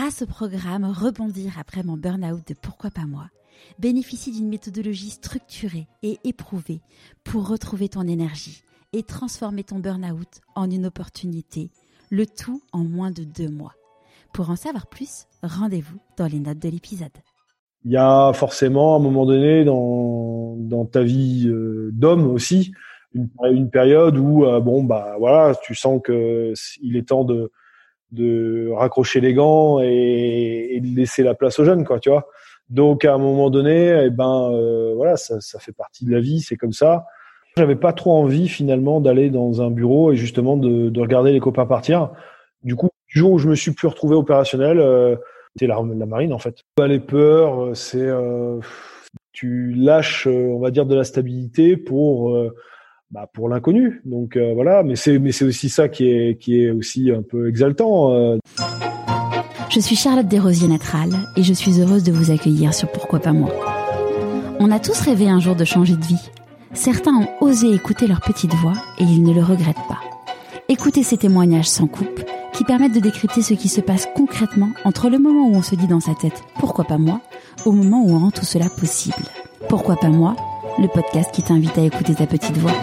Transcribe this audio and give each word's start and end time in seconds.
grâce 0.00 0.22
au 0.22 0.26
programme 0.26 0.86
Rebondir 0.86 1.58
après 1.60 1.82
mon 1.82 1.98
burn-out 1.98 2.40
de 2.48 2.54
Pourquoi 2.54 2.88
pas 2.88 3.04
moi, 3.04 3.26
bénéficie 3.78 4.32
d'une 4.32 4.48
méthodologie 4.48 5.10
structurée 5.10 5.88
et 6.02 6.16
éprouvée 6.24 6.80
pour 7.22 7.46
retrouver 7.46 7.90
ton 7.90 8.08
énergie 8.08 8.62
et 8.94 9.02
transformer 9.02 9.62
ton 9.62 9.78
burn-out 9.78 10.40
en 10.54 10.70
une 10.70 10.86
opportunité, 10.86 11.70
le 12.08 12.24
tout 12.24 12.62
en 12.72 12.78
moins 12.78 13.10
de 13.10 13.24
deux 13.24 13.50
mois. 13.50 13.74
Pour 14.32 14.48
en 14.48 14.56
savoir 14.56 14.86
plus, 14.86 15.26
rendez-vous 15.42 15.98
dans 16.16 16.28
les 16.28 16.40
notes 16.40 16.60
de 16.60 16.70
l'épisode. 16.70 17.10
Il 17.84 17.92
y 17.92 17.98
a 17.98 18.32
forcément, 18.32 18.96
un 18.96 19.00
moment 19.00 19.26
donné, 19.26 19.66
dans, 19.66 20.86
ta 20.90 21.02
vie 21.02 21.46
euh, 21.46 21.90
d'homme 21.92 22.26
aussi, 22.26 22.72
une, 23.12 23.28
une, 23.52 23.68
période 23.68 24.16
où, 24.16 24.46
euh, 24.46 24.60
bon, 24.60 24.82
bah 24.82 25.16
voilà, 25.18 25.54
tu 25.62 25.74
sens 25.74 26.00
que 26.02 26.54
il 26.80 26.96
est 26.96 27.08
temps 27.08 27.24
de, 27.24 27.52
de 28.12 28.70
raccrocher 28.72 29.20
les 29.20 29.34
gants 29.34 29.80
et, 29.80 30.80
de 30.82 30.96
laisser 30.96 31.22
la 31.22 31.34
place 31.34 31.58
aux 31.58 31.64
jeunes, 31.64 31.84
quoi, 31.84 32.00
tu 32.00 32.10
vois. 32.10 32.28
Donc, 32.68 33.04
à 33.04 33.14
un 33.14 33.18
moment 33.18 33.50
donné, 33.50 34.04
eh 34.06 34.10
ben, 34.10 34.50
euh, 34.52 34.94
voilà, 34.94 35.16
ça, 35.16 35.40
ça 35.40 35.58
fait 35.58 35.72
partie 35.72 36.04
de 36.04 36.12
la 36.12 36.20
vie, 36.20 36.40
c'est 36.40 36.56
comme 36.56 36.72
ça. 36.72 37.06
J'avais 37.56 37.76
pas 37.76 37.92
trop 37.92 38.12
envie 38.12 38.48
finalement 38.48 39.00
d'aller 39.00 39.28
dans 39.28 39.60
un 39.60 39.70
bureau 39.70 40.12
et 40.12 40.16
justement 40.16 40.56
de, 40.56 40.88
de, 40.88 41.00
regarder 41.00 41.32
les 41.32 41.40
copains 41.40 41.66
partir. 41.66 42.10
Du 42.62 42.76
coup, 42.76 42.90
du 43.08 43.18
jour 43.18 43.32
où 43.32 43.38
je 43.38 43.48
me 43.48 43.56
suis 43.56 43.72
plus 43.72 43.88
retrouvé 43.88 44.14
opérationnel, 44.14 44.78
euh, 44.78 45.16
c'était 45.56 45.66
la, 45.66 45.82
la, 45.82 46.06
marine 46.06 46.32
en 46.32 46.38
fait. 46.38 46.62
Pas 46.76 46.86
les 46.86 47.00
peurs, 47.00 47.64
euh, 47.64 47.74
c'est 47.74 47.98
euh, 47.98 48.60
tu 49.32 49.72
lâches, 49.72 50.26
euh, 50.26 50.48
on 50.52 50.58
va 50.58 50.70
dire, 50.70 50.86
de 50.86 50.94
la 50.94 51.04
stabilité 51.04 51.76
pour 51.76 52.34
euh, 52.34 52.54
bah, 53.10 53.28
pour 53.32 53.48
l'inconnu. 53.48 54.02
Donc 54.04 54.36
voilà, 54.36 54.82
mais 54.82 54.96
c'est 54.96 55.18
aussi 55.42 55.68
ça 55.68 55.88
qui 55.88 56.08
est 56.08 56.70
aussi 56.70 57.10
un 57.10 57.22
peu 57.22 57.48
exaltant. 57.48 58.38
Je 59.70 59.78
suis 59.78 59.94
Charlotte 59.94 60.26
Desrosiers 60.26 60.66
Natral 60.66 61.10
et 61.36 61.44
je 61.44 61.52
suis 61.52 61.80
heureuse 61.80 62.02
de 62.02 62.10
vous 62.10 62.32
accueillir 62.32 62.74
sur 62.74 62.90
Pourquoi 62.90 63.20
pas 63.20 63.32
moi. 63.32 63.50
On 64.58 64.72
a 64.72 64.80
tous 64.80 65.00
rêvé 65.00 65.28
un 65.28 65.38
jour 65.38 65.54
de 65.54 65.64
changer 65.64 65.94
de 65.94 66.04
vie. 66.04 66.30
Certains 66.72 67.14
ont 67.14 67.28
osé 67.40 67.72
écouter 67.72 68.08
leur 68.08 68.20
petite 68.20 68.52
voix 68.54 68.74
et 68.98 69.04
ils 69.04 69.22
ne 69.22 69.32
le 69.32 69.42
regrettent 69.42 69.76
pas. 69.88 70.00
Écoutez 70.68 71.04
ces 71.04 71.18
témoignages 71.18 71.68
sans 71.68 71.86
coupe 71.86 72.20
qui 72.52 72.64
permettent 72.64 72.94
de 72.94 73.00
décrypter 73.00 73.42
ce 73.42 73.54
qui 73.54 73.68
se 73.68 73.80
passe 73.80 74.08
concrètement 74.16 74.70
entre 74.84 75.08
le 75.08 75.18
moment 75.18 75.46
où 75.46 75.54
on 75.54 75.62
se 75.62 75.76
dit 75.76 75.86
dans 75.86 76.00
sa 76.00 76.14
tête 76.14 76.42
pourquoi 76.58 76.84
pas 76.84 76.98
moi 76.98 77.20
au 77.64 77.70
moment 77.70 78.02
où 78.04 78.10
on 78.10 78.18
rend 78.18 78.30
tout 78.32 78.44
cela 78.44 78.68
possible. 78.68 79.22
Pourquoi 79.68 79.94
pas 79.94 80.08
moi 80.08 80.34
Le 80.80 80.88
podcast 80.88 81.30
qui 81.32 81.42
t'invite 81.42 81.78
à 81.78 81.82
écouter 81.82 82.16
ta 82.16 82.26
petite 82.26 82.56
voix. 82.56 82.74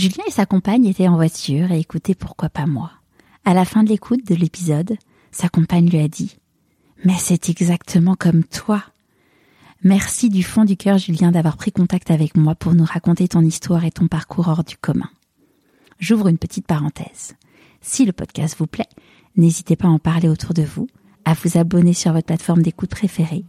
Julien 0.00 0.24
et 0.26 0.30
sa 0.30 0.46
compagne 0.46 0.86
étaient 0.86 1.08
en 1.08 1.16
voiture 1.16 1.72
et 1.72 1.80
écoutaient 1.80 2.14
pourquoi 2.14 2.48
pas 2.48 2.64
moi. 2.64 2.90
À 3.44 3.52
la 3.52 3.66
fin 3.66 3.82
de 3.82 3.90
l'écoute 3.90 4.26
de 4.26 4.34
l'épisode, 4.34 4.96
sa 5.30 5.50
compagne 5.50 5.90
lui 5.90 5.98
a 5.98 6.08
dit 6.08 6.38
Mais 7.04 7.16
c'est 7.18 7.50
exactement 7.50 8.14
comme 8.14 8.44
toi. 8.44 8.82
Merci 9.84 10.30
du 10.30 10.42
fond 10.42 10.64
du 10.64 10.78
cœur, 10.78 10.96
Julien, 10.96 11.32
d'avoir 11.32 11.58
pris 11.58 11.70
contact 11.70 12.10
avec 12.10 12.34
moi 12.34 12.54
pour 12.54 12.72
nous 12.72 12.86
raconter 12.86 13.28
ton 13.28 13.42
histoire 13.42 13.84
et 13.84 13.90
ton 13.90 14.08
parcours 14.08 14.48
hors 14.48 14.64
du 14.64 14.78
commun. 14.78 15.10
J'ouvre 15.98 16.28
une 16.28 16.38
petite 16.38 16.66
parenthèse. 16.66 17.34
Si 17.82 18.06
le 18.06 18.12
podcast 18.12 18.56
vous 18.58 18.66
plaît, 18.66 18.88
n'hésitez 19.36 19.76
pas 19.76 19.88
à 19.88 19.90
en 19.90 19.98
parler 19.98 20.30
autour 20.30 20.54
de 20.54 20.62
vous, 20.62 20.88
à 21.26 21.34
vous 21.34 21.58
abonner 21.58 21.92
sur 21.92 22.14
votre 22.14 22.24
plateforme 22.24 22.62
d'écoute 22.62 22.88
préférée 22.88 23.44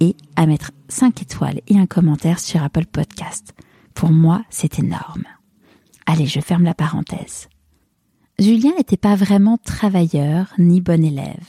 et 0.00 0.14
à 0.36 0.44
mettre 0.44 0.72
5 0.88 1.22
étoiles 1.22 1.62
et 1.68 1.78
un 1.78 1.86
commentaire 1.86 2.38
sur 2.38 2.62
Apple 2.62 2.84
Podcast. 2.84 3.54
Pour 3.94 4.10
moi, 4.10 4.44
c'est 4.50 4.78
énorme. 4.78 5.24
Allez, 6.06 6.26
je 6.26 6.40
ferme 6.40 6.64
la 6.64 6.74
parenthèse. 6.74 7.48
Julien 8.38 8.72
n'était 8.76 8.96
pas 8.96 9.16
vraiment 9.16 9.58
travailleur 9.58 10.52
ni 10.58 10.80
bon 10.80 11.04
élève. 11.04 11.46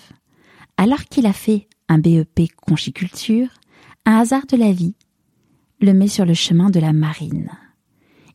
Alors 0.77 1.03
qu'il 1.05 1.25
a 1.25 1.33
fait 1.33 1.67
un 1.89 1.99
BEP 1.99 2.51
conchiculture, 2.55 3.49
un 4.05 4.17
hasard 4.17 4.45
de 4.47 4.57
la 4.57 4.71
vie 4.71 4.95
le 5.79 5.93
met 5.93 6.07
sur 6.07 6.25
le 6.25 6.33
chemin 6.33 6.69
de 6.69 6.79
la 6.79 6.93
marine. 6.93 7.51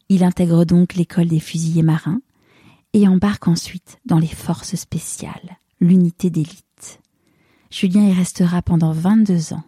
Il 0.08 0.22
intègre 0.22 0.64
donc 0.64 0.94
l'école 0.94 1.28
des 1.28 1.40
fusiliers 1.40 1.82
marins 1.82 2.20
et 2.92 3.08
embarque 3.08 3.48
ensuite 3.48 3.98
dans 4.04 4.18
les 4.18 4.26
forces 4.26 4.76
spéciales, 4.76 5.58
l'unité 5.80 6.30
d'élite. 6.30 7.00
Julien 7.70 8.06
y 8.06 8.12
restera 8.12 8.60
pendant 8.60 8.92
22 8.92 9.54
ans. 9.54 9.64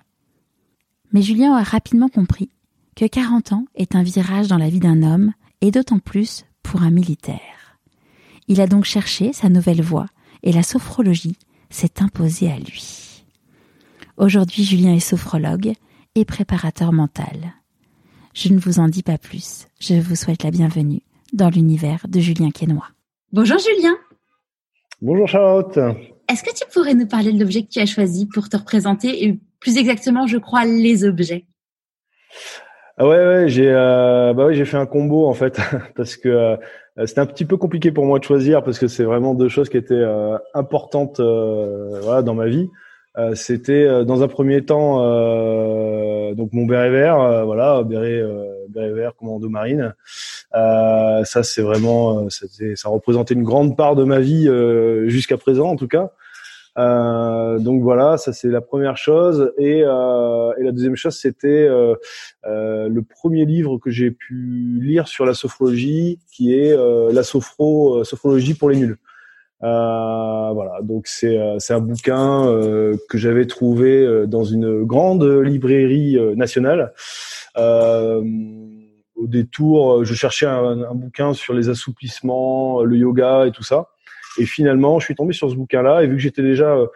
Mais 1.12 1.22
Julien 1.22 1.54
a 1.56 1.62
rapidement 1.62 2.08
compris 2.08 2.50
que 2.96 3.06
40 3.06 3.52
ans 3.52 3.64
est 3.74 3.96
un 3.96 4.02
virage 4.02 4.48
dans 4.48 4.58
la 4.58 4.68
vie 4.68 4.80
d'un 4.80 5.02
homme 5.02 5.32
et 5.64 5.70
d'autant 5.70 5.98
plus 5.98 6.44
pour 6.62 6.82
un 6.82 6.90
militaire. 6.90 7.78
Il 8.48 8.60
a 8.60 8.66
donc 8.66 8.84
cherché 8.84 9.32
sa 9.32 9.48
nouvelle 9.48 9.80
voie 9.80 10.08
et 10.42 10.52
la 10.52 10.62
sophrologie 10.62 11.38
s'est 11.70 12.02
imposée 12.02 12.52
à 12.52 12.58
lui. 12.58 13.24
Aujourd'hui, 14.18 14.62
Julien 14.62 14.94
est 14.94 15.00
sophrologue 15.00 15.72
et 16.14 16.26
préparateur 16.26 16.92
mental. 16.92 17.54
Je 18.34 18.50
ne 18.50 18.58
vous 18.58 18.78
en 18.78 18.88
dis 18.88 19.02
pas 19.02 19.16
plus. 19.16 19.66
Je 19.80 19.94
vous 19.94 20.16
souhaite 20.16 20.42
la 20.42 20.50
bienvenue 20.50 21.00
dans 21.32 21.48
l'univers 21.48 22.04
de 22.08 22.20
Julien 22.20 22.50
Quénois. 22.50 22.90
Bonjour 23.32 23.58
Julien. 23.58 23.96
Bonjour 25.00 25.26
Charlotte. 25.26 25.78
Est-ce 26.28 26.42
que 26.42 26.54
tu 26.54 26.70
pourrais 26.74 26.94
nous 26.94 27.06
parler 27.06 27.32
de 27.32 27.40
l'objet 27.40 27.62
que 27.62 27.70
tu 27.70 27.80
as 27.80 27.86
choisi 27.86 28.26
pour 28.26 28.50
te 28.50 28.58
représenter 28.58 29.24
et 29.24 29.40
plus 29.60 29.78
exactement, 29.78 30.26
je 30.26 30.36
crois, 30.36 30.66
les 30.66 31.04
objets? 31.04 31.46
Ah 32.96 33.08
ouais, 33.08 33.26
ouais 33.26 33.48
j'ai 33.48 33.70
euh, 33.70 34.32
bah 34.34 34.46
ouais, 34.46 34.54
j'ai 34.54 34.64
fait 34.64 34.76
un 34.76 34.86
combo 34.86 35.26
en 35.26 35.34
fait 35.34 35.60
parce 35.96 36.16
que 36.16 36.28
euh, 36.28 36.56
c'était 37.06 37.20
un 37.20 37.26
petit 37.26 37.44
peu 37.44 37.56
compliqué 37.56 37.90
pour 37.90 38.04
moi 38.06 38.20
de 38.20 38.24
choisir 38.24 38.62
parce 38.62 38.78
que 38.78 38.86
c'est 38.86 39.02
vraiment 39.02 39.34
deux 39.34 39.48
choses 39.48 39.68
qui 39.68 39.76
étaient 39.76 39.94
euh, 39.94 40.38
importantes 40.54 41.18
euh, 41.18 41.98
voilà 42.02 42.22
dans 42.22 42.34
ma 42.34 42.46
vie. 42.46 42.68
Euh, 43.16 43.34
c'était 43.34 43.84
euh, 43.84 44.04
dans 44.04 44.22
un 44.22 44.28
premier 44.28 44.64
temps 44.64 44.98
donc 46.34 46.52
mon 46.52 46.66
béret 46.66 46.90
vert, 46.90 47.44
voilà 47.44 47.82
béret 47.82 48.22
béret 48.68 48.92
vert 48.92 49.14
commando 49.16 49.48
marine. 49.48 49.94
ça 50.52 51.42
c'est 51.42 51.62
vraiment 51.62 52.28
ça 52.30 52.88
représentait 52.88 53.34
une 53.34 53.44
grande 53.44 53.76
part 53.76 53.96
de 53.96 54.04
ma 54.04 54.20
vie 54.20 54.48
jusqu'à 55.06 55.36
présent 55.36 55.68
en 55.68 55.76
tout 55.76 55.88
cas. 55.88 56.12
Euh, 56.76 57.58
donc 57.58 57.82
voilà, 57.82 58.16
ça 58.16 58.32
c'est 58.32 58.48
la 58.48 58.60
première 58.60 58.96
chose. 58.96 59.52
Et, 59.58 59.82
euh, 59.84 60.52
et 60.58 60.64
la 60.64 60.72
deuxième 60.72 60.96
chose, 60.96 61.16
c'était 61.16 61.48
euh, 61.48 61.94
euh 62.46 62.88
le 62.88 63.02
premier 63.02 63.44
livre 63.44 63.78
que 63.78 63.90
j'ai 63.90 64.10
pu 64.10 64.80
lire 64.82 65.08
sur 65.08 65.24
la 65.24 65.34
sophrologie, 65.34 66.18
qui 66.32 66.54
est 66.54 66.72
euh, 66.72 67.12
la 67.12 67.22
sophro, 67.22 68.04
sophrologie 68.04 68.54
pour 68.54 68.70
les 68.70 68.76
nuls. 68.76 68.98
voilà, 69.60 70.80
donc 70.82 71.06
c'est 71.06 71.38
un 71.38 71.80
bouquin 71.80 72.44
que 73.08 73.18
j'avais 73.18 73.46
trouvé 73.46 74.26
dans 74.26 74.44
une 74.44 74.84
grande 74.84 75.24
librairie 75.24 76.18
nationale. 76.36 76.92
au 77.56 79.26
détour, 79.26 80.04
je 80.04 80.14
cherchais 80.14 80.46
un 80.46 80.94
bouquin 80.94 81.32
sur 81.32 81.54
les 81.54 81.68
assouplissements, 81.68 82.82
le 82.82 82.96
yoga 82.96 83.46
et 83.46 83.52
tout 83.52 83.62
ça. 83.62 83.93
Et 84.38 84.46
finalement, 84.46 84.98
je 84.98 85.04
suis 85.04 85.14
tombé 85.14 85.32
sur 85.32 85.50
ce 85.50 85.56
bouquin-là 85.56 86.02
et 86.02 86.06
vu 86.06 86.16
que 86.16 86.22
j'étais 86.22 86.42
déjà 86.42 86.76
euh, 86.76 86.86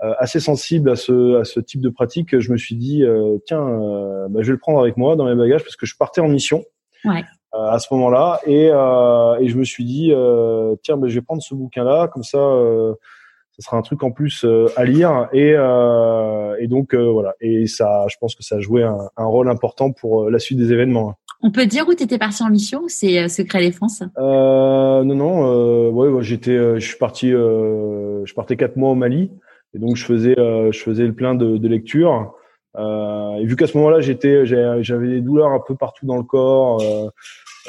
assez 0.00 0.40
sensible 0.40 0.90
à 0.90 0.96
ce, 0.96 1.40
à 1.40 1.44
ce 1.44 1.60
type 1.60 1.80
de 1.80 1.88
pratique, 1.88 2.38
je 2.38 2.52
me 2.52 2.56
suis 2.56 2.76
dit 2.76 3.04
euh, 3.04 3.38
tiens, 3.46 3.66
euh, 3.66 4.28
bah, 4.28 4.40
je 4.42 4.46
vais 4.46 4.52
le 4.52 4.58
prendre 4.58 4.80
avec 4.80 4.96
moi 4.96 5.16
dans 5.16 5.24
mes 5.24 5.34
bagages 5.34 5.62
parce 5.62 5.76
que 5.76 5.86
je 5.86 5.96
partais 5.96 6.20
en 6.20 6.28
mission 6.28 6.64
ouais. 7.04 7.24
à 7.52 7.78
ce 7.78 7.92
moment-là 7.94 8.40
et, 8.46 8.66
et 8.66 9.48
je 9.48 9.56
me 9.56 9.64
suis 9.64 9.84
dit 9.84 10.12
tiens, 10.82 10.96
bah, 10.96 11.08
je 11.08 11.14
vais 11.14 11.22
prendre 11.22 11.42
ce 11.42 11.54
bouquin-là 11.54 12.08
comme 12.08 12.22
ça. 12.22 12.38
Ça 13.58 13.66
sera 13.66 13.76
un 13.76 13.82
truc 13.82 14.02
en 14.02 14.10
plus 14.10 14.46
à 14.76 14.84
lire 14.84 15.28
et, 15.32 15.50
et 16.58 16.68
donc 16.68 16.94
voilà 16.94 17.34
et 17.40 17.66
ça 17.66 18.06
je 18.08 18.16
pense 18.20 18.34
que 18.34 18.42
ça 18.42 18.56
a 18.56 18.60
joué 18.60 18.82
un, 18.84 18.98
un 19.16 19.24
rôle 19.24 19.48
important 19.50 19.92
pour 19.92 20.30
la 20.30 20.38
suite 20.38 20.58
des 20.58 20.72
événements 20.72 21.16
on 21.40 21.52
peut 21.52 21.66
dire 21.66 21.86
où 21.88 21.94
tu 21.94 22.02
étais 22.02 22.18
parti 22.18 22.42
en 22.42 22.50
mission 22.50 22.82
ou 22.82 22.88
c'est 22.88 23.18
euh, 23.20 23.28
secret 23.28 23.60
défense 23.60 24.02
euh, 24.18 25.04
Non, 25.04 25.14
non. 25.14 25.46
Euh, 25.46 25.90
ouais, 25.90 26.22
j'étais, 26.22 26.50
euh, 26.50 26.80
je 26.80 26.86
suis 26.86 26.98
parti, 26.98 27.32
euh, 27.32 28.24
je 28.24 28.34
partais 28.34 28.56
quatre 28.56 28.76
mois 28.76 28.90
au 28.90 28.96
Mali 28.96 29.30
et 29.74 29.78
donc 29.78 29.96
je 29.96 30.04
faisais, 30.04 30.38
euh, 30.38 30.72
je 30.72 30.80
faisais 30.80 31.06
le 31.06 31.14
plein 31.14 31.34
de, 31.34 31.56
de 31.56 31.68
lecture. 31.68 32.34
et 32.76 33.44
vu 33.44 33.54
qu'à 33.54 33.68
ce 33.68 33.76
moment-là, 33.76 34.00
j'étais, 34.00 34.46
j'avais 34.46 35.08
des 35.08 35.20
douleurs 35.20 35.52
un 35.52 35.60
peu 35.64 35.76
partout 35.76 36.06
dans 36.06 36.16
le 36.16 36.22
corps, 36.24 36.82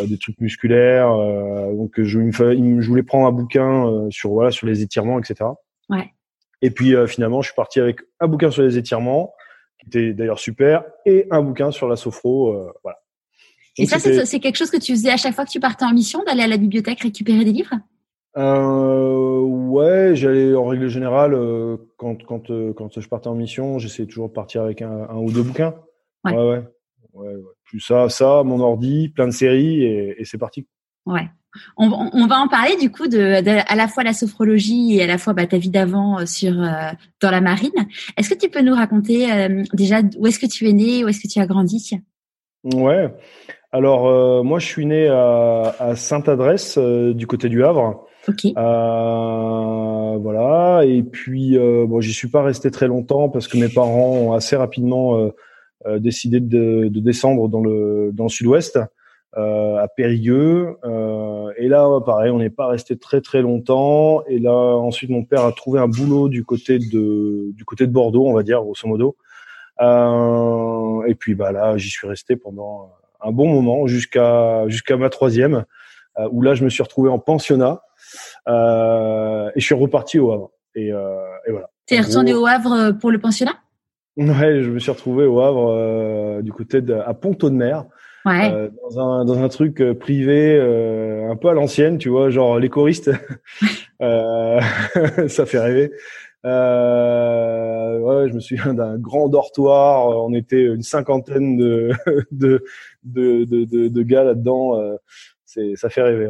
des 0.01 0.17
trucs 0.17 0.39
musculaires, 0.39 1.09
donc 1.75 1.93
je, 1.97 2.19
je 2.31 2.87
voulais 2.87 3.03
prendre 3.03 3.27
un 3.27 3.31
bouquin 3.31 4.07
sur 4.09 4.31
voilà 4.31 4.51
sur 4.51 4.65
les 4.67 4.81
étirements, 4.81 5.19
etc. 5.19 5.45
Ouais. 5.89 6.13
Et 6.61 6.71
puis 6.71 6.93
finalement, 7.07 7.41
je 7.41 7.47
suis 7.47 7.55
parti 7.55 7.79
avec 7.79 7.99
un 8.19 8.27
bouquin 8.27 8.51
sur 8.51 8.63
les 8.63 8.77
étirements, 8.77 9.33
qui 9.79 9.87
était 9.87 10.13
d'ailleurs 10.13 10.39
super, 10.39 10.83
et 11.05 11.25
un 11.31 11.41
bouquin 11.41 11.71
sur 11.71 11.87
la 11.87 11.95
sophro, 11.95 12.53
voilà. 12.83 12.99
Et 13.77 13.85
ça, 13.85 13.97
c'est 13.99 14.39
quelque 14.39 14.57
chose 14.57 14.71
que 14.71 14.77
tu 14.77 14.91
faisais 14.91 15.09
à 15.09 15.17
chaque 15.17 15.33
fois 15.33 15.45
que 15.45 15.51
tu 15.51 15.59
partais 15.59 15.85
en 15.85 15.93
mission, 15.93 16.21
d'aller 16.23 16.43
à 16.43 16.47
la 16.47 16.57
bibliothèque 16.57 16.99
récupérer 16.99 17.45
des 17.45 17.53
livres? 17.53 17.75
Euh, 18.37 19.39
Ouais, 19.69 20.15
j'allais 20.15 20.55
en 20.55 20.65
règle 20.65 20.87
générale, 20.89 21.33
euh, 21.35 21.77
quand, 21.97 22.23
quand, 22.25 22.49
euh, 22.49 22.73
quand 22.73 22.99
je 22.99 23.07
partais 23.07 23.27
en 23.27 23.35
mission, 23.35 23.77
j'essayais 23.77 24.07
toujours 24.07 24.27
de 24.29 24.33
partir 24.33 24.63
avec 24.63 24.81
un, 24.81 25.07
un 25.09 25.17
ou 25.17 25.31
deux 25.31 25.43
bouquins. 25.43 25.75
Ouais. 26.25 26.35
Ouais, 26.35 26.43
ouais. 26.43 26.63
ouais, 27.13 27.35
Plus 27.63 27.79
ça, 27.79 28.09
ça, 28.09 28.43
mon 28.43 28.59
ordi, 28.59 29.09
plein 29.09 29.27
de 29.27 29.31
séries 29.31 29.83
et, 29.83 30.19
et 30.19 30.25
c'est 30.25 30.39
parti. 30.39 30.67
Ouais. 31.05 31.29
On, 31.77 32.27
va 32.27 32.39
en 32.39 32.47
parler 32.47 32.75
du 32.77 32.91
coup 32.91 33.07
de, 33.07 33.41
à 33.67 33.75
la 33.75 33.87
fois 33.87 34.03
la 34.03 34.13
sophrologie 34.13 34.97
et 34.97 35.03
à 35.03 35.07
la 35.07 35.17
fois 35.17 35.33
bah, 35.33 35.47
ta 35.47 35.57
vie 35.57 35.69
d'avant 35.69 36.25
sur 36.25 36.53
dans 36.53 37.31
la 37.31 37.41
marine. 37.41 37.71
Est-ce 38.17 38.29
que 38.29 38.37
tu 38.37 38.49
peux 38.49 38.61
nous 38.61 38.75
raconter 38.75 39.27
déjà 39.73 40.01
où 40.17 40.27
est-ce 40.27 40.39
que 40.39 40.45
tu 40.45 40.67
es 40.69 40.73
né, 40.73 41.03
où 41.03 41.07
est-ce 41.07 41.21
que 41.21 41.27
tu 41.27 41.39
as 41.39 41.47
grandi? 41.47 41.99
Ouais. 42.63 43.13
Alors 43.71 44.43
moi 44.43 44.59
je 44.59 44.65
suis 44.65 44.85
né 44.85 45.07
à, 45.07 45.75
à 45.79 45.95
Sainte-Adresse 45.95 46.77
du 46.77 47.25
côté 47.27 47.49
du 47.49 47.63
Havre. 47.63 48.05
Euh, 48.57 50.17
voilà. 50.17 50.85
Et 50.85 51.03
puis, 51.03 51.57
euh, 51.57 51.85
bon, 51.87 52.01
j'y 52.01 52.13
suis 52.13 52.27
pas 52.27 52.43
resté 52.43 52.71
très 52.71 52.87
longtemps 52.87 53.29
parce 53.29 53.47
que 53.47 53.57
mes 53.57 53.69
parents 53.69 54.11
ont 54.11 54.33
assez 54.33 54.55
rapidement 54.55 55.17
euh, 55.17 55.29
euh 55.85 55.99
décidé 55.99 56.39
de, 56.39 56.89
de, 56.89 56.99
descendre 56.99 57.47
dans 57.47 57.61
le 57.61 58.11
dans 58.13 58.25
le 58.25 58.29
sud-ouest, 58.29 58.77
euh, 58.77 58.85
à 59.35 59.87
Périgueux. 59.87 60.77
Euh, 60.83 61.51
et 61.57 61.67
là, 61.67 61.87
pareil, 62.05 62.31
on 62.31 62.39
n'est 62.39 62.49
pas 62.49 62.67
resté 62.67 62.97
très 62.97 63.21
très 63.21 63.41
longtemps. 63.41 64.23
Et 64.27 64.39
là, 64.39 64.53
ensuite, 64.53 65.09
mon 65.09 65.23
père 65.23 65.45
a 65.45 65.51
trouvé 65.51 65.79
un 65.79 65.87
boulot 65.87 66.29
du 66.29 66.43
côté 66.43 66.79
de 66.79 67.51
du 67.51 67.65
côté 67.65 67.87
de 67.87 67.91
Bordeaux, 67.91 68.27
on 68.27 68.33
va 68.33 68.43
dire, 68.43 68.61
grosso 68.61 68.87
modo. 68.87 69.15
et 71.07 71.15
puis, 71.15 71.35
bah 71.35 71.51
là, 71.51 71.77
j'y 71.77 71.89
suis 71.89 72.07
resté 72.07 72.35
pendant 72.35 72.91
un 73.21 73.31
bon 73.31 73.47
moment 73.47 73.87
jusqu'à 73.87 74.67
jusqu'à 74.67 74.97
ma 74.97 75.09
troisième, 75.09 75.65
où 76.31 76.41
là, 76.41 76.53
je 76.53 76.63
me 76.63 76.69
suis 76.69 76.83
retrouvé 76.83 77.09
en 77.09 77.19
pensionnat. 77.19 77.81
Euh, 78.47 79.49
et 79.55 79.59
je 79.59 79.65
suis 79.65 79.75
reparti 79.75 80.19
au 80.19 80.31
Havre. 80.31 80.51
Et, 80.75 80.91
euh, 80.91 81.19
et 81.47 81.51
voilà. 81.51 81.69
T'es 81.85 81.99
retourné 81.99 82.33
au 82.33 82.45
Havre 82.45 82.73
euh, 82.73 82.93
pour 82.93 83.11
le 83.11 83.19
pensionnat? 83.19 83.57
Ouais, 84.17 84.61
je 84.61 84.69
me 84.69 84.79
suis 84.79 84.91
retrouvé 84.91 85.25
au 85.25 85.39
Havre 85.39 85.71
euh, 85.71 86.41
du 86.41 86.51
côté 86.51 86.81
de 86.81 86.93
à 86.93 87.13
Ponto 87.13 87.49
de 87.49 87.55
Mer. 87.55 87.85
Ouais. 88.25 88.51
Euh, 88.53 88.69
dans 88.83 88.99
un 88.99 89.25
dans 89.25 89.41
un 89.43 89.49
truc 89.49 89.83
privé 89.99 90.57
euh, 90.57 91.31
un 91.31 91.35
peu 91.35 91.49
à 91.49 91.53
l'ancienne, 91.53 91.97
tu 91.97 92.09
vois, 92.09 92.29
genre 92.29 92.59
les 92.59 92.69
choristes. 92.69 93.11
ça 93.99 95.45
fait 95.45 95.59
rêver. 95.59 95.91
ouais, 96.43 98.29
je 98.29 98.33
me 98.33 98.39
souviens 98.39 98.73
d'un 98.73 98.97
grand 98.97 99.29
dortoir. 99.29 100.25
On 100.25 100.33
était 100.33 100.63
une 100.63 100.83
cinquantaine 100.83 101.57
de 101.57 101.91
de 102.31 102.63
de 103.03 103.45
de, 103.45 103.87
de, 103.87 104.03
gars 104.03 104.23
là-dedans 104.23 104.79
c'est 105.45 105.75
ça 105.75 105.89
fait 105.89 106.01
rêver. 106.01 106.29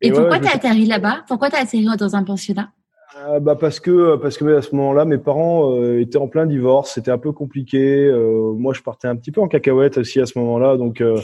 Et, 0.00 0.10
pourquoi 0.10 0.38
tu 0.38 0.48
as 0.48 0.54
atterri 0.54 0.86
là-bas? 0.86 1.24
Pourquoi 1.28 1.48
tu 1.48 1.56
as 1.56 1.60
atterri 1.60 1.86
dans 1.98 2.16
un 2.16 2.24
pensionnat? 2.24 2.72
Ah, 3.14 3.40
bah 3.40 3.56
parce 3.56 3.78
que 3.78 4.16
parce 4.16 4.38
que 4.38 4.56
à 4.56 4.62
ce 4.62 4.74
moment-là, 4.74 5.04
mes 5.04 5.18
parents 5.18 5.76
euh, 5.76 6.00
étaient 6.00 6.16
en 6.16 6.28
plein 6.28 6.46
divorce, 6.46 6.94
c'était 6.94 7.10
un 7.10 7.18
peu 7.18 7.32
compliqué. 7.32 8.06
Euh, 8.06 8.52
moi, 8.54 8.72
je 8.72 8.80
partais 8.80 9.06
un 9.06 9.16
petit 9.16 9.30
peu 9.30 9.40
en 9.40 9.48
cacahuète 9.48 9.98
aussi 9.98 10.18
à 10.20 10.26
ce 10.26 10.38
moment-là, 10.38 10.76
donc 10.78 11.02
euh, 11.02 11.20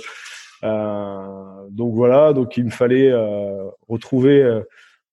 donc 1.70 1.94
voilà, 1.94 2.32
donc 2.35 2.56
il 2.56 2.64
me 2.67 2.70
fallait 2.70 3.12
retrouver 3.88 4.43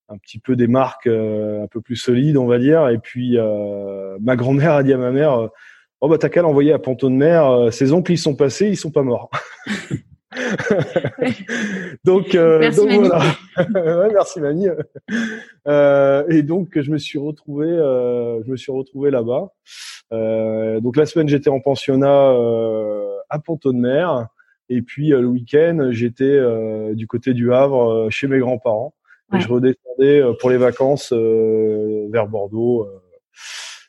un 0.10 0.18
petit 0.18 0.39
peu 0.39 0.56
des 0.56 0.68
marques 0.68 1.07
un 1.07 1.68
peu 1.68 1.81
plus 1.81 1.95
solides, 1.95 2.38
on 2.38 2.48
va 2.48 2.57
dire. 2.57 2.89
Et 2.89 2.98
puis 2.98 3.38
ma 4.19 4.36
grand-mère 4.36 4.74
a 4.74 4.83
dit 4.83 4.94
à 4.94 4.98
ma 4.98 5.12
mère, 5.12 5.50
oh 6.01 6.10
bah 6.10 6.18
t'as 6.18 6.30
qu'à 6.30 6.42
l'envoyer 6.42 6.74
à 6.74 6.80
Ponton 6.80 7.10
de 7.10 7.16
Mer. 7.16 7.71
ses 7.71 7.94
oncles 7.94 8.13
ils 8.13 8.18
sont 8.18 8.36
passés, 8.36 8.68
ils 8.68 8.78
sont 8.78 8.92
pas 8.92 9.04
morts. 9.04 9.30
donc, 12.03 12.35
euh, 12.35 12.59
merci, 12.59 12.79
donc 12.79 12.91
voilà. 12.91 13.19
ouais, 13.57 14.13
merci 14.13 14.39
mamie. 14.39 14.67
Euh, 15.67 16.25
et 16.29 16.43
donc 16.43 16.79
je 16.79 16.91
me 16.91 16.97
suis 16.97 17.19
retrouvé, 17.19 17.67
euh, 17.67 18.43
je 18.43 18.51
me 18.51 18.57
suis 18.57 18.71
retrouvé 18.71 19.11
là-bas. 19.11 19.49
Euh, 20.13 20.79
donc 20.79 20.97
la 20.97 21.05
semaine 21.05 21.27
j'étais 21.27 21.49
en 21.49 21.59
pensionnat 21.59 22.31
euh, 22.31 23.17
à 23.29 23.39
Ponto 23.39 23.71
de 23.71 23.77
Mer, 23.77 24.27
et 24.69 24.81
puis 24.81 25.09
le 25.09 25.25
week-end 25.25 25.89
j'étais 25.91 26.39
du 26.93 27.07
côté 27.07 27.33
du 27.33 27.53
Havre 27.53 28.09
chez 28.09 28.27
mes 28.27 28.39
grands-parents. 28.39 28.93
Et 29.33 29.39
je 29.39 29.49
redescendais 29.49 30.23
pour 30.39 30.51
les 30.51 30.57
vacances 30.57 31.11
vers 31.11 32.27
Bordeaux, 32.27 32.87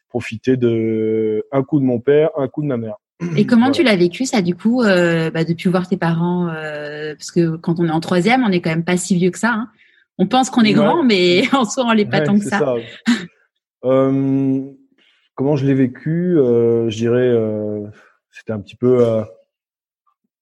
profiter 0.08 0.56
de 0.56 1.46
un 1.52 1.62
coup 1.62 1.78
de 1.78 1.84
mon 1.84 2.00
père, 2.00 2.30
un 2.36 2.48
coup 2.48 2.62
de 2.62 2.66
ma 2.66 2.78
mère. 2.78 2.96
Et 3.36 3.46
comment 3.46 3.70
tu 3.70 3.82
l'as 3.82 3.96
vécu 3.96 4.24
ça 4.26 4.42
du 4.42 4.54
coup 4.54 4.82
euh, 4.82 5.30
bah, 5.30 5.44
depuis 5.44 5.70
voir 5.70 5.88
tes 5.88 5.96
parents 5.96 6.48
euh, 6.48 7.14
parce 7.14 7.30
que 7.30 7.56
quand 7.56 7.80
on 7.80 7.86
est 7.86 7.92
en 7.92 8.00
troisième 8.00 8.44
on 8.44 8.50
est 8.50 8.60
quand 8.60 8.70
même 8.70 8.84
pas 8.84 8.96
si 8.96 9.16
vieux 9.16 9.30
que 9.30 9.38
ça. 9.38 9.52
Hein. 9.52 9.68
On 10.18 10.26
pense 10.26 10.50
qu'on 10.50 10.62
est 10.62 10.72
grand 10.72 11.02
mais 11.02 11.42
en 11.52 11.64
soi 11.64 11.84
on 11.86 11.92
l'est 11.92 12.04
pas 12.06 12.20
tant 12.20 12.38
que 12.38 12.44
ça. 12.44 12.74
euh, 13.84 14.62
comment 15.34 15.56
je 15.56 15.66
l'ai 15.66 15.74
vécu 15.74 16.38
euh, 16.38 16.90
Je 16.90 16.96
dirais 16.96 17.28
euh, 17.28 17.86
c'était 18.30 18.52
un 18.52 18.60
petit 18.60 18.76
peu 18.76 19.24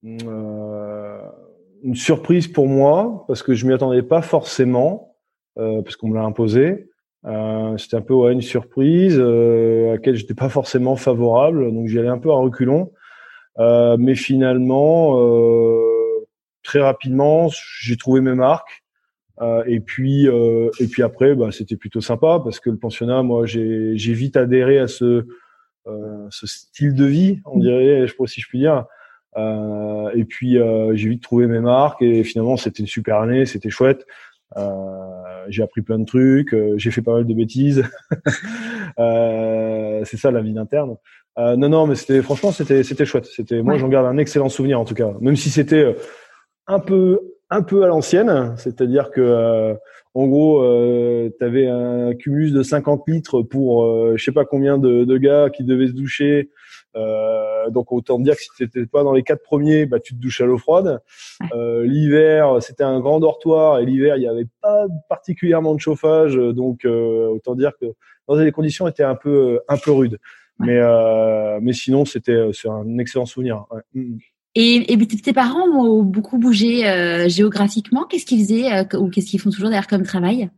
une 0.03 1.95
surprise 1.95 2.49
pour 2.49 2.67
moi 2.67 3.25
parce 3.29 3.43
que 3.43 3.55
je 3.55 3.67
m'y 3.67 3.73
attendais 3.73 4.03
pas 4.03 4.23
forcément 4.23 5.17
parce 5.55 5.97
qu'on 5.97 6.09
me 6.09 6.15
l'a 6.17 6.25
imposé. 6.25 6.89
Euh, 7.27 7.77
c'était 7.79 7.97
un 7.97 8.03
peu 8.03 8.15
ouais, 8.15 8.33
une 8.33 8.43
surprise 8.43 9.19
euh, 9.19 9.89
à 9.89 9.93
laquelle 9.93 10.17
j'étais 10.17 10.35
pas 10.35 10.49
forcément 10.49 10.97
favorable, 10.97 11.73
donc 11.73 11.89
j'y 11.89 11.99
allais 11.99 12.09
un 12.09 12.19
peu 12.19 12.31
à 12.31 12.35
reculons. 12.35 12.93
Euh, 13.59 13.97
mais 13.99 14.15
finalement, 14.15 15.19
euh, 15.21 16.27
très 16.63 16.81
rapidement, 16.81 17.49
j'ai 17.81 17.97
trouvé 17.97 18.21
mes 18.21 18.35
marques. 18.35 18.83
Euh, 19.41 19.65
et 19.67 19.81
puis, 19.81 20.27
et 20.27 20.87
puis 20.87 21.03
après, 21.03 21.35
bah, 21.35 21.51
c'était 21.51 21.77
plutôt 21.77 22.01
sympa 22.01 22.41
parce 22.43 22.61
que 22.61 22.71
le 22.71 22.77
pensionnat, 22.77 23.23
moi, 23.23 23.47
j'ai 23.47 23.95
vite 23.97 24.37
adhéré 24.37 24.79
à 24.79 24.87
ce, 24.87 25.27
ce 25.87 26.47
style 26.47 26.95
de 26.95 27.05
vie, 27.05 27.41
on 27.45 27.59
dirait, 27.59 28.07
je 28.07 28.13
sais 28.13 28.27
si 28.27 28.41
je 28.41 28.49
puis 28.49 28.61
dire. 28.61 28.85
et 29.37 30.25
puis, 30.25 30.59
j'ai 30.93 31.09
vite 31.09 31.23
trouvé 31.23 31.47
mes 31.47 31.61
marques 31.61 32.03
et 32.03 32.23
finalement, 32.23 32.57
c'était 32.57 32.83
une 32.83 32.89
super 32.89 33.21
année, 33.21 33.45
c'était 33.47 33.71
chouette. 33.71 34.07
Euh, 34.57 35.45
j'ai 35.49 35.63
appris 35.63 35.83
plein 35.83 35.99
de 35.99 36.05
trucs, 36.05 36.55
euh, 36.55 36.75
j'ai 36.77 36.91
fait 36.91 37.03
pas 37.03 37.13
mal 37.15 37.27
de 37.27 37.35
bêtises. 37.35 37.85
euh, 38.99 40.03
c'est 40.05 40.17
ça 40.17 40.31
la 40.31 40.41
vie 40.41 40.59
interne. 40.59 40.97
Euh, 41.39 41.57
non, 41.57 41.69
non, 41.69 41.87
mais 41.87 41.97
c'était 41.97 42.23
franchement 42.23 42.53
c'était 42.53 42.83
c'était 42.83 43.05
chouette. 43.05 43.27
C'était 43.27 43.63
moi 43.63 43.77
j'en 43.77 43.89
garde 43.89 44.07
un 44.07 44.19
excellent 44.19 44.49
souvenir 44.49 44.81
en 44.81 44.85
tout 44.85 44.95
cas, 44.95 45.13
même 45.21 45.37
si 45.37 45.51
c'était 45.51 45.85
euh, 45.85 45.95
un 46.67 46.79
peu 46.79 47.21
un 47.51 47.63
peu 47.63 47.85
à 47.85 47.89
l'ancienne, 47.89 48.55
c'est-à-dire 48.57 49.11
que 49.11 49.77
en 50.15 50.29
gros, 50.29 50.63
euh, 50.63 51.29
tu 51.37 51.45
avais 51.45 51.67
un 51.67 52.15
cumulus 52.15 52.53
de 52.53 52.63
50 52.63 53.03
litres 53.09 53.43
pour 53.43 53.85
euh, 53.85 54.15
je 54.17 54.25
sais 54.25 54.33
pas 54.33 54.45
combien 54.45 54.79
de, 54.79 55.05
de, 55.05 55.19
gars 55.19 55.51
qui 55.51 55.65
devaient 55.65 55.89
se 55.89 55.93
doucher. 55.93 56.51
Euh, 56.97 57.71
donc 57.71 57.93
autant 57.93 58.19
dire 58.19 58.35
que 58.37 58.43
si 58.43 58.49
tu 58.57 58.63
n'étais 58.63 58.87
pas 58.87 59.03
dans 59.03 59.13
les 59.13 59.23
quatre 59.23 59.43
premiers, 59.43 59.87
bah 59.87 60.01
tu 60.01 60.15
te 60.15 60.21
douches 60.21 60.41
à 60.41 60.47
l'eau 60.47 60.59
froide. 60.59 61.01
Euh, 61.55 61.85
l'hiver, 61.85 62.59
c'était 62.61 62.85
un 62.85 63.01
grand 63.01 63.21
dortoir 63.21 63.81
et 63.81 63.87
l'hiver, 63.87 64.17
il 64.17 64.21
n'y 64.21 64.29
avait 64.29 64.47
pas 64.61 64.87
particulièrement 65.09 65.75
de 65.75 65.81
chauffage, 65.81 66.37
donc 66.37 66.85
euh, 66.85 67.29
autant 67.29 67.55
dire 67.55 67.73
que 67.81 67.87
dans 68.29 68.37
les 68.37 68.53
conditions 68.53 68.87
étaient 68.89 69.03
un 69.05 69.17
peu 69.17 69.61
un 69.69 69.77
peu 69.77 69.91
rudes. 69.91 70.19
Mais 70.61 70.81
mais 71.61 71.73
sinon, 71.73 72.05
c'était 72.05 72.51
c'est 72.53 72.69
un 72.69 72.99
excellent 72.99 73.27
souvenir. 73.27 73.65
Ouais. 73.71 73.81
Mm, 73.95 74.15
mm. 74.15 74.19
Et, 74.57 74.93
et, 74.93 75.07
tes 75.07 75.33
parents 75.33 75.67
ont 75.67 76.03
beaucoup 76.03 76.39
bougé 76.39 76.89
euh, 76.89 77.29
géographiquement? 77.29 78.05
Qu'est-ce 78.05 78.25
qu'ils 78.25 78.41
faisaient 78.41 78.73
euh, 78.73 78.99
ou 78.99 79.11
qu'est-ce 79.11 79.27
qu'ils 79.27 79.41
font 79.41 79.51
toujours 79.51 79.69
d'ailleurs 79.69 79.89
comme 79.89 80.05
travail? 80.05 80.49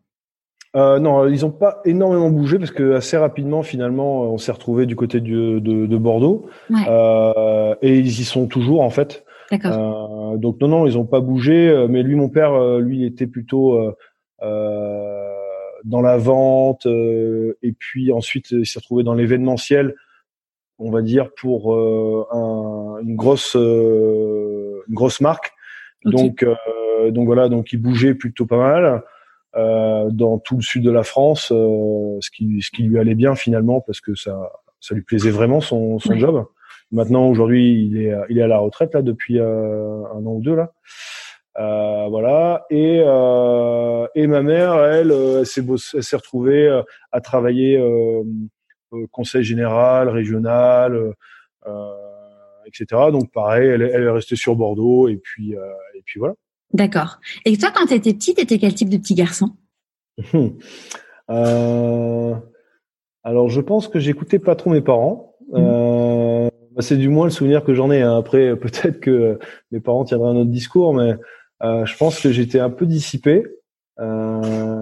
Euh, 0.75 0.99
Non, 0.99 1.27
ils 1.29 1.43
n'ont 1.43 1.51
pas 1.51 1.81
énormément 1.85 2.31
bougé 2.31 2.59
parce 2.59 2.71
que 2.71 2.95
assez 2.95 3.17
rapidement, 3.17 3.63
finalement, 3.63 4.23
on 4.23 4.39
s'est 4.39 4.53
retrouvé 4.53 4.87
du 4.87 4.97
côté 4.97 5.21
de, 5.21 5.59
de, 5.59 5.97
Bordeaux 5.97 6.47
ouais. 6.71 6.81
Euh, 6.89 7.75
et 7.83 7.99
ils 7.99 8.21
y 8.21 8.25
sont 8.25 8.47
toujours 8.47 8.83
en 8.83 8.91
fait. 8.91 9.25
D'accord. 9.51 10.33
Euh, 10.35 10.37
donc 10.37 10.61
non, 10.61 10.69
non, 10.69 10.87
ils 10.87 10.95
n'ont 10.95 11.07
pas 11.07 11.21
bougé. 11.21 11.87
Mais 11.89 12.03
lui, 12.03 12.17
mon 12.17 12.29
père, 12.29 12.79
lui, 12.79 12.99
il 12.99 13.05
était 13.05 13.27
plutôt 13.27 13.79
dans 14.41 16.01
la 16.01 16.17
vente 16.17 16.87
et 16.87 17.73
puis 17.79 18.13
ensuite, 18.13 18.51
il 18.51 18.67
s'est 18.67 18.81
retrouvé 18.81 19.05
dans 19.05 19.15
l'événementiel 19.15 19.95
on 20.79 20.91
va 20.91 21.03
dire 21.03 21.31
pour 21.35 21.75
euh, 21.75 22.27
un, 22.33 22.99
une 23.03 23.17
grosse 23.17 23.57
euh, 23.57 24.83
une 24.89 24.95
grosse 24.95 25.21
marque. 25.21 25.53
Donc 26.05 26.43
euh, 26.43 27.11
donc 27.11 27.27
voilà, 27.27 27.49
donc 27.49 27.73
il 27.73 27.79
bougeait 27.79 28.15
plutôt 28.15 28.47
pas 28.47 28.59
mal. 28.59 29.03
Euh, 29.57 30.11
dans 30.11 30.39
tout 30.39 30.57
le 30.57 30.63
sud 30.63 30.85
de 30.85 30.91
la 30.91 31.03
France, 31.03 31.51
euh, 31.51 32.19
ce 32.21 32.31
qui 32.31 32.61
ce 32.61 32.71
qui 32.71 32.83
lui 32.83 32.99
allait 32.99 33.15
bien 33.15 33.35
finalement 33.35 33.81
parce 33.81 34.01
que 34.01 34.15
ça 34.15 34.53
ça 34.81 34.95
lui 34.95 35.03
plaisait 35.03 35.31
vraiment 35.31 35.61
son 35.61 35.99
son 35.99 36.19
job. 36.19 36.47
Maintenant 36.93 37.27
aujourd'hui 37.29 37.87
il 37.87 37.97
est 37.99 38.15
il 38.29 38.39
est 38.39 38.43
à 38.43 38.49
la 38.49 38.59
retraite 38.59 38.95
là 38.95 39.03
depuis 39.03 39.39
euh, 39.39 40.05
un 40.15 40.27
an 40.27 40.35
ou 40.35 40.43
deux 40.43 40.55
là. 40.57 40.73
voilà 41.57 42.67
et 42.71 42.99
et 42.99 44.27
ma 44.27 44.43
mère 44.43 44.85
elle, 44.85 45.11
elle 45.11 45.47
s'est 45.47 45.65
elle 45.95 46.03
s'est 46.03 46.17
retrouvée 46.17 46.83
à 47.13 47.21
travailler 47.21 47.79
euh, 48.93 49.07
conseil 49.11 49.43
général, 49.43 50.09
régional, 50.09 50.95
euh, 50.95 51.13
euh, 51.67 51.93
etc. 52.67 52.87
Donc 53.11 53.33
pareil, 53.33 53.69
elle, 53.69 53.83
elle, 53.83 54.03
est 54.03 54.11
restée 54.11 54.37
sur 54.37 54.57
Bordeaux 54.57 55.09
et 55.09 55.17
puis 55.17 55.53
et 55.53 56.03
puis 56.05 56.19
voilà. 56.19 56.35
D'accord. 56.73 57.21
Et 57.45 57.57
toi, 57.57 57.71
quand 57.75 57.87
tu 57.87 57.95
étais 57.95 58.13
petite, 58.13 58.39
étais 58.39 58.59
quel 58.59 58.75
type 58.75 58.89
de 58.89 58.99
petit 58.99 59.15
garçon? 59.15 59.51
Euh, 61.29 62.37
Alors, 63.25 63.49
je 63.49 63.61
pense 63.61 63.89
que 63.89 63.99
j'écoutais 63.99 64.39
pas 64.39 64.55
trop 64.55 64.71
mes 64.71 64.81
parents. 64.81 65.35
Mmh. 65.49 65.55
Euh, 65.57 66.49
bah, 66.71 66.83
c'est 66.83 66.97
du 66.97 67.09
moins 67.09 67.25
le 67.25 67.33
souvenir 67.33 67.65
que 67.65 67.75
j'en 67.75 67.91
ai. 67.91 68.01
Hein. 68.01 68.17
Après, 68.17 68.55
peut-être 68.61 69.01
que 69.01 69.41
mes 69.73 69.81
parents 69.81 70.05
tiendraient 70.05 70.31
un 70.31 70.37
autre 70.37 70.53
discours, 70.53 70.95
mais 70.95 71.17
je 71.61 71.97
pense 71.97 72.21
que 72.21 72.31
j'étais 72.31 72.61
un 72.61 72.71
peu 72.71 72.87
dissipé. 72.87 73.45
voilà. 73.99 74.79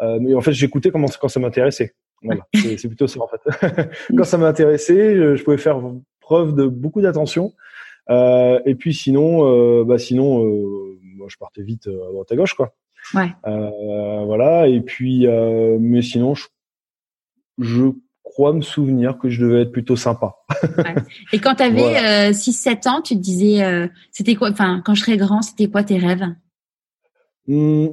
mais 0.00 0.34
en 0.34 0.40
fait, 0.40 0.52
j'écoutais 0.52 0.90
quand, 0.90 1.04
quand 1.18 1.28
ça 1.28 1.40
m'intéressait. 1.40 1.94
Voilà, 2.22 2.40
c'est 2.54 2.88
plutôt 2.88 3.06
ça 3.06 3.20
en 3.20 3.28
fait. 3.28 3.90
quand 4.16 4.24
ça 4.24 4.38
m'intéressait, 4.38 5.14
je, 5.14 5.36
je, 5.36 5.44
pouvais 5.44 5.58
faire 5.58 5.78
preuve 6.20 6.54
de 6.54 6.66
beaucoup 6.66 7.02
d'attention. 7.02 7.52
Euh, 8.10 8.60
et 8.64 8.74
puis 8.74 8.94
sinon, 8.94 9.44
euh, 9.44 9.84
bah 9.84 9.98
sinon, 9.98 10.44
euh, 10.44 10.98
moi 11.16 11.26
je 11.30 11.36
partais 11.36 11.62
vite 11.62 11.86
à 11.88 12.12
droite 12.12 12.32
à 12.32 12.36
gauche 12.36 12.54
quoi. 12.54 12.74
Ouais. 13.14 13.32
voilà. 13.44 14.68
Et 14.68 14.80
puis, 14.80 15.26
mais 15.26 16.02
sinon, 16.02 16.34
je, 16.34 16.46
je 17.58 17.86
crois 18.22 18.52
me 18.52 18.60
souvenir 18.60 19.18
que 19.18 19.30
je 19.30 19.42
devais 19.44 19.62
être 19.62 19.72
plutôt 19.72 19.96
sympa. 19.96 20.36
ouais. 20.78 20.94
Et 21.32 21.38
quand 21.38 21.54
tu 21.54 21.62
avais 21.62 22.30
6-7 22.32 22.88
ans, 22.88 23.00
tu 23.00 23.14
te 23.14 23.20
disais, 23.20 23.88
c'était 24.10 24.34
quoi 24.34 24.50
Enfin, 24.50 24.82
quand 24.84 24.94
je 24.94 25.02
serais 25.02 25.16
grand, 25.16 25.40
c'était 25.40 25.68
quoi 25.68 25.84
tes 25.84 25.96
rêves? 25.96 26.26
Mmh, 27.46 27.86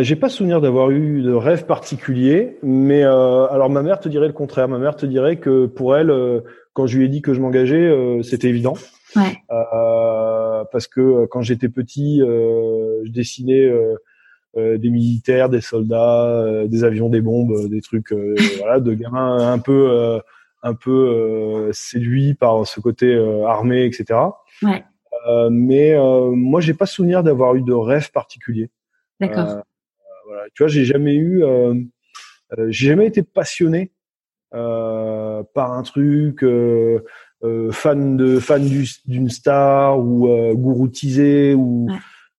J'ai 0.00 0.16
pas 0.16 0.28
souvenir 0.28 0.60
d'avoir 0.60 0.90
eu 0.90 1.22
de 1.22 1.32
rêve 1.32 1.66
particulier, 1.66 2.58
mais 2.64 3.04
alors 3.04 3.70
ma 3.70 3.82
mère 3.82 4.00
te 4.00 4.08
dirait 4.08 4.26
le 4.26 4.32
contraire. 4.32 4.66
Ma 4.66 4.78
mère 4.78 4.96
te 4.96 5.06
dirait 5.06 5.36
que 5.36 5.66
pour 5.66 5.96
elle, 5.96 6.12
quand 6.72 6.88
je 6.88 6.98
lui 6.98 7.04
ai 7.04 7.08
dit 7.08 7.22
que 7.22 7.34
je 7.34 7.40
m'engageais, 7.40 8.20
c'était 8.24 8.48
évident. 8.48 8.74
Ouais. 9.16 9.42
Euh, 9.50 10.64
parce 10.70 10.86
que 10.86 11.00
euh, 11.00 11.26
quand 11.26 11.42
j'étais 11.42 11.68
petit, 11.68 12.22
euh, 12.22 13.02
je 13.04 13.10
dessinais 13.10 13.64
euh, 13.64 13.96
euh, 14.56 14.78
des 14.78 14.90
militaires, 14.90 15.48
des 15.48 15.60
soldats, 15.60 16.66
des 16.66 16.84
avions, 16.84 17.08
des 17.08 17.20
bombes, 17.20 17.68
des 17.68 17.80
trucs, 17.80 18.12
voilà, 18.58 18.80
de 18.80 18.94
gamins 18.94 19.52
un 19.52 19.58
peu, 19.58 20.20
un 20.62 20.74
peu 20.74 21.70
séduits 21.72 22.34
par 22.34 22.66
ce 22.66 22.80
côté 22.80 23.16
armé, 23.46 23.84
etc. 23.84 24.18
Ouais. 24.62 24.84
mais 25.50 25.96
moi, 26.34 26.60
j'ai 26.60 26.74
pas 26.74 26.86
souvenir 26.86 27.22
d'avoir 27.22 27.54
eu 27.54 27.62
de 27.62 27.72
rêve 27.72 28.10
particulier. 28.10 28.70
D'accord. 29.20 29.62
voilà, 30.26 30.44
tu 30.54 30.62
vois, 30.62 30.68
j'ai 30.68 30.84
jamais 30.84 31.14
eu, 31.14 31.44
j'ai 32.68 32.88
jamais 32.88 33.06
été 33.06 33.22
passionné 33.22 33.92
par 34.50 35.72
un 35.72 35.82
truc. 35.82 36.44
Euh, 37.42 37.72
fan 37.72 38.18
de 38.18 38.38
fan 38.38 38.62
d'une 39.06 39.30
star 39.30 39.98
ou 39.98 40.28
euh, 40.28 40.52
gouroutisé 40.52 41.54
ou 41.54 41.88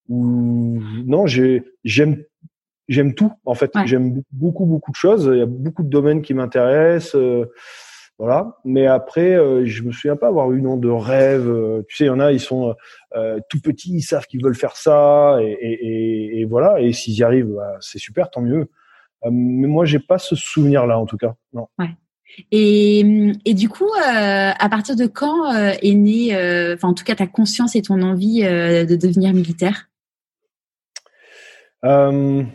ou 0.10 0.80
non 1.08 1.26
j'ai 1.26 1.64
j'aime 1.84 2.24
j'aime 2.88 3.16
tout 3.16 3.34
en 3.44 3.56
fait. 3.56 3.72
J'aime 3.86 4.22
beaucoup 4.32 4.68
beaucoup 4.68 4.92
de 4.92 4.96
choses. 4.96 5.28
Il 5.34 5.40
y 5.40 5.42
a 5.42 5.48
beaucoup 5.48 5.82
de 5.82 5.90
domaines 5.90 6.22
qui 6.22 6.36
m'intéressent 6.36 7.16
euh, 7.16 7.52
voilà. 8.20 8.60
Mais 8.64 8.86
après 8.86 9.34
euh, 9.34 9.66
je 9.66 9.82
me 9.82 9.92
souviens 9.92 10.18
pas 10.18 10.28
avoir 10.28 10.52
eu 10.52 10.62
nom 10.62 10.78
de 10.78 10.90
rêve 10.90 11.52
tu 11.88 11.96
sais 11.96 12.04
il 12.04 12.08
y 12.08 12.12
en 12.12 12.20
a 12.20 12.32
ils 12.32 12.40
sont 12.40 12.76
tout 13.50 13.60
petits 13.60 13.94
ils 13.96 14.04
savent 14.04 14.28
qu'ils 14.28 14.44
veulent 14.44 14.54
faire 14.54 14.76
ça 14.76 15.40
et, 15.42 15.50
et, 15.50 16.42
et, 16.42 16.46
voilà. 16.46 16.80
Et 16.80 16.94
s'ils 16.94 17.16
y 17.16 17.24
arrivent 17.24 17.56
bah, 17.56 17.78
c'est 17.80 17.98
super 17.98 18.30
tant 18.30 18.42
mieux. 18.42 18.70
Mais 19.26 19.68
moi 19.68 19.84
j'ai 19.86 20.00
pas 20.00 20.20
ce 20.20 20.36
souvenir 20.36 20.86
là 20.86 21.00
en 21.00 21.08
tout 21.08 21.18
cas 21.18 21.34
non. 21.54 21.70
Ouais. 21.80 21.90
Et, 22.52 23.34
et, 23.46 23.54
du 23.54 23.70
coup, 23.70 23.86
euh, 23.86 24.52
à 24.58 24.70
partir 24.70 24.96
de 24.96 25.06
quand 25.06 25.54
euh, 25.54 25.74
est 25.82 25.94
né, 25.94 26.36
euh, 26.36 26.76
enfin 26.76 26.90
en 26.90 26.94
tout 26.94 27.04
cas 27.04 27.16
ta 27.16 27.28
conscience 27.28 27.76
et 27.76 27.82
ton 27.82 28.02
envie 28.02 28.44
de 28.44 28.96
devenir 28.96 29.34
militaire? 29.34 29.90
Eh 31.84 32.46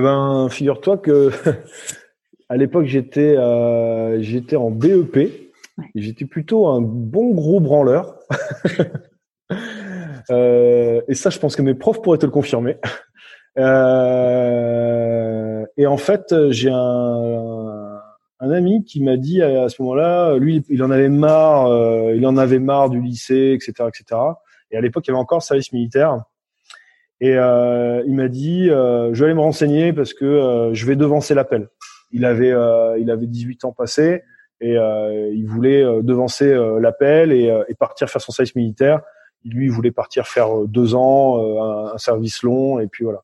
ben, 0.00 0.48
figure-toi 0.50 0.98
que 0.98 1.30
à 2.48 2.56
l'époque 2.56 2.86
j'étais 2.86 3.36
j'étais 4.20 4.56
en 4.56 4.70
BEP. 4.70 5.52
J'étais 5.94 6.24
plutôt 6.24 6.68
un 6.68 6.80
bon 6.80 7.34
gros 7.34 7.60
branleur. 7.60 8.18
et 10.30 11.14
ça, 11.14 11.30
je 11.30 11.38
pense 11.38 11.54
que 11.54 11.62
mes 11.62 11.74
profs 11.74 12.02
pourraient 12.02 12.18
te 12.18 12.26
le 12.26 12.32
confirmer. 12.32 12.78
et 15.76 15.86
en 15.86 15.96
fait, 15.96 16.34
j'ai 16.50 16.70
un 16.70 17.55
un 17.55 17.55
ami 18.40 18.84
qui 18.84 19.02
m'a 19.02 19.16
dit 19.16 19.42
à, 19.42 19.68
ce 19.68 19.80
moment-là, 19.82 20.36
lui, 20.36 20.62
il 20.68 20.82
en 20.82 20.90
avait 20.90 21.08
marre, 21.08 21.66
euh, 21.66 22.14
il 22.14 22.26
en 22.26 22.36
avait 22.36 22.58
marre 22.58 22.90
du 22.90 23.00
lycée, 23.00 23.52
etc., 23.54 23.88
etc. 23.88 24.20
Et 24.70 24.76
à 24.76 24.80
l'époque, 24.80 25.06
il 25.06 25.10
y 25.10 25.12
avait 25.12 25.20
encore 25.20 25.42
service 25.42 25.72
militaire. 25.72 26.22
Et 27.20 27.36
euh, 27.36 28.02
il 28.06 28.14
m'a 28.14 28.28
dit, 28.28 28.68
euh, 28.68 29.14
je 29.14 29.20
vais 29.20 29.26
aller 29.26 29.34
me 29.34 29.40
renseigner 29.40 29.92
parce 29.92 30.12
que 30.12 30.70
je 30.72 30.86
vais 30.86 30.96
devancer 30.96 31.34
l'appel. 31.34 31.68
Il 32.12 32.24
avait, 32.24 32.54
il 33.00 33.10
avait 33.10 33.26
18 33.26 33.64
ans 33.64 33.72
passé 33.72 34.22
et 34.60 34.74
il 34.74 35.44
voulait 35.46 35.82
devancer 36.02 36.54
l'appel 36.80 37.32
et, 37.32 37.52
et, 37.68 37.74
partir 37.74 38.08
faire 38.08 38.20
son 38.20 38.32
service 38.32 38.54
militaire. 38.54 39.00
Lui, 39.44 39.66
il 39.66 39.70
voulait 39.70 39.92
partir 39.92 40.26
faire 40.26 40.66
deux 40.66 40.94
ans, 40.94 41.38
un, 41.38 41.94
un, 41.94 41.98
service 41.98 42.42
long, 42.42 42.80
et 42.80 42.86
puis 42.86 43.04
voilà. 43.04 43.22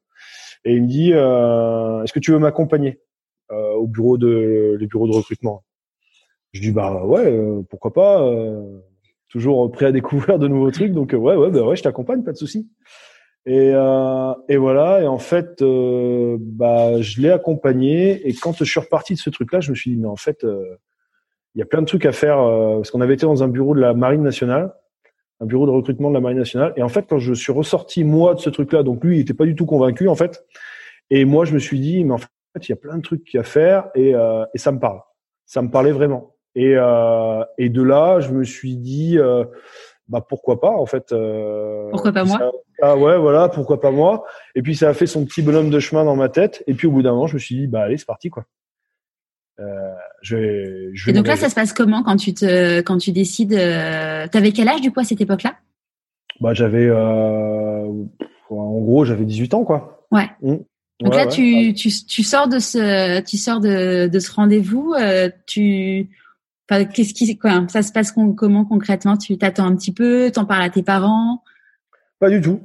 Et 0.64 0.75
il 0.75 0.83
me 0.83 0.88
dit, 0.88 1.11
est-ce 1.11 2.12
que 2.12 2.19
tu 2.19 2.33
veux 2.33 2.38
m'accompagner? 2.38 3.00
euh, 3.00 3.12
au 3.50 3.87
bureau 3.87 4.18
de 4.18 4.76
les 4.78 4.87
bureaux 4.87 5.06
de 5.06 5.14
recrutement. 5.14 5.62
Je 6.52 6.61
dis 6.61 6.70
bah 6.70 7.04
ouais, 7.04 7.26
euh, 7.26 7.62
pourquoi 7.68 7.92
pas. 7.92 8.22
Euh, 8.22 8.78
toujours 9.28 9.70
prêt 9.72 9.87
à 9.87 9.92
découvrir 9.92 10.38
de 10.38 10.46
nouveaux 10.46 10.70
trucs, 10.70 10.92
donc 10.92 11.12
ouais 11.12 11.37
ouais 11.37 11.50
bah 11.50 11.62
ouais, 11.62 11.76
je 11.76 11.82
t'accompagne, 11.82 12.22
pas 12.22 12.32
de 12.32 12.37
souci. 12.37 12.68
Et, 13.46 13.72
et 14.49 14.56
voilà, 14.56 15.02
et 15.02 15.06
en 15.08 15.18
fait, 15.18 15.64
bah, 16.38 17.00
je 17.00 17.20
l'ai 17.20 17.30
accompagné. 17.30 18.28
Et 18.28 18.34
quand 18.34 18.52
je 18.56 18.62
suis 18.62 18.78
reparti 18.78 19.14
de 19.14 19.18
ce 19.18 19.30
truc-là, 19.30 19.58
je 19.61 19.70
me 19.70 19.75
suis 19.75 19.90
dit, 19.90 19.96
mais 19.96 20.06
en 20.06 20.16
fait, 20.16 20.44
il 20.44 21.58
y 21.58 21.62
a 21.62 21.64
plein 21.64 21.80
de 21.80 21.87
trucs 21.87 22.06
à 22.06 22.12
faire. 22.12 22.37
parce 22.37 22.92
qu'on 22.92 23.00
avait 23.00 23.14
été 23.14 23.26
dans 23.26 23.42
un 23.42 23.49
bureau 23.49 23.75
de 23.75 23.80
la 23.80 23.94
Marine 23.94 24.22
nationale, 24.22 24.72
un 25.40 25.46
bureau 25.46 25.66
de 25.66 25.72
recrutement 25.72 26.11
de 26.11 26.14
la 26.14 26.20
Marine 26.20 26.38
nationale. 26.38 26.72
Et 26.76 26.82
en 26.82 26.88
fait, 26.88 27.06
quand 27.08 27.18
je 27.18 27.34
suis 27.34 27.52
ressorti 27.52 28.04
moi 28.04 28.34
de 28.34 28.40
ce 28.40 28.49
truc-là, 28.49 28.84
donc 28.84 29.02
lui, 29.02 29.16
il 29.16 29.20
était 29.22 29.34
pas 29.34 29.46
du 29.46 29.56
tout 29.56 29.66
convaincu 29.66 30.08
en 30.08 30.14
fait. 30.14 30.44
Et 31.11 31.25
moi, 31.25 31.44
je 31.44 31.54
me 31.54 31.58
suis 31.58 31.80
dit, 31.80 32.04
mais 32.04 32.12
en 32.12 32.18
fait, 32.18 32.28
il 32.61 32.68
y 32.68 32.73
a 32.73 32.76
plein 32.76 32.97
de 32.97 33.02
trucs 33.02 33.35
à 33.35 33.42
faire 33.42 33.88
et, 33.94 34.14
euh, 34.14 34.44
et 34.54 34.59
ça 34.59 34.73
me 34.73 34.78
parle. 34.78 35.00
Ça 35.47 35.62
me 35.62 35.71
parlait 35.71 35.92
vraiment. 35.92 36.35
Et, 36.54 36.75
euh, 36.76 37.44
et 37.59 37.68
de 37.68 37.82
là, 37.82 38.21
je 38.21 38.30
me 38.30 38.44
suis 38.44 38.76
dit, 38.76 39.18
euh, 39.18 39.44
bah 40.09 40.25
pourquoi 40.26 40.61
pas 40.61 40.71
en 40.71 40.87
fait. 40.87 41.12
Euh, 41.12 41.88
pourquoi 41.90 42.12
pas 42.12 42.25
moi 42.25 42.52
Ah 42.82 42.97
ouais, 42.97 43.18
voilà, 43.18 43.49
pourquoi 43.49 43.80
pas 43.80 43.90
moi. 43.90 44.25
Et 44.54 44.62
puis 44.62 44.76
ça 44.76 44.90
a 44.90 44.94
fait 44.94 45.06
son 45.06 45.25
petit 45.25 45.42
bonhomme 45.42 45.71
de 45.71 45.78
chemin 45.78 46.04
dans 46.04 46.16
ma 46.16 46.28
tête. 46.28 46.62
Et 46.66 46.75
puis 46.75 46.87
au 46.87 46.90
bout 46.90 47.02
d'un 47.02 47.12
moment, 47.12 47.26
je 47.26 47.35
me 47.35 47.38
suis 47.38 47.56
dit, 47.56 47.66
bah 47.66 47.82
allez, 47.82 47.97
c'est 47.97 48.06
parti 48.06 48.28
quoi. 48.28 48.44
Euh, 49.61 49.92
je 50.23 50.37
vais, 50.37 50.90
je 50.94 51.06
vais 51.06 51.12
et 51.12 51.14
donc 51.14 51.26
là, 51.26 51.37
ça 51.37 51.49
se 51.49 51.54
passe 51.54 51.73
comment 51.73 52.02
quand 52.02 52.16
tu 52.16 52.35
te, 52.35 52.80
quand 52.80 52.99
tu 52.99 53.12
décides 53.12 53.52
euh, 53.52 54.26
T'avais 54.26 54.52
quel 54.52 54.68
âge 54.68 54.80
du 54.80 54.90
coup 54.90 55.00
à 55.00 55.04
cette 55.04 55.21
époque-là? 55.21 55.56
Bah 56.40 56.54
j'avais, 56.54 56.87
euh, 56.87 57.87
en 58.50 58.80
gros, 58.80 59.04
j'avais 59.04 59.25
18 59.25 59.54
ans 59.54 59.64
quoi. 59.64 60.06
Ouais. 60.11 60.30
Mmh. 60.40 60.56
Donc 61.02 61.14
là, 61.14 61.26
tu, 61.26 61.75
tu, 61.75 61.90
tu, 62.06 62.23
sors 62.23 62.49
de 62.49 62.59
ce, 62.59 63.21
tu 63.21 63.37
sors 63.37 63.61
de, 63.61 64.09
de 64.09 64.18
ce 64.18 64.32
rendez-vous. 64.32 64.94
Euh, 64.99 65.28
tu, 65.47 66.09
enfin, 66.71 66.85
qu'est-ce 66.85 67.14
qui, 67.14 67.37
quoi, 67.38 67.66
ça 67.68 67.82
se 67.82 67.92
passe 67.92 68.12
comment 68.12 68.64
concrètement? 68.64 69.16
Tu 69.16 69.37
t'attends 69.38 69.66
un 69.66 69.76
petit 69.76 69.92
peu, 69.92 70.30
t'en 70.30 70.44
parles 70.44 70.62
à 70.62 70.71
tes 70.71 70.82
parents? 70.82 71.42
Pas 72.18 72.30
du 72.30 72.40
tout. 72.40 72.61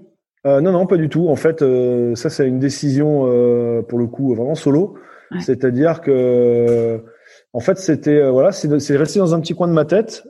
Euh, 0.45 0.61
non, 0.61 0.71
non, 0.71 0.85
pas 0.85 0.97
du 0.97 1.09
tout. 1.09 1.27
En 1.27 1.35
fait, 1.35 1.61
euh, 1.61 2.15
ça, 2.15 2.29
c'est 2.29 2.47
une 2.47 2.59
décision 2.59 3.25
euh, 3.27 3.81
pour 3.81 3.99
le 3.99 4.07
coup 4.07 4.33
vraiment 4.33 4.55
solo. 4.55 4.95
C'est-à-dire 5.39 5.99
que, 5.99 7.03
en 7.51 7.59
fait, 7.59 7.77
c'était 7.79 8.15
euh, 8.15 8.31
voilà, 8.31 8.53
c'est, 8.53 8.79
c'est 8.79 8.95
resté 8.95 9.19
dans 9.19 9.35
un 9.35 9.41
petit 9.41 9.53
coin 9.53 9.67
de 9.67 9.73
ma 9.73 9.83
tête. 9.83 10.23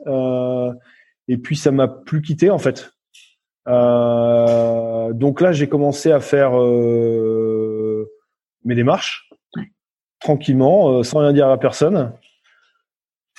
et 1.27 1.37
puis 1.37 1.55
ça 1.55 1.71
m'a 1.71 1.87
plus 1.87 2.21
quitté 2.21 2.49
en 2.49 2.57
fait. 2.57 2.91
donc 3.67 5.41
là, 5.41 5.51
j'ai 5.51 5.67
commencé 5.67 6.11
à 6.11 6.19
faire 6.19 6.53
mes 8.63 8.75
démarches 8.75 9.27
tranquillement, 10.19 10.91
euh, 10.91 11.03
sans 11.03 11.19
rien 11.19 11.33
dire 11.33 11.49
à 11.49 11.59
personne. 11.59 12.13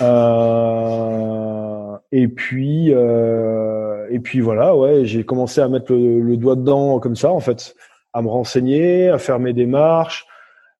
Euh, 0.00 1.96
et 2.12 2.28
puis, 2.28 2.92
euh, 2.92 4.06
et 4.10 4.20
puis 4.20 4.40
voilà, 4.40 4.76
ouais, 4.76 5.04
j'ai 5.04 5.24
commencé 5.24 5.60
à 5.60 5.68
mettre 5.68 5.92
le, 5.92 6.36
doigt 6.36 6.56
dedans 6.56 7.00
comme 7.00 7.16
ça, 7.16 7.30
en 7.30 7.40
fait, 7.40 7.74
à 8.12 8.22
me 8.22 8.28
renseigner, 8.28 9.08
à 9.08 9.18
faire 9.18 9.38
mes 9.38 9.52
démarches, 9.52 10.26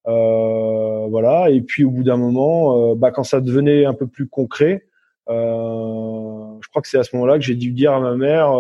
voilà. 0.05 1.51
Et 1.51 1.61
puis 1.63 1.85
au 1.85 1.91
bout 1.91 2.05
d'un 2.05 2.17
moment, 2.17 2.95
bah, 2.95 3.11
quand 3.11 3.25
ça 3.25 3.41
devenait 3.41 3.85
un 3.85 3.95
peu 3.95 4.07
plus 4.07 4.29
concret, 4.29 4.87
je 5.29 6.69
crois 6.71 6.83
que 6.83 6.89
c'est 6.89 6.99
à 6.99 7.05
ce 7.05 7.15
moment-là 7.17 7.39
que 7.39 7.45
j'ai 7.45 7.55
dû 7.55 7.73
dire 7.73 7.93
à 7.93 8.01
ma 8.01 8.15
mère, 8.15 8.53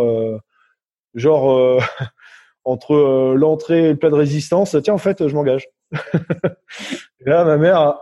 genre 1.14 1.80
entre 2.68 3.34
l'entrée 3.34 3.84
et 3.84 3.88
le 3.92 3.96
plat 3.96 4.10
de 4.10 4.14
résistance, 4.14 4.76
tiens, 4.82 4.94
en 4.94 4.98
fait, 4.98 5.26
je 5.26 5.34
m'engage. 5.34 5.68
et 5.92 5.98
là, 7.26 7.44
ma 7.44 7.56
mère, 7.56 7.96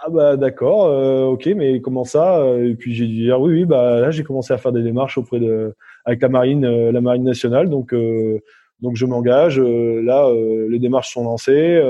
ah 0.00 0.10
bah 0.10 0.36
d'accord, 0.36 0.86
euh, 0.86 1.24
ok, 1.24 1.46
mais 1.56 1.80
comment 1.80 2.04
ça 2.04 2.40
Et 2.60 2.74
puis 2.74 2.94
j'ai 2.94 3.06
dit 3.06 3.22
dire 3.22 3.40
oui, 3.40 3.52
oui, 3.52 3.64
bah 3.64 3.98
là 4.00 4.12
j'ai 4.12 4.22
commencé 4.22 4.52
à 4.52 4.58
faire 4.58 4.70
des 4.70 4.82
démarches 4.82 5.18
auprès 5.18 5.40
de 5.40 5.74
avec 6.04 6.22
la 6.22 6.28
marine, 6.28 6.64
euh, 6.64 6.92
la 6.92 7.00
marine 7.00 7.24
nationale, 7.24 7.68
donc 7.68 7.92
euh, 7.92 8.38
donc 8.80 8.94
je 8.94 9.06
m'engage. 9.06 9.58
là, 9.58 10.30
les 10.68 10.78
démarches 10.78 11.12
sont 11.12 11.24
lancées. 11.24 11.82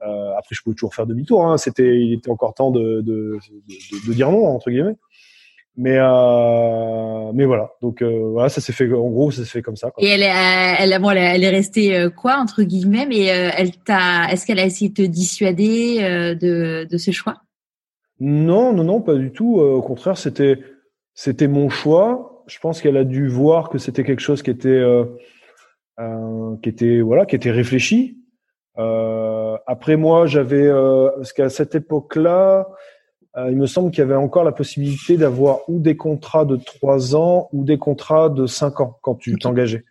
après, 0.00 0.54
je 0.54 0.62
pouvais 0.62 0.74
toujours 0.74 0.92
faire 0.92 1.06
demi-tour. 1.06 1.46
Hein, 1.46 1.56
c'était, 1.56 2.00
il 2.00 2.14
était 2.14 2.30
encore 2.30 2.52
temps 2.54 2.72
de, 2.72 3.00
de, 3.00 3.38
de, 4.08 4.12
dire 4.12 4.32
non 4.32 4.44
entre 4.46 4.70
guillemets. 4.70 4.96
Mais 5.80 5.96
euh, 5.96 7.30
mais 7.34 7.44
voilà, 7.44 7.70
donc 7.80 8.02
euh, 8.02 8.30
voilà, 8.32 8.48
ça 8.48 8.60
s'est 8.60 8.72
fait. 8.72 8.92
En 8.92 9.10
gros, 9.10 9.30
ça 9.30 9.44
s'est 9.44 9.48
fait 9.48 9.62
comme 9.62 9.76
ça. 9.76 9.92
Quoi. 9.92 10.02
Et 10.02 10.08
elle 10.08 10.24
est, 10.24 10.32
elle, 10.80 11.00
bon, 11.00 11.10
elle 11.12 11.44
est 11.44 11.48
restée 11.50 12.08
quoi 12.16 12.34
entre 12.38 12.64
guillemets, 12.64 13.06
mais 13.06 13.26
elle 13.26 13.76
t'a, 13.76 14.28
est-ce 14.28 14.44
qu'elle 14.44 14.58
a 14.58 14.64
essayé 14.64 14.90
de 14.90 14.94
te 14.94 15.02
dissuader 15.02 16.34
de 16.34 16.84
de 16.90 16.98
ce 16.98 17.12
choix? 17.12 17.36
Non, 18.18 18.72
non, 18.72 18.82
non, 18.82 19.00
pas 19.00 19.14
du 19.14 19.30
tout. 19.30 19.60
au 19.60 19.80
contraire, 19.80 20.18
c'était 20.18 20.58
c'était 21.14 21.46
mon 21.46 21.68
choix. 21.68 22.42
Je 22.48 22.58
pense 22.58 22.82
qu'elle 22.82 22.96
a 22.96 23.04
dû 23.04 23.28
voir 23.28 23.68
que 23.68 23.78
c'était 23.78 24.02
quelque 24.02 24.18
chose 24.20 24.42
qui 24.42 24.50
était 24.50 24.82
qui 26.60 26.68
était 26.68 27.00
voilà, 27.02 27.24
qui 27.24 27.36
était 27.36 27.52
réfléchi. 27.52 28.18
après 28.76 29.94
moi, 29.94 30.26
j'avais 30.26 30.68
parce 31.16 31.32
qu'à 31.32 31.50
cette 31.50 31.76
époque-là 31.76 32.66
euh, 32.66 32.66
il 33.50 33.56
me 33.56 33.66
semble 33.66 33.90
qu'il 33.90 34.00
y 34.00 34.02
avait 34.02 34.14
encore 34.14 34.44
la 34.44 34.52
possibilité 34.52 35.16
d'avoir 35.16 35.60
ou 35.68 35.78
des 35.78 35.96
contrats 35.96 36.44
de 36.44 36.56
trois 36.56 37.14
ans 37.14 37.48
ou 37.52 37.64
des 37.64 37.78
contrats 37.78 38.28
de 38.28 38.46
cinq 38.46 38.80
ans 38.80 38.98
quand 39.02 39.14
tu 39.16 39.36
t'engageais. 39.36 39.84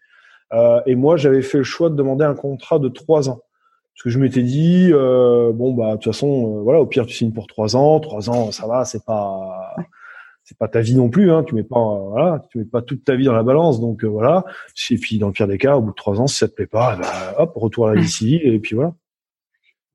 Euh, 0.53 0.81
et 0.85 0.95
moi, 0.95 1.17
j'avais 1.17 1.41
fait 1.41 1.59
le 1.59 1.63
choix 1.63 1.89
de 1.89 1.95
demander 1.95 2.25
un 2.25 2.35
contrat 2.35 2.79
de 2.79 2.89
trois 2.89 3.29
ans. 3.29 3.41
Parce 3.93 4.03
que 4.03 4.09
je 4.09 4.19
m'étais 4.19 4.43
dit, 4.43 4.89
euh, 4.91 5.51
bon 5.51 5.73
bah 5.73 5.91
de 5.91 5.95
toute 5.95 6.13
façon, 6.13 6.61
voilà, 6.61 6.79
au 6.79 6.85
pire 6.85 7.07
tu 7.07 7.15
signes 7.15 7.31
pour 7.31 7.47
trois 7.47 7.75
ans, 7.75 7.99
trois 7.99 8.29
ans, 8.29 8.51
ça 8.51 8.67
va, 8.67 8.85
c'est 8.85 9.03
pas, 9.03 9.75
c'est 10.43 10.55
pas 10.55 10.67
ta 10.67 10.81
vie 10.81 10.95
non 10.95 11.09
plus, 11.09 11.31
hein, 11.31 11.43
tu 11.43 11.55
mets 11.55 11.63
pas, 11.63 11.79
voilà, 11.79 12.43
tu 12.51 12.59
mets 12.59 12.65
pas 12.65 12.83
toute 12.83 13.03
ta 13.03 13.15
vie 13.15 13.25
dans 13.25 13.33
la 13.33 13.41
balance, 13.41 13.81
donc 13.81 14.03
voilà. 14.03 14.45
Et 14.91 14.97
puis 14.97 15.17
dans 15.17 15.27
le 15.27 15.33
pire 15.33 15.47
des 15.47 15.57
cas, 15.57 15.77
au 15.77 15.81
bout 15.81 15.89
de 15.89 15.95
trois 15.95 16.21
ans, 16.21 16.27
si 16.27 16.37
ça 16.37 16.47
te 16.47 16.53
plaît 16.53 16.67
pas, 16.67 16.95
bah, 16.95 17.35
hop, 17.39 17.53
retour 17.55 17.87
à 17.87 17.95
la 17.95 18.01
vie 18.01 18.07
civile 18.07 18.41
et 18.43 18.59
puis 18.59 18.75
voilà. 18.75 18.93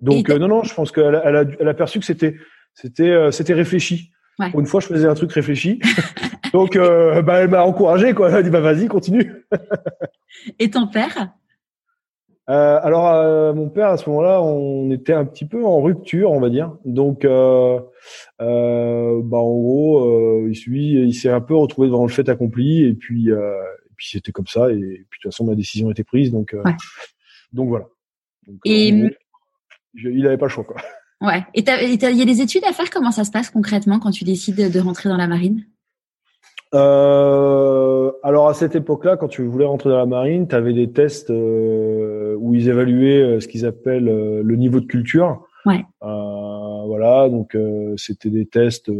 Donc 0.00 0.28
non, 0.30 0.48
non, 0.48 0.62
je 0.64 0.74
pense 0.74 0.90
qu'elle 0.90 1.22
elle 1.24 1.36
a, 1.36 1.44
elle 1.60 1.68
a 1.68 1.74
perçu 1.74 2.00
que 2.00 2.04
c'était 2.04 2.34
c'était 2.74 3.10
euh, 3.10 3.30
c'était 3.30 3.54
réfléchi. 3.54 4.12
Pour 4.50 4.60
une 4.60 4.66
fois, 4.66 4.80
je 4.80 4.86
faisais 4.86 5.06
un 5.06 5.14
truc 5.14 5.32
réfléchi. 5.32 5.80
Donc, 6.52 6.76
euh, 6.76 7.22
bah, 7.22 7.40
elle 7.40 7.50
m'a 7.50 7.64
encouragé, 7.64 8.12
quoi. 8.12 8.28
Elle 8.28 8.36
a 8.36 8.42
dit, 8.42 8.50
bah, 8.50 8.60
vas-y, 8.60 8.88
continue. 8.88 9.46
Et 10.58 10.70
ton 10.70 10.86
père? 10.86 11.32
Euh, 12.50 12.80
Alors, 12.82 13.08
euh, 13.08 13.54
mon 13.54 13.68
père, 13.68 13.88
à 13.88 13.96
ce 13.96 14.08
moment-là, 14.10 14.42
on 14.42 14.90
était 14.90 15.12
un 15.12 15.24
petit 15.24 15.44
peu 15.44 15.64
en 15.64 15.80
rupture, 15.80 16.32
on 16.32 16.40
va 16.40 16.50
dire. 16.50 16.76
Donc, 16.84 17.24
euh, 17.24 17.78
bah, 18.38 19.38
en 19.38 19.56
gros, 19.56 20.48
il, 20.48 20.68
il 20.76 21.14
s'est 21.14 21.30
un 21.30 21.40
peu 21.40 21.54
retrouvé 21.54 21.88
devant 21.88 22.04
le 22.04 22.12
fait 22.12 22.28
accompli. 22.28 22.84
Et 22.84 22.94
puis, 22.94 23.28
et 23.28 23.94
puis 23.96 24.08
c'était 24.10 24.32
comme 24.32 24.46
ça. 24.46 24.70
Et, 24.70 24.76
puis, 24.76 24.88
de 24.88 25.22
toute 25.22 25.32
façon, 25.32 25.44
ma 25.44 25.54
décision 25.54 25.90
était 25.90 26.04
prise. 26.04 26.32
Donc, 26.32 26.56
donc 27.52 27.68
voilà. 27.68 27.86
Donc, 28.46 28.56
et 28.64 28.88
il 29.94 30.22
n'avait 30.22 30.38
pas 30.38 30.46
le 30.46 30.50
choix, 30.50 30.64
quoi. 30.64 30.76
Ouais. 31.22 31.44
Et 31.54 31.62
il 31.62 32.18
y 32.18 32.22
a 32.22 32.24
des 32.24 32.40
études 32.40 32.64
à 32.68 32.72
faire? 32.72 32.90
Comment 32.90 33.12
ça 33.12 33.24
se 33.24 33.30
passe 33.30 33.50
concrètement 33.50 33.98
quand 33.98 34.10
tu 34.10 34.24
décides 34.24 34.70
de 34.70 34.80
rentrer 34.80 35.08
dans 35.08 35.16
la 35.16 35.28
marine? 35.28 35.64
Euh, 36.74 38.10
alors 38.22 38.48
à 38.48 38.54
cette 38.54 38.74
époque-là, 38.74 39.16
quand 39.16 39.28
tu 39.28 39.44
voulais 39.44 39.66
rentrer 39.66 39.90
dans 39.90 39.98
la 39.98 40.06
marine, 40.06 40.48
tu 40.48 40.54
avais 40.54 40.72
des 40.72 40.90
tests 40.90 41.30
euh, 41.30 42.34
où 42.38 42.54
ils 42.54 42.68
évaluaient 42.68 43.22
euh, 43.22 43.40
ce 43.40 43.48
qu'ils 43.48 43.66
appellent 43.66 44.04
le 44.04 44.56
niveau 44.56 44.80
de 44.80 44.86
culture. 44.86 45.46
Ouais. 45.66 45.84
Voilà, 46.00 47.28
donc 47.28 47.56
c'était 47.96 48.30
des 48.30 48.46
tests 48.46 48.90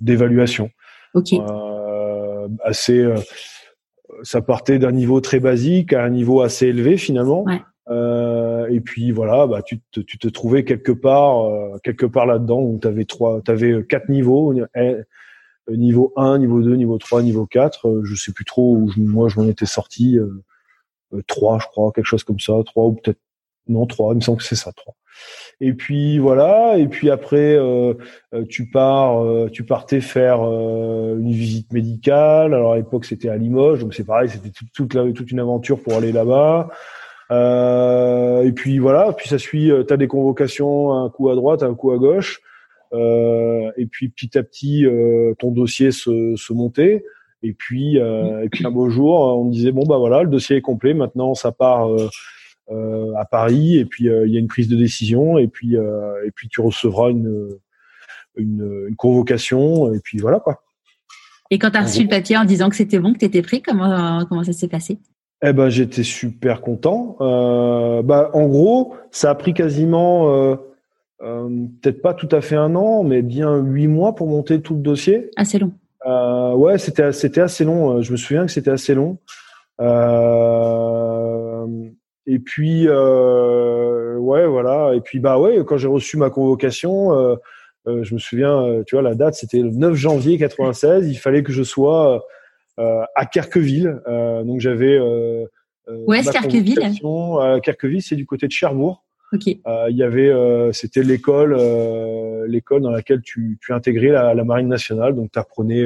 d'évaluation. 0.00 0.70
Ok. 1.14 1.34
assez, 2.62 3.06
ça 4.22 4.40
partait 4.40 4.78
d'un 4.78 4.92
niveau 4.92 5.20
très 5.20 5.40
basique 5.40 5.92
à 5.92 6.04
un 6.04 6.10
niveau 6.10 6.40
assez 6.40 6.68
élevé 6.68 6.96
finalement. 6.96 7.42
Ouais. 7.42 7.60
Euh, 7.90 8.66
et 8.68 8.80
puis 8.80 9.12
voilà, 9.12 9.46
bah 9.46 9.62
tu 9.62 9.80
te, 9.92 10.00
tu 10.00 10.18
te 10.18 10.28
trouvais 10.28 10.64
quelque 10.64 10.92
part, 10.92 11.44
euh, 11.46 11.78
quelque 11.82 12.06
part 12.06 12.26
là-dedans 12.26 12.60
où 12.60 12.78
tu 12.80 12.86
avais 12.86 13.04
trois, 13.04 13.40
t'avais 13.40 13.82
quatre 13.84 14.10
niveaux, 14.10 14.52
euh, 14.76 15.02
niveau 15.68 16.12
1, 16.16 16.38
niveau 16.38 16.60
2, 16.60 16.76
niveau 16.76 16.98
3, 16.98 17.22
niveau 17.22 17.46
4. 17.46 18.02
je 18.04 18.14
sais 18.14 18.32
plus 18.32 18.44
trop 18.44 18.74
où 18.74 18.90
moi 18.98 19.28
je 19.28 19.40
m'en 19.40 19.46
étais 19.48 19.66
sorti. 19.66 20.18
Euh, 20.18 20.42
3 21.26 21.60
je 21.60 21.66
crois, 21.68 21.90
quelque 21.92 22.04
chose 22.04 22.24
comme 22.24 22.40
ça, 22.40 22.52
3 22.64 22.84
ou 22.84 22.92
peut-être 22.92 23.20
non 23.68 23.86
3, 23.86 24.12
il 24.12 24.16
me 24.16 24.20
semble 24.20 24.38
que 24.38 24.44
c'est 24.44 24.54
ça 24.56 24.72
3. 24.72 24.94
Et 25.60 25.72
puis 25.72 26.18
voilà, 26.18 26.76
et 26.78 26.86
puis 26.86 27.10
après 27.10 27.56
euh, 27.56 27.94
tu 28.50 28.68
pars, 28.70 29.50
tu 29.50 29.64
partais 29.64 30.00
faire 30.02 30.42
une 30.42 31.32
visite 31.32 31.72
médicale. 31.72 32.52
Alors 32.54 32.72
à 32.74 32.76
l'époque 32.76 33.06
c'était 33.06 33.30
à 33.30 33.36
Limoges, 33.36 33.80
donc 33.80 33.94
c'est 33.94 34.04
pareil, 34.04 34.28
c'était 34.28 34.50
toute, 34.50 34.72
toute, 34.72 35.14
toute 35.14 35.30
une 35.30 35.40
aventure 35.40 35.82
pour 35.82 35.94
aller 35.94 36.12
là-bas. 36.12 36.68
Euh, 37.30 38.42
et 38.42 38.52
puis 38.52 38.78
voilà, 38.78 39.12
puis 39.12 39.28
ça 39.28 39.38
suit. 39.38 39.70
Euh, 39.70 39.84
tu 39.84 39.92
as 39.92 39.96
des 39.96 40.08
convocations, 40.08 40.92
un 40.92 41.10
coup 41.10 41.28
à 41.28 41.34
droite, 41.34 41.62
un 41.62 41.74
coup 41.74 41.90
à 41.90 41.98
gauche. 41.98 42.40
Euh, 42.94 43.70
et 43.76 43.86
puis 43.86 44.08
petit 44.08 44.38
à 44.38 44.42
petit, 44.42 44.86
euh, 44.86 45.34
ton 45.38 45.50
dossier 45.50 45.90
se, 45.92 46.34
se 46.36 46.52
montait. 46.52 47.04
Et 47.42 47.52
puis, 47.52 47.98
euh, 47.98 48.42
et 48.42 48.48
puis 48.48 48.66
un 48.66 48.70
beau 48.70 48.88
jour, 48.88 49.20
on 49.38 49.44
me 49.44 49.52
disait 49.52 49.72
bon 49.72 49.84
bah 49.84 49.98
voilà, 49.98 50.22
le 50.22 50.30
dossier 50.30 50.56
est 50.56 50.62
complet. 50.62 50.94
Maintenant, 50.94 51.34
ça 51.34 51.52
part 51.52 51.88
euh, 51.90 53.12
à 53.16 53.24
Paris. 53.24 53.76
Et 53.76 53.84
puis 53.84 54.06
il 54.06 54.32
y 54.32 54.36
a 54.36 54.40
une 54.40 54.48
prise 54.48 54.68
de 54.68 54.76
décision. 54.76 55.38
Et 55.38 55.48
puis 55.48 55.74
et 55.74 56.30
puis 56.34 56.48
tu 56.48 56.60
recevras 56.60 57.10
une, 57.10 57.48
une, 58.36 58.86
une 58.88 58.96
convocation. 58.96 59.92
Et 59.92 60.00
puis 60.00 60.18
voilà 60.18 60.40
quoi. 60.40 60.62
Et 61.50 61.58
quand 61.58 61.70
tu 61.70 61.78
as 61.78 61.82
reçu 61.82 62.02
le 62.02 62.08
papier 62.08 62.36
en 62.36 62.44
disant 62.44 62.68
que 62.68 62.76
c'était 62.76 62.98
bon, 62.98 63.12
que 63.14 63.18
tu 63.18 63.24
étais 63.24 63.42
pris, 63.42 63.62
comment 63.62 64.24
comment 64.26 64.44
ça 64.44 64.52
s'est 64.52 64.68
passé? 64.68 64.98
Eh 65.42 65.52
ben, 65.52 65.68
j'étais 65.68 66.02
super 66.02 66.60
content. 66.60 67.16
Euh, 67.20 68.02
bah, 68.02 68.30
en 68.32 68.46
gros, 68.46 68.94
ça 69.10 69.30
a 69.30 69.34
pris 69.34 69.54
quasiment, 69.54 70.34
euh, 70.34 70.56
euh, 71.22 71.48
peut-être 71.80 72.02
pas 72.02 72.14
tout 72.14 72.28
à 72.32 72.40
fait 72.40 72.56
un 72.56 72.74
an, 72.74 73.04
mais 73.04 73.22
bien 73.22 73.56
huit 73.56 73.86
mois 73.86 74.14
pour 74.14 74.26
monter 74.28 74.60
tout 74.60 74.74
le 74.74 74.80
dossier. 74.80 75.30
Assez 75.36 75.58
long. 75.58 75.72
Euh, 76.06 76.54
ouais, 76.54 76.78
c'était 76.78 77.12
c'était 77.12 77.40
assez 77.40 77.64
long. 77.64 78.02
Je 78.02 78.12
me 78.12 78.16
souviens 78.16 78.46
que 78.46 78.52
c'était 78.52 78.70
assez 78.70 78.94
long. 78.94 79.18
Euh, 79.80 81.66
et 82.26 82.38
puis, 82.40 82.88
ouais, 82.88 84.46
voilà. 84.46 84.92
Et 84.94 85.00
puis, 85.00 85.20
bah 85.20 85.38
ouais, 85.38 85.64
quand 85.64 85.76
j'ai 85.76 85.88
reçu 85.88 86.16
ma 86.16 86.30
convocation, 86.30 87.38
je 87.86 88.14
me 88.14 88.18
souviens, 88.18 88.82
tu 88.86 88.96
vois, 88.96 89.02
la 89.02 89.14
date, 89.14 89.34
c'était 89.34 89.60
le 89.60 89.70
9 89.70 89.94
janvier 89.94 90.38
96. 90.38 91.08
Il 91.08 91.16
fallait 91.16 91.42
que 91.42 91.52
je 91.52 91.62
sois 91.62 92.16
euh, 92.16 92.18
à 93.14 93.26
Kerqueville. 93.26 94.00
Euh, 94.06 94.44
donc 94.44 94.60
j'avais 94.60 94.98
euh, 94.98 95.44
Où 96.06 96.14
est-ce 96.14 96.30
Kerqueville 96.30 96.78
Kerqueville, 97.62 98.02
c'est 98.02 98.16
du 98.16 98.26
côté 98.26 98.46
de 98.46 98.52
Cherbourg. 98.52 99.04
Ok. 99.32 99.46
Il 99.46 99.96
y 99.96 100.02
avait, 100.02 100.32
c'était 100.72 101.02
l'école, 101.02 101.56
l'école 102.46 102.82
dans 102.82 102.90
laquelle 102.90 103.20
tu, 103.20 103.58
tu 103.60 103.72
intégrais 103.72 104.08
la, 104.08 104.32
la 104.32 104.44
marine 104.44 104.68
nationale. 104.68 105.14
Donc 105.14 105.32
tu 105.32 105.38
apprenais 105.38 105.84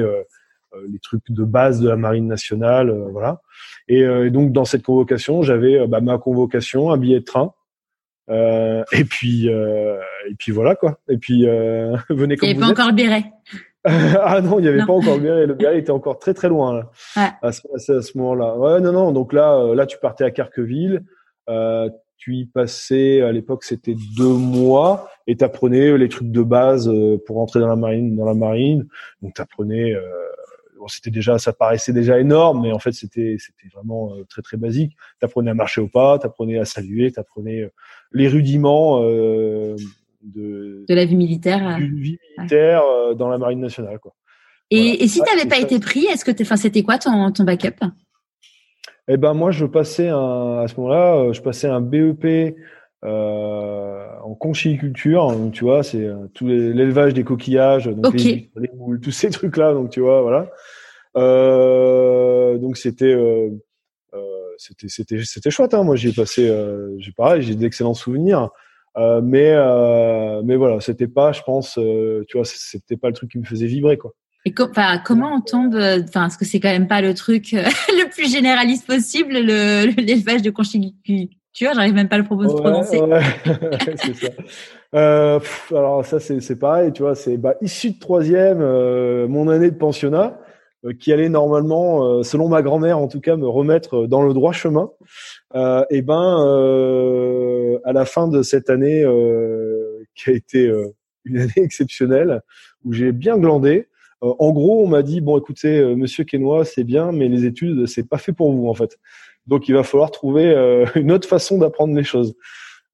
les 0.89 0.99
trucs 0.99 1.29
de 1.29 1.43
base 1.43 1.81
de 1.81 1.89
la 1.89 1.97
marine 1.97 2.27
nationale, 2.27 2.89
voilà. 3.11 3.41
Et, 3.89 4.29
donc 4.29 4.53
dans 4.53 4.65
cette 4.65 4.83
convocation, 4.83 5.41
j'avais 5.41 5.85
bah, 5.87 5.99
ma 5.99 6.17
convocation, 6.17 6.91
un 6.91 6.97
billet 6.97 7.19
de 7.19 7.25
train, 7.25 7.53
euh, 8.29 8.83
et 8.93 9.03
puis 9.03 9.47
et 9.47 10.35
puis 10.39 10.53
voilà 10.53 10.75
quoi. 10.75 10.99
Et 11.09 11.17
puis 11.17 11.45
venez 12.09 12.37
comme 12.37 12.47
n'y 12.47 12.55
avait 12.55 12.59
pas 12.61 12.69
encore 12.69 12.87
le 12.87 12.95
béret. 12.95 13.25
ah 13.85 14.39
non, 14.41 14.59
il 14.59 14.61
n'y 14.61 14.67
avait 14.69 14.85
pas 14.85 14.93
encore 14.93 15.15
le 15.17 15.21
béret. 15.21 15.45
Le 15.45 15.55
béret 15.55 15.79
était 15.79 15.91
encore 15.91 16.17
très 16.17 16.33
très 16.33 16.47
loin 16.47 16.73
là, 17.15 17.37
à 17.41 17.51
ce, 17.51 17.61
à 17.91 18.01
ce 18.01 18.17
moment-là. 18.17 18.55
Ouais, 18.57 18.79
non, 18.79 18.93
non. 18.93 19.11
Donc 19.11 19.33
là, 19.33 19.55
euh, 19.55 19.75
là, 19.75 19.85
tu 19.85 19.97
partais 19.97 20.23
à 20.23 20.31
Carqueville. 20.31 21.03
Euh, 21.49 21.89
tu 22.17 22.35
y 22.35 22.45
passais, 22.45 23.21
à 23.21 23.33
l'époque, 23.33 23.65
c'était 23.65 23.95
deux 24.15 24.33
mois 24.33 25.09
et 25.27 25.35
tu 25.35 25.43
apprenais 25.43 25.97
les 25.97 26.07
trucs 26.07 26.31
de 26.31 26.41
base 26.41 26.87
euh, 26.87 27.21
pour 27.25 27.39
entrer 27.39 27.59
dans 27.59 27.67
la 27.67 27.75
marine. 27.75 28.15
Dans 28.15 28.25
la 28.25 28.33
marine, 28.33 28.87
donc 29.21 29.33
tu 29.33 29.41
apprenais. 29.41 29.93
Euh, 29.93 30.01
bon, 30.79 30.87
c'était 30.87 31.11
déjà, 31.11 31.37
ça 31.37 31.51
paraissait 31.51 31.91
déjà 31.91 32.19
énorme, 32.19 32.61
mais 32.61 32.71
en 32.71 32.79
fait, 32.79 32.93
c'était 32.93 33.35
c'était 33.37 33.67
vraiment 33.75 34.13
très 34.29 34.41
très 34.41 34.55
basique. 34.55 34.95
Tu 35.19 35.25
apprenais 35.25 35.51
à 35.51 35.55
marcher 35.55 35.81
au 35.81 35.89
pas, 35.89 36.17
tu 36.19 36.25
apprenais 36.25 36.57
à 36.57 36.63
saluer, 36.63 37.11
tu 37.11 37.19
apprenais 37.19 37.69
les 38.13 38.29
rudiments. 38.29 39.01
Euh, 39.03 39.75
de, 40.23 40.85
de 40.87 40.95
la 40.95 41.05
vie 41.05 41.15
militaire, 41.15 41.67
euh, 41.67 41.77
vie 41.77 42.17
militaire 42.37 42.81
euh, 42.83 43.13
dans 43.13 43.29
la 43.29 43.37
marine 43.37 43.59
nationale. 43.59 43.99
Quoi. 43.99 44.13
Et, 44.71 45.03
et 45.03 45.07
si 45.07 45.21
tu 45.21 45.35
n'avais 45.35 45.47
pas 45.47 45.59
été 45.59 45.79
pris, 45.79 46.05
est-ce 46.05 46.25
que 46.25 46.31
enfin, 46.41 46.55
c'était 46.55 46.83
quoi 46.83 46.97
ton, 46.97 47.31
ton 47.31 47.43
backup? 47.43 47.85
Eh 49.07 49.17
ben 49.17 49.33
moi, 49.33 49.51
je 49.51 49.65
passais 49.65 50.07
un, 50.07 50.59
à 50.59 50.67
ce 50.67 50.75
moment-là, 50.77 51.15
euh, 51.15 51.33
je 51.33 51.41
passais 51.41 51.67
un 51.67 51.81
BEP 51.81 52.55
euh, 53.03 54.05
en 54.23 54.33
conchiliculture. 54.33 55.27
Donc, 55.31 55.53
tu 55.53 55.65
vois, 55.65 55.83
c'est 55.83 56.09
tout 56.33 56.47
l'élevage 56.47 57.13
des 57.13 57.23
coquillages, 57.23 57.85
donc 57.87 58.13
les, 58.15 58.49
moules, 58.75 59.01
tous 59.01 59.11
ces 59.11 59.29
trucs-là. 59.29 59.73
Donc 59.73 59.89
tu 59.89 59.99
vois, 59.99 60.21
voilà. 60.21 60.49
Euh, 61.17 62.57
donc 62.57 62.77
c'était 62.77 63.15
c'était 64.57 64.87
c'était 64.87 65.21
c'était 65.23 65.51
chouette. 65.51 65.73
Hein. 65.73 65.83
Moi, 65.83 65.97
j'ai 65.97 66.13
passé, 66.13 66.49
j'ai 66.97 67.11
pareil, 67.11 67.41
j'ai 67.41 67.55
d'excellents 67.55 67.93
souvenirs. 67.93 68.49
Euh, 68.97 69.21
mais 69.23 69.51
euh, 69.51 70.41
mais 70.43 70.55
voilà, 70.55 70.79
c'était 70.79 71.07
pas, 71.07 71.31
je 71.31 71.41
pense, 71.41 71.77
euh, 71.79 72.23
tu 72.27 72.37
vois, 72.37 72.45
c'était 72.45 72.97
pas 72.97 73.07
le 73.07 73.13
truc 73.13 73.31
qui 73.31 73.39
me 73.39 73.43
faisait 73.43 73.65
vibrer 73.65 73.97
quoi. 73.97 74.11
Et 74.45 74.53
comment 74.53 75.35
on 75.35 75.41
tombe 75.41 75.75
Enfin, 75.75 76.27
est-ce 76.27 76.37
que 76.37 76.45
c'est 76.45 76.59
quand 76.59 76.69
même 76.69 76.87
pas 76.87 77.01
le 77.01 77.13
truc 77.13 77.51
le 77.53 78.09
plus 78.09 78.31
généraliste 78.31 78.85
possible, 78.85 79.33
l'élevage 79.33 80.41
de 80.41 80.51
conchiculture? 80.51 81.71
J'arrive 81.73 81.93
même 81.93 82.09
pas 82.09 82.15
à 82.15 82.19
le 82.19 82.25
prononcer. 82.25 82.99
Ouais, 82.99 83.21
c'est 83.95 84.15
ça. 84.15 84.27
Euh, 84.95 85.39
alors 85.71 86.05
ça 86.05 86.19
c'est 86.19 86.39
c'est 86.41 86.57
pareil, 86.57 86.91
tu 86.91 87.03
vois, 87.03 87.15
c'est 87.15 87.37
bah, 87.37 87.55
issu 87.61 87.91
de 87.91 87.99
troisième, 87.99 88.59
mon 89.27 89.47
année 89.47 89.71
de 89.71 89.77
pensionnat. 89.77 90.37
Qui 90.99 91.13
allait 91.13 91.29
normalement, 91.29 92.23
selon 92.23 92.49
ma 92.49 92.61
grand-mère 92.61 92.97
en 92.97 93.07
tout 93.07 93.21
cas, 93.21 93.35
me 93.35 93.47
remettre 93.47 94.05
dans 94.05 94.21
le 94.21 94.33
droit 94.33 94.51
chemin. 94.51 94.91
et 95.89 96.01
ben, 96.01 97.79
à 97.85 97.93
la 97.93 98.05
fin 98.05 98.27
de 98.27 98.41
cette 98.41 98.69
année 98.69 99.05
qui 100.15 100.29
a 100.29 100.33
été 100.33 100.71
une 101.25 101.37
année 101.39 101.53
exceptionnelle 101.57 102.41
où 102.83 102.91
j'ai 102.91 103.11
bien 103.11 103.37
glandé. 103.37 103.87
en 104.21 104.51
gros, 104.51 104.83
on 104.83 104.87
m'a 104.87 105.03
dit 105.03 105.21
bon, 105.21 105.37
écoutez, 105.37 105.95
Monsieur 105.95 106.25
Quénois, 106.25 106.65
c'est 106.65 106.83
bien, 106.83 107.11
mais 107.11 107.29
les 107.29 107.45
études, 107.45 107.85
c'est 107.87 108.07
pas 108.07 108.17
fait 108.17 108.33
pour 108.33 108.51
vous 108.51 108.67
en 108.67 108.73
fait. 108.73 108.97
Donc, 109.47 109.69
il 109.69 109.75
va 109.75 109.83
falloir 109.83 110.11
trouver 110.11 110.53
une 110.95 111.11
autre 111.11 111.27
façon 111.27 111.57
d'apprendre 111.57 111.95
les 111.95 112.03
choses. 112.03 112.35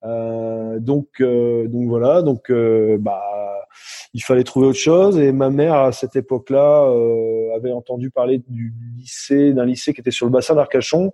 Euh, 0.06 0.80
donc, 0.80 1.08
euh, 1.19 1.67
donc 1.67 1.88
voilà, 1.88 2.21
donc 2.21 2.49
euh, 2.49 2.97
bah, 2.97 3.21
il 4.13 4.23
fallait 4.23 4.43
trouver 4.43 4.67
autre 4.67 4.79
chose. 4.79 5.19
Et 5.19 5.32
ma 5.32 5.49
mère 5.49 5.75
à 5.75 5.91
cette 5.91 6.15
époque-là 6.15 6.91
avait 7.55 7.71
entendu 7.71 8.10
parler 8.10 8.41
du 8.47 8.73
lycée, 8.97 9.53
d'un 9.53 9.65
lycée 9.65 9.93
qui 9.93 10.01
était 10.01 10.12
sur 10.12 10.25
le 10.25 10.32
bassin 10.32 10.55
d'Arcachon, 10.55 11.13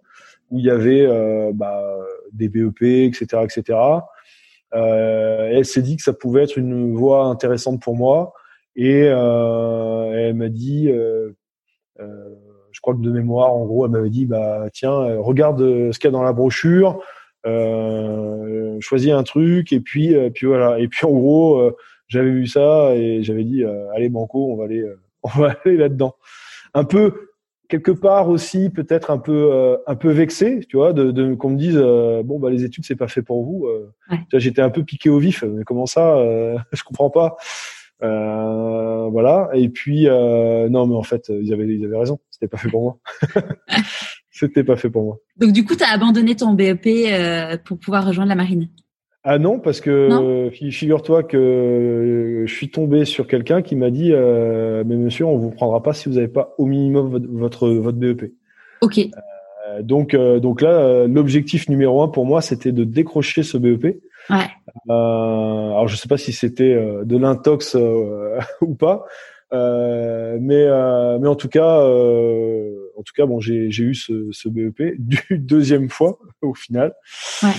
où 0.52 0.60
il 0.60 0.66
y 0.66 0.70
avait 0.70 1.08
bah, 1.54 1.98
des 2.32 2.50
BEP, 2.50 2.82
etc., 2.82 3.44
etc. 3.44 3.80
Euh, 4.74 5.50
elle 5.52 5.66
s'est 5.66 5.82
dit 5.82 5.96
que 5.96 6.04
ça 6.04 6.14
pouvait 6.14 6.44
être 6.44 6.58
une 6.58 6.94
voie 6.94 7.26
intéressante 7.26 7.82
pour 7.82 7.96
moi 7.96 8.34
et 8.76 9.04
euh, 9.06 10.12
elle 10.14 10.34
m'a 10.34 10.50
dit, 10.50 10.90
euh, 10.90 11.32
je 11.98 12.82
crois 12.82 12.94
que 12.94 13.00
de 13.00 13.12
mémoire, 13.12 13.54
en 13.54 13.66
gros, 13.66 13.86
elle 13.86 13.92
m'avait 13.92 14.10
dit 14.10 14.26
bah 14.26 14.66
tiens, 14.74 15.18
regarde 15.20 15.60
ce 15.92 15.98
qu'il 15.98 16.08
y 16.08 16.10
a 16.10 16.12
dans 16.12 16.24
la 16.24 16.34
brochure, 16.34 17.00
euh, 17.46 18.78
choisis 18.80 19.12
un 19.12 19.24
truc 19.24 19.72
et 19.72 19.80
puis 19.80 20.16
euh, 20.16 20.32
puis 20.32 20.48
voilà 20.48 20.80
et 20.80 20.88
puis 20.88 21.06
en 21.06 21.12
gros 21.12 21.60
euh, 21.60 21.76
j'avais 22.08 22.32
vu 22.32 22.48
ça 22.48 22.96
et 22.96 23.24
j'avais 23.24 23.44
dit 23.44 23.64
euh, 23.64 23.92
allez 23.94 24.10
banco 24.10 24.52
on 24.52 24.58
va 24.58 24.66
aller 24.66 24.84
on 25.24 25.30
va 25.30 25.56
aller 25.66 25.78
là-dedans. 25.78 26.16
Un 26.74 26.84
peu 26.84 27.30
quelque 27.68 27.92
part 27.92 28.30
aussi 28.30 28.70
peut-être 28.70 29.10
un 29.10 29.18
peu 29.18 29.78
un 29.88 29.96
peu 29.96 30.12
vexé 30.12 30.60
tu 30.70 30.78
vois 30.78 30.94
de, 30.94 31.10
de 31.12 31.34
qu'on 31.34 31.50
me 31.50 31.58
dise 31.58 31.78
bon 31.78 32.38
bah 32.38 32.52
les 32.52 32.64
études 32.64 32.86
c'est 32.86 32.96
pas 32.96 33.08
fait 33.08 33.24
pour 33.24 33.44
vous 33.44 33.68
ouais. 34.12 34.20
j'étais 34.34 34.62
un 34.62 34.70
peu 34.70 34.84
piqué 34.84 35.10
au 35.10 35.18
vif 35.18 35.44
mais 35.44 35.64
comment 35.64 35.88
ça 35.88 36.16
je 36.72 36.84
comprends 36.84 37.10
pas. 37.10 37.38
Voilà. 38.02 39.50
Et 39.54 39.70
puis 39.70 40.06
non 40.06 40.86
mais 40.86 40.96
en 40.96 41.04
fait 41.04 41.30
ils 41.30 41.52
avaient 41.54 41.68
ils 41.68 41.86
avaient 41.86 41.98
raison. 41.98 42.20
C'était 42.30 42.48
pas 42.48 42.58
fait 42.58 42.70
pour 42.70 42.84
moi. 42.84 43.00
C'était 44.38 44.66
pas 44.66 44.76
fait 44.76 44.90
pour 44.90 45.04
moi. 45.04 45.18
Donc 45.38 45.54
du 45.54 45.64
coup, 45.64 45.78
tu 45.78 45.84
as 45.86 45.92
abandonné 45.94 46.36
ton 46.36 46.54
BEP 46.54 46.86
euh, 46.88 47.58
pour 47.64 47.80
pouvoir 47.80 48.06
rejoindre 48.06 48.28
la 48.28 48.36
marine? 48.36 48.68
Ah 49.28 49.40
non, 49.40 49.58
parce 49.58 49.82
que 49.82 50.52
figure-toi 50.52 51.24
que 51.24 51.36
euh, 51.36 52.46
je 52.46 52.54
suis 52.54 52.70
tombé 52.70 53.06
sur 53.06 53.26
quelqu'un 53.26 53.64
qui 53.64 53.76
m'a 53.76 53.90
dit 53.90 54.12
euh, 54.14 54.84
mais 54.86 54.96
monsieur, 54.96 55.26
on 55.26 55.36
vous 55.36 55.50
prendra 55.50 55.82
pas 55.82 55.94
si 55.94 56.08
vous 56.08 56.16
n'avez 56.16 56.28
pas 56.28 56.54
au 56.60 56.68
minimum 56.68 57.10
votre 57.34 57.68
votre, 57.70 57.98
BEP. 57.98 58.32
OK. 58.82 59.00
donc 59.82 60.16
donc 60.16 60.62
là 60.62 61.08
l'objectif 61.08 61.70
numéro 61.70 62.04
un 62.04 62.08
pour 62.08 62.28
moi, 62.28 62.42
c'était 62.42 62.72
de 62.72 62.84
décrocher 62.84 63.42
ce 63.42 63.58
BEP. 63.58 64.00
Ouais. 64.30 64.48
alors 64.90 65.88
je 65.88 65.96
sais 65.96 66.08
pas 66.08 66.18
si 66.18 66.32
c'était 66.32 66.76
de 66.76 67.18
l'intox 67.18 67.76
ou 68.62 68.76
pas. 68.76 69.06
mais 69.52 70.68
mais 71.20 71.28
en 71.28 71.36
tout 71.36 71.50
cas 71.50 71.84
en 72.98 73.04
tout 73.04 73.14
cas, 73.16 73.26
bon, 73.26 73.40
j'ai 73.40 73.68
eu 73.68 73.96
ce, 73.96 74.30
ce, 74.32 74.50
BEP 74.50 74.96
du 75.00 75.38
deuxième 75.38 75.90
fois 75.90 76.20
au 76.42 76.54
final. 76.54 76.94
Ouais. 77.44 77.50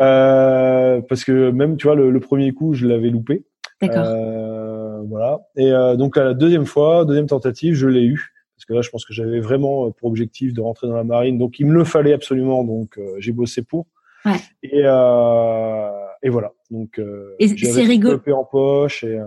Euh, 0.00 1.00
parce 1.08 1.24
que 1.24 1.50
même, 1.50 1.76
tu 1.76 1.86
vois, 1.86 1.96
le, 1.96 2.10
le 2.10 2.20
premier 2.20 2.52
coup, 2.52 2.74
je 2.74 2.86
l'avais 2.86 3.10
loupé. 3.10 3.44
D'accord. 3.80 4.04
Euh, 4.06 5.02
voilà. 5.08 5.40
Et 5.56 5.72
euh, 5.72 5.96
donc 5.96 6.16
la 6.16 6.34
deuxième 6.34 6.66
fois, 6.66 7.04
deuxième 7.04 7.26
tentative, 7.26 7.74
je 7.74 7.88
l'ai 7.88 8.04
eu. 8.04 8.32
Parce 8.56 8.64
que 8.66 8.74
là, 8.74 8.82
je 8.82 8.90
pense 8.90 9.04
que 9.04 9.12
j'avais 9.12 9.40
vraiment 9.40 9.90
pour 9.90 10.08
objectif 10.08 10.52
de 10.52 10.60
rentrer 10.60 10.86
dans 10.86 10.96
la 10.96 11.04
marine. 11.04 11.38
Donc 11.38 11.58
il 11.58 11.66
me 11.66 11.74
le 11.74 11.84
fallait 11.84 12.12
absolument. 12.12 12.64
Donc 12.64 12.96
euh, 12.98 13.16
j'ai 13.18 13.32
bossé 13.32 13.62
pour. 13.62 13.86
Ouais. 14.24 14.36
Et, 14.62 14.82
euh, 14.84 15.90
et 16.22 16.28
voilà. 16.28 16.52
Donc 16.70 17.00
et 17.40 17.48
c'est 17.48 17.82
rigolo. 17.82 18.20
en 18.32 18.44
poche 18.44 19.02
et 19.02 19.20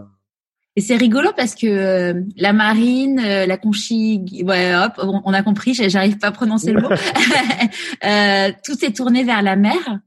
et 0.78 0.82
c'est 0.82 0.98
rigolo 0.98 1.30
parce 1.36 1.56
que 1.56 1.68
euh, 1.68 2.22
la 2.36 2.52
marine, 2.52 3.22
euh, 3.24 3.46
la 3.46 3.58
conchi, 3.58 4.44
ouais, 4.46 4.76
hop, 4.76 4.92
on, 4.98 5.32
a 5.32 5.42
compris, 5.42 5.74
j'arrive 5.74 6.18
pas 6.18 6.28
à 6.28 6.32
prononcer 6.32 6.74
le 6.74 6.82
mot. 6.82 6.90
euh, 8.06 8.52
tout 8.64 8.76
s'est 8.76 8.92
tourné 8.92 9.24
vers 9.24 9.42
la 9.42 9.56
mer. 9.56 10.00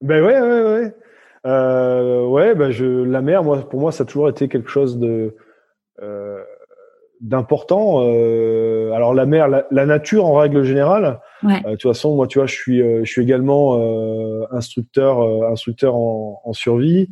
Ben 0.00 0.24
ouais, 0.24 0.40
ouais, 0.40 0.62
ouais. 0.62 0.94
Euh, 1.46 2.26
ouais, 2.26 2.54
ben 2.54 2.70
je, 2.70 2.84
la 2.84 3.22
mer, 3.22 3.42
moi, 3.42 3.68
pour 3.68 3.80
moi, 3.80 3.92
ça 3.92 4.02
a 4.02 4.06
toujours 4.06 4.28
été 4.28 4.48
quelque 4.48 4.68
chose 4.68 4.98
de 4.98 5.36
euh, 6.02 6.42
d'important. 7.20 8.00
alors 8.00 9.12
la 9.12 9.26
mer, 9.26 9.48
la, 9.48 9.86
nature 9.86 10.24
en 10.26 10.34
règle 10.34 10.62
générale. 10.64 11.20
Ouais. 11.42 11.60
de 11.62 11.70
toute 11.72 11.82
façon, 11.82 12.16
moi, 12.16 12.26
tu 12.26 12.38
vois, 12.38 12.46
je 12.46 12.54
suis, 12.54 12.78
je 12.78 13.10
suis 13.10 13.22
également 13.22 13.78
instructeur, 14.52 15.20
instructeur 15.50 15.96
en, 15.96 16.40
en 16.44 16.52
survie 16.54 17.08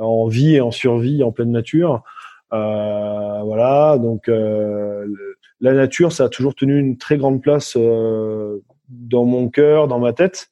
en 0.00 0.26
vie 0.26 0.56
et 0.56 0.60
en 0.60 0.70
survie 0.70 1.22
en 1.22 1.32
pleine 1.32 1.52
nature. 1.52 2.02
Euh, 2.52 3.42
voilà, 3.44 3.96
donc 3.98 4.28
euh, 4.28 5.06
la 5.60 5.72
nature, 5.72 6.12
ça 6.12 6.24
a 6.24 6.28
toujours 6.28 6.54
tenu 6.54 6.78
une 6.78 6.98
très 6.98 7.16
grande 7.16 7.40
place 7.40 7.74
euh, 7.76 8.58
dans 8.88 9.24
mon 9.24 9.48
cœur, 9.48 9.86
dans 9.86 10.00
ma 10.00 10.12
tête. 10.12 10.50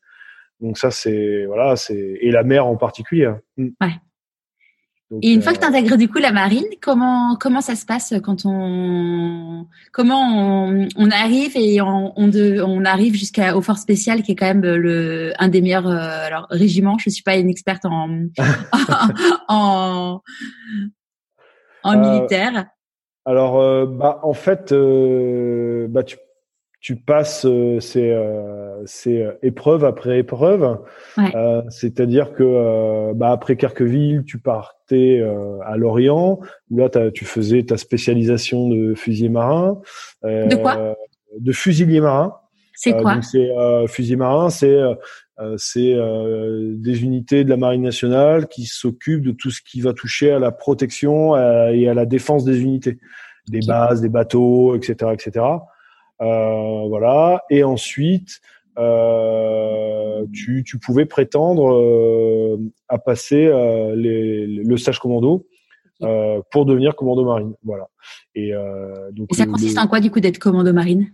Donc 0.60 0.78
ça, 0.78 0.90
c'est 0.90 1.44
voilà, 1.46 1.76
c'est 1.76 2.18
et 2.20 2.30
la 2.30 2.42
mer 2.42 2.66
en 2.66 2.76
particulier. 2.76 3.30
Mm. 3.56 3.68
Ouais. 3.80 3.94
et 5.22 5.32
une 5.32 5.40
fois 5.40 5.52
que 5.52 5.58
tu 5.58 5.64
intègres 5.64 5.96
du 5.96 6.08
coup 6.08 6.18
la 6.18 6.32
marine, 6.32 6.66
comment 6.80 7.36
comment 7.36 7.60
ça 7.60 7.74
se 7.74 7.86
passe 7.86 8.14
quand 8.22 8.42
on 8.44 9.66
comment 9.92 10.66
on, 10.66 10.88
on 10.96 11.10
arrive 11.10 11.56
et 11.56 11.80
on 11.80 12.12
on, 12.16 12.28
de, 12.28 12.60
on 12.60 12.84
arrive 12.84 13.14
jusqu'au 13.14 13.62
force 13.62 13.82
spécial 13.82 14.22
qui 14.22 14.32
est 14.32 14.36
quand 14.36 14.46
même 14.46 14.62
le 14.62 15.32
un 15.38 15.48
des 15.48 15.60
meilleurs 15.60 15.86
alors 15.86 16.46
régiments. 16.50 16.98
Je 16.98 17.10
suis 17.10 17.22
pas 17.22 17.36
une 17.36 17.50
experte 17.50 17.84
en 17.86 18.08
en, 19.48 20.22
en 21.82 21.96
euh, 21.96 22.10
militaire 22.10 22.66
Alors, 23.24 23.60
euh, 23.60 23.86
bah, 23.86 24.20
en 24.22 24.34
fait, 24.34 24.72
euh, 24.72 25.86
bah, 25.88 26.02
tu, 26.02 26.16
tu 26.80 26.96
passes 26.96 27.46
ces, 27.80 28.16
ces 28.86 29.26
épreuves 29.42 29.84
après 29.84 30.20
épreuves. 30.20 30.78
Ouais. 31.16 31.32
C'est-à-dire 31.70 32.32
que 32.32 33.12
bah, 33.14 33.32
après 33.32 33.56
Carqueville, 33.56 34.24
tu 34.24 34.38
partais 34.38 35.20
à 35.66 35.76
Lorient, 35.76 36.38
où 36.70 36.78
là, 36.78 36.88
tu 37.10 37.24
faisais 37.24 37.64
ta 37.64 37.76
spécialisation 37.76 38.68
de 38.68 38.94
fusilier 38.94 39.28
marin. 39.28 39.80
de 40.22 40.54
quoi? 40.54 40.96
De 41.38 41.52
fusilier 41.52 42.00
marin. 42.00 42.34
C'est 42.74 42.92
quoi? 42.92 43.20
C'est 43.22 43.48
fusilier 43.88 44.16
marin, 44.16 44.50
c'est 44.50 44.78
euh, 45.40 45.54
c'est 45.56 45.94
euh, 45.94 46.74
des 46.76 47.04
unités 47.04 47.44
de 47.44 47.50
la 47.50 47.56
Marine 47.56 47.82
nationale 47.82 48.48
qui 48.48 48.66
s'occupent 48.66 49.24
de 49.24 49.30
tout 49.30 49.52
ce 49.52 49.62
qui 49.62 49.80
va 49.80 49.92
toucher 49.92 50.32
à 50.32 50.40
la 50.40 50.50
protection 50.50 51.36
euh, 51.36 51.68
et 51.68 51.88
à 51.88 51.94
la 51.94 52.06
défense 52.06 52.44
des 52.44 52.60
unités, 52.60 52.98
des 53.46 53.60
bases, 53.60 54.00
des 54.00 54.08
bateaux, 54.08 54.74
etc., 54.74 55.12
etc. 55.12 55.46
voilà. 56.20 57.44
Et 57.50 57.64
ensuite, 57.64 58.40
tu, 60.32 60.64
tu, 60.64 60.78
pouvais 60.78 61.06
prétendre 61.06 62.58
à 62.88 62.98
passer 62.98 63.50
les, 63.94 64.46
le 64.46 64.76
stage 64.76 64.98
commando 64.98 65.46
pour 66.50 66.64
devenir 66.66 66.96
commando 66.96 67.24
marine. 67.24 67.54
Voilà. 67.64 67.88
Et, 68.34 68.52
donc, 69.12 69.28
et 69.32 69.34
ça 69.36 69.46
consiste 69.46 69.78
en 69.78 69.86
quoi 69.86 70.00
du 70.00 70.10
coup 70.10 70.20
d'être 70.20 70.38
commando 70.38 70.72
marine? 70.72 71.12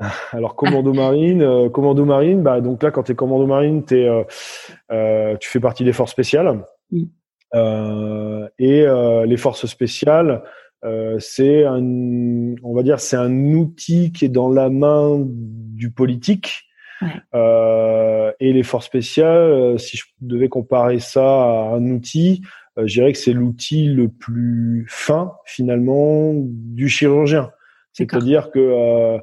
Alors 0.32 0.56
commando 0.56 0.92
marine, 0.92 1.42
euh, 1.42 1.68
commando 1.68 2.04
marine, 2.04 2.42
bah 2.42 2.60
donc 2.60 2.82
là 2.82 2.90
quand 2.90 3.02
tu 3.04 3.12
es 3.12 3.14
commando 3.14 3.46
marine, 3.46 3.82
es, 3.90 3.94
euh, 3.94 4.22
euh, 4.92 5.36
tu 5.38 5.50
fais 5.50 5.60
partie 5.60 5.84
des 5.84 5.92
forces 5.92 6.12
spéciales. 6.12 6.64
Mm. 6.90 7.04
Euh, 7.54 8.48
et 8.58 8.82
euh, 8.82 9.26
les 9.26 9.36
forces 9.36 9.66
spéciales, 9.66 10.42
c'est 11.18 11.64
un, 11.64 11.82
on 12.62 12.74
va 12.74 12.82
dire, 12.82 13.00
c'est 13.00 13.16
un 13.16 13.54
outil 13.54 14.12
qui 14.12 14.24
est 14.24 14.30
dans 14.30 14.48
la 14.48 14.70
main 14.70 15.22
du 15.26 15.90
politique. 15.90 16.66
Ouais. 17.02 18.34
et 18.40 18.52
les 18.52 18.62
forces 18.62 18.84
spéciales, 18.84 19.78
si 19.78 19.96
je 19.96 20.04
devais 20.20 20.50
comparer 20.50 20.98
ça 20.98 21.24
à 21.24 21.74
un 21.74 21.84
outil, 21.86 22.42
je 22.76 22.92
dirais 22.92 23.12
que 23.12 23.18
c'est 23.18 23.32
l'outil 23.32 23.86
le 23.86 24.08
plus 24.08 24.84
fin 24.88 25.32
finalement 25.46 26.34
du 26.36 26.90
chirurgien. 26.90 27.50
C'est-à-dire 27.92 28.50
que 28.50 29.18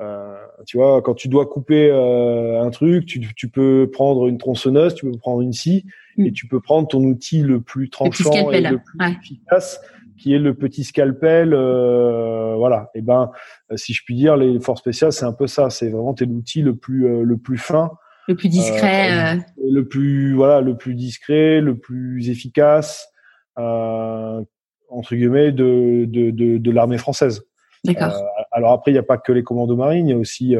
euh, 0.00 0.34
tu 0.66 0.78
vois, 0.78 1.02
quand 1.02 1.14
tu 1.14 1.28
dois 1.28 1.46
couper 1.46 1.90
euh, 1.90 2.62
un 2.62 2.70
truc, 2.70 3.04
tu, 3.04 3.20
tu, 3.34 3.48
peux 3.48 3.90
prendre 3.92 4.28
une 4.28 4.38
tronçonneuse, 4.38 4.94
tu 4.94 5.04
peux 5.04 5.18
prendre 5.18 5.42
une 5.42 5.52
scie, 5.52 5.84
mm. 6.16 6.26
et 6.26 6.32
tu 6.32 6.46
peux 6.46 6.60
prendre 6.60 6.88
ton 6.88 7.02
outil 7.04 7.42
le 7.42 7.60
plus 7.60 7.90
tranchant 7.90 8.50
et 8.50 8.62
le 8.62 8.78
plus 8.78 9.12
efficace, 9.20 9.80
qui 10.20 10.34
est 10.34 10.38
le 10.38 10.54
petit 10.54 10.84
scalpel. 10.84 11.54
Euh, 11.54 12.54
voilà. 12.56 12.90
Et 12.94 13.00
ben, 13.00 13.30
si 13.76 13.94
je 13.94 14.04
puis 14.04 14.14
dire, 14.14 14.36
les 14.36 14.60
forces 14.60 14.80
spéciales, 14.80 15.12
c'est 15.12 15.24
un 15.24 15.32
peu 15.32 15.46
ça. 15.46 15.70
C'est 15.70 15.88
vraiment 15.88 16.14
t'es 16.14 16.26
l'outil 16.26 16.62
le 16.62 16.76
plus 16.76 17.24
le 17.24 17.36
plus 17.36 17.58
fin, 17.58 17.90
le 18.28 18.34
plus 18.34 18.48
discret, 18.48 19.38
le 19.56 19.88
plus 19.88 20.34
voilà, 20.34 20.60
le 20.60 20.76
plus 20.76 20.94
discret, 20.94 21.60
le 21.60 21.78
plus 21.78 22.28
efficace 22.30 23.08
entre 23.56 25.14
guillemets 25.14 25.52
de 25.52 26.04
de, 26.06 26.30
de, 26.30 26.58
de 26.58 26.70
l'armée 26.70 26.98
française. 26.98 27.42
D'accord. 27.84 28.12
alors 28.52 28.72
après, 28.72 28.90
il 28.90 28.94
n'y 28.94 28.98
a 29.00 29.02
pas 29.02 29.16
que 29.16 29.32
les 29.32 29.42
commandos 29.42 29.76
marines, 29.76 30.08
il 30.08 30.10
y 30.10 30.14
a 30.14 30.18
aussi 30.18 30.54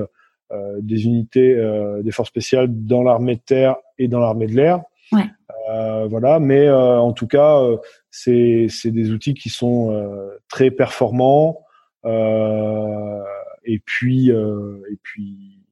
des 0.80 1.04
unités 1.04 1.54
des 2.02 2.10
forces 2.10 2.30
spéciales 2.30 2.68
dans 2.70 3.02
l'armée 3.02 3.36
de 3.36 3.40
terre 3.40 3.76
et 3.98 4.08
dans 4.08 4.20
l'armée 4.20 4.46
de 4.46 4.56
l'air. 4.56 4.80
Ouais. 5.12 5.26
Voilà, 6.08 6.40
mais 6.40 6.70
en 6.70 7.12
tout 7.12 7.26
cas, 7.26 7.60
c'est 8.10 8.66
c'est 8.68 8.90
des 8.90 9.10
outils 9.10 9.34
qui 9.34 9.48
sont 9.48 10.06
très 10.48 10.70
performants 10.70 11.64
et 12.04 13.78
puis 13.84 14.30
et 14.30 14.98
puis 15.02 15.64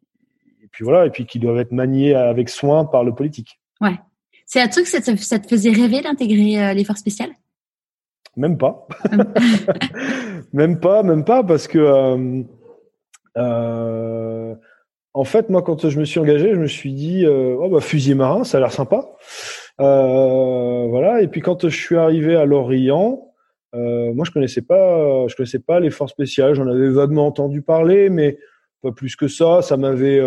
et 0.62 0.68
puis 0.70 0.84
voilà 0.84 1.06
et 1.06 1.11
puis 1.11 1.26
qui 1.26 1.38
doivent 1.38 1.58
être 1.58 1.72
maniés 1.72 2.14
avec 2.14 2.48
soin 2.48 2.84
par 2.84 3.04
le 3.04 3.14
politique. 3.14 3.61
Ouais. 3.80 3.98
C'est 4.48 4.62
un 4.62 4.68
truc, 4.68 4.87
ça 4.87 5.02
te, 5.02 5.14
ça 5.16 5.38
te 5.38 5.46
faisait 5.46 5.70
rêver 5.70 6.00
d'intégrer 6.00 6.58
euh, 6.58 6.72
les 6.72 6.82
forces 6.82 7.00
spéciales 7.00 7.32
Même 8.34 8.56
pas. 8.56 8.88
même 10.54 10.80
pas, 10.80 11.02
même 11.02 11.22
pas, 11.22 11.44
parce 11.44 11.68
que 11.68 11.78
euh, 11.78 12.42
euh, 13.37 14.54
en 15.12 15.24
fait, 15.24 15.50
moi, 15.50 15.61
quand 15.61 15.87
je 15.90 16.00
me 16.00 16.06
suis 16.06 16.18
engagé, 16.18 16.54
je 16.54 16.58
me 16.58 16.66
suis 16.66 16.94
dit, 16.94 17.26
oh 17.26 17.68
bah 17.68 17.80
fusil 17.80 18.14
marin, 18.14 18.44
ça 18.44 18.56
a 18.56 18.61
l'air 18.61 18.72
sympa. 18.72 19.04
Voilà. 19.79 21.23
Et 21.23 21.29
puis 21.29 21.41
quand 21.41 21.69
je 21.69 21.77
suis 21.77 21.97
arrivé 21.97 22.37
à 22.37 22.45
Lorient, 22.45 23.25
moi, 23.75 24.25
je 24.25 24.31
connaissais 24.31 24.62
pas, 24.62 25.27
je 25.29 25.37
connaissais 25.37 25.61
pas 25.61 25.81
les 25.81 25.91
forces 25.91 26.12
spéciales. 26.12 26.55
J'en 26.55 26.67
avais 26.67 26.88
vaguement 26.88 27.27
entendu 27.27 27.62
parler, 27.62 28.09
mais 28.09 28.38
pas 28.83 28.93
plus 28.93 29.17
que 29.17 29.29
ça. 29.29 29.62
Ça 29.62 29.77
m'avait, 29.77 30.21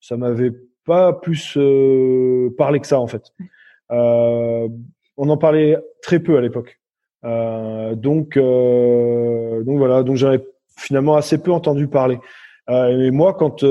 ça 0.00 0.16
m'avait 0.16 0.52
pas 0.84 1.12
plus 1.12 1.56
euh, 1.56 2.54
parler 2.56 2.80
que 2.80 2.86
ça 2.86 3.00
en 3.00 3.06
fait. 3.06 3.32
Euh, 3.90 4.68
on 5.16 5.28
en 5.28 5.36
parlait 5.36 5.78
très 6.02 6.20
peu 6.20 6.36
à 6.36 6.40
l'époque. 6.40 6.78
Euh, 7.24 7.94
donc 7.94 8.36
euh, 8.36 9.62
donc 9.62 9.78
voilà, 9.78 10.02
donc 10.02 10.16
j'avais 10.16 10.44
finalement 10.76 11.16
assez 11.16 11.38
peu 11.38 11.52
entendu 11.52 11.88
parler. 11.88 12.18
et 12.68 13.10
moi, 13.10 13.34
quand 13.34 13.64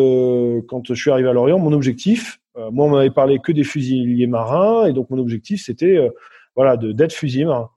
quand 0.68 0.84
je 0.88 0.94
suis 0.94 1.12
arrivé 1.12 1.30
à 1.30 1.34
Lorient, 1.34 1.60
mon 1.60 1.74
objectif, 1.74 2.40
moi 2.56 2.86
on 2.86 2.90
m'avait 2.90 3.10
parlé 3.10 3.40
que 3.40 3.52
des 3.52 3.64
fusiliers 3.64 4.28
marins, 4.28 4.86
et 4.86 4.94
donc 4.94 5.10
mon 5.10 5.18
objectif 5.18 5.64
c'était 5.64 6.10
voilà 6.56 6.78
de 6.78 6.92
d'être 6.92 7.14
fusilier 7.14 7.46
marin. 7.46 7.70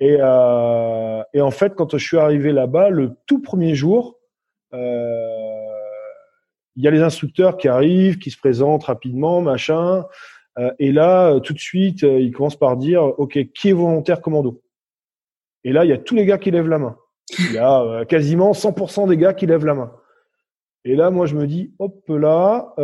Et, 0.00 0.14
et 1.34 1.40
en 1.40 1.50
fait, 1.50 1.74
quand 1.74 1.96
je 1.96 2.04
suis 2.04 2.18
arrivé 2.18 2.52
là-bas, 2.52 2.90
le 2.90 3.12
tout 3.26 3.42
premier 3.42 3.74
jour, 3.74 4.18
euh, 4.72 5.66
il 6.76 6.84
y 6.84 6.88
a 6.88 6.90
les 6.90 7.02
instructeurs 7.02 7.56
qui 7.56 7.68
arrivent, 7.68 8.18
qui 8.18 8.30
se 8.30 8.38
présentent 8.38 8.84
rapidement, 8.84 9.40
machin. 9.40 10.04
Euh, 10.58 10.70
et 10.78 10.92
là, 10.92 11.32
euh, 11.32 11.40
tout 11.40 11.54
de 11.54 11.58
suite, 11.58 12.04
euh, 12.04 12.20
ils 12.20 12.32
commencent 12.32 12.58
par 12.58 12.76
dire, 12.76 13.02
OK, 13.18 13.38
qui 13.54 13.70
est 13.70 13.72
volontaire 13.72 14.20
commando? 14.20 14.62
Et 15.64 15.72
là, 15.72 15.84
il 15.84 15.88
y 15.88 15.92
a 15.92 15.98
tous 15.98 16.14
les 16.14 16.26
gars 16.26 16.38
qui 16.38 16.50
lèvent 16.50 16.68
la 16.68 16.78
main. 16.78 16.96
Il 17.38 17.54
y 17.54 17.58
a 17.58 18.04
quasiment 18.04 18.52
100% 18.52 19.08
des 19.08 19.16
gars 19.16 19.34
qui 19.34 19.46
lèvent 19.46 19.64
la 19.64 19.74
main. 19.74 19.92
Et 20.88 20.94
là, 20.94 21.10
moi, 21.10 21.26
je 21.26 21.34
me 21.34 21.46
dis, 21.46 21.72
hop 21.78 22.04
là, 22.08 22.74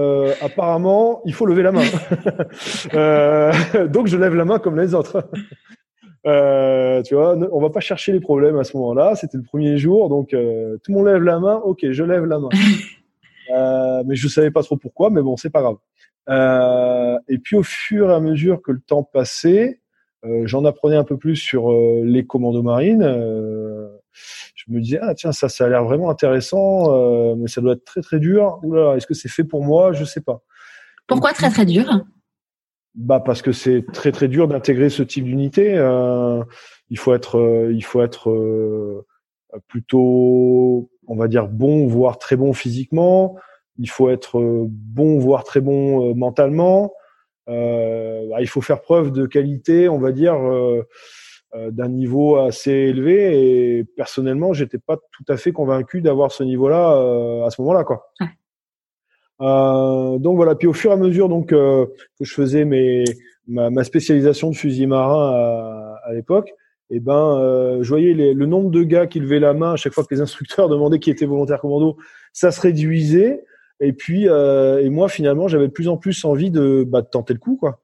apparemment, 0.41 1.23
il 1.25 1.33
faut 1.33 1.47
lever 1.47 1.63
la 1.63 1.73
main. 1.73 1.83
donc, 3.87 4.09
je 4.09 4.17
lève 4.17 4.35
la 4.35 4.45
main 4.45 4.59
comme 4.59 4.79
les 4.79 4.95
autres. 4.95 5.29
tu 6.25 7.15
vois, 7.15 7.37
on 7.53 7.61
va 7.61 7.71
pas 7.71 7.81
chercher 7.81 8.13
les 8.13 8.21
problèmes 8.21 8.59
à 8.59 8.65
ce 8.65 8.77
moment-là. 8.77 9.15
C'était 9.15 9.39
le 9.39 9.45
premier 9.45 9.79
jour, 9.79 10.09
donc 10.09 10.31
tout 10.31 10.37
le 10.37 10.93
monde 10.93 11.07
lève 11.07 11.23
la 11.23 11.39
main. 11.39 11.61
Ok, 11.65 11.87
je 11.91 12.03
lève 12.03 12.25
la 12.25 12.39
main. 12.39 12.49
Euh, 13.51 14.03
mais 14.07 14.15
je 14.15 14.29
savais 14.29 14.51
pas 14.51 14.63
trop 14.63 14.77
pourquoi, 14.77 15.11
mais 15.11 15.21
bon, 15.21 15.37
c'est 15.37 15.51
pas 15.51 15.61
grave. 15.61 15.77
Euh, 16.29 17.19
et 17.29 17.39
puis 17.39 17.57
au 17.57 17.63
fur 17.63 18.11
et 18.11 18.15
à 18.15 18.21
mesure 18.21 18.63
que 18.63 18.73
le 18.73 18.81
temps 18.81 19.03
passait, 19.03 19.81
euh, 20.25 20.47
j'en 20.47 20.65
apprenais 20.65 20.97
un 20.97 21.05
peu 21.05 21.17
plus 21.17 21.37
sur 21.37 21.73
euh, 21.73 22.03
les 22.05 22.25
commandos 22.25 22.63
marines. 22.63 23.03
Euh, 24.69 24.73
je 24.73 24.73
me 24.73 24.81
disais 24.81 24.99
ah 25.03 25.15
tiens 25.15 25.33
ça 25.33 25.49
ça 25.49 25.65
a 25.65 25.69
l'air 25.69 25.85
vraiment 25.85 26.11
intéressant, 26.11 27.37
mais 27.37 27.49
ça 27.49 27.61
doit 27.61 27.75
être 27.75 27.85
très 27.85 28.01
très 28.01 28.19
dur. 28.19 28.61
Oula, 28.63 28.97
est-ce 28.97 29.07
que 29.07 29.15
c'est 29.15 29.29
fait 29.29 29.45
pour 29.45 29.65
moi? 29.65 29.93
Je 29.93 30.05
sais 30.05 30.21
pas. 30.21 30.43
Pourquoi 31.07 31.33
très 31.33 31.51
très 31.51 31.67
dur? 31.67 32.05
Bah 32.95 33.21
parce 33.21 33.41
que 33.43 33.53
c'est 33.53 33.85
très 33.93 34.13
très 34.13 34.29
dur 34.29 34.49
d'intégrer 34.49 34.91
ce 34.91 35.03
type 35.03 35.25
d'unité. 35.25 35.73
il 36.91 36.99
faut 36.99 37.15
être 37.15 37.69
il 37.73 37.83
faut 37.83 38.03
être 38.03 39.05
plutôt 39.69 40.91
on 41.07 41.17
va 41.17 41.29
dire 41.29 41.49
bon 41.49 41.87
voire 41.87 42.19
très 42.19 42.37
bon 42.37 42.53
physiquement. 42.53 43.37
Il 43.79 43.89
faut 43.89 44.11
être 44.11 44.39
euh, 44.39 44.67
bon 44.69 45.19
voire 45.19 45.45
très 45.45 45.61
bon 45.61 46.11
euh, 46.11 46.15
mentalement. 46.15 46.93
Euh, 47.49 48.29
bah, 48.31 48.41
il 48.41 48.47
faut 48.47 48.61
faire 48.61 48.81
preuve 48.81 49.11
de 49.11 49.27
qualité, 49.27 49.89
on 49.89 49.99
va 49.99 50.13
dire, 50.13 50.37
d'un 51.55 51.89
niveau 51.89 52.37
assez 52.37 52.71
élevé. 52.71 53.79
Et 53.79 53.85
personnellement, 53.85 54.53
j'étais 54.53 54.79
pas 54.79 54.97
tout 54.97 55.25
à 55.29 55.37
fait 55.37 55.53
convaincu 55.53 56.01
d'avoir 56.01 56.33
ce 56.33 56.43
niveau-là 56.45 57.45
à 57.47 57.51
ce 57.51 57.61
moment-là, 57.63 57.85
quoi. 57.85 58.11
donc 60.19 60.37
voilà. 60.37 60.55
Puis 60.55 60.69
au 60.69 60.73
fur 60.73 60.91
et 60.91 60.95
à 60.95 60.97
mesure 60.97 61.29
donc 61.29 61.49
que 61.49 61.93
je 62.21 62.33
faisais 62.33 62.65
mes 62.65 63.05
ma, 63.47 63.85
spécialisation 63.85 64.51
de 64.51 64.57
fusil 64.57 64.87
marin 64.87 65.33
à, 65.33 66.01
à 66.05 66.13
l'époque, 66.15 66.55
et 66.93 66.97
eh 66.97 67.01
ben, 67.01 67.39
euh, 67.39 67.83
je 67.83 67.89
voyais 67.89 68.13
le 68.13 68.45
nombre 68.45 68.71
de 68.71 68.83
gars 68.83 69.07
qui 69.07 69.19
levaient 69.19 69.41
la 69.41 69.55
main 69.55 69.73
à 69.73 69.77
chaque 69.77 69.95
fois 69.95 70.05
que 70.05 70.15
les 70.15 70.21
instructeurs 70.21 70.69
demandaient 70.69 70.99
qui 70.99 71.09
était 71.09 71.25
volontaire 71.25 71.59
commando, 71.59 71.97
ça 72.35 72.51
se 72.51 72.61
réduisait. 72.61 73.45
Et 73.81 73.95
puis, 73.95 74.29
euh, 74.29 74.79
et 74.83 74.91
moi 74.91 75.09
finalement, 75.09 75.49
j'avais 75.49 75.69
de 75.69 75.73
plus 75.73 75.89
en 75.89 75.97
plus 75.97 76.23
envie 76.27 76.51
de, 76.51 76.85
bah, 76.87 77.01
de 77.01 77.07
tenter 77.07 77.33
le 77.33 77.39
coup, 77.39 77.57
quoi. 77.57 77.81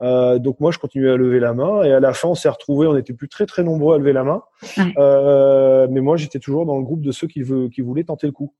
Euh, 0.00 0.38
donc 0.38 0.60
moi, 0.60 0.70
je 0.70 0.78
continuais 0.78 1.10
à 1.10 1.16
lever 1.16 1.40
la 1.40 1.54
main, 1.54 1.82
et 1.82 1.92
à 1.92 2.00
la 2.00 2.12
fin, 2.12 2.28
on 2.28 2.34
s'est 2.34 2.48
retrouvés, 2.48 2.86
on 2.86 2.96
était 2.96 3.12
plus 3.12 3.28
très 3.28 3.46
très 3.46 3.62
nombreux 3.62 3.94
à 3.94 3.98
lever 3.98 4.12
la 4.12 4.24
main. 4.24 4.42
Euh, 4.96 5.86
mais 5.90 6.00
moi, 6.00 6.16
j'étais 6.16 6.38
toujours 6.38 6.66
dans 6.66 6.76
le 6.76 6.84
groupe 6.84 7.02
de 7.02 7.12
ceux 7.12 7.26
qui, 7.26 7.42
veut, 7.42 7.68
qui 7.68 7.80
voulaient 7.80 8.04
tenter 8.04 8.26
le 8.26 8.32
coup. 8.32 8.52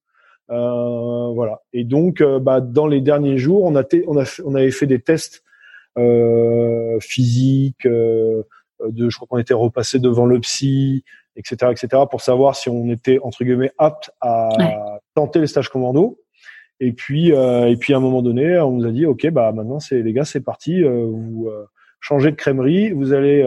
Euh, 0.51 1.33
voilà. 1.35 1.63
Et 1.73 1.85
donc, 1.85 2.21
euh, 2.21 2.39
bah, 2.39 2.61
dans 2.61 2.87
les 2.87 3.01
derniers 3.01 3.39
jours, 3.39 3.65
on 3.65 3.77
a, 3.77 3.83
on 4.07 4.19
a, 4.19 4.41
on 4.45 4.55
avait 4.55 4.71
fait 4.71 4.87
des 4.87 5.01
tests 5.01 5.43
physiques. 7.01 7.87
Euh, 7.87 8.91
de, 8.91 9.09
je 9.09 9.17
crois 9.17 9.27
qu'on 9.29 9.39
était 9.39 9.55
repassé 9.55 9.99
devant 9.99 10.27
le 10.27 10.39
psy, 10.41 11.05
etc., 11.37 11.73
etc., 11.73 12.03
pour 12.11 12.21
savoir 12.21 12.55
si 12.55 12.69
on 12.69 12.89
était 12.91 13.19
entre 13.23 13.45
guillemets 13.45 13.73
apte 13.79 14.11
à 14.21 14.49
tenter 15.15 15.41
les 15.41 15.47
stages 15.47 15.69
commando. 15.69 16.21
Et 16.81 16.93
puis, 16.93 17.33
euh, 17.33 17.69
et 17.69 17.77
puis 17.77 17.93
à 17.93 17.97
un 17.97 18.01
moment 18.01 18.23
donné, 18.23 18.59
on 18.59 18.73
nous 18.73 18.87
a 18.87 18.91
dit, 18.91 19.07
ok, 19.07 19.29
bah 19.31 19.53
maintenant 19.53 19.81
c'est 19.81 20.03
les 20.03 20.13
gars, 20.13 20.25
c'est 20.25 20.41
parti, 20.41 20.83
euh, 20.83 21.07
vous 21.07 21.51
changez 22.01 22.31
de 22.31 22.37
crèmerie, 22.37 22.93
vous 22.93 23.13
allez 23.13 23.43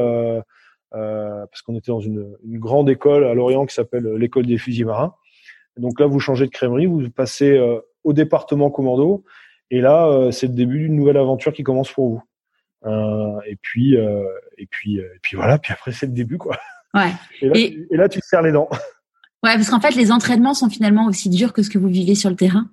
parce 0.91 1.61
qu'on 1.61 1.75
était 1.77 1.91
dans 1.91 2.01
une, 2.01 2.35
une, 2.45 2.59
grande 2.59 2.89
école 2.89 3.23
à 3.23 3.33
Lorient 3.33 3.65
qui 3.65 3.73
s'appelle 3.73 4.05
l'école 4.15 4.45
des 4.45 4.57
fusils 4.57 4.85
marins. 4.85 5.15
Donc 5.77 5.99
là, 5.99 6.05
vous 6.05 6.19
changez 6.19 6.45
de 6.45 6.51
crèmerie, 6.51 6.85
vous 6.85 7.09
passez 7.09 7.57
au 8.03 8.13
département 8.13 8.69
commando, 8.69 9.23
et 9.69 9.79
là, 9.79 10.29
c'est 10.31 10.47
le 10.47 10.53
début 10.53 10.79
d'une 10.79 10.95
nouvelle 10.95 11.17
aventure 11.17 11.53
qui 11.53 11.63
commence 11.63 11.91
pour 11.91 12.09
vous. 12.09 12.23
Euh, 12.85 13.39
et 13.47 13.57
puis, 13.61 13.95
euh, 13.95 14.23
et 14.57 14.65
puis, 14.65 14.99
euh, 14.99 15.05
et 15.15 15.19
puis 15.21 15.35
voilà. 15.35 15.57
Puis 15.57 15.73
après, 15.73 15.91
c'est 15.91 16.07
le 16.07 16.13
début, 16.13 16.37
quoi. 16.37 16.57
Ouais. 16.93 17.11
Et 17.41 17.47
là, 17.47 17.53
et... 17.55 17.87
là, 17.91 18.09
tu 18.09 18.19
te 18.19 18.25
serres 18.25 18.41
les 18.41 18.51
dents. 18.51 18.69
Ouais, 19.43 19.55
parce 19.55 19.69
qu'en 19.69 19.79
fait, 19.79 19.95
les 19.95 20.11
entraînements 20.11 20.53
sont 20.53 20.69
finalement 20.69 21.07
aussi 21.07 21.29
durs 21.29 21.53
que 21.53 21.63
ce 21.63 21.69
que 21.69 21.79
vous 21.79 21.87
vivez 21.87 22.15
sur 22.15 22.29
le 22.29 22.35
terrain. 22.35 22.69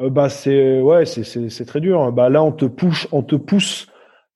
Euh, 0.00 0.10
bah 0.10 0.28
c'est 0.28 0.80
ouais, 0.80 1.06
c'est 1.06 1.24
c'est 1.24 1.64
très 1.64 1.80
dur. 1.80 2.12
Bah 2.12 2.28
là, 2.28 2.42
on 2.42 2.52
te 2.52 2.64
pousse, 2.64 3.06
on 3.12 3.22
te 3.22 3.36
pousse 3.36 3.88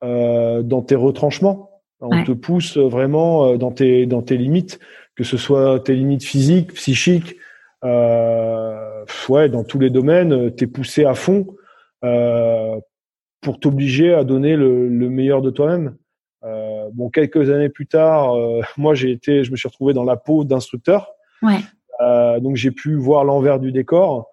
euh, 0.05 0.63
dans 0.63 0.83
tes 0.83 0.95
retranchements. 0.95 1.71
On 2.01 2.23
te 2.23 2.31
pousse 2.31 2.77
vraiment 2.77 3.57
dans 3.57 3.73
tes 3.73 4.07
dans 4.07 4.23
tes 4.23 4.37
limites, 4.37 4.79
que 5.17 5.25
ce 5.25 5.37
soit 5.37 5.81
tes 5.81 5.95
limites 5.95 6.23
physiques, 6.23 6.75
psychiques. 6.75 7.37
Euh, 7.85 9.05
ouais, 9.29 9.49
dans 9.49 9.65
tous 9.65 9.81
les 9.81 9.91
domaines, 9.91 10.55
t'es 10.55 10.69
poussé 10.69 11.05
à 11.05 11.15
fond 11.15 11.47
euh, 12.05 12.79
pour 13.41 13.61
t'obliger 13.61 14.15
à 14.15 14.25
donner 14.25 14.57
le, 14.57 14.89
le, 14.89 15.11
meilleur 15.11 15.43
de 15.43 15.51
toi-même. 15.51 15.97
Euh, 16.45 16.89
bon, 16.93 17.09
quelques 17.09 17.51
années 17.51 17.69
plus 17.69 17.87
tard, 17.87 18.37
euh, 18.37 18.61
moi 18.77 18.95
j'ai 18.95 19.11
été, 19.11 19.45
je 19.45 19.51
me 19.51 19.57
suis 19.57 19.69
retrouvé 19.69 19.95
dans 19.95 20.05
la 20.05 20.17
peau 20.17 20.45
d'instructeur. 20.45 21.11
Ouais. 21.43 21.59
Euh, 22.01 22.41
donc 22.41 22.57
j'ai 22.57 22.71
pu 22.71 22.95
voir 22.95 23.25
l'envers 23.25 23.59
du 23.59 23.73
décor. 23.73 24.29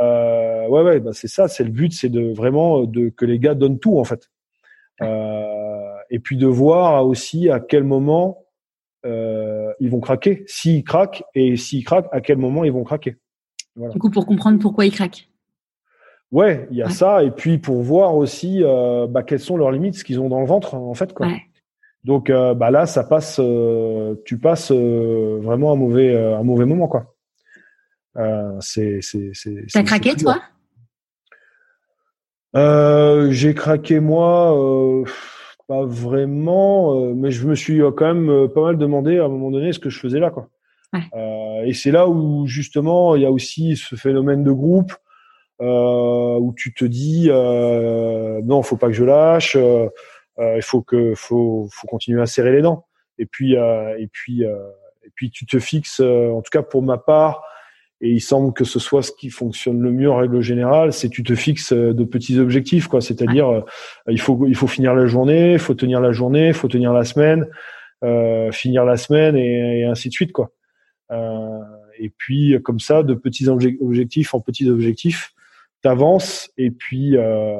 Euh, 0.00 0.68
ouais, 0.68 0.82
ouais, 0.82 1.00
bah 1.00 1.10
c'est 1.12 1.28
ça, 1.28 1.48
c'est 1.48 1.64
le 1.64 1.70
but, 1.70 1.92
c'est 1.92 2.08
de 2.08 2.32
vraiment 2.32 2.84
de 2.84 3.08
que 3.08 3.24
les 3.24 3.38
gars 3.38 3.54
donnent 3.54 3.78
tout 3.78 3.98
en 3.98 4.04
fait. 4.04 4.30
Euh, 5.02 5.94
et 6.10 6.18
puis 6.18 6.36
de 6.36 6.46
voir 6.46 7.06
aussi 7.06 7.50
à 7.50 7.60
quel 7.60 7.84
moment 7.84 8.42
ils 9.78 9.88
vont 9.88 10.00
craquer, 10.00 10.42
s'ils 10.48 10.82
craquent 10.82 11.22
et 11.34 11.56
s'ils 11.56 11.84
craquent, 11.84 12.08
à 12.10 12.20
quel 12.20 12.38
moment 12.38 12.64
ils 12.64 12.72
vont 12.72 12.82
craquer. 12.82 13.16
Voilà. 13.76 13.92
Du 13.92 14.00
coup, 14.00 14.10
pour 14.10 14.26
comprendre 14.26 14.58
pourquoi 14.58 14.84
ils 14.84 14.90
craquent. 14.90 15.28
Ouais, 16.32 16.66
il 16.70 16.76
y 16.76 16.82
a 16.82 16.90
ça, 16.90 17.22
et 17.22 17.30
puis 17.30 17.58
pour 17.58 17.82
voir 17.82 18.16
aussi 18.16 18.62
euh, 18.64 19.06
bah, 19.06 19.22
quelles 19.22 19.40
sont 19.40 19.56
leurs 19.56 19.70
limites, 19.70 19.94
ce 19.94 20.04
qu'ils 20.04 20.18
ont 20.18 20.28
dans 20.28 20.40
le 20.40 20.46
ventre 20.46 20.74
en 20.74 20.94
fait 20.94 21.12
quoi. 21.12 21.28
Donc 22.02 22.30
euh, 22.30 22.52
bah 22.54 22.70
là, 22.70 22.86
ça 22.86 23.04
passe, 23.04 23.38
euh, 23.40 24.16
tu 24.24 24.38
passes 24.38 24.72
vraiment 24.72 25.72
un 25.72 25.76
mauvais 25.76 26.16
un 26.16 26.42
mauvais 26.42 26.64
moment 26.64 26.88
quoi. 26.88 27.15
C'est 28.60 29.00
c'est 29.02 29.30
c'est. 29.32 29.66
T'as 29.72 29.82
craqué 29.82 30.14
toi? 30.16 30.40
J'ai 33.30 33.54
craqué 33.54 34.00
moi, 34.00 35.04
pas 35.68 35.84
vraiment, 35.84 37.14
mais 37.14 37.30
je 37.30 37.46
me 37.46 37.54
suis 37.54 37.80
quand 37.96 38.14
même 38.14 38.48
pas 38.48 38.62
mal 38.62 38.78
demandé 38.78 39.18
à 39.18 39.24
un 39.24 39.28
moment 39.28 39.50
donné 39.50 39.72
ce 39.72 39.78
que 39.78 39.90
je 39.90 39.98
faisais 39.98 40.20
là 40.20 40.30
quoi. 40.30 40.48
Euh, 41.14 41.62
et 41.64 41.72
c'est 41.74 41.90
là 41.90 42.08
où 42.08 42.46
justement 42.46 43.16
il 43.16 43.22
y 43.22 43.26
a 43.26 43.30
aussi 43.30 43.76
ce 43.76 43.96
phénomène 43.96 44.44
de 44.44 44.52
groupe 44.52 44.92
euh, 45.60 46.36
où 46.38 46.54
tu 46.56 46.74
te 46.74 46.84
dis 46.84 47.28
euh, 47.30 48.40
non, 48.44 48.62
faut 48.62 48.76
pas 48.76 48.88
que 48.88 48.92
je 48.92 49.04
lâche, 49.04 49.56
euh, 49.56 49.88
il 50.38 50.62
faut 50.62 50.82
que 50.82 51.14
faut 51.14 51.68
faut 51.72 51.86
continuer 51.86 52.20
à 52.20 52.26
serrer 52.26 52.52
les 52.52 52.62
dents. 52.62 52.86
Et 53.18 53.26
puis 53.26 53.54
et 53.54 54.08
puis 54.12 54.42
et 54.42 55.10
puis 55.14 55.30
tu 55.30 55.46
te 55.46 55.58
fixes, 55.58 56.00
en 56.00 56.42
tout 56.42 56.50
cas 56.50 56.62
pour 56.62 56.82
ma 56.82 56.98
part, 56.98 57.42
et 58.00 58.10
il 58.10 58.20
semble 58.20 58.52
que 58.52 58.64
ce 58.64 58.78
soit 58.78 59.02
ce 59.02 59.12
qui 59.12 59.30
fonctionne 59.30 59.80
le 59.80 59.90
mieux 59.90 60.10
en 60.10 60.16
règle 60.16 60.40
générale, 60.40 60.92
c'est 60.92 61.08
tu 61.08 61.22
te 61.22 61.34
fixes 61.34 61.72
de 61.72 62.04
petits 62.04 62.38
objectifs, 62.38 62.88
quoi. 62.88 63.00
C'est-à-dire, 63.00 63.64
il 64.08 64.20
faut 64.20 64.46
il 64.46 64.54
faut 64.54 64.66
finir 64.66 64.94
la 64.94 65.06
journée, 65.06 65.54
il 65.54 65.58
faut 65.58 65.74
tenir 65.74 66.00
la 66.00 66.12
journée, 66.12 66.48
il 66.48 66.54
faut 66.54 66.68
tenir 66.68 66.92
la 66.92 67.04
semaine, 67.04 67.46
euh, 68.04 68.52
finir 68.52 68.84
la 68.84 68.98
semaine 68.98 69.36
et, 69.36 69.80
et, 69.80 69.84
ainsi 69.84 70.08
de 70.08 70.12
suite, 70.12 70.32
quoi. 70.32 70.52
Euh, 71.10 71.60
et 71.98 72.10
puis 72.10 72.60
comme 72.62 72.80
ça, 72.80 73.02
de 73.02 73.14
petits 73.14 73.48
objectifs 73.48 74.34
en 74.34 74.40
petits 74.40 74.68
objectifs, 74.68 75.32
t'avances 75.82 76.50
et 76.58 76.70
puis 76.70 77.16
euh, 77.16 77.56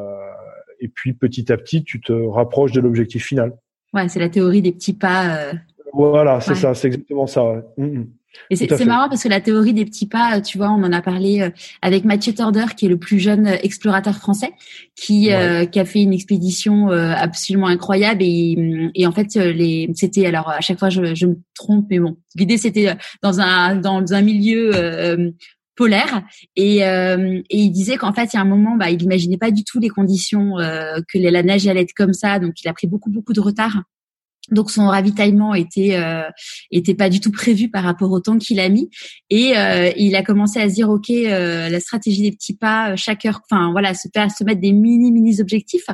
et 0.80 0.88
puis 0.88 1.14
petit 1.14 1.50
à 1.50 1.56
petit, 1.56 1.84
tu 1.84 2.00
te 2.00 2.12
rapproches 2.12 2.72
de 2.72 2.80
l'objectif 2.80 3.24
final. 3.24 3.56
Ouais, 3.94 4.08
c'est 4.08 4.20
la 4.20 4.28
théorie 4.28 4.62
des 4.62 4.72
petits 4.72 4.94
pas. 4.94 5.36
Euh... 5.38 5.52
Voilà, 5.92 6.40
c'est 6.40 6.54
ça, 6.54 6.74
c'est 6.74 6.88
exactement 6.88 7.26
ça. 7.26 7.44
Ouais. 7.44 7.62
Mm, 7.78 7.98
mm. 8.00 8.08
Et 8.50 8.56
c'est 8.56 8.84
marrant 8.84 9.08
parce 9.08 9.22
que 9.22 9.28
la 9.28 9.40
théorie 9.40 9.72
des 9.72 9.84
petits 9.84 10.06
pas, 10.06 10.40
tu 10.40 10.58
vois, 10.58 10.70
on 10.70 10.82
en 10.82 10.92
a 10.92 11.02
parlé 11.02 11.42
euh, 11.42 11.50
avec 11.82 12.04
Mathieu 12.04 12.34
Torder, 12.34 12.66
qui 12.76 12.86
est 12.86 12.88
le 12.88 12.98
plus 12.98 13.18
jeune 13.18 13.46
explorateur 13.46 14.16
français, 14.16 14.52
qui, 14.94 15.32
euh, 15.32 15.64
qui 15.66 15.80
a 15.80 15.84
fait 15.84 16.02
une 16.02 16.12
expédition 16.12 16.90
euh, 16.90 17.12
absolument 17.16 17.66
incroyable. 17.66 18.22
Et, 18.22 18.90
et 18.94 19.06
en 19.06 19.12
fait, 19.12 19.34
les, 19.34 19.90
c'était 19.94 20.26
alors 20.26 20.48
à 20.48 20.60
chaque 20.60 20.78
fois 20.78 20.90
je, 20.90 21.14
je 21.14 21.26
me 21.26 21.36
trompe, 21.54 21.86
mais 21.90 21.98
bon, 21.98 22.16
l'idée 22.34 22.58
c'était 22.58 22.96
dans 23.22 23.40
un 23.40 23.76
dans 23.76 24.12
un 24.12 24.22
milieu 24.22 24.70
polaire. 25.76 26.22
Et, 26.56 26.84
euh, 26.84 27.40
et 27.50 27.58
il 27.58 27.70
disait 27.70 27.96
qu'en 27.96 28.12
fait 28.12 28.32
il 28.32 28.36
y 28.36 28.38
a 28.38 28.42
un 28.42 28.46
moment 28.46 28.76
bah 28.76 28.90
il 28.90 29.02
imaginait 29.02 29.36
pas 29.36 29.50
du 29.50 29.62
tout 29.62 29.78
les 29.78 29.90
conditions 29.90 30.58
euh, 30.58 30.98
que 31.12 31.18
la 31.18 31.42
neige 31.42 31.68
allait 31.68 31.82
être 31.82 31.94
comme 31.94 32.14
ça. 32.14 32.38
Donc 32.40 32.54
il 32.64 32.68
a 32.68 32.72
pris 32.72 32.86
beaucoup 32.86 33.10
beaucoup 33.10 33.32
de 33.34 33.40
retard 33.40 33.82
donc 34.50 34.70
son 34.70 34.86
ravitaillement 34.86 35.54
était 35.54 35.96
euh, 35.96 36.22
était 36.70 36.94
pas 36.94 37.08
du 37.08 37.20
tout 37.20 37.32
prévu 37.32 37.70
par 37.70 37.84
rapport 37.84 38.10
au 38.10 38.20
temps 38.20 38.38
qu'il 38.38 38.60
a 38.60 38.68
mis 38.68 38.90
et 39.30 39.56
euh, 39.56 39.90
il 39.96 40.14
a 40.16 40.22
commencé 40.22 40.60
à 40.60 40.68
se 40.68 40.74
dire 40.74 40.88
ok 40.88 41.10
euh, 41.10 41.68
la 41.68 41.80
stratégie 41.80 42.22
des 42.22 42.32
petits 42.32 42.56
pas 42.56 42.96
chaque 42.96 43.24
heure 43.24 43.40
enfin 43.48 43.70
voilà 43.72 43.94
se 43.94 44.08
faire 44.12 44.30
se 44.30 44.44
mettre 44.44 44.60
des 44.60 44.72
mini 44.72 45.10
mini 45.10 45.40
objectifs 45.40 45.86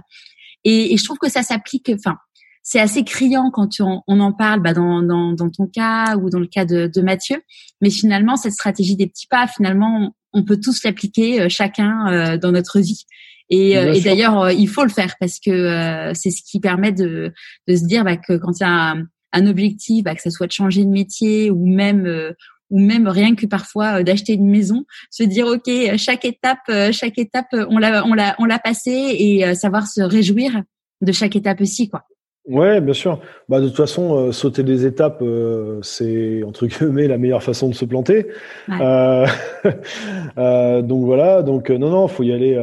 et, 0.64 0.92
et 0.92 0.96
je 0.96 1.04
trouve 1.04 1.18
que 1.18 1.30
ça 1.30 1.42
s'applique 1.42 1.90
enfin 1.94 2.16
c'est 2.62 2.78
assez 2.78 3.02
criant 3.02 3.50
quand 3.50 3.68
on, 3.80 4.20
en 4.20 4.32
parle 4.32 4.60
bah, 4.60 4.72
dans, 4.72 5.02
dans, 5.02 5.32
dans, 5.32 5.50
ton 5.50 5.66
cas 5.66 6.16
ou 6.16 6.30
dans 6.30 6.38
le 6.38 6.46
cas 6.46 6.64
de, 6.64 6.86
de 6.86 7.00
Mathieu. 7.02 7.42
Mais 7.80 7.90
finalement, 7.90 8.36
cette 8.36 8.52
stratégie 8.52 8.94
des 8.94 9.08
petits 9.08 9.26
pas, 9.26 9.48
finalement, 9.48 10.14
on 10.32 10.44
peut 10.44 10.58
tous 10.58 10.84
l'appliquer 10.84 11.42
euh, 11.42 11.48
chacun 11.48 12.06
euh, 12.06 12.38
dans 12.38 12.52
notre 12.52 12.80
vie. 12.80 13.04
Et, 13.50 13.76
euh, 13.76 13.92
et 13.92 14.00
d'ailleurs, 14.00 14.50
il 14.50 14.68
faut 14.68 14.85
le 14.85 14.90
faire 14.90 15.14
parce 15.20 15.38
que 15.38 16.12
c'est 16.14 16.31
ce 16.31 16.42
qui 16.42 16.61
permet 16.61 16.92
de, 16.92 17.33
de 17.68 17.76
se 17.76 17.85
dire 17.85 18.05
bah, 18.05 18.16
que 18.16 18.37
quand 18.37 18.52
il 18.59 18.62
y 18.62 18.66
a 18.66 18.92
un, 18.92 19.05
un 19.33 19.46
objectif, 19.46 20.05
bah, 20.05 20.14
que 20.14 20.22
ça 20.22 20.31
soit 20.31 20.46
de 20.46 20.52
changer 20.52 20.85
de 20.85 20.90
métier 20.90 21.50
ou 21.50 21.66
même 21.66 22.35
ou 22.70 22.81
même 22.81 23.07
rien 23.07 23.35
que 23.35 23.44
parfois 23.44 24.02
d'acheter 24.02 24.33
une 24.33 24.48
maison, 24.48 24.87
se 25.11 25.22
dire 25.22 25.46
ok 25.46 25.70
chaque 25.98 26.24
étape, 26.24 26.70
chaque 26.92 27.18
étape 27.18 27.48
on 27.52 27.78
l'a 27.78 28.07
on 28.07 28.14
l'a 28.14 28.35
on 28.38 28.46
l'a 28.46 28.59
passé 28.59 28.90
et 28.90 29.55
savoir 29.55 29.87
se 29.87 30.00
réjouir 30.00 30.62
de 31.02 31.12
chaque 31.12 31.37
étape 31.37 31.61
aussi 31.61 31.88
quoi. 31.90 32.05
Ouais, 32.44 32.81
bien 32.81 32.94
sûr. 32.94 33.20
Bah 33.48 33.61
de 33.61 33.68
toute 33.68 33.76
façon, 33.76 34.16
euh, 34.16 34.33
sauter 34.33 34.64
des 34.64 34.85
étapes, 34.85 35.22
euh, 35.22 35.81
c'est 35.83 36.42
entre 36.42 36.66
guillemets 36.66 37.07
la 37.07 37.16
meilleure 37.16 37.42
façon 37.42 37.68
de 37.68 37.74
se 37.74 37.85
planter. 37.85 38.26
Euh, 38.68 39.26
euh, 40.38 40.83
donc 40.83 41.05
voilà. 41.05 41.42
Donc 41.42 41.70
non, 41.70 41.90
non, 41.90 42.09
faut 42.09 42.24
y 42.24 42.33
aller 42.33 42.57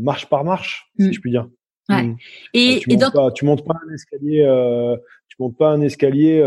marche 0.00 0.26
par 0.26 0.44
marche, 0.44 0.90
si 0.98 1.08
mm. 1.08 1.12
je 1.12 1.20
puis 1.20 1.30
dire. 1.30 1.46
Ouais. 1.88 2.02
Mm. 2.02 2.16
Et, 2.54 2.80
tu, 2.80 2.90
montes 2.90 3.12
pas, 3.12 3.30
tu 3.30 3.44
montes 3.44 3.64
pas 3.64 3.74
un 3.88 3.94
escalier, 3.94 4.44
tu 5.28 5.36
montes 5.38 5.56
pas 5.56 5.68
un 5.70 5.80
escalier 5.82 6.42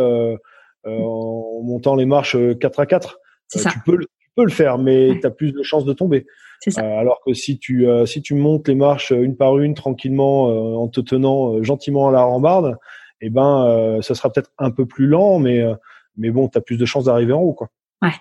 en 0.86 1.62
montant 1.64 1.96
les 1.96 2.06
marches 2.06 2.38
4 2.60 2.80
à 2.82 2.86
4. 2.86 3.20
Ça. 3.48 3.70
Tu 3.70 3.80
peux, 3.86 4.00
tu 4.00 4.30
peux 4.36 4.44
le 4.44 4.52
faire, 4.52 4.80
mais 4.80 5.18
tu 5.22 5.26
as 5.26 5.32
plus 5.32 5.54
de 5.54 5.64
chances 5.64 5.86
de 5.86 5.94
tomber. 5.94 6.26
Euh, 6.68 7.00
alors 7.00 7.22
que 7.26 7.34
si 7.34 7.60
tu 7.60 7.88
euh, 7.88 8.06
si 8.06 8.22
tu 8.22 8.34
montes 8.34 8.68
les 8.68 8.76
marches 8.76 9.12
euh, 9.12 9.22
une 9.22 9.36
par 9.36 9.60
une 9.60 9.76
tranquillement 9.76 10.46
en 10.82 10.88
te 10.88 11.02
tenant 11.02 11.62
gentiment 11.64 12.08
à 12.10 12.12
la 12.12 12.24
rambarde, 12.24 12.78
eh 13.22 13.30
ben 13.30 14.00
ça 14.02 14.16
sera 14.16 14.32
peut-être 14.32 14.52
un 14.58 14.72
peu 14.72 14.86
plus 14.86 15.08
lent, 15.08 15.40
mais 15.40 15.64
mais 16.18 16.32
bon, 16.32 16.48
tu 16.48 16.58
as 16.58 16.62
plus 16.62 16.78
de 16.78 16.86
chances 16.86 17.06
d'arriver 17.06 17.34
en 17.34 17.42
haut, 17.42 17.54
quoi. 17.54 17.70
Ouais. 18.02 18.14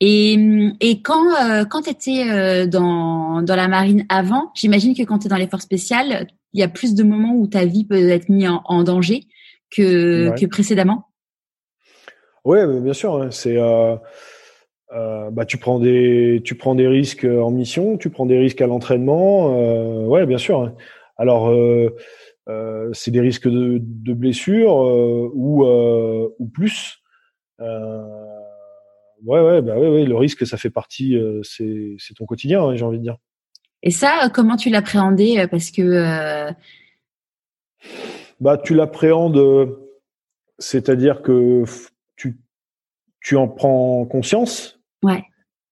Et, 0.00 0.34
et 0.80 1.00
quand, 1.02 1.24
quand 1.70 1.82
tu 1.82 1.90
étais 1.90 2.66
dans, 2.66 3.42
dans 3.42 3.56
la 3.56 3.68
marine 3.68 4.04
avant, 4.08 4.50
j'imagine 4.54 4.94
que 4.94 5.02
quand 5.02 5.20
tu 5.20 5.26
es 5.26 5.30
dans 5.30 5.36
les 5.36 5.48
forces 5.48 5.64
spéciales, 5.64 6.26
il 6.52 6.60
y 6.60 6.62
a 6.62 6.68
plus 6.68 6.94
de 6.94 7.02
moments 7.02 7.34
où 7.34 7.46
ta 7.46 7.64
vie 7.64 7.84
peut 7.84 8.10
être 8.10 8.28
mise 8.28 8.48
en, 8.64 8.82
danger 8.82 9.26
que, 9.70 10.38
que 10.38 10.46
précédemment? 10.46 11.06
Oui, 12.44 12.58
bien 12.80 12.92
sûr. 12.92 13.14
Hein. 13.14 13.30
C'est 13.30 13.56
euh, 13.56 13.96
bah, 15.32 15.46
tu 15.46 15.56
prends 15.56 15.78
des 15.78 16.42
tu 16.44 16.54
prends 16.54 16.74
des 16.74 16.86
risques 16.86 17.24
en 17.24 17.50
mission, 17.50 17.96
tu 17.96 18.10
prends 18.10 18.26
des 18.26 18.38
risques 18.38 18.60
à 18.60 18.66
l'entraînement, 18.66 19.56
euh, 19.56 20.04
ouais 20.04 20.26
bien 20.26 20.38
sûr. 20.38 20.60
Hein. 20.60 20.74
Alors 21.16 21.48
euh, 21.48 21.96
euh, 22.48 22.90
c'est 22.92 23.10
des 23.10 23.20
risques 23.20 23.48
de, 23.48 23.78
de 23.80 24.12
blessures 24.12 24.76
ou 25.34 25.64
ou 26.38 26.46
plus. 26.48 26.98
ouais 27.58 27.66
ouais 29.24 29.62
bah 29.62 29.78
ouais, 29.78 29.88
ouais 29.88 30.04
le 30.04 30.16
risque 30.16 30.46
ça 30.46 30.58
fait 30.58 30.70
partie 30.70 31.16
c'est 31.42 31.94
c'est 31.98 32.14
ton 32.14 32.26
quotidien 32.26 32.62
hein, 32.62 32.76
j'ai 32.76 32.84
envie 32.84 32.98
de 32.98 33.04
dire. 33.04 33.16
Et 33.82 33.90
ça 33.90 34.28
comment 34.32 34.56
tu 34.56 34.68
l'appréhendais 34.68 35.46
parce 35.48 35.70
que 35.70 36.50
bah 38.40 38.58
tu 38.58 38.74
l'appréhendes 38.74 39.74
c'est-à-dire 40.58 41.22
que 41.22 41.64
tu 42.16 42.38
tu 43.22 43.36
en 43.36 43.48
prends 43.48 44.04
conscience 44.04 44.81
Ouais. 45.02 45.22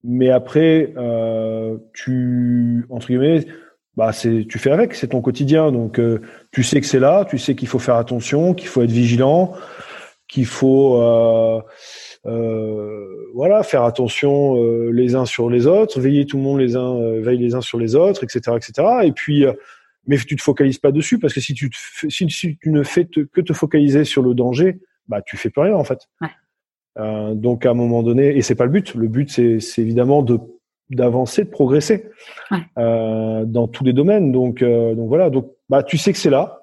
Mais 0.02 0.30
après, 0.30 0.92
euh, 0.96 1.76
tu 1.92 2.86
entre 2.88 3.08
guillemets, 3.08 3.46
bah 3.96 4.12
c'est 4.12 4.46
tu 4.48 4.58
fais 4.58 4.70
avec, 4.70 4.94
c'est 4.94 5.08
ton 5.08 5.20
quotidien, 5.20 5.72
donc 5.72 5.98
euh, 5.98 6.20
tu 6.52 6.62
sais 6.62 6.80
que 6.80 6.86
c'est 6.86 7.00
là, 7.00 7.26
tu 7.28 7.38
sais 7.38 7.54
qu'il 7.54 7.68
faut 7.68 7.78
faire 7.78 7.96
attention, 7.96 8.54
qu'il 8.54 8.68
faut 8.68 8.82
être 8.82 8.90
vigilant, 8.90 9.54
qu'il 10.30 10.46
faut 10.46 11.02
euh, 11.02 11.60
euh 12.26 13.06
voilà 13.34 13.62
faire 13.62 13.84
attention 13.84 14.56
euh, 14.62 14.90
les 14.90 15.14
uns 15.14 15.26
sur 15.26 15.50
les 15.50 15.66
autres, 15.66 16.00
veiller 16.00 16.24
tout 16.24 16.38
le 16.38 16.42
monde 16.42 16.60
les 16.60 16.76
uns 16.76 16.96
euh, 16.96 17.20
veille 17.20 17.38
les 17.38 17.54
uns 17.54 17.60
sur 17.60 17.78
les 17.78 17.94
autres, 17.94 18.24
etc., 18.24 18.56
etc. 18.56 18.88
Et 19.04 19.12
puis 19.12 19.44
mais 20.06 20.16
tu 20.16 20.36
te 20.36 20.42
focalises 20.42 20.78
pas 20.78 20.92
dessus 20.92 21.18
parce 21.18 21.34
que 21.34 21.40
si 21.40 21.52
tu 21.52 21.68
te, 21.68 21.76
si, 22.08 22.30
si, 22.30 22.56
tu 22.56 22.70
ne 22.70 22.82
fais 22.82 23.04
que 23.06 23.40
te 23.40 23.52
focaliser 23.52 24.04
sur 24.04 24.22
le 24.22 24.34
danger, 24.34 24.80
bah 25.08 25.20
tu 25.20 25.36
fais 25.36 25.50
plus 25.50 25.62
rien 25.62 25.74
en 25.74 25.84
fait. 25.84 26.00
Ouais. 26.20 26.28
Euh, 26.98 27.35
donc 27.35 27.66
à 27.66 27.70
un 27.70 27.74
moment 27.74 28.03
donné, 28.03 28.37
et 28.37 28.42
c'est 28.42 28.57
pas 28.57 28.64
le 28.64 28.70
but. 28.72 28.94
Le 28.94 29.09
but 29.09 29.31
c'est 29.31 29.81
évidemment 29.81 30.22
de 30.22 30.38
d'avancer, 30.90 31.44
de 31.44 31.50
progresser 31.50 32.11
ouais. 32.50 32.59
euh, 32.79 33.44
dans 33.44 33.68
tous 33.68 33.85
les 33.85 33.92
domaines. 33.92 34.33
Donc 34.33 34.61
euh, 34.61 34.94
donc 34.94 35.09
voilà. 35.09 35.31
Donc 35.31 35.53
bah 35.68 35.83
tu 35.85 35.96
sais 35.98 36.12
que 36.12 36.18
c'est 36.18 36.31
là. 36.31 36.62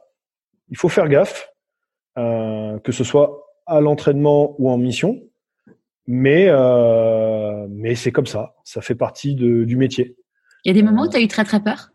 Il 0.70 0.76
faut 0.76 0.90
faire 0.90 1.08
gaffe, 1.08 1.50
euh, 2.18 2.78
que 2.80 2.92
ce 2.92 3.06
soit 3.06 3.46
à 3.66 3.80
l'entraînement 3.80 4.56
ou 4.60 4.70
en 4.70 4.78
mission. 4.78 5.22
Mais 6.08 6.48
euh, 6.50 7.68
mais 7.70 7.96
c'est 7.96 8.12
comme 8.12 8.28
ça. 8.28 8.56
Ça 8.66 8.82
fait 8.82 8.96
partie 8.96 9.34
de, 9.34 9.64
du 9.64 9.78
métier. 9.78 10.18
Il 10.66 10.70
y 10.70 10.72
a 10.72 10.74
des 10.74 10.84
moments 10.84 11.04
où 11.04 11.10
tu 11.10 11.16
as 11.16 11.22
eu 11.22 11.28
très 11.28 11.46
très 11.46 11.62
peur? 11.62 11.92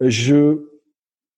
Je 0.00 0.68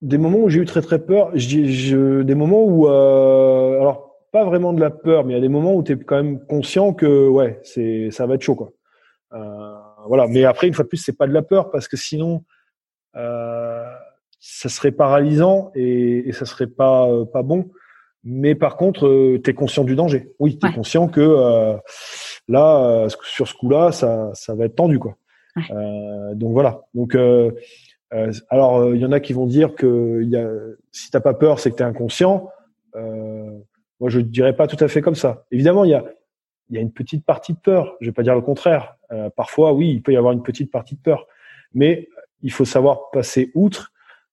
des 0.01 0.19
moments 0.19 0.39
où 0.39 0.49
j'ai 0.49 0.61
eu 0.61 0.65
très 0.65 0.83
très 0.83 1.05
peur. 1.05 1.33
Je, 1.35 1.65
je 1.65 2.23
des 2.23 2.37
moments 2.37 2.65
où 2.65 2.87
alors 2.87 4.12
pas 4.33 4.45
vraiment 4.45 4.73
de 4.73 4.81
la 4.81 4.91
peur, 4.91 5.25
mais 5.25 5.35
il 5.35 5.37
y 5.37 5.39
a 5.39 5.43
des 5.43 5.49
moments 5.49 5.77
où 5.77 5.83
tu 5.83 5.93
es 5.93 5.97
quand 5.97 6.17
même 6.17 6.45
conscient 6.47 6.95
que 6.95 7.29
ouais, 7.29 7.61
c'est 7.63 8.11
ça 8.11 8.27
va 8.27 8.35
être 8.35 8.43
chaud 8.43 8.57
quoi. 8.57 8.73
Euh, 9.35 9.75
voilà, 10.09 10.27
mais 10.27 10.45
après 10.45 10.67
une 10.67 10.75
fois 10.75 10.85
de 10.85 10.89
plus, 10.89 10.99
c'est 10.99 11.17
pas 11.17 11.27
de 11.27 11.33
la 11.33 11.43
peur 11.43 11.71
parce 11.71 11.87
que 11.87 11.97
sinon 11.97 12.45
euh, 13.15 13.85
ça 14.41 14.69
serait 14.69 14.91
paralysant 14.91 15.71
et, 15.75 16.29
et 16.29 16.33
ça 16.33 16.47
serait 16.47 16.67
pas 16.67 17.09
euh, 17.09 17.25
pas 17.27 17.43
bon. 17.43 17.71
Mais 18.25 18.55
par 18.55 18.77
contre, 18.77 19.07
euh, 19.07 19.41
tu 19.43 19.51
es 19.51 19.55
conscient 19.55 19.85
du 19.85 19.97
danger. 19.97 20.33
Oui, 20.39 20.59
tu 20.59 20.67
es 20.67 20.73
conscient 20.73 21.09
que 21.09 21.21
euh, 21.21 21.77
là 22.49 23.07
sur 23.23 23.47
ce 23.47 23.55
coup-là, 23.55 23.93
ça 23.93 24.31
ça 24.33 24.55
va 24.55 24.65
être 24.65 24.77
tendu 24.77 24.99
quoi. 24.99 25.17
donc 26.35 26.53
voilà. 26.53 26.81
Donc 26.95 27.17
alors 28.49 28.95
il 28.95 29.01
y 29.01 29.05
en 29.05 29.13
a 29.13 29.21
qui 29.21 29.35
vont 29.35 29.47
dire 29.47 29.75
que 29.75 30.23
y 30.23 30.37
a, 30.37 30.49
si 30.91 31.11
t'as 31.11 31.21
pas 31.21 31.35
peur, 31.35 31.59
c'est 31.61 31.71
que 31.71 31.77
tu 31.77 31.83
es 31.83 31.87
inconscient. 31.87 32.49
Euh, 32.97 33.59
moi, 34.03 34.11
je 34.11 34.19
ne 34.19 34.25
dirais 34.25 34.57
pas 34.57 34.67
tout 34.67 34.83
à 34.85 34.89
fait 34.89 35.01
comme 35.01 35.15
ça. 35.15 35.45
Évidemment, 35.53 35.85
il 35.85 35.91
y 35.91 35.95
a, 35.95 36.05
il 36.69 36.75
y 36.75 36.79
a 36.79 36.81
une 36.81 36.91
petite 36.91 37.25
partie 37.25 37.53
de 37.53 37.59
peur. 37.59 37.95
Je 38.01 38.07
vais 38.07 38.13
pas 38.13 38.25
dire 38.25 38.35
le 38.35 38.41
contraire. 38.41 38.97
Euh, 39.13 39.31
parfois, 39.31 39.73
oui, 39.73 39.91
il 39.91 40.03
peut 40.03 40.13
y 40.13 40.17
avoir 40.17 40.33
une 40.33 40.43
petite 40.43 40.73
partie 40.73 40.97
de 40.97 41.01
peur, 41.01 41.29
mais 41.73 42.09
il 42.43 42.51
faut 42.51 42.65
savoir 42.65 43.13
passer 43.13 43.53
outre. 43.55 43.93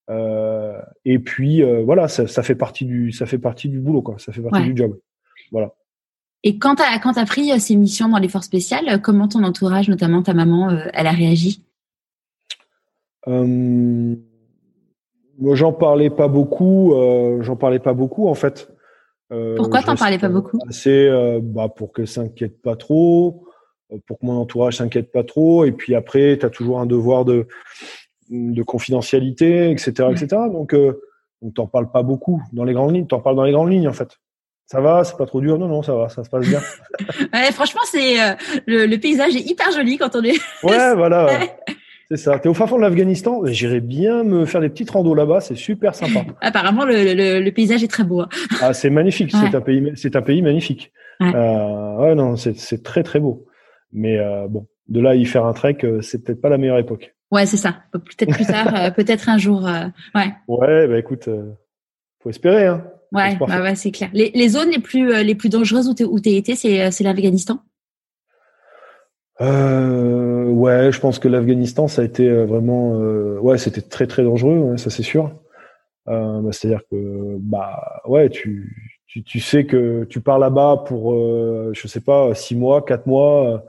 Euh, 0.10 0.82
et 1.06 1.20
puis 1.20 1.62
euh, 1.62 1.84
voilà, 1.84 2.08
ça, 2.08 2.26
ça, 2.26 2.42
fait 2.42 2.56
partie 2.56 2.84
du, 2.84 3.12
ça 3.12 3.28
fait 3.28 3.38
partie 3.38 3.70
du 3.70 3.80
boulot, 3.80 4.02
quoi. 4.02 4.18
Ça 4.18 4.32
fait 4.32 4.42
partie 4.42 4.64
du 4.64 4.76
job. 4.76 4.98
Voilà. 5.52 5.76
Et 6.42 6.58
quand 6.58 6.78
tu 6.78 6.82
as, 6.82 7.26
pris 7.28 7.60
ces 7.60 7.76
missions 7.76 8.10
dans 8.10 8.18
les 8.18 8.28
forces 8.28 8.48
spéciales, 8.48 9.00
comment 9.04 9.28
ton 9.28 9.44
entourage, 9.44 9.88
notamment 9.88 10.24
ta 10.24 10.34
maman, 10.34 10.72
elle 10.94 11.06
a 11.06 11.12
réagi? 11.12 11.64
Euh, 13.28 14.16
Moi, 15.38 15.54
j'en 15.54 15.74
parlais 15.74 16.10
pas 16.10 16.28
beaucoup. 16.28 16.92
j'en 17.42 17.56
parlais 17.56 17.78
pas 17.78 17.94
beaucoup, 17.94 18.28
en 18.28 18.34
fait. 18.34 18.68
Pourquoi 19.30 19.84
t'en 19.84 19.96
parlais 19.96 20.18
pas 20.18 20.30
beaucoup? 20.30 20.60
C'est 20.70 21.10
bah, 21.42 21.70
pour 21.70 21.94
qu'elle 21.94 22.08
s'inquiète 22.08 22.62
pas 22.62 22.76
trop, 22.76 23.46
pour 24.08 24.20
que 24.20 24.26
mon 24.26 24.38
entourage 24.38 24.78
s'inquiète 24.78 25.12
pas 25.12 25.24
trop. 25.24 25.66
Et 25.66 25.72
puis 25.72 25.96
après, 25.96 26.38
tu 26.40 26.46
as 26.46 26.50
toujours 26.50 26.80
un 26.80 26.86
devoir 26.86 27.26
de, 27.26 27.48
de 28.30 28.64
confidentialité, 28.64 29.72
etc., 29.72 29.92
etc. 30.12 30.28
Donc, 30.52 30.74
euh, 30.74 31.02
on 31.42 31.52
t'en 31.52 31.68
parle 31.68 31.92
pas 31.92 32.04
beaucoup 32.04 32.42
dans 32.54 32.64
les 32.64 32.74
grandes 32.74 32.94
lignes. 32.94 33.08
T'en 33.08 33.20
parles 33.20 33.36
dans 33.36 33.44
les 33.44 33.52
grandes 33.52 33.72
lignes, 33.72 33.88
en 33.88 33.94
fait. 33.94 34.18
Ça 34.66 34.82
va, 34.82 35.04
c'est 35.04 35.18
pas 35.18 35.26
trop 35.26 35.42
dur? 35.42 35.58
Non, 35.58 35.68
non, 35.68 35.82
ça 35.82 35.96
va, 35.96 36.10
ça 36.10 36.24
se 36.24 36.30
passe 36.30 36.48
bien. 36.48 36.62
ouais, 37.34 37.52
franchement, 37.52 37.82
c'est 37.86 38.22
euh, 38.22 38.36
le, 38.68 38.96
paysage 38.98 39.36
est 39.36 39.50
hyper 39.50 39.72
joli 39.72 39.98
quand 39.98 40.16
on 40.16 40.24
est. 40.24 40.38
ouais, 40.64 40.94
voilà. 40.96 41.40
C'est 42.12 42.18
ça. 42.18 42.40
T'es 42.40 42.50
au 42.50 42.54
fin 42.54 42.66
fond 42.66 42.78
de 42.78 42.82
l'Afghanistan? 42.82 43.42
J'irais 43.46 43.82
bien 43.82 44.24
me 44.24 44.46
faire 44.46 44.62
des 44.62 44.70
petites 44.70 44.90
randos 44.90 45.14
là-bas. 45.14 45.42
C'est 45.42 45.56
super 45.56 45.94
sympa. 45.94 46.26
Apparemment, 46.42 46.86
le, 46.86 47.40
le, 47.40 47.52
paysage 47.52 47.84
est 47.84 47.88
très 47.88 48.04
beau. 48.04 48.22
Hein. 48.22 48.30
Ah, 48.62 48.74
c'est 48.74 48.90
magnifique. 48.90 49.32
C'est 49.32 49.56
un 49.56 49.62
pays, 49.62 49.92
c'est 49.96 50.16
un 50.16 50.22
pays 50.22 50.42
magnifique. 50.42 50.92
Ouais, 51.20 51.32
euh, 51.36 51.98
ouais 51.98 52.16
non, 52.16 52.36
c'est 52.36 52.84
très 52.84 53.04
très 53.04 53.20
beau. 53.20 53.46
Mais 53.92 54.18
euh, 54.18 54.48
bon, 54.48 54.68
de 54.88 55.00
là 55.00 55.12
à 55.12 55.16
y 55.16 55.26
faire 55.26 55.46
un 55.46 55.54
trek, 55.54 55.78
euh, 55.84 56.02
c'est 56.02 56.24
peut-être 56.24 56.42
pas 56.42 56.50
la 56.50 56.58
meilleure 56.58 56.80
époque. 56.80 57.14
Ouais, 57.32 57.46
c'est 57.46 57.58
ça. 57.58 57.84
Peut-être 57.92 58.34
plus 58.34 58.46
tard, 58.46 58.74
euh, 58.76 58.92
peut-être 58.92 59.30
un 59.30 59.38
jour. 59.38 59.68
Euh, 59.68 59.86
ouais. 60.16 60.34
Ouais, 60.48 60.88
bah 60.88 60.98
écoute, 60.98 61.28
euh, 61.28 61.52
faut 62.24 62.30
espérer. 62.30 62.66
Hein. 62.66 62.84
Ouais, 63.12 63.38
bah 63.40 63.62
ouais, 63.62 63.76
c'est 63.76 63.92
clair. 63.92 64.10
Les, 64.14 64.32
les, 64.34 64.50
zones 64.50 64.70
les 64.70 64.80
plus 64.80 65.24
les 65.24 65.34
plus 65.34 65.50
dangereuses 65.50 65.88
où 65.88 65.96
tu 65.96 66.04
où 66.04 66.20
t'es 66.20 66.36
été, 66.36 66.56
c'est 66.56 66.92
c'est 66.92 67.04
l'Afghanistan? 67.04 67.64
Euh, 69.42 70.46
ouais, 70.46 70.92
je 70.92 71.00
pense 71.00 71.20
que 71.20 71.28
l'Afghanistan, 71.28 71.88
ça 71.88 72.02
a 72.02 72.06
été 72.06 72.30
vraiment, 72.46 72.92
ouais, 73.40 73.58
c'était 73.58 73.82
très 73.82 74.08
très 74.08 74.24
dangereux, 74.24 74.76
ça 74.78 74.90
c'est 74.90 75.04
sûr. 75.04 75.32
Bah, 76.06 76.42
C'est-à-dire 76.52 76.82
que, 76.92 77.38
bah, 77.40 78.02
ouais, 78.06 78.30
tu, 78.30 78.98
tu, 79.08 79.24
tu 79.24 79.40
sais 79.40 79.66
que 79.66 80.04
tu 80.06 80.22
pars 80.22 80.40
là-bas 80.40 80.84
pour, 80.86 81.14
je 81.74 81.88
sais 81.88 82.02
pas, 82.02 82.34
six 82.34 82.56
mois, 82.56 82.84
quatre 82.84 83.06
mois, 83.08 83.64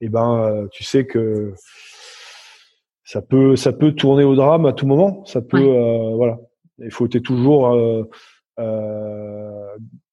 et 0.00 0.08
ben, 0.08 0.68
tu 0.70 0.84
sais 0.84 1.06
que 1.06 1.54
ça 3.08 3.22
peut 3.22 3.56
ça 3.56 3.72
peut 3.72 3.92
tourner 3.92 4.24
au 4.24 4.34
drame 4.36 4.66
à 4.66 4.74
tout 4.74 4.86
moment. 4.86 5.24
Ça 5.24 5.40
peut 5.40 5.56
euh, 5.56 6.14
voilà. 6.14 6.38
Il 6.78 6.90
faut 6.90 7.06
être 7.06 7.20
toujours 7.20 7.72
euh, 7.72 8.02
euh, 8.58 9.66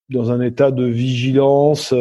dans 0.10 0.32
un 0.32 0.40
état 0.40 0.72
de 0.72 0.86
vigilance. 0.86 1.94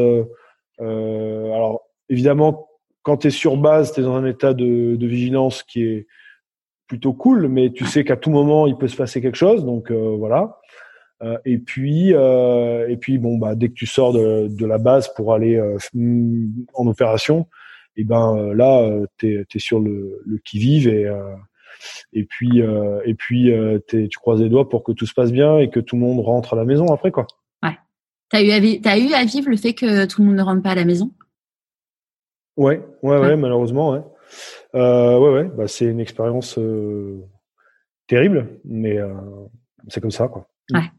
alors 0.78 1.80
évidemment, 2.08 2.68
quand 3.04 3.18
tu 3.18 3.28
es 3.28 3.30
sur 3.30 3.56
base, 3.56 3.92
tu 3.92 4.00
es 4.00 4.02
dans 4.02 4.16
un 4.16 4.26
état 4.26 4.52
de, 4.52 4.96
vigilance 5.00 5.62
qui 5.62 5.84
est 5.84 6.06
plutôt 6.88 7.12
cool, 7.12 7.48
mais 7.48 7.70
tu 7.70 7.86
sais 7.86 8.04
qu'à 8.04 8.16
tout 8.16 8.30
moment 8.30 8.66
il 8.66 8.76
peut 8.76 8.88
se 8.88 8.96
passer 8.96 9.20
quelque 9.20 9.38
chose. 9.38 9.64
Donc 9.64 9.92
voilà. 9.92 10.58
et 11.44 11.58
puis 11.58 12.10
et 12.10 12.96
puis 13.00 13.18
bon 13.18 13.38
bah 13.38 13.54
dès 13.54 13.68
que 13.68 13.74
tu 13.74 13.86
sors 13.86 14.12
de, 14.12 14.48
de 14.48 14.66
la 14.66 14.78
base 14.78 15.12
pour 15.14 15.32
aller 15.32 15.60
en 16.74 16.86
opération, 16.86 17.46
et 17.96 18.04
ben 18.04 18.36
euh, 18.36 18.54
là 18.54 18.82
euh, 18.82 19.06
tu 19.18 19.38
es, 19.38 19.58
sur 19.58 19.80
le, 19.80 20.20
le 20.24 20.38
qui 20.38 20.58
vive 20.58 20.88
et 20.88 21.06
euh, 21.06 21.34
et 22.12 22.24
puis 22.24 22.60
et 22.60 23.14
puis 23.14 23.52
tu 23.88 24.18
croises 24.18 24.40
les 24.40 24.48
doigts 24.48 24.68
pour 24.68 24.84
que 24.84 24.92
tout 24.92 25.06
se 25.06 25.14
passe 25.14 25.32
bien 25.32 25.58
et 25.58 25.70
que 25.70 25.80
tout 25.80 25.96
le 25.96 26.02
monde 26.02 26.20
rentre 26.20 26.54
à 26.54 26.56
la 26.56 26.64
maison 26.64 26.86
après 26.92 27.10
quoi. 27.10 27.26
Ouais. 27.62 27.76
À, 28.32 28.38
as 28.38 28.98
eu 28.98 29.12
à 29.12 29.24
vivre 29.24 29.50
le 29.50 29.56
fait 29.56 29.74
que 29.74 30.06
tout 30.06 30.22
le 30.22 30.28
monde 30.28 30.36
ne 30.36 30.42
rentre 30.42 30.62
pas 30.62 30.70
à 30.70 30.74
la 30.76 30.84
maison? 30.84 31.12
Ouais, 32.56 32.84
ouais, 33.02 33.18
ouais, 33.18 33.36
malheureusement, 33.36 33.90
ouais. 33.92 34.02
Euh, 34.74 35.18
ouais, 35.18 35.32
ouais, 35.32 35.44
bah, 35.44 35.68
c'est 35.68 35.86
une 35.86 36.00
expérience 36.00 36.58
terrible, 38.06 38.60
mais 38.64 38.98
c'est 39.88 40.00
comme 40.00 40.10
ça, 40.10 40.28
quoi. 40.28 40.48
Ouais. 40.72 40.90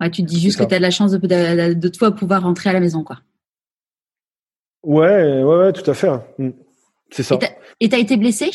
ouais 0.00 0.10
tu 0.10 0.22
te 0.22 0.26
dis 0.26 0.40
juste 0.40 0.58
que 0.58 0.64
tu 0.64 0.74
as 0.74 0.78
de 0.78 0.82
la 0.82 0.90
chance 0.90 1.12
de, 1.12 1.18
de, 1.18 1.74
de, 1.74 1.88
toi 1.88 2.12
pouvoir 2.12 2.42
rentrer 2.42 2.70
à 2.70 2.72
la 2.72 2.80
maison, 2.80 3.02
quoi. 3.04 3.20
Ouais, 4.82 5.42
ouais, 5.42 5.56
ouais, 5.56 5.72
tout 5.72 5.88
à 5.90 5.94
fait. 5.94 6.08
Hein. 6.08 6.24
Mm. 6.38 6.50
C'est 7.10 7.22
ça. 7.22 7.38
Et 7.80 7.88
t'as 7.88 7.98
été 7.98 8.16
blessé? 8.16 8.50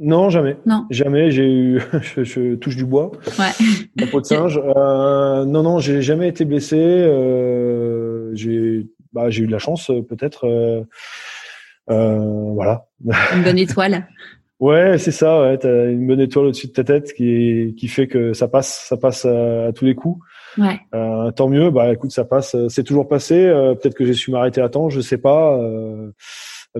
Non, 0.00 0.30
jamais. 0.30 0.56
Non. 0.64 0.86
Jamais. 0.90 1.30
J'ai 1.30 1.52
eu, 1.52 1.80
je, 2.16 2.54
touche 2.54 2.76
du 2.76 2.86
bois. 2.86 3.10
Ouais. 3.38 4.06
peau 4.06 4.20
de 4.20 4.26
singe. 4.26 4.58
Euh, 4.58 5.44
non, 5.44 5.62
non, 5.62 5.78
j'ai 5.78 6.02
jamais 6.02 6.28
été 6.28 6.44
blessé. 6.44 6.78
Euh, 6.78 8.30
j'ai, 8.34 8.86
bah, 9.12 9.30
j'ai 9.30 9.42
eu 9.42 9.46
de 9.46 9.52
la 9.52 9.58
chance, 9.58 9.90
peut-être. 10.08 10.46
Euh, 10.46 10.82
euh 11.90 12.52
voilà. 12.54 12.86
Une 13.34 13.42
bonne 13.42 13.58
étoile. 13.58 14.06
ouais, 14.60 14.98
c'est 14.98 15.10
ça. 15.10 15.42
Ouais, 15.42 15.58
t'as 15.58 15.90
une 15.90 16.06
bonne 16.06 16.20
étoile 16.20 16.46
au-dessus 16.46 16.68
de 16.68 16.72
ta 16.72 16.84
tête 16.84 17.12
qui 17.12 17.74
qui 17.76 17.88
fait 17.88 18.06
que 18.06 18.32
ça 18.32 18.48
passe, 18.48 18.86
ça 18.88 18.96
passe 18.96 19.24
à 19.24 19.72
tous 19.74 19.84
les 19.84 19.94
coups. 19.94 20.20
Ouais. 20.58 20.80
Euh, 20.94 21.30
tant 21.30 21.48
mieux. 21.48 21.70
Bah 21.70 21.92
écoute, 21.92 22.12
ça 22.12 22.24
passe. 22.24 22.56
C'est 22.68 22.84
toujours 22.84 23.08
passé. 23.08 23.34
Euh, 23.34 23.74
peut-être 23.74 23.94
que 23.94 24.04
j'ai 24.04 24.14
su 24.14 24.30
m'arrêter 24.30 24.60
à 24.60 24.68
temps. 24.68 24.90
Je 24.90 25.00
sais 25.00 25.18
pas. 25.18 25.56
Euh, 25.58 26.10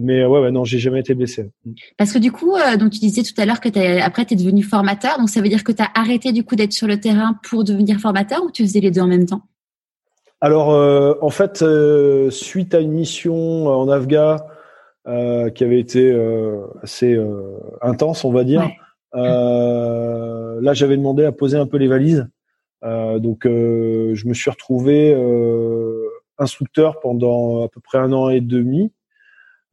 mais 0.01 0.25
ouais, 0.25 0.41
ouais, 0.41 0.51
non, 0.51 0.65
j'ai 0.65 0.79
jamais 0.79 1.01
été 1.01 1.15
blessé. 1.15 1.51
Parce 1.99 2.13
que 2.13 2.19
du 2.19 2.33
coup, 2.33 2.55
donc 2.79 2.93
tu 2.93 2.99
disais 3.01 3.23
tout 3.23 3.39
à 3.39 3.45
l'heure 3.45 3.61
que 3.61 3.69
as, 3.79 4.05
après 4.05 4.25
tu 4.25 4.35
es 4.35 4.37
devenu 4.37 4.63
formateur. 4.63 5.19
Donc 5.19 5.29
ça 5.29 5.41
veut 5.41 5.49
dire 5.49 5.65
que 5.65 5.73
tu 5.73 5.83
as 5.83 5.91
arrêté 5.95 6.33
du 6.33 6.45
coup 6.45 6.57
d'être 6.57 6.73
sur 6.73 6.87
le 6.87 6.99
terrain 6.99 7.39
pour 7.49 7.65
devenir 7.65 7.99
formateur 7.99 8.43
ou 8.43 8.51
tu 8.51 8.63
faisais 8.63 8.81
les 8.81 8.91
deux 8.91 9.03
en 9.03 9.07
même 9.07 9.27
temps? 9.27 9.43
Alors 10.45 10.69
en 11.23 11.31
fait, 11.31 11.65
suite 12.31 12.75
à 12.75 12.81
une 12.81 12.93
mission 12.93 13.69
en 13.69 13.89
Afghan 13.89 14.39
qui 15.07 15.65
avait 15.65 15.79
été 15.79 16.13
assez 16.83 17.17
intense, 17.81 18.25
on 18.25 18.33
va 18.33 18.43
dire. 18.43 18.69
là, 19.15 20.73
j'avais 20.75 20.97
demandé 20.97 21.25
à 21.25 21.33
poser 21.33 21.57
un 21.57 21.67
peu 21.67 21.79
les 21.79 21.87
valises 21.89 22.29
euh, 22.85 23.19
donc, 23.19 23.47
euh, 23.47 24.15
je 24.15 24.27
me 24.27 24.35
suis 24.35 24.51
retrouvé 24.51 25.15
euh, 25.15 26.09
instructeur 26.39 27.01
pendant 27.01 27.65
à 27.65 27.69
peu 27.69 27.81
près 27.81 27.99
un 27.99 28.13
an 28.13 28.29
et 28.29 28.41
demi. 28.41 28.93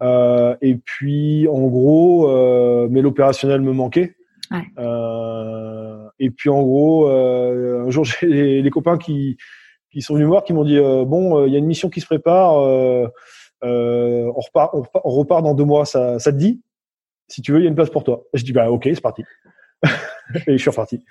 Euh, 0.02 0.56
et 0.62 0.76
puis, 0.76 1.48
en 1.48 1.68
gros, 1.68 2.30
euh, 2.30 2.88
mais 2.90 3.02
l'opérationnel 3.02 3.62
me 3.62 3.74
manquait. 3.74 4.16
Ouais. 4.52 4.64
Euh, 4.78 6.08
et 6.20 6.30
puis, 6.30 6.50
en 6.50 6.62
gros, 6.62 7.08
un 7.08 7.90
jour, 7.90 8.06
j'ai 8.06 8.28
les, 8.28 8.62
les, 8.62 8.70
copains 8.70 8.98
qui, 8.98 9.38
qui 9.92 10.02
sont 10.02 10.14
venus 10.14 10.28
voir, 10.28 10.44
qui 10.44 10.54
m'ont 10.54 10.64
dit 10.64 10.80
bon, 10.80 11.46
il 11.46 11.52
y 11.52 11.56
a 11.56 11.60
une 11.60 11.66
mission 11.66 11.90
qui 11.90 12.02
se 12.02 12.06
prépare. 12.06 12.54
on 13.62 14.32
repart, 14.32 14.74
on, 14.74 14.82
repart, 14.82 15.06
on 15.06 15.10
repart 15.10 15.44
dans 15.44 15.54
deux 15.54 15.66
mois. 15.66 15.86
Ça, 15.86 16.20
ça 16.20 16.32
te 16.32 16.38
dit? 16.38 16.62
Si 17.28 17.42
tu 17.42 17.52
veux, 17.52 17.60
il 17.60 17.64
y 17.64 17.66
a 17.66 17.70
une 17.70 17.76
place 17.76 17.90
pour 17.90 18.04
toi. 18.04 18.24
Je 18.34 18.44
dis 18.44 18.54
bah 18.54 18.72
ok, 18.72 18.84
c'est 18.86 19.02
parti. 19.02 19.24
et 20.48 20.54
je 20.54 20.58
suis 20.58 20.70
reparti. 20.70 21.04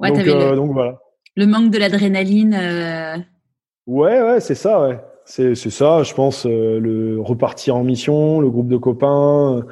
Ouais, 0.00 0.10
donc, 0.10 0.26
euh, 0.26 0.50
le, 0.50 0.56
donc 0.56 0.72
voilà. 0.72 0.98
Le 1.36 1.46
manque 1.46 1.70
de 1.70 1.78
l'adrénaline. 1.78 2.54
Euh... 2.54 3.16
Ouais, 3.86 4.20
ouais, 4.22 4.40
c'est 4.40 4.54
ça, 4.54 4.80
ouais. 4.82 4.98
C'est, 5.24 5.54
c'est 5.54 5.70
ça, 5.70 6.02
je 6.02 6.14
pense, 6.14 6.46
euh, 6.46 6.80
le 6.80 7.20
repartir 7.20 7.76
en 7.76 7.84
mission, 7.84 8.40
le 8.40 8.50
groupe 8.50 8.68
de 8.68 8.78
copains, 8.78 9.64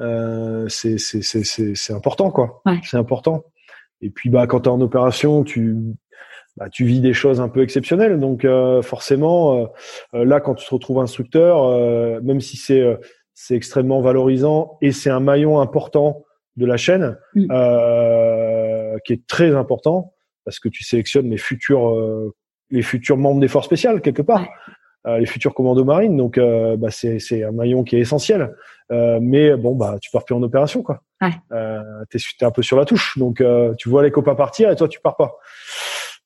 euh, 0.00 0.68
c'est, 0.68 0.98
c'est, 0.98 1.22
c'est, 1.22 1.44
c'est, 1.44 1.74
c'est 1.74 1.92
important, 1.92 2.30
quoi. 2.30 2.62
Ouais. 2.64 2.80
C'est 2.84 2.96
important. 2.96 3.44
Et 4.00 4.10
puis, 4.10 4.30
bah, 4.30 4.46
quand 4.46 4.60
tu 4.60 4.68
es 4.68 4.72
en 4.72 4.80
opération, 4.80 5.44
tu, 5.44 5.76
bah, 6.56 6.68
tu 6.70 6.84
vis 6.84 7.00
des 7.00 7.14
choses 7.14 7.40
un 7.40 7.48
peu 7.48 7.62
exceptionnelles. 7.62 8.20
Donc, 8.20 8.44
euh, 8.44 8.82
forcément, 8.82 9.70
euh, 10.14 10.24
là, 10.24 10.40
quand 10.40 10.54
tu 10.54 10.66
te 10.66 10.74
retrouves 10.74 11.00
instructeur, 11.00 12.22
même 12.22 12.40
si 12.40 12.56
c'est, 12.56 12.84
c'est 13.34 13.54
extrêmement 13.54 14.00
valorisant 14.00 14.78
et 14.82 14.92
c'est 14.92 15.10
un 15.10 15.20
maillon 15.20 15.60
important 15.60 16.24
de 16.56 16.66
la 16.66 16.76
chaîne, 16.76 17.16
mm. 17.34 17.46
euh, 17.50 18.96
qui 19.04 19.14
est 19.14 19.26
très 19.26 19.54
important 19.54 20.12
parce 20.44 20.58
que 20.58 20.68
tu 20.68 20.84
sélectionnes 20.84 21.30
les 21.30 21.36
futurs 21.36 21.88
euh, 21.88 22.34
les 22.70 22.82
futurs 22.82 23.16
membres 23.16 23.40
des 23.40 23.48
forces 23.48 23.66
spéciales 23.66 24.00
quelque 24.00 24.22
part, 24.22 24.48
euh, 25.06 25.18
les 25.18 25.26
futurs 25.26 25.54
commandos 25.54 25.84
marines. 25.84 26.16
Donc 26.16 26.38
euh, 26.38 26.76
bah, 26.76 26.90
c'est 26.90 27.18
c'est 27.18 27.44
un 27.44 27.52
maillon 27.52 27.84
qui 27.84 27.96
est 27.96 28.00
essentiel. 28.00 28.54
Euh, 28.90 29.20
mais 29.22 29.56
bon 29.56 29.74
bah 29.74 29.96
tu 30.00 30.10
pars 30.10 30.24
plus 30.24 30.34
en 30.34 30.42
opération 30.42 30.82
quoi. 30.82 31.02
Ouais. 31.22 31.30
t'es 32.10 32.18
es 32.18 32.44
un 32.44 32.50
peu 32.50 32.62
sur 32.62 32.76
la 32.76 32.84
touche. 32.84 33.16
Donc 33.18 33.42
tu 33.78 33.88
vois 33.88 34.02
les 34.02 34.10
copains 34.10 34.34
partir 34.34 34.70
et 34.70 34.76
toi 34.76 34.88
tu 34.88 35.00
pars 35.00 35.16
pas. 35.16 35.32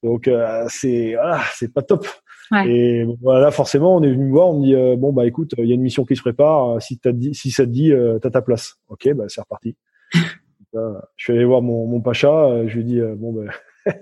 Donc 0.07 0.31
c'est 0.69 1.15
voilà, 1.15 1.41
c'est 1.55 1.73
pas 1.73 1.83
top. 1.83 2.07
Ouais. 2.53 2.69
Et 2.71 3.07
voilà, 3.21 3.51
forcément, 3.51 3.97
on 3.97 4.03
est 4.03 4.11
venu 4.11 4.27
me 4.27 4.31
voir, 4.31 4.51
on 4.51 4.61
me 4.61 4.65
dit 4.65 4.97
bon 4.97 5.13
bah 5.13 5.27
écoute, 5.27 5.55
il 5.59 5.67
y 5.67 5.73
a 5.73 5.75
une 5.75 5.83
mission 5.83 6.05
qui 6.05 6.15
se 6.15 6.23
prépare. 6.23 6.81
Si 6.81 6.99
t'as 6.99 7.13
dit, 7.13 7.35
si 7.35 7.51
ça 7.51 7.65
te 7.65 7.71
dit, 7.71 7.93
t'as 8.23 8.31
ta 8.31 8.41
place. 8.41 8.77
Ok, 8.89 9.13
bah 9.15 9.25
c'est 9.29 9.41
reparti 9.41 9.77
je 11.17 11.25
suis 11.25 11.33
allé 11.33 11.45
voir 11.45 11.63
mon, 11.63 11.87
mon 11.87 12.01
pacha, 12.01 12.29
euh, 12.29 12.69
je 12.69 12.75
lui 12.75 12.81
ai 12.81 12.85
dit 12.85 13.01
euh, 13.01 13.15
bon 13.17 13.33
ben 13.33 13.51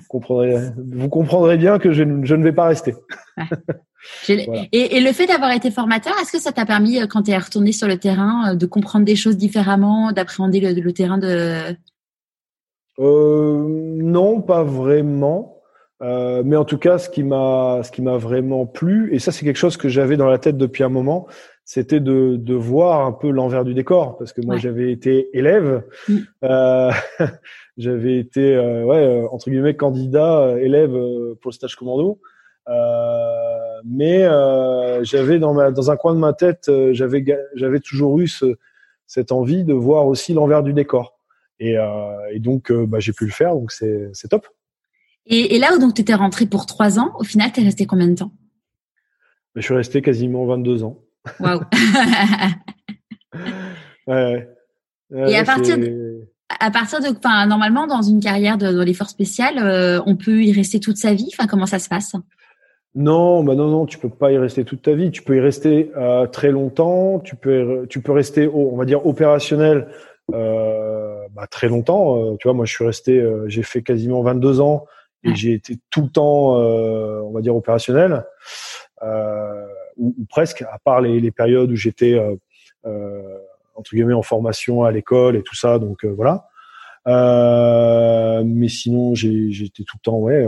vous 0.00 0.06
comprendrez, 0.08 0.56
vous 0.76 1.08
comprendrez 1.08 1.56
bien 1.56 1.78
que 1.78 1.92
je, 1.92 2.04
je 2.22 2.34
ne 2.34 2.44
vais 2.44 2.52
pas 2.52 2.66
rester. 2.66 2.94
et, 4.28 4.96
et, 4.96 5.00
le 5.00 5.12
fait 5.12 5.26
d'avoir 5.26 5.50
été 5.50 5.70
formateur, 5.70 6.14
est-ce 6.22 6.32
que 6.32 6.40
ça 6.40 6.52
t'a 6.52 6.64
permis, 6.64 7.00
euh, 7.00 7.06
quand 7.06 7.22
tu 7.22 7.32
es 7.32 7.38
retourné 7.38 7.72
sur 7.72 7.88
le 7.88 7.98
terrain, 7.98 8.54
de 8.54 8.66
comprendre 8.66 9.04
des 9.04 9.16
choses 9.16 9.36
différemment, 9.36 10.12
d'appréhender 10.12 10.60
le, 10.60 10.80
le, 10.80 10.92
terrain 10.92 11.18
de 11.18 11.76
euh, 12.98 13.64
Non, 13.66 14.40
pas 14.40 14.62
vraiment. 14.62 15.62
Euh, 16.02 16.42
mais 16.44 16.56
en 16.56 16.64
tout 16.64 16.78
cas, 16.78 16.98
ce 16.98 17.08
qui 17.08 17.22
m'a, 17.22 17.80
ce 17.82 17.90
qui 17.90 18.02
m'a 18.02 18.18
vraiment 18.18 18.66
plu, 18.66 19.14
et 19.14 19.18
ça 19.18 19.32
c'est 19.32 19.46
quelque 19.46 19.56
chose 19.56 19.78
que 19.78 19.88
j'avais 19.88 20.18
dans 20.18 20.28
la 20.28 20.38
tête 20.38 20.58
depuis 20.58 20.84
un 20.84 20.90
moment, 20.90 21.26
c'était 21.64 22.00
de, 22.00 22.36
de 22.36 22.54
voir 22.54 23.04
un 23.04 23.12
peu 23.12 23.30
l'envers 23.30 23.64
du 23.64 23.74
décor, 23.74 24.16
parce 24.18 24.32
que 24.32 24.40
moi 24.40 24.56
j'avais 24.56 24.92
été 24.92 25.36
élève, 25.36 25.82
mm. 26.08 26.16
euh, 26.44 26.90
j'avais 27.76 28.18
été 28.18 28.54
euh, 28.54 28.84
ouais 28.84 29.04
euh, 29.04 29.26
entre 29.32 29.50
guillemets 29.50 29.74
candidat 29.74 30.38
euh, 30.38 30.56
élève 30.58 30.92
pour 31.40 31.50
le 31.50 31.52
stage 31.52 31.74
commando, 31.76 32.20
mais 33.84 34.22
j'avais 35.02 35.38
dans 35.38 35.54
ma 35.54 35.70
dans 35.72 35.90
un 35.90 35.96
coin 35.96 36.14
de 36.14 36.20
ma 36.20 36.34
tête, 36.34 36.70
j'avais 36.92 37.24
j'avais 37.54 37.80
toujours 37.80 38.20
eu 38.20 38.28
ce, 38.28 38.56
cette 39.06 39.32
envie 39.32 39.64
de 39.64 39.74
voir 39.74 40.06
aussi 40.06 40.34
l'envers 40.34 40.62
du 40.62 40.72
décor, 40.72 41.15
et, 41.58 41.76
et 42.32 42.38
donc 42.38 42.72
bah, 42.72 43.00
j'ai 43.00 43.12
pu 43.12 43.24
le 43.24 43.32
faire, 43.32 43.54
donc 43.54 43.72
c'est 43.72 44.10
c'est 44.12 44.28
top. 44.28 44.46
Et, 45.26 45.56
et 45.56 45.58
là, 45.58 45.76
donc, 45.78 45.94
tu 45.94 46.02
étais 46.02 46.14
rentré 46.14 46.46
pour 46.46 46.66
trois 46.66 46.98
ans. 46.98 47.12
Au 47.18 47.24
final, 47.24 47.50
tu 47.52 47.60
es 47.60 47.64
resté 47.64 47.86
combien 47.86 48.08
de 48.08 48.14
temps? 48.14 48.32
Je 49.56 49.62
suis 49.62 49.74
resté 49.74 50.02
quasiment 50.02 50.46
22 50.46 50.84
ans. 50.84 51.00
Waouh 51.40 51.62
ouais, 54.06 54.48
ouais. 55.10 55.32
Et 55.32 55.36
à 55.36 55.44
partir 55.44 55.76
de, 55.78 56.28
à 56.60 56.70
partir 56.70 57.00
de, 57.00 57.08
enfin, 57.08 57.46
normalement, 57.46 57.88
dans 57.88 58.02
une 58.02 58.20
carrière 58.20 58.58
de, 58.58 58.70
dans 58.70 58.84
les 58.84 58.94
forces 58.94 59.10
spéciales, 59.10 59.58
euh, 59.58 60.00
on 60.06 60.14
peut 60.14 60.42
y 60.42 60.52
rester 60.52 60.78
toute 60.78 60.98
sa 60.98 61.14
vie? 61.14 61.28
Enfin, 61.32 61.48
comment 61.48 61.66
ça 61.66 61.80
se 61.80 61.88
passe? 61.88 62.12
Non, 62.94 63.42
bah 63.42 63.54
non, 63.54 63.68
non, 63.68 63.86
tu 63.86 63.98
peux 63.98 64.08
pas 64.08 64.30
y 64.30 64.38
rester 64.38 64.64
toute 64.64 64.82
ta 64.82 64.94
vie. 64.94 65.10
Tu 65.10 65.22
peux 65.22 65.36
y 65.36 65.40
rester 65.40 65.90
euh, 65.96 66.26
très 66.26 66.50
longtemps. 66.50 67.18
Tu 67.18 67.34
peux, 67.34 67.86
tu 67.90 68.00
peux 68.00 68.12
rester, 68.12 68.46
on 68.46 68.76
va 68.76 68.84
dire, 68.84 69.04
opérationnel 69.06 69.88
euh, 69.88 69.92
bah, 71.36 71.46
très 71.46 71.68
longtemps. 71.68 72.18
Euh, 72.18 72.36
tu 72.40 72.48
vois, 72.48 72.54
moi, 72.54 72.64
je 72.64 72.72
suis 72.72 72.84
resté, 72.84 73.18
euh, 73.18 73.44
j'ai 73.48 73.62
fait 73.62 73.82
quasiment 73.82 74.22
22 74.22 74.60
ans 74.60 74.86
et 75.22 75.34
j'ai 75.34 75.52
été 75.52 75.76
tout 75.90 76.02
le 76.02 76.08
temps, 76.08 76.60
euh, 76.60 77.20
on 77.20 77.32
va 77.32 77.40
dire, 77.40 77.54
opérationnel, 77.54 78.24
euh, 79.02 79.66
ou, 79.96 80.14
ou, 80.18 80.24
presque, 80.28 80.62
à 80.62 80.78
part 80.82 81.00
les, 81.00 81.20
les 81.20 81.30
périodes 81.30 81.70
où 81.70 81.76
j'étais 81.76 82.14
euh, 82.14 82.36
euh 82.86 83.38
entre 83.74 83.90
guillemets 83.94 84.14
en 84.14 84.22
formation 84.22 84.84
à 84.84 84.90
l'école 84.90 85.36
et 85.36 85.42
tout 85.42 85.54
ça. 85.54 85.78
Donc 85.78 86.06
euh, 86.06 86.08
voilà. 86.08 86.48
mais 88.42 88.68
sinon, 88.68 89.14
j'étais 89.14 89.84
tout 89.84 89.98
le 89.98 90.02
temps, 90.02 90.16
ouais, 90.16 90.46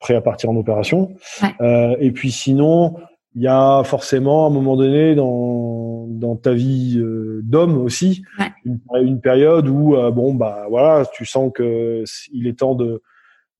prêt 0.00 0.14
à 0.14 0.22
partir 0.22 0.48
en 0.48 0.56
opération. 0.56 1.14
Ouais. 1.42 1.96
et 2.00 2.10
puis 2.10 2.32
sinon, 2.32 2.96
il 3.34 3.42
y 3.42 3.48
a 3.48 3.82
forcément 3.84 4.44
à 4.44 4.48
un 4.48 4.52
moment 4.52 4.76
donné 4.76 5.14
dans 5.14 6.06
dans 6.08 6.36
ta 6.36 6.52
vie 6.52 6.98
euh, 6.98 7.40
d'homme 7.42 7.78
aussi 7.78 8.22
ouais. 8.38 8.52
une, 8.64 8.78
une, 8.94 9.20
période 9.20 9.68
où 9.68 9.96
euh, 9.96 10.10
bon 10.10 10.34
bah 10.34 10.66
voilà 10.70 11.04
tu 11.12 11.26
sens 11.26 11.50
que 11.52 12.04
il 12.32 12.46
est 12.46 12.58
temps 12.58 12.74
de 12.74 13.02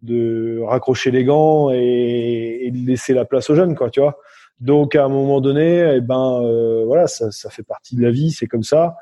de 0.04 0.60
raccrocher 0.60 1.10
les 1.10 1.24
gants 1.24 1.70
et, 1.70 2.60
et, 2.62 2.70
de 2.70 2.86
laisser 2.86 3.14
la 3.14 3.24
place 3.24 3.48
aux 3.50 3.54
jeunes, 3.54 3.74
quoi, 3.74 3.90
tu 3.90 4.00
vois. 4.00 4.18
Donc 4.60 4.94
à 4.94 5.04
un 5.04 5.08
moment 5.08 5.40
donné, 5.40 5.96
eh 5.96 6.00
ben 6.00 6.42
euh, 6.42 6.84
voilà, 6.86 7.06
ça, 7.06 7.30
ça 7.30 7.50
fait 7.50 7.62
partie 7.62 7.96
de 7.96 8.02
la 8.02 8.10
vie, 8.10 8.30
c'est 8.30 8.46
comme 8.46 8.62
ça. 8.62 8.96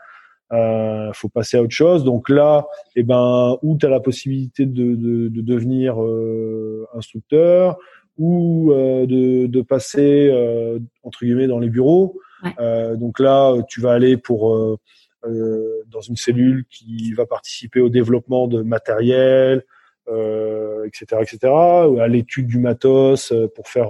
Euh, 0.53 1.11
faut 1.12 1.29
passer 1.29 1.57
à 1.57 1.62
autre 1.62 1.75
chose. 1.75 2.05
Donc 2.05 2.29
là, 2.29 2.66
eh 2.95 3.03
ben 3.03 3.59
où 3.62 3.77
tu 3.77 3.87
as 3.87 3.89
la 3.89 4.01
possibilité 4.01 4.66
de, 4.66 4.95
de, 4.95 5.29
de 5.29 5.41
devenir 5.41 6.03
euh, 6.03 6.87
instructeur 6.95 7.79
ou 8.18 8.72
euh, 8.72 9.06
de, 9.06 9.46
de 9.46 9.62
passer 9.62 10.28
euh, 10.30 10.78
entre 11.02 11.24
guillemets 11.24 11.46
dans 11.46 11.58
les 11.58 11.70
bureaux. 11.70 12.20
Ouais. 12.42 12.54
Euh, 12.60 12.96
donc 12.96 13.18
là, 13.18 13.54
tu 13.68 13.80
vas 13.80 13.92
aller 13.92 14.16
pour 14.16 14.78
dans 15.24 16.00
une 16.00 16.16
cellule 16.16 16.64
qui 16.68 17.12
va 17.12 17.26
participer 17.26 17.78
au 17.78 17.88
développement 17.88 18.48
de 18.48 18.62
matériel, 18.62 19.62
euh, 20.08 20.84
etc., 20.84 21.22
etc., 21.22 21.52
à 21.52 22.08
l'étude 22.08 22.48
du 22.48 22.58
matos 22.58 23.30
euh, 23.30 23.46
pour 23.54 23.68
faire 23.68 23.88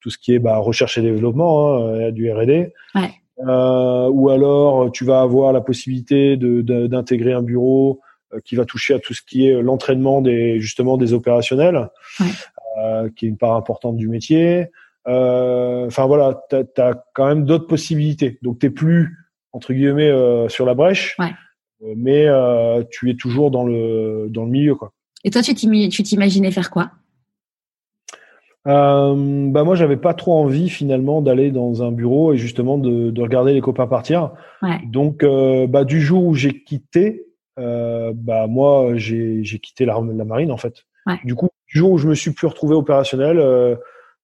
tout 0.00 0.08
ce 0.08 0.16
qui 0.16 0.32
est 0.32 0.38
bah, 0.38 0.56
recherche 0.56 0.96
et 0.96 1.02
développement, 1.02 1.76
hein, 1.76 2.10
du 2.10 2.32
R&D. 2.32 2.72
Ouais. 2.94 3.10
Euh, 3.46 4.08
ou 4.08 4.30
alors 4.30 4.90
tu 4.92 5.04
vas 5.04 5.20
avoir 5.20 5.52
la 5.52 5.60
possibilité 5.60 6.36
d'intégrer 6.36 7.32
de, 7.32 7.36
un 7.36 7.42
bureau 7.42 8.00
qui 8.44 8.56
va 8.56 8.64
toucher 8.64 8.94
à 8.94 8.98
tout 8.98 9.14
ce 9.14 9.20
qui 9.20 9.46
est 9.46 9.60
l'entraînement 9.60 10.22
des 10.22 10.58
justement 10.60 10.96
des 10.96 11.12
opérationnels, 11.12 11.90
ouais. 12.20 12.26
Euh, 12.78 13.08
qui 13.14 13.26
est 13.26 13.28
une 13.28 13.36
part 13.36 13.54
importante 13.54 13.96
du 13.96 14.08
métier. 14.08 14.66
Enfin 15.04 16.06
voilà, 16.06 16.40
tu 16.48 16.80
as, 16.80 17.04
quand 17.14 17.26
même 17.26 17.44
d'autres 17.44 17.66
possibilités. 17.66 18.38
Donc 18.42 18.58
t'es 18.60 18.70
plus 18.70 19.16
entre 19.52 19.72
guillemets 19.72 20.12
sur 20.48 20.64
la 20.64 20.74
brèche, 20.74 21.16
ouais. 21.18 21.32
mais 21.96 22.26
tu 22.90 23.10
es 23.10 23.14
toujours 23.14 23.50
dans 23.50 23.64
le 23.64 24.28
dans 24.30 24.44
le 24.44 24.50
milieu 24.50 24.74
quoi. 24.74 24.92
Et 25.24 25.30
toi, 25.30 25.42
tu 25.42 25.54
t'imaginais 25.54 26.50
faire 26.50 26.70
quoi? 26.70 26.90
Euh, 28.68 29.50
bah 29.50 29.64
moi, 29.64 29.74
j'avais 29.74 29.96
pas 29.96 30.14
trop 30.14 30.34
envie 30.34 30.68
finalement 30.68 31.20
d'aller 31.20 31.50
dans 31.50 31.82
un 31.82 31.90
bureau 31.90 32.32
et 32.32 32.36
justement 32.36 32.78
de, 32.78 33.10
de 33.10 33.22
regarder 33.22 33.54
les 33.54 33.60
copains 33.60 33.86
partir. 33.86 34.32
Ouais. 34.62 34.80
Donc, 34.86 35.22
euh, 35.22 35.66
bah 35.66 35.84
du 35.84 36.00
jour 36.00 36.24
où 36.24 36.34
j'ai 36.34 36.62
quitté, 36.62 37.26
euh, 37.58 38.12
bah 38.14 38.46
moi 38.46 38.92
j'ai 38.96 39.42
quitté 39.60 39.84
la, 39.84 40.00
la, 40.00 40.24
marine 40.24 40.52
en 40.52 40.56
fait. 40.56 40.84
Ouais. 41.06 41.18
Du 41.24 41.34
coup, 41.34 41.48
du 41.72 41.78
jour 41.78 41.92
où 41.92 41.98
je 41.98 42.06
me 42.06 42.14
suis 42.14 42.32
plus 42.32 42.46
retrouvé 42.46 42.74
opérationnel, 42.74 43.38
euh, 43.38 43.76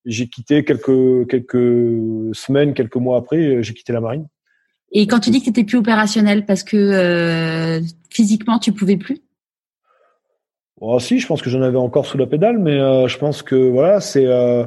j'ai 0.05 0.29
quitté 0.29 0.65
quelques 0.65 1.29
quelques 1.29 2.35
semaines, 2.35 2.75
quelques 2.75 2.97
mois 2.97 3.19
après, 3.19 3.63
j'ai 3.63 3.75
quitté 3.75 3.93
la 3.93 4.01
marine. 4.01 4.27
Et 4.93 5.07
quand 5.07 5.21
tu 5.21 5.31
dis 5.31 5.41
que 5.41 5.45
tu 5.45 5.51
étais 5.51 5.65
plus 5.65 5.79
opérationnel 5.79 6.47
parce 6.47 6.63
que 6.63 6.77
euh, 6.77 7.81
physiquement 8.11 8.59
tu 8.59 8.73
pouvais 8.73 8.97
plus? 8.97 9.21
Oh, 10.81 11.01
si, 11.01 11.19
je 11.19 11.27
pense 11.27 11.43
que 11.43 11.51
j'en 11.51 11.63
avais 11.63 11.77
encore 11.77 12.07
sous 12.07 12.19
la 12.19 12.27
pédale, 12.27 12.59
mais 12.59 12.79
euh, 12.79 13.09
je 13.09 13.19
pense 13.19 13.43
que 13.43 13.57
voilà, 13.57 14.01
c'est, 14.01 14.27
euh, 14.27 14.65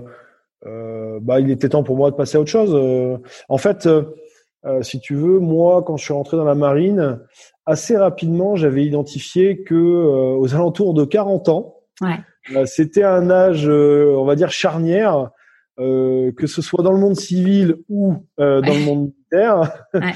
euh, 0.66 1.20
bah, 1.22 1.40
il 1.40 1.50
était 1.50 1.70
temps 1.70 1.84
pour 1.84 1.96
moi 1.96 2.12
de 2.12 2.16
passer 2.16 2.38
à 2.38 2.42
autre 2.42 2.50
chose. 2.50 2.72
Euh, 2.74 3.18
en 3.48 3.58
fait, 3.58 3.88
euh, 3.88 4.82
si 4.82 5.00
tu 5.00 5.16
veux, 5.16 5.40
moi, 5.40 5.84
quand 5.84 5.98
je 5.98 6.04
suis 6.04 6.14
rentré 6.14 6.36
dans 6.36 6.44
la 6.44 6.56
marine, 6.56 7.20
assez 7.66 7.96
rapidement, 7.96 8.56
j'avais 8.56 8.86
identifié 8.86 9.64
que 9.64 9.76
aux 9.76 10.54
alentours 10.54 10.94
de 10.94 11.06
40 11.06 11.50
ans, 11.50 11.81
ouais. 12.02 12.66
c'était 12.66 13.04
un 13.04 13.30
âge, 13.30 13.68
on 13.68 14.26
va 14.26 14.36
dire 14.36 14.52
charnière, 14.52 15.30
que 15.78 16.48
ce 16.48 16.62
soit 16.62 16.84
dans 16.84 16.92
le 16.92 17.00
monde 17.00 17.16
civil 17.16 17.78
ou 17.90 18.16
dans 18.38 18.62
ouais. 18.62 18.80
le 18.80 18.86
monde 18.86 19.12
militaire. 19.12 19.86
Ouais. 19.94 20.14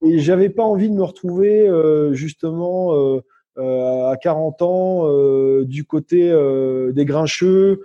Et 0.06 0.20
j'avais 0.20 0.48
pas 0.48 0.62
envie 0.62 0.88
de 0.88 0.94
me 0.94 1.02
retrouver 1.02 1.68
justement 2.12 3.20
euh, 3.58 4.08
à 4.08 4.16
40 4.16 4.62
ans 4.62 5.08
euh, 5.08 5.64
du 5.64 5.84
côté 5.84 6.30
euh, 6.30 6.92
des 6.92 7.04
grincheux 7.04 7.82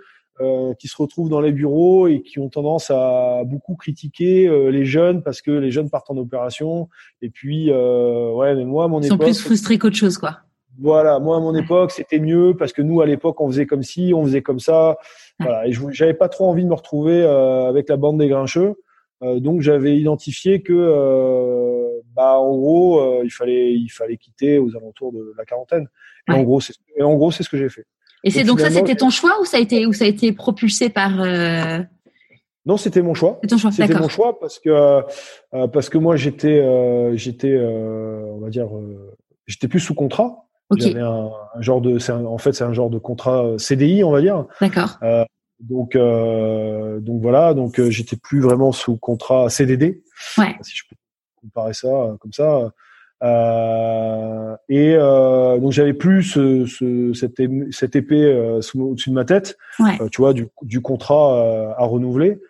qui 0.80 0.88
se 0.88 0.96
retrouvent 0.96 1.28
dans 1.28 1.40
les 1.40 1.52
bureaux 1.52 2.08
et 2.08 2.20
qui 2.20 2.40
ont 2.40 2.48
tendance 2.48 2.90
à 2.90 3.44
beaucoup 3.46 3.76
critiquer 3.76 4.50
les 4.68 4.84
jeunes 4.84 5.22
parce 5.22 5.40
que 5.40 5.52
les 5.52 5.70
jeunes 5.70 5.90
partent 5.90 6.10
en 6.10 6.16
opération. 6.16 6.88
Et 7.22 7.30
puis, 7.30 7.70
ouais, 7.70 8.56
mais 8.56 8.64
moi, 8.64 8.88
mon 8.88 9.00
Ils 9.00 9.06
époque, 9.06 9.18
sont 9.20 9.24
plus 9.26 9.40
frustrés 9.40 9.78
qu'autre 9.78 9.94
chose, 9.94 10.18
quoi. 10.18 10.40
Voilà, 10.80 11.18
moi 11.20 11.36
à 11.36 11.40
mon 11.40 11.54
époque 11.54 11.90
c'était 11.92 12.18
mieux 12.18 12.54
parce 12.58 12.72
que 12.72 12.82
nous 12.82 13.00
à 13.00 13.06
l'époque 13.06 13.40
on 13.40 13.48
faisait 13.48 13.66
comme 13.66 13.82
ci, 13.82 14.12
on 14.14 14.24
faisait 14.24 14.42
comme 14.42 14.58
ça. 14.60 14.96
Voilà, 15.40 15.66
et 15.66 15.72
je 15.72 15.80
j'avais 15.90 16.14
pas 16.14 16.28
trop 16.28 16.46
envie 16.48 16.64
de 16.64 16.68
me 16.68 16.74
retrouver 16.74 17.22
euh, 17.22 17.68
avec 17.68 17.88
la 17.88 17.96
bande 17.96 18.18
des 18.18 18.28
grincheux, 18.28 18.74
euh, 19.22 19.40
donc 19.40 19.60
j'avais 19.60 19.96
identifié 19.96 20.62
que 20.62 20.72
euh, 20.72 22.00
bah 22.14 22.38
en 22.38 22.56
gros 22.56 23.00
euh, 23.00 23.22
il 23.24 23.30
fallait 23.30 23.72
il 23.72 23.88
fallait 23.88 24.16
quitter 24.16 24.58
aux 24.58 24.76
alentours 24.76 25.12
de 25.12 25.32
la 25.38 25.44
quarantaine. 25.44 25.88
Et 26.28 26.32
Ouais. 26.32 26.38
en 26.38 26.42
gros 26.42 26.60
c'est 26.60 26.74
et 26.96 27.02
en 27.02 27.14
gros 27.14 27.30
c'est 27.30 27.42
ce 27.42 27.48
que 27.48 27.56
j'ai 27.56 27.68
fait. 27.68 27.84
Et 28.24 28.30
c'est 28.30 28.44
Donc, 28.44 28.58
donc 28.58 28.60
ça, 28.60 28.70
c'était 28.70 28.94
ton 28.96 29.10
choix 29.10 29.38
ou 29.40 29.44
ça 29.44 29.58
a 29.58 29.60
été 29.60 29.86
ou 29.86 29.92
ça 29.92 30.06
a 30.06 30.08
été 30.08 30.32
propulsé 30.32 30.88
par 30.88 31.20
euh... 31.20 31.80
Non, 32.66 32.78
c'était 32.78 33.02
mon 33.02 33.12
choix. 33.12 33.38
C'était 33.72 33.94
mon 33.94 34.08
choix 34.08 34.40
parce 34.40 34.58
que 34.58 34.70
euh, 34.70 35.66
parce 35.68 35.90
que 35.90 35.98
moi 35.98 36.16
j'étais 36.16 36.60
euh, 36.60 37.14
j'étais 37.16 37.52
euh, 37.52 38.22
on 38.34 38.38
va 38.38 38.48
dire 38.48 38.74
euh, 38.74 39.14
j'étais 39.46 39.68
plus 39.68 39.80
sous 39.80 39.94
contrat. 39.94 40.46
Ok, 40.74 40.80
J'avais 40.82 41.00
un, 41.00 41.30
un 41.56 41.60
genre 41.62 41.80
de 41.80 41.98
un- 42.10 42.24
en 42.26 42.38
fait 42.38 42.52
c'est 42.52 42.64
un 42.64 42.72
genre 42.72 42.90
de 42.90 42.98
contrat 42.98 43.44
euh, 43.44 43.58
CDI 43.58 44.04
on 44.04 44.10
va 44.10 44.20
dire. 44.20 44.44
d'accord. 44.60 44.98
Donc 45.60 45.96
euh, 45.96 47.00
donc 47.00 47.22
voilà 47.22 47.54
donc 47.54 47.78
euh, 47.80 47.88
j'étais 47.90 48.16
plus 48.16 48.40
vraiment 48.40 48.72
sous 48.72 48.96
contrat 48.96 49.48
CDD. 49.48 50.02
Ouais. 50.36 50.54
Si 50.62 50.76
je 50.76 50.82
peux 50.90 50.96
comparer 51.40 51.72
ça 51.74 51.88
euh, 51.88 52.16
comme 52.18 52.32
ça. 52.32 52.70
Euh, 53.22 54.56
et 54.68 54.94
euh, 54.96 55.58
donc 55.58 55.72
j'avais 55.72 55.94
plus 55.94 56.22
ce, 56.24 56.66
ce, 56.66 57.12
cette, 57.14 57.96
épée 57.96 58.24
euh, 58.24 58.60
au-dessus 58.74 59.10
de 59.10 59.14
ma 59.14 59.24
tête, 59.24 59.56
Ouais. 59.78 59.96
euh, 60.00 60.08
tu 60.10 60.20
vois, 60.20 60.32
du, 60.34 60.48
du 60.62 60.80
contrat 60.80 61.34
euh, 61.38 61.68
à 61.76 61.84
renouveler. 61.84 62.40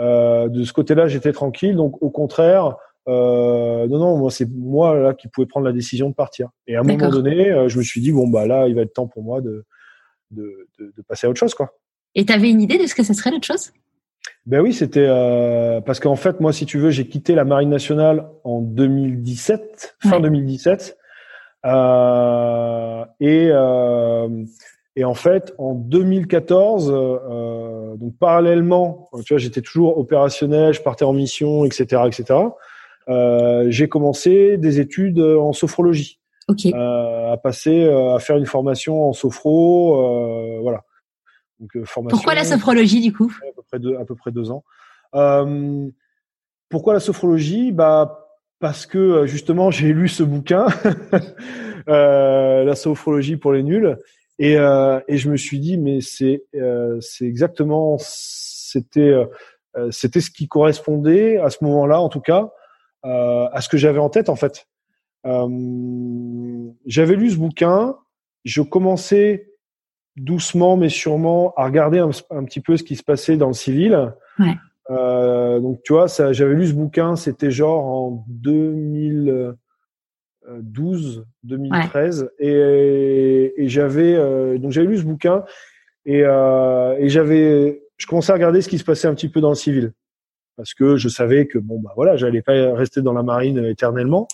Euh, 0.00 0.48
de 0.48 0.64
ce 0.64 0.72
côté-là, 0.72 1.06
j'étais 1.06 1.32
tranquille. 1.32 1.76
Donc 1.76 2.02
au 2.02 2.10
contraire, 2.10 2.76
euh, 3.08 3.86
non, 3.88 3.98
non, 3.98 4.18
moi 4.18 4.30
c'est 4.30 4.48
moi 4.50 4.96
là 4.96 5.14
qui 5.14 5.28
pouvais 5.28 5.46
prendre 5.46 5.66
la 5.66 5.72
décision 5.72 6.08
de 6.08 6.14
partir. 6.14 6.48
Et 6.66 6.76
à 6.76 6.80
un 6.80 6.82
moment 6.82 7.10
donné, 7.10 7.50
euh, 7.50 7.68
je 7.68 7.78
me 7.78 7.82
suis 7.82 8.00
dit 8.00 8.12
bon 8.12 8.28
bah 8.28 8.46
là, 8.46 8.66
il 8.68 8.74
va 8.74 8.82
être 8.82 8.94
temps 8.94 9.08
pour 9.08 9.22
moi 9.22 9.40
de 9.40 9.64
de, 10.30 10.68
de, 10.78 10.92
de 10.96 11.02
passer 11.02 11.26
à 11.26 11.30
autre 11.30 11.38
chose, 11.38 11.54
quoi. 11.54 11.74
Et 12.14 12.24
t'avais 12.24 12.50
une 12.50 12.60
idée 12.60 12.78
de 12.78 12.86
ce 12.86 12.94
que 12.94 13.02
ça 13.02 13.14
serait 13.14 13.30
l'autre 13.30 13.46
chose? 13.46 13.72
Ben 14.46 14.60
oui, 14.60 14.72
c'était 14.72 15.06
euh, 15.06 15.80
parce 15.80 16.00
qu'en 16.00 16.16
fait, 16.16 16.40
moi, 16.40 16.52
si 16.52 16.66
tu 16.66 16.78
veux, 16.78 16.90
j'ai 16.90 17.06
quitté 17.06 17.34
la 17.34 17.44
Marine 17.44 17.70
nationale 17.70 18.28
en 18.44 18.60
2017, 18.60 19.96
fin 20.02 20.16
Ouais. 20.16 20.22
2017, 20.22 20.96
euh, 21.66 23.04
et 23.20 23.48
euh, 23.50 24.28
Et 24.96 25.04
en 25.04 25.14
fait, 25.14 25.52
en 25.58 25.74
2014, 25.74 26.92
euh, 26.94 27.96
donc 27.96 28.16
parallèlement, 28.18 29.08
tu 29.24 29.34
vois, 29.34 29.38
j'étais 29.38 29.60
toujours 29.60 29.98
opérationnel, 29.98 30.72
je 30.72 30.82
partais 30.82 31.04
en 31.04 31.12
mission, 31.12 31.64
etc., 31.64 32.02
etc. 32.06 32.38
Euh, 33.08 33.66
j'ai 33.68 33.88
commencé 33.88 34.56
des 34.56 34.80
études 34.80 35.20
en 35.20 35.52
sophrologie. 35.52 36.20
Ok. 36.48 36.66
Euh, 36.66 37.32
à 37.32 37.36
passer, 37.36 37.84
euh, 37.84 38.14
à 38.14 38.18
faire 38.18 38.36
une 38.36 38.46
formation 38.46 39.08
en 39.08 39.12
sophro, 39.12 39.96
euh, 39.96 40.60
voilà. 40.60 40.82
Donc, 41.58 41.70
formation. 41.84 42.16
Pourquoi 42.16 42.34
la 42.34 42.44
sophrologie 42.44 43.00
du 43.00 43.12
coup? 43.12 43.32
À 43.42 43.54
peu 43.54 43.62
près 43.62 43.78
deux, 43.78 43.96
à 43.96 44.04
peu 44.04 44.14
près 44.14 44.30
deux 44.30 44.50
ans. 44.50 44.64
pourquoi 46.68 46.92
la 46.92 47.00
sophrologie? 47.00 47.72
Bah 47.72 48.20
parce 48.60 48.86
que 48.86 49.26
justement 49.26 49.70
j'ai 49.70 49.92
lu 49.92 50.08
ce 50.08 50.22
bouquin, 50.22 50.66
la 51.86 52.74
sophrologie 52.74 53.36
pour 53.36 53.52
les 53.52 53.62
nuls, 53.62 53.98
et, 54.38 54.56
euh, 54.58 55.00
et 55.06 55.16
je 55.16 55.30
me 55.30 55.36
suis 55.36 55.60
dit, 55.60 55.76
mais 55.78 56.00
c'est 56.00 56.44
euh, 56.54 56.98
c'est 57.00 57.24
exactement 57.24 57.96
c'était 57.98 59.14
euh, 59.76 59.90
c'était 59.90 60.20
ce 60.20 60.30
qui 60.30 60.48
correspondait 60.48 61.38
à 61.38 61.50
ce 61.50 61.62
moment-là, 61.64 62.00
en 62.00 62.08
tout 62.08 62.20
cas, 62.20 62.42
euh, 62.42 62.46
à 63.04 63.60
ce 63.60 63.68
que 63.68 63.76
j'avais 63.76 63.98
en 63.98 64.08
tête 64.08 64.28
en 64.28 64.36
fait. 64.36 64.66
j'avais 65.24 67.16
lu 67.16 67.30
ce 67.30 67.36
bouquin, 67.36 67.96
je 68.44 68.62
commençais 68.62 69.50
doucement 70.16 70.76
mais 70.76 70.88
sûrement 70.88 71.52
à 71.56 71.64
regarder 71.64 71.98
un, 71.98 72.10
un, 72.30 72.44
petit 72.44 72.60
peu 72.60 72.76
ce 72.76 72.82
qui 72.82 72.96
se 72.96 73.02
passait 73.02 73.36
dans 73.36 73.48
le 73.48 73.52
civil. 73.54 74.14
Ouais. 74.38 74.54
Euh, 74.90 75.60
donc 75.60 75.82
tu 75.82 75.92
vois, 75.92 76.08
ça, 76.08 76.32
j'avais 76.32 76.54
lu 76.54 76.66
ce 76.66 76.74
bouquin, 76.74 77.16
c'était 77.16 77.50
genre 77.50 77.84
en 77.84 78.24
2000, 78.28 79.54
12, 80.60 81.24
2013, 81.44 82.30
et, 82.38 83.54
et 83.56 83.68
j'avais 83.68 84.14
euh, 84.14 84.58
donc 84.58 84.72
j'avais 84.72 84.88
lu 84.88 84.98
ce 84.98 85.04
bouquin 85.04 85.42
et, 86.04 86.22
euh, 86.22 86.96
et 86.98 87.08
j'avais 87.08 87.82
je 87.96 88.06
commençais 88.06 88.32
à 88.32 88.34
regarder 88.34 88.60
ce 88.60 88.68
qui 88.68 88.78
se 88.78 88.84
passait 88.84 89.08
un 89.08 89.14
petit 89.14 89.30
peu 89.30 89.40
dans 89.40 89.48
le 89.48 89.54
civil 89.54 89.92
parce 90.56 90.74
que 90.74 90.96
je 90.96 91.08
savais 91.08 91.46
que 91.46 91.58
bon 91.58 91.80
bah 91.80 91.92
voilà 91.96 92.16
j'allais 92.16 92.42
pas 92.42 92.74
rester 92.74 93.02
dans 93.02 93.12
la 93.12 93.22
marine 93.22 93.64
éternellement. 93.64 94.28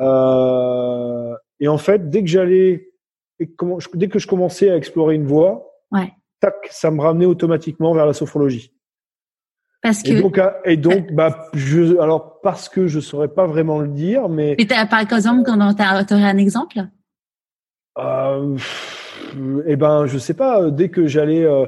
Euh, 0.00 1.34
et 1.60 1.68
en 1.68 1.78
fait 1.78 2.10
dès 2.10 2.22
que 2.22 2.28
j'allais 2.28 2.90
dès 3.38 4.08
que 4.08 4.18
je 4.18 4.26
commençais 4.26 4.70
à 4.70 4.76
explorer 4.76 5.16
une 5.16 5.26
voie 5.26 5.70
ouais. 5.90 6.12
tac 6.40 6.54
ça 6.70 6.90
me 6.90 7.00
ramenait 7.00 7.26
automatiquement 7.26 7.92
vers 7.92 8.06
la 8.06 8.14
sophrologie. 8.14 8.72
Parce 9.82 10.02
que 10.02 10.10
et 10.10 10.20
donc, 10.20 10.40
et 10.64 10.76
donc 10.76 11.12
bah 11.12 11.48
je 11.54 11.98
alors 11.98 12.40
parce 12.40 12.68
que 12.68 12.86
je 12.86 13.00
saurais 13.00 13.28
pas 13.28 13.46
vraiment 13.46 13.80
le 13.80 13.88
dire 13.88 14.28
mais 14.28 14.54
et 14.58 14.66
par 14.66 15.00
exemple 15.00 15.42
quand 15.44 15.60
aurais 15.60 16.24
un 16.24 16.38
exemple? 16.38 16.86
Euh, 17.98 18.56
eh 19.66 19.76
ben 19.76 20.06
je 20.06 20.18
sais 20.18 20.34
pas. 20.34 20.70
Dès 20.70 20.88
que 20.88 21.06
j'allais 21.06 21.44
euh, 21.44 21.66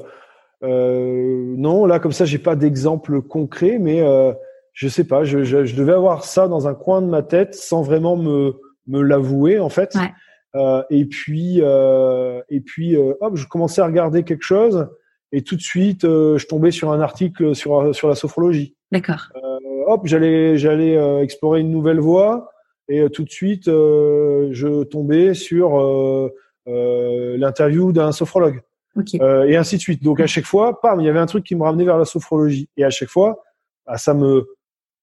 non 0.66 1.86
là 1.86 1.98
comme 1.98 2.12
ça 2.12 2.24
j'ai 2.24 2.38
pas 2.38 2.56
d'exemple 2.56 3.22
concret 3.22 3.78
mais 3.78 4.00
euh, 4.00 4.32
je 4.72 4.88
sais 4.88 5.04
pas 5.04 5.24
je, 5.24 5.44
je, 5.44 5.64
je, 5.64 5.76
devais 5.76 5.92
avoir 5.92 6.24
ça 6.24 6.48
dans 6.48 6.66
un 6.66 6.74
coin 6.74 7.02
de 7.02 7.06
ma 7.06 7.22
tête 7.22 7.54
sans 7.54 7.82
vraiment 7.82 8.16
me 8.16 8.54
me 8.86 9.02
l'avouer 9.02 9.58
en 9.58 9.68
fait 9.68 9.94
ouais. 9.94 10.12
euh, 10.56 10.82
et 10.90 11.04
puis 11.04 11.60
euh, 11.60 12.40
et 12.48 12.60
puis 12.60 12.96
euh, 12.96 13.14
hop 13.20 13.36
je 13.36 13.46
commençais 13.46 13.80
à 13.80 13.86
regarder 13.86 14.22
quelque 14.24 14.44
chose 14.44 14.88
et 15.34 15.42
tout 15.42 15.56
de 15.56 15.60
suite 15.60 16.04
euh, 16.04 16.38
je 16.38 16.46
tombais 16.46 16.70
sur 16.70 16.92
un 16.92 17.00
article 17.00 17.54
sur 17.54 17.94
sur 17.94 18.08
la 18.08 18.14
sophrologie. 18.14 18.76
D'accord. 18.92 19.30
Euh, 19.36 19.58
hop, 19.88 20.02
j'allais 20.04 20.56
j'allais 20.56 20.96
euh, 20.96 21.22
explorer 21.22 21.60
une 21.60 21.72
nouvelle 21.72 21.98
voie 21.98 22.52
et 22.88 23.08
tout 23.10 23.24
de 23.24 23.30
suite 23.30 23.64
je 23.66 24.84
tombais 24.84 25.32
sur 25.32 26.30
l'interview 26.66 27.92
d'un 27.92 28.12
sophrologue. 28.12 28.60
Okay. 28.96 29.18
et 29.48 29.56
ainsi 29.56 29.76
de 29.76 29.80
suite. 29.80 30.02
Donc 30.02 30.20
à 30.20 30.26
chaque 30.26 30.44
fois, 30.44 30.80
pam, 30.80 31.00
il 31.00 31.04
y 31.04 31.08
avait 31.08 31.18
un 31.18 31.26
truc 31.26 31.44
qui 31.44 31.56
me 31.56 31.64
ramenait 31.64 31.84
vers 31.84 31.98
la 31.98 32.04
sophrologie. 32.04 32.68
Et 32.76 32.84
à 32.84 32.90
chaque 32.90 33.08
fois, 33.08 33.42
bah, 33.86 33.96
ça 33.96 34.14
me, 34.14 34.46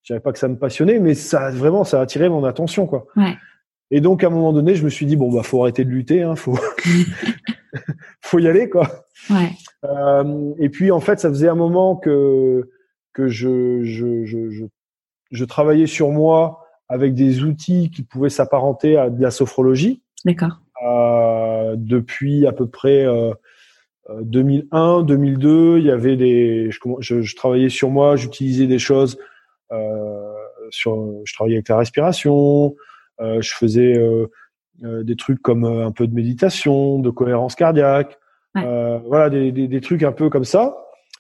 je 0.04 0.08
savais 0.08 0.20
pas 0.20 0.32
que 0.32 0.40
ça 0.40 0.48
me 0.48 0.58
passionnait, 0.58 1.00
mais 1.00 1.14
ça 1.14 1.52
vraiment, 1.52 1.84
ça 1.84 2.00
a 2.00 2.04
attiré 2.04 2.30
mon 2.30 2.46
attention, 2.46 2.88
quoi. 2.88 3.06
Ouais. 3.16 3.36
Et 3.92 4.00
donc 4.00 4.24
à 4.24 4.28
un 4.28 4.30
moment 4.30 4.54
donné, 4.54 4.76
je 4.76 4.86
me 4.86 4.90
suis 4.90 5.06
dit 5.06 5.18
bon 5.18 5.32
bah 5.32 5.44
faut 5.44 5.62
arrêter 5.62 5.84
de 5.84 5.90
lutter, 5.90 6.24
hein, 6.24 6.36
faut 6.36 6.58
faut 8.22 8.40
y 8.40 8.48
aller 8.48 8.70
quoi. 8.70 9.06
Ouais. 9.30 9.52
Euh, 9.84 10.54
et 10.58 10.70
puis 10.70 10.92
en 10.92 11.02
fait, 11.02 11.20
ça 11.20 11.30
faisait 11.30 11.50
un 11.50 11.56
moment 11.56 11.96
que 11.98 12.70
que 13.14 13.28
je 13.28 13.84
je, 13.84 14.26
je 14.26 14.50
je 14.50 14.66
je 15.32 15.46
travaillais 15.46 15.88
sur 15.88 16.10
moi 16.10 16.66
avec 16.88 17.14
des 17.14 17.44
outils 17.44 17.92
qui 17.92 18.04
pouvaient 18.04 18.30
s'apparenter 18.30 18.98
à 18.98 19.10
de 19.10 19.22
la 19.22 19.32
sophrologie. 19.32 20.02
D'accord. 20.26 20.62
Euh, 20.86 21.76
depuis 21.78 22.48
à 22.48 22.54
peu 22.54 22.68
près 22.68 23.06
euh, 23.06 23.34
2001, 24.10 25.04
2002, 25.04 25.78
il 25.78 25.86
y 25.86 25.92
avait 25.92 26.18
des 26.18 26.70
je, 26.72 26.80
je, 27.00 27.22
je 27.22 27.36
travaillais 27.36 27.70
sur 27.70 27.90
moi, 27.90 28.16
j'utilisais 28.16 28.68
des 28.68 28.80
choses 28.80 29.18
euh, 29.72 30.34
sur 30.72 31.22
je 31.26 31.34
travaillais 31.34 31.58
avec 31.58 31.70
la 31.70 31.78
respiration, 31.78 32.76
euh, 33.20 33.42
je 33.42 33.54
faisais 33.54 33.98
euh, 33.98 34.28
euh, 34.84 35.04
des 35.04 35.16
trucs 35.16 35.42
comme 35.42 35.66
un 35.66 35.92
peu 35.92 36.08
de 36.08 36.14
méditation, 36.14 37.00
de 37.00 37.10
cohérence 37.10 37.56
cardiaque, 37.56 38.18
ouais. 38.56 39.02
voilà, 39.06 39.30
des, 39.30 39.52
des, 39.52 39.68
des, 39.68 39.82
trucs 39.82 40.04
un 40.04 40.12
peu 40.12 40.30
comme 40.30 40.46
ça. 40.46 40.76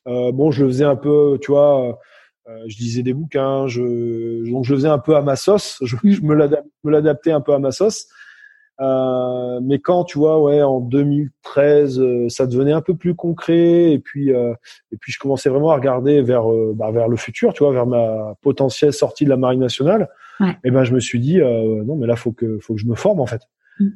bon, 0.05 0.51
je 0.51 0.63
le 0.63 0.69
faisais 0.69 0.86
un 0.86 0.95
peu, 0.95 1.38
tu 1.41 1.51
vois. 1.51 1.99
je 2.47 2.77
lisais 2.77 3.03
des 3.03 3.13
bouquins, 3.13 3.67
je, 3.67 4.49
donc 4.49 4.65
je 4.65 4.71
le 4.71 4.77
faisais 4.79 4.89
un 4.89 4.99
peu 4.99 5.15
à 5.15 5.21
ma 5.21 5.36
sauce, 5.36 5.77
je, 5.84 5.95
mm. 5.95 6.11
je 6.11 6.21
me 6.21 6.91
l'adaptais 6.91 7.32
un 7.32 7.41
peu 7.41 7.53
à 7.53 7.59
ma 7.59 7.71
sauce. 7.71 8.07
Euh, 8.82 9.59
mais 9.61 9.79
quand 9.79 10.03
tu 10.05 10.17
vois, 10.17 10.41
ouais, 10.41 10.61
en 10.63 10.79
2013, 10.79 11.99
euh, 11.99 12.29
ça 12.29 12.47
devenait 12.47 12.71
un 12.71 12.82
peu 12.82 12.95
plus 12.95 13.13
concret, 13.13 13.91
et 13.91 13.99
puis 13.99 14.34
euh, 14.34 14.53
et 14.91 14.97
puis 14.97 15.11
je 15.11 15.19
commençais 15.19 15.49
vraiment 15.49 15.69
à 15.69 15.75
regarder 15.75 16.21
vers 16.21 16.45
bah, 16.73 16.89
vers 16.91 17.07
le 17.07 17.15
futur, 17.15 17.53
tu 17.53 17.63
vois, 17.63 17.73
vers 17.73 17.86
ma 17.86 18.36
potentielle 18.41 18.93
sortie 18.93 19.25
de 19.25 19.29
la 19.29 19.38
marine 19.38 19.59
nationale. 19.59 20.09
Ouais. 20.39 20.57
Et 20.63 20.71
ben 20.71 20.84
je 20.84 20.93
me 20.93 20.99
suis 20.99 21.19
dit 21.19 21.39
non, 21.39 21.95
mais 21.95 22.07
là 22.07 22.15
faut 22.15 22.32
que 22.32 22.57
faut 22.59 22.73
que 22.73 22.79
je 22.79 22.88
me 22.88 22.95
forme 22.95 23.19
en 23.19 23.27
fait. 23.27 23.41
Mm. 23.79 23.89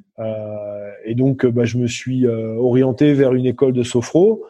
et 1.05 1.15
donc 1.15 1.45
bah, 1.45 1.65
je 1.65 1.77
me 1.77 1.87
suis 1.87 2.27
orienté 2.27 3.13
vers 3.13 3.33
une 3.33 3.45
école 3.45 3.73
de 3.73 3.83
sophro. 3.83 4.45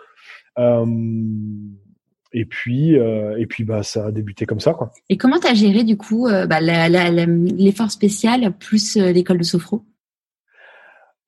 et 0.57 2.45
puis, 2.45 2.95
et 2.95 3.45
puis, 3.47 3.63
bah, 3.63 3.83
ça 3.83 4.07
a 4.07 4.11
débuté 4.11 4.45
comme 4.45 4.59
ça, 4.59 4.73
quoi. 4.73 4.91
Et 5.07 5.15
comment 5.15 5.39
t'as 5.39 5.53
géré 5.53 5.85
du 5.85 5.95
coup 5.95 6.27
bah, 6.27 6.59
l'effort 6.59 7.91
spécial 7.91 8.51
plus 8.57 8.97
l'école 8.97 9.37
de 9.37 9.43
sophro? 9.43 9.81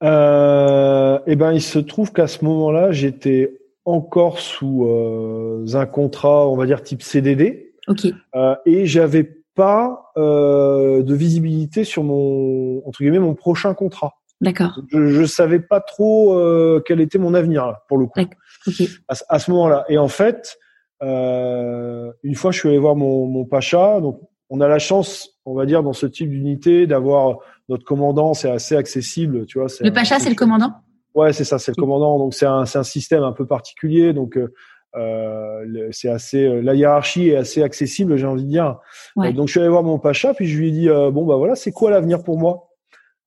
Euh, 0.03 1.19
Eh 1.27 1.35
ben, 1.35 1.53
il 1.53 1.61
se 1.61 1.79
trouve 1.79 2.11
qu'à 2.11 2.27
ce 2.27 2.43
moment-là, 2.45 2.91
j'étais 2.91 3.59
encore 3.85 4.39
sous 4.39 4.85
euh, 4.85 5.65
un 5.73 5.85
contrat, 5.85 6.47
on 6.47 6.55
va 6.55 6.65
dire 6.65 6.83
type 6.83 7.01
CDD. 7.01 7.73
Ok. 7.87 8.07
Euh, 8.35 8.55
et 8.65 8.85
j'avais 8.85 9.23
pas 9.55 10.11
euh, 10.17 11.01
de 11.03 11.13
visibilité 11.15 11.83
sur 11.83 12.03
mon 12.03 12.85
entre 12.85 12.99
guillemets 12.99 13.19
mon 13.19 13.33
prochain 13.33 13.73
contrat. 13.73 14.13
D'accord. 14.39 14.79
Je, 14.91 15.07
je 15.07 15.23
savais 15.23 15.59
pas 15.59 15.79
trop 15.79 16.33
euh, 16.33 16.83
quel 16.85 17.01
était 17.01 17.17
mon 17.17 17.33
avenir 17.33 17.65
là, 17.65 17.83
pour 17.87 17.97
le 17.97 18.05
coup. 18.05 18.19
Okay. 18.67 18.87
À, 19.07 19.15
à, 19.29 19.39
ce 19.39 19.49
moment-là. 19.51 19.85
Et 19.89 19.97
en 19.97 20.09
fait, 20.09 20.57
euh, 21.01 22.11
une 22.23 22.35
fois, 22.35 22.51
je 22.51 22.59
suis 22.59 22.69
allé 22.69 22.77
voir 22.77 22.95
mon, 22.95 23.25
mon 23.25 23.45
pacha. 23.45 23.99
Donc, 23.99 24.19
on 24.49 24.61
a 24.61 24.67
la 24.67 24.79
chance, 24.79 25.29
on 25.45 25.55
va 25.55 25.65
dire, 25.65 25.83
dans 25.83 25.93
ce 25.93 26.05
type 26.05 26.29
d'unité, 26.29 26.87
d'avoir 26.87 27.39
notre 27.69 27.83
commandant, 27.83 28.33
c'est 28.33 28.49
assez 28.49 28.75
accessible, 28.75 29.45
tu 29.45 29.59
vois. 29.59 29.67
Le 29.81 29.91
Pacha, 29.91 30.19
c'est 30.19 30.29
le 30.29 30.35
commandant? 30.35 30.73
Ouais, 31.17 31.33
c'est 31.33 31.43
ça, 31.43 31.57
c'est 31.57 31.71
le 31.75 31.81
commandant. 31.81 32.19
Donc 32.19 32.33
c'est 32.33 32.45
un, 32.45 32.65
c'est 32.65 32.77
un 32.77 32.83
système 32.83 33.23
un 33.23 33.31
peu 33.31 33.45
particulier. 33.45 34.13
Donc 34.13 34.37
euh, 34.37 34.53
euh 34.95 35.89
c'est 35.91 36.09
assez, 36.09 36.43
euh, 36.45 36.61
la 36.61 36.75
hiérarchie 36.75 37.29
est 37.29 37.35
assez 37.35 37.63
accessible, 37.63 38.17
j'ai 38.17 38.27
envie 38.27 38.43
de 38.43 38.49
dire. 38.49 38.77
Ouais. 39.15 39.33
donc 39.33 39.47
je 39.47 39.51
suis 39.53 39.59
allé 39.59 39.69
voir 39.69 39.83
mon 39.83 39.99
Pacha, 39.99 40.33
puis 40.33 40.47
je 40.47 40.57
lui 40.57 40.69
ai 40.69 40.71
dit 40.71 40.89
euh, 40.89 41.09
bon 41.09 41.25
bah 41.25 41.35
voilà, 41.35 41.55
c'est 41.55 41.71
quoi 41.71 41.89
l'avenir 41.89 42.23
pour 42.23 42.37
moi? 42.37 42.69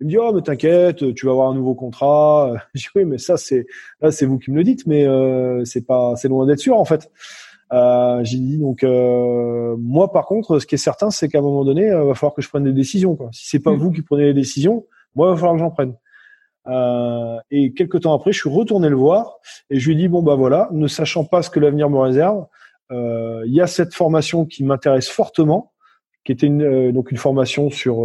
Il 0.01 0.07
me 0.07 0.11
dit 0.11 0.19
oh 0.19 0.33
mais 0.33 0.41
t'inquiète, 0.41 1.15
tu 1.15 1.27
vas 1.27 1.33
avoir 1.33 1.51
un 1.51 1.55
nouveau 1.55 1.75
contrat. 1.75 2.55
Je 2.75 2.81
dis 2.81 2.87
oui 2.95 3.05
mais 3.05 3.19
ça 3.19 3.37
c'est 3.37 3.67
là 4.01 4.11
c'est 4.11 4.25
vous 4.25 4.39
qui 4.39 4.53
me 4.53 4.57
le 4.57 4.65
dites, 4.65 4.87
mais 4.87 5.05
c'est 5.65 5.85
pas, 5.85 6.15
c'est 6.17 6.29
loin 6.29 6.47
d'être 6.47 6.61
sûr 6.61 6.79
en 6.79 6.85
fait. 6.85 7.11
Euh, 7.73 8.21
j'ai 8.25 8.39
dit 8.39 8.59
donc 8.59 8.83
euh, 8.83 9.77
moi 9.79 10.13
par 10.13 10.27
contre, 10.27 10.59
ce 10.59 10.67
qui 10.67 10.75
est 10.75 10.79
certain, 10.79 11.11
c'est 11.11 11.29
qu'à 11.29 11.39
un 11.39 11.43
moment 11.43 11.65
donné, 11.65 11.83
il 11.83 11.91
euh, 11.91 12.05
va 12.05 12.15
falloir 12.15 12.35
que 12.35 12.43
je 12.43 12.49
prenne 12.49 12.65
des 12.65 12.73
décisions. 12.73 13.17
Quoi. 13.17 13.29
Si 13.33 13.49
c'est 13.49 13.61
pas 13.61 13.73
mm. 13.73 13.77
vous 13.77 13.93
qui 13.93 14.03
prenez 14.03 14.25
les 14.25 14.35
décisions, 14.35 14.87
moi, 15.15 15.29
il 15.29 15.31
va 15.31 15.37
falloir 15.37 15.55
que 15.55 15.61
j'en 15.61 15.71
prenne. 15.71 15.95
Euh, 16.67 17.39
et 17.51 17.73
quelques 17.73 18.01
temps 18.03 18.15
après, 18.15 18.33
je 18.33 18.41
suis 18.41 18.51
retourné 18.51 18.89
le 18.89 18.97
voir 18.97 19.39
et 19.71 19.79
je 19.79 19.87
lui 19.87 19.95
ai 19.95 19.99
dit 19.99 20.09
bon 20.09 20.23
bah 20.23 20.35
voilà, 20.35 20.69
ne 20.73 20.87
sachant 20.89 21.25
pas 21.25 21.43
ce 21.43 21.51
que 21.51 21.61
l'avenir 21.61 21.89
me 21.89 21.99
réserve, 21.99 22.47
euh, 22.91 23.43
il 23.47 23.55
y 23.55 23.61
a 23.61 23.67
cette 23.67 23.95
formation 23.95 24.45
qui 24.45 24.65
m'intéresse 24.65 25.09
fortement, 25.09 25.73
qui 26.25 26.33
était 26.33 26.47
une, 26.47 26.93
donc 26.93 27.13
une 27.13 27.17
formation 27.17 27.71
sur 27.71 28.05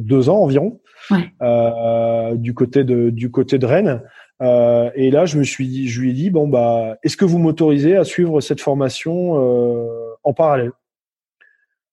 deux 0.00 0.28
ans 0.28 0.38
environ, 0.38 0.78
ouais. 1.10 2.36
du 2.36 2.54
côté 2.54 2.84
de 2.84 3.10
du 3.10 3.30
côté 3.30 3.58
de 3.58 3.66
Rennes. 3.66 4.02
Euh, 4.42 4.90
et 4.94 5.10
là, 5.10 5.26
je 5.26 5.38
me 5.38 5.44
suis 5.44 5.66
dit, 5.66 5.88
je 5.88 6.00
lui 6.00 6.10
ai 6.10 6.12
dit, 6.12 6.30
bon 6.30 6.46
bah, 6.48 6.96
est-ce 7.02 7.16
que 7.16 7.24
vous 7.24 7.38
m'autorisez 7.38 7.96
à 7.96 8.04
suivre 8.04 8.40
cette 8.40 8.60
formation 8.60 9.38
euh, 9.38 10.14
en 10.24 10.32
parallèle? 10.34 10.72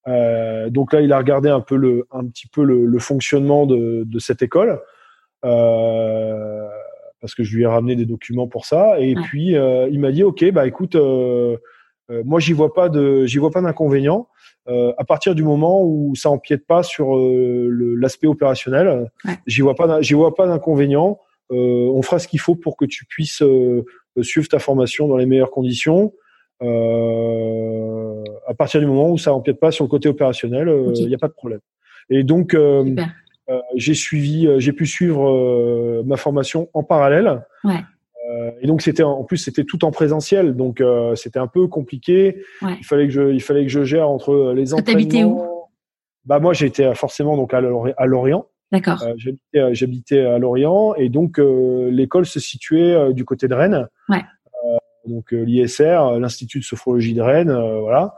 Euh, 0.08 0.70
Donc 0.70 0.94
là, 0.94 1.02
il 1.02 1.14
a 1.14 1.18
regardé 1.18 1.50
un 1.50 1.62
peu 1.62 1.78
le, 1.78 2.06
un 2.12 2.26
petit 2.26 2.48
peu 2.48 2.64
le, 2.64 2.86
le 2.86 3.00
fonctionnement 3.00 3.66
de, 3.66 4.04
de 4.06 4.20
cette 4.20 4.42
école, 4.42 4.80
parce 5.42 5.52
parce 7.22 7.36
que 7.36 7.44
je 7.46 7.56
lui 7.56 7.64
ai 7.64 7.68
ramené 7.68 7.96
des 7.96 8.06
documents 8.06 8.50
pour 8.50 8.66
ça. 8.66 9.00
Et 9.00 9.16
puis 9.16 9.56
il 9.92 10.00
m'a 10.02 10.12
dit 10.12 10.24
ok 10.24 10.52
bah 10.52 10.68
écoute 10.68 10.98
moi 12.10 12.40
j'y 12.42 12.52
vois 12.52 12.74
pas 12.74 12.90
de 12.90 13.26
j'y 13.26 13.38
vois 13.38 13.50
pas 13.50 13.62
d'inconvénient 13.62 14.28
à 14.68 15.04
partir 15.06 15.34
du 15.34 15.42
moment 15.44 15.82
où 15.86 16.16
ça 16.16 16.30
empiète 16.30 16.68
pas 16.68 16.84
sur 16.84 17.16
l'aspect 17.16 18.28
opérationnel. 18.28 19.10
J'y 19.48 19.62
vois 19.62 19.74
pas 19.74 20.02
j'y 20.02 20.16
vois 20.16 20.36
pas 20.36 20.48
d'inconvénient. 20.48 21.18
On 21.50 22.02
fera 22.02 22.20
ce 22.20 22.28
qu'il 22.28 22.40
faut 22.40 22.56
pour 22.56 22.78
que 22.78 22.86
tu 22.86 23.06
puisses 23.06 23.44
suivre 24.22 24.48
ta 24.48 24.60
formation 24.60 25.08
dans 25.08 25.18
les 25.18 25.26
meilleures 25.26 25.52
conditions. 25.52 26.14
Euh, 26.62 28.24
à 28.48 28.54
partir 28.54 28.80
du 28.80 28.86
moment 28.86 29.12
où 29.12 29.18
ça 29.18 29.34
empiète 29.34 29.60
pas 29.60 29.72
sur 29.72 29.84
le 29.84 29.90
côté 29.90 30.10
opérationnel, 30.10 30.68
il 30.68 31.04
euh, 31.04 31.08
n'y 31.08 31.16
a 31.16 31.18
pas 31.18 31.28
de 31.28 31.34
problème. 31.34 31.60
Et 32.10 32.24
donc, 32.24 32.54
euh, 32.54 32.96
j'ai 33.76 33.94
suivi, 33.94 34.48
j'ai 34.58 34.74
pu 34.74 34.86
suivre 34.86 36.04
ma 36.04 36.18
formation 36.18 36.70
en 36.74 36.84
parallèle. 36.84 37.46
Ouais. 37.64 37.82
et 38.62 38.68
donc 38.68 38.82
c'était 38.82 39.04
en 39.04 39.24
plus 39.24 39.38
c'était 39.38 39.64
tout 39.64 39.86
en 39.86 39.92
présentiel, 39.92 40.56
donc 40.56 40.84
c'était 41.16 41.40
un 41.40 41.48
peu 41.48 41.68
compliqué. 41.68 42.44
Ouais. 42.62 42.76
Il 42.80 42.86
fallait 42.86 43.08
que 43.08 43.14
je, 43.14 43.32
il 43.32 43.42
fallait 43.42 43.64
que 43.64 43.70
je 43.70 43.84
gère 43.84 44.10
entre 44.10 44.54
les 44.56 44.74
entraînements. 44.74 45.28
où 45.28 45.68
Bah 46.26 46.40
moi 46.40 46.54
j'étais 46.54 46.94
forcément 46.96 47.38
donc 47.38 47.54
à 47.54 47.62
Lorient. 47.62 48.46
D'accord. 48.74 49.02
j'habitais, 49.72 50.20
à 50.20 50.40
Lorient 50.40 50.96
et 50.96 51.08
donc 51.08 51.38
l'école 51.38 52.26
se 52.26 52.42
situait 52.42 53.14
du 53.14 53.24
côté 53.24 53.48
de 53.48 53.54
Rennes. 53.54 53.88
Ouais 54.10 54.24
donc 55.06 55.34
euh, 55.34 55.44
l'ISR, 55.44 56.20
l'Institut 56.20 56.60
de 56.60 56.64
sophrologie 56.64 57.14
de 57.14 57.22
Rennes, 57.22 57.50
euh, 57.50 57.80
voilà. 57.80 58.16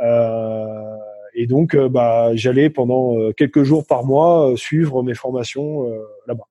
Euh, 0.00 0.96
et 1.34 1.46
donc, 1.46 1.76
bah, 1.76 2.34
j'allais 2.34 2.70
pendant 2.70 3.14
quelques 3.32 3.62
jours 3.62 3.86
par 3.86 4.04
mois 4.04 4.54
suivre 4.56 5.02
mes 5.02 5.12
formations 5.12 5.86
là-bas. 6.26 6.44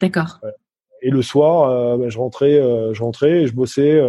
D'accord. 0.00 0.40
Et 1.00 1.10
le 1.10 1.22
soir, 1.22 1.96
bah, 1.96 2.08
je 2.08 2.18
rentrais, 2.18 2.54
je 2.92 3.02
rentrais 3.04 3.42
et 3.42 3.46
je 3.46 3.54
bossais. 3.54 4.02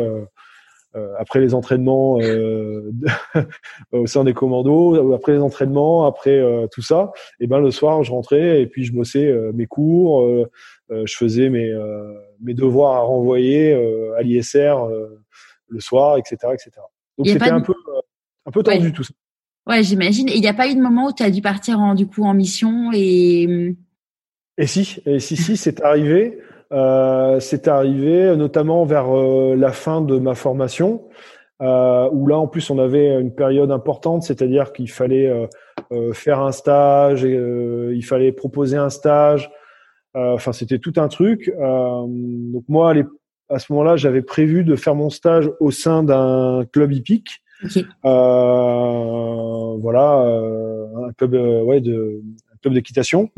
Après 1.18 1.39
les 1.39 1.54
entraînements 1.54 2.20
au 3.91 4.06
sein 4.06 4.24
des 4.24 4.34
commandos, 4.34 5.14
après 5.14 5.34
les 5.34 5.39
entraînements, 5.39 6.06
après 6.06 6.41
tout 6.72 6.82
ça, 6.82 7.12
et 7.39 7.48
ben 7.48 7.60
le 7.60 7.72
soir 7.72 8.04
je 8.04 8.12
rentrais 8.12 8.62
et 8.62 8.68
puis 8.68 8.84
je 8.86 8.94
bossais 8.94 9.34
mes 9.54 9.66
cours, 9.66 10.28
je 10.89 11.16
faisais 11.16 11.50
mes 11.50 11.74
mes 12.41 12.54
devoirs 12.54 12.96
à 12.96 13.00
renvoyer 13.00 13.74
à 14.18 14.22
l'ISR 14.22 14.76
le 15.68 15.80
soir, 15.80 16.18
etc., 16.18 16.38
etc. 16.54 16.72
Donc 17.18 17.28
c'était 17.28 17.50
un 17.50 17.62
peu 17.62 17.74
un 18.46 18.52
peu 18.52 18.64
tendu 18.64 18.91
tout 18.91 19.04
ça. 19.04 19.14
Ouais, 19.66 19.82
j'imagine. 19.82 20.28
Et 20.28 20.36
il 20.36 20.41
n'y 20.41 20.48
a 20.48 20.54
pas 20.54 20.68
eu 20.68 20.76
de 20.76 20.82
moment 20.82 21.08
où 21.08 21.14
tu 21.14 21.24
as 21.24 21.32
dû 21.32 21.41
partir 21.41 21.80
en 21.80 21.96
du 21.96 22.06
coup 22.08 22.24
en 22.24 22.34
mission 22.34 22.91
et 22.94 23.76
et 24.58 24.68
si, 24.68 25.02
et 25.06 25.20
si, 25.20 25.36
si, 25.36 25.58
c'est 25.58 25.82
arrivé. 25.82 26.39
Euh, 26.74 27.40
c'est 27.40 27.68
arrivé 27.68 28.36
notamment 28.36 28.84
vers 28.84 29.16
euh, 29.16 29.56
la 29.56 29.72
fin 29.72 30.02
de 30.02 30.18
ma 30.18 30.34
formation, 30.34 31.04
euh, 31.62 32.10
où 32.12 32.26
là 32.28 32.38
en 32.38 32.48
plus 32.48 32.70
on 32.72 32.80
avait 32.80 33.20
une 33.20 33.34
période 33.34 33.72
importante, 33.72 34.24
c'est-à-dire 34.24 34.74
qu'il 34.74 34.90
fallait 34.90 35.28
euh, 35.28 35.46
euh 35.92 36.14
faire 36.14 36.40
un 36.40 36.52
stage, 36.52 37.24
et, 37.24 37.36
euh, 37.36 37.94
il 37.96 38.04
fallait 38.04 38.32
proposer 38.32 38.78
un 38.78 38.90
stage. 38.90 39.52
Enfin, 40.16 40.54
c'était 40.54 40.78
tout 40.78 40.94
un 40.98 41.08
truc. 41.08 41.52
donc 41.58 42.64
moi, 42.68 42.94
les, 42.94 43.04
à 43.50 43.58
ce 43.58 43.74
moment-là, 43.74 43.96
j'avais 43.96 44.22
prévu 44.22 44.64
de 44.64 44.76
faire 44.76 44.94
mon 44.94 45.10
stage 45.10 45.50
au 45.60 45.72
sein 45.72 46.04
d'un 46.04 46.66
club 46.72 46.92
hippique. 46.92 47.42
Euh, 48.06 49.78
voilà, 49.80 50.20
euh, 50.22 51.08
un 51.08 51.14
club, 51.14 51.34
ouais, 51.66 51.82
de, 51.82 52.22
un 52.54 52.58
club 52.62 52.76
d'équitation. 52.76 53.32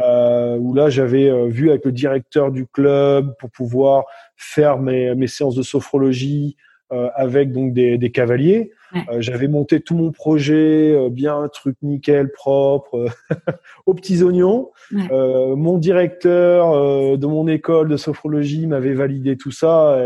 Euh, 0.00 0.56
où 0.56 0.74
là 0.74 0.90
j'avais 0.90 1.30
euh, 1.30 1.46
vu 1.46 1.70
avec 1.70 1.84
le 1.84 1.92
directeur 1.92 2.50
du 2.50 2.66
club 2.66 3.36
pour 3.38 3.48
pouvoir 3.50 4.04
faire 4.36 4.78
mes, 4.78 5.14
mes 5.14 5.28
séances 5.28 5.54
de 5.54 5.62
sophrologie 5.62 6.56
euh, 6.92 7.08
avec 7.14 7.50
donc 7.50 7.72
des, 7.72 7.96
des 7.96 8.10
cavaliers. 8.10 8.70
Euh, 8.94 9.20
j'avais 9.20 9.48
monté 9.48 9.80
tout 9.80 9.96
mon 9.96 10.12
projet, 10.12 10.94
euh, 10.94 11.08
bien 11.08 11.34
un 11.34 11.48
truc 11.48 11.76
nickel, 11.82 12.30
propre, 12.30 13.06
aux 13.86 13.94
petits 13.94 14.22
oignons. 14.22 14.70
mon 14.90 15.78
directeur 15.78 17.16
de 17.16 17.26
mon 17.26 17.48
école 17.48 17.88
de 17.88 17.96
sophrologie 17.96 18.66
m'avait 18.66 18.92
validé 18.92 19.38
tout 19.38 19.50
ça. 19.50 19.98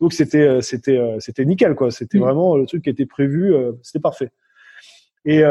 donc 0.00 0.12
c'était 0.12 0.60
c'était 0.60 1.00
c'était 1.20 1.46
nickel 1.46 1.74
quoi. 1.74 1.90
C'était 1.90 2.18
mm. 2.18 2.22
vraiment 2.22 2.56
le 2.56 2.66
truc 2.66 2.84
qui 2.84 2.90
était 2.90 3.06
prévu. 3.06 3.54
c'était 3.82 4.00
parfait. 4.00 4.28
Et, 5.28 5.42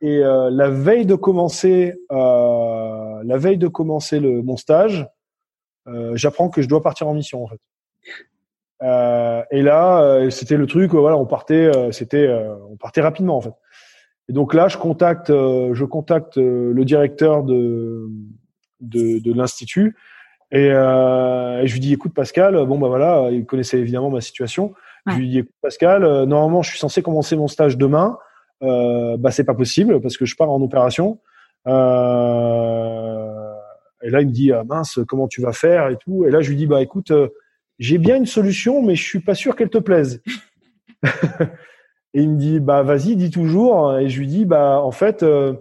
et 0.00 0.18
la 0.20 0.70
veille 0.70 1.06
de 1.06 1.16
commencer, 1.16 1.94
la 2.10 3.36
veille 3.36 3.58
de 3.58 3.68
commencer 3.68 4.20
le, 4.20 4.42
mon 4.42 4.56
stage, 4.56 5.08
j'apprends 6.14 6.48
que 6.48 6.62
je 6.62 6.68
dois 6.68 6.82
partir 6.82 7.08
en 7.08 7.14
mission 7.14 7.42
en 7.42 7.48
fait. 7.48 7.60
Euh, 8.82 9.42
et 9.50 9.62
là, 9.62 10.02
euh, 10.02 10.30
c'était 10.30 10.56
le 10.56 10.66
truc, 10.66 10.92
voilà, 10.92 11.16
on 11.16 11.26
partait, 11.26 11.74
euh, 11.74 11.90
c'était, 11.92 12.28
on 12.70 12.76
partait 12.76 13.00
rapidement 13.00 13.36
en 13.36 13.40
fait. 13.40 13.54
Et 14.28 14.32
donc 14.32 14.54
là, 14.54 14.68
je 14.68 14.76
contacte, 14.78 15.28
je 15.28 15.84
contacte 15.84 16.36
le 16.36 16.84
directeur 16.84 17.42
de 17.42 18.08
de, 18.80 19.18
de 19.18 19.32
l'institut 19.32 19.96
et, 20.50 20.66
et, 20.66 21.66
je 21.66 21.72
lui 21.72 21.80
dis, 21.80 21.92
écoute 21.92 22.14
Pascal, 22.14 22.54
bon 22.66 22.78
bah 22.78 22.88
voilà, 22.88 23.28
il 23.30 23.44
connaissait 23.44 23.78
évidemment 23.78 24.10
ma 24.10 24.20
situation. 24.20 24.74
Je 25.06 25.16
lui 25.16 25.28
dis, 25.28 25.38
écoute 25.40 25.54
Pascal, 25.60 26.24
normalement, 26.24 26.62
je 26.62 26.70
suis 26.70 26.78
censé 26.78 27.02
commencer 27.02 27.36
mon 27.36 27.48
stage 27.48 27.76
demain. 27.76 28.18
Euh, 28.62 29.16
bah 29.16 29.30
c'est 29.30 29.44
pas 29.44 29.54
possible 29.54 30.00
parce 30.00 30.16
que 30.16 30.24
je 30.24 30.36
pars 30.36 30.50
en 30.50 30.62
opération. 30.62 31.20
Euh, 31.66 33.52
et 34.02 34.10
là, 34.10 34.20
il 34.20 34.28
me 34.28 34.32
dit, 34.32 34.52
ah, 34.52 34.64
mince, 34.64 35.00
comment 35.08 35.28
tu 35.28 35.40
vas 35.40 35.52
faire 35.52 35.88
et 35.88 35.96
tout. 35.96 36.24
Et 36.26 36.30
là, 36.30 36.40
je 36.40 36.50
lui 36.50 36.56
dis, 36.56 36.66
bah 36.66 36.82
écoute 36.82 37.12
j'ai 37.78 37.98
bien 37.98 38.16
une 38.16 38.26
solution, 38.26 38.82
mais 38.82 38.94
je 38.94 39.02
suis 39.02 39.20
pas 39.20 39.34
sûr 39.34 39.56
qu'elle 39.56 39.70
te 39.70 39.78
plaise. 39.78 40.22
et 41.02 42.22
il 42.22 42.30
me 42.30 42.36
dit, 42.36 42.60
bah 42.60 42.82
vas-y, 42.82 43.16
dis 43.16 43.30
toujours. 43.30 43.98
Et 43.98 44.08
je 44.08 44.20
lui 44.20 44.26
dis, 44.26 44.44
bah 44.44 44.80
en 44.80 44.92
fait, 44.92 45.22
euh, 45.22 45.54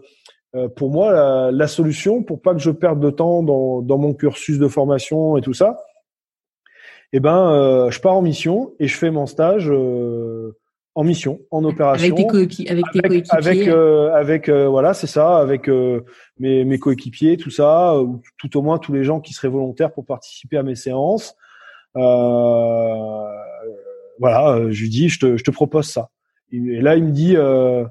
euh, 0.56 0.70
pour 0.70 0.91
moi, 0.91 1.52
la, 1.52 1.68
solution, 1.68 2.24
pour 2.24 2.41
pas 2.41 2.54
que 2.54 2.60
je 2.60 2.72
perde 2.72 3.00
de 3.00 3.10
temps 3.10 3.41
dans, 3.41 3.98
mon 3.98 4.14
cursus 4.14 4.60
de 4.60 4.68
formation 4.68 5.38
et 5.38 5.41
tout 5.41 5.54
ça, 5.54 5.80
eh 7.14 7.20
ben, 7.20 7.52
euh, 7.52 7.91
je 7.91 8.00
pars 8.00 8.14
en 8.14 8.22
mission 8.22 8.74
et 8.80 8.88
je 8.88 8.98
fais 8.98 9.12
mon 9.12 9.26
stage 9.26 9.72
en 10.96 11.04
mission, 11.04 11.39
en 11.50 11.64
opération. 11.64 12.16
Avec 12.16 12.28
tes, 12.28 12.70
avec 12.70 12.86
tes 12.91 13.00
coéquipiers. 13.00 13.38
Avec, 13.38 13.68
avec 13.68 14.50
voilà, 14.50 14.94
c'est 14.94 15.08
ça, 15.08 15.38
avec 15.38 15.68
mes, 16.39 16.66
mes 16.66 16.80
coéquipiers, 16.80 17.38
tout 17.38 17.50
ça, 17.50 18.00
ou 18.00 18.22
tout 18.38 18.58
au 18.58 18.62
moins 18.62 18.78
tous 18.78 18.94
les 18.94 19.04
gens 19.04 19.20
qui 19.20 19.34
seraient 19.34 19.48
volontaires 19.48 19.91
pour 19.91 20.06
participer 20.06 20.58
à 20.58 20.64
mes 20.64 20.76
séances. 20.76 21.36
Euh, 21.96 23.24
voilà, 24.20 24.70
je 24.70 24.82
lui 24.82 24.89
dis, 24.89 25.10
je 25.10 25.20
te, 25.20 25.38
je 25.38 25.44
te 25.44 25.52
propose 25.52 25.88
ça. 25.88 26.10
Et 26.52 26.82
là, 26.82 26.96
il 26.96 27.06
me 27.06 27.12
dit, 27.12 27.36
euh, 27.36 27.86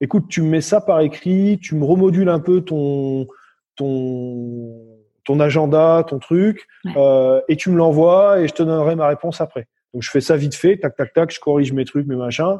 écoute, 0.00 0.26
tu 0.28 0.42
me 0.42 0.48
mets 0.48 0.60
ça 0.60 0.80
par 0.80 1.00
écrit, 1.00 1.58
tu 1.60 1.74
me 1.74 1.84
remodules 1.84 2.28
un 2.28 2.40
peu 2.40 2.60
ton 2.60 3.26
ton 3.74 4.82
ton 5.24 5.40
agenda, 5.40 6.04
ton 6.06 6.18
truc, 6.18 6.68
euh, 6.96 7.40
et 7.48 7.56
tu 7.56 7.70
me 7.70 7.76
l'envoies 7.76 8.40
et 8.40 8.48
je 8.48 8.54
te 8.54 8.62
donnerai 8.62 8.94
ma 8.94 9.08
réponse 9.08 9.40
après. 9.40 9.66
Donc 9.96 10.02
je 10.02 10.10
fais 10.10 10.20
ça 10.20 10.36
vite 10.36 10.54
fait, 10.54 10.76
tac 10.76 10.94
tac 10.94 11.14
tac, 11.14 11.32
je 11.32 11.40
corrige 11.40 11.72
mes 11.72 11.86
trucs, 11.86 12.06
mes 12.06 12.16
machins, 12.16 12.58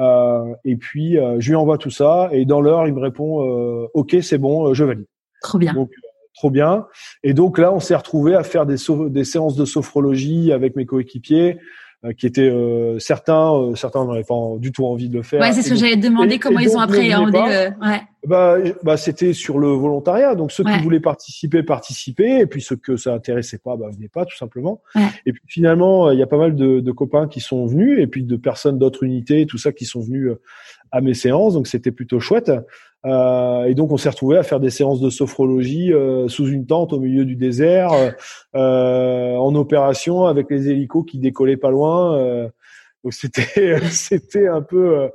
euh, 0.00 0.54
et 0.64 0.76
puis 0.76 1.18
euh, 1.18 1.36
je 1.38 1.50
lui 1.50 1.54
envoie 1.54 1.76
tout 1.76 1.90
ça 1.90 2.30
et 2.32 2.46
dans 2.46 2.62
l'heure 2.62 2.86
il 2.86 2.94
me 2.94 3.00
répond 3.00 3.46
euh, 3.46 3.88
ok 3.92 4.16
c'est 4.22 4.38
bon, 4.38 4.72
je 4.72 4.82
valide. 4.82 5.04
Trop 5.42 5.58
bien. 5.58 5.74
Donc 5.74 5.90
trop 6.34 6.48
bien. 6.48 6.86
Et 7.22 7.34
donc 7.34 7.58
là, 7.58 7.74
on 7.74 7.78
s'est 7.78 7.94
retrouvé 7.94 8.34
à 8.34 8.42
faire 8.42 8.64
des, 8.64 8.76
des 9.10 9.24
séances 9.24 9.54
de 9.54 9.66
sophrologie 9.66 10.50
avec 10.50 10.76
mes 10.76 10.86
coéquipiers. 10.86 11.58
Euh, 12.04 12.12
qui 12.14 12.26
étaient 12.26 12.50
euh, 12.50 12.98
certains, 12.98 13.54
euh, 13.54 13.76
certains 13.76 14.04
n'avaient 14.04 14.24
pas 14.24 14.34
du 14.58 14.72
tout 14.72 14.84
envie 14.84 15.08
de 15.08 15.14
le 15.14 15.22
faire. 15.22 15.40
Ouais, 15.40 15.52
c'est 15.52 15.62
ce 15.62 15.70
que 15.70 15.76
j'allais 15.76 15.94
te 15.94 16.04
demander, 16.04 16.40
comment 16.40 16.58
ils 16.58 16.76
ont 16.76 16.80
appréhendé 16.80 17.38
le. 17.38 17.86
Ouais. 17.86 18.00
Bah, 18.24 18.56
bah 18.84 18.96
c'était 18.96 19.32
sur 19.32 19.58
le 19.58 19.68
volontariat. 19.68 20.34
Donc 20.34 20.52
ceux 20.52 20.62
qui 20.62 20.78
voulaient 20.82 21.00
participer, 21.00 21.62
participaient, 21.62 22.40
et 22.40 22.46
puis 22.46 22.62
ceux 22.62 22.76
que 22.76 22.96
ça 22.96 23.12
intéressait 23.12 23.58
pas, 23.58 23.76
bah 23.76 23.88
venaient 23.92 24.08
pas 24.08 24.24
tout 24.24 24.36
simplement. 24.36 24.80
Ouais. 24.94 25.02
Et 25.26 25.32
puis 25.32 25.42
finalement, 25.48 26.10
il 26.10 26.18
y 26.18 26.22
a 26.22 26.26
pas 26.26 26.38
mal 26.38 26.54
de, 26.54 26.80
de, 26.80 26.92
copains 26.92 27.26
qui 27.26 27.40
sont 27.40 27.66
venus, 27.66 28.00
et 28.00 28.06
puis 28.06 28.22
de 28.22 28.36
personnes 28.36 28.78
d'autres 28.78 29.02
unités, 29.02 29.46
tout 29.46 29.58
ça, 29.58 29.72
qui 29.72 29.86
sont 29.86 30.00
venus 30.00 30.30
à 30.92 31.00
mes 31.00 31.14
séances. 31.14 31.54
Donc 31.54 31.66
c'était 31.66 31.90
plutôt 31.90 32.20
chouette. 32.20 32.52
Euh, 33.04 33.64
et 33.64 33.74
donc 33.74 33.90
on 33.90 33.96
s'est 33.96 34.10
retrouvé 34.10 34.38
à 34.38 34.44
faire 34.44 34.60
des 34.60 34.70
séances 34.70 35.00
de 35.00 35.10
sophrologie 35.10 35.92
euh, 35.92 36.28
sous 36.28 36.46
une 36.46 36.66
tente 36.66 36.92
au 36.92 37.00
milieu 37.00 37.24
du 37.24 37.34
désert, 37.34 37.90
euh, 38.54 39.34
en 39.34 39.54
opération 39.56 40.26
avec 40.26 40.48
les 40.50 40.68
hélicos 40.68 41.04
qui 41.04 41.18
décollaient 41.18 41.56
pas 41.56 41.70
loin. 41.70 42.16
Euh, 42.16 42.48
donc 43.02 43.12
c'était 43.12 43.80
c'était 43.90 44.46
un 44.46 44.62
peu 44.62 45.10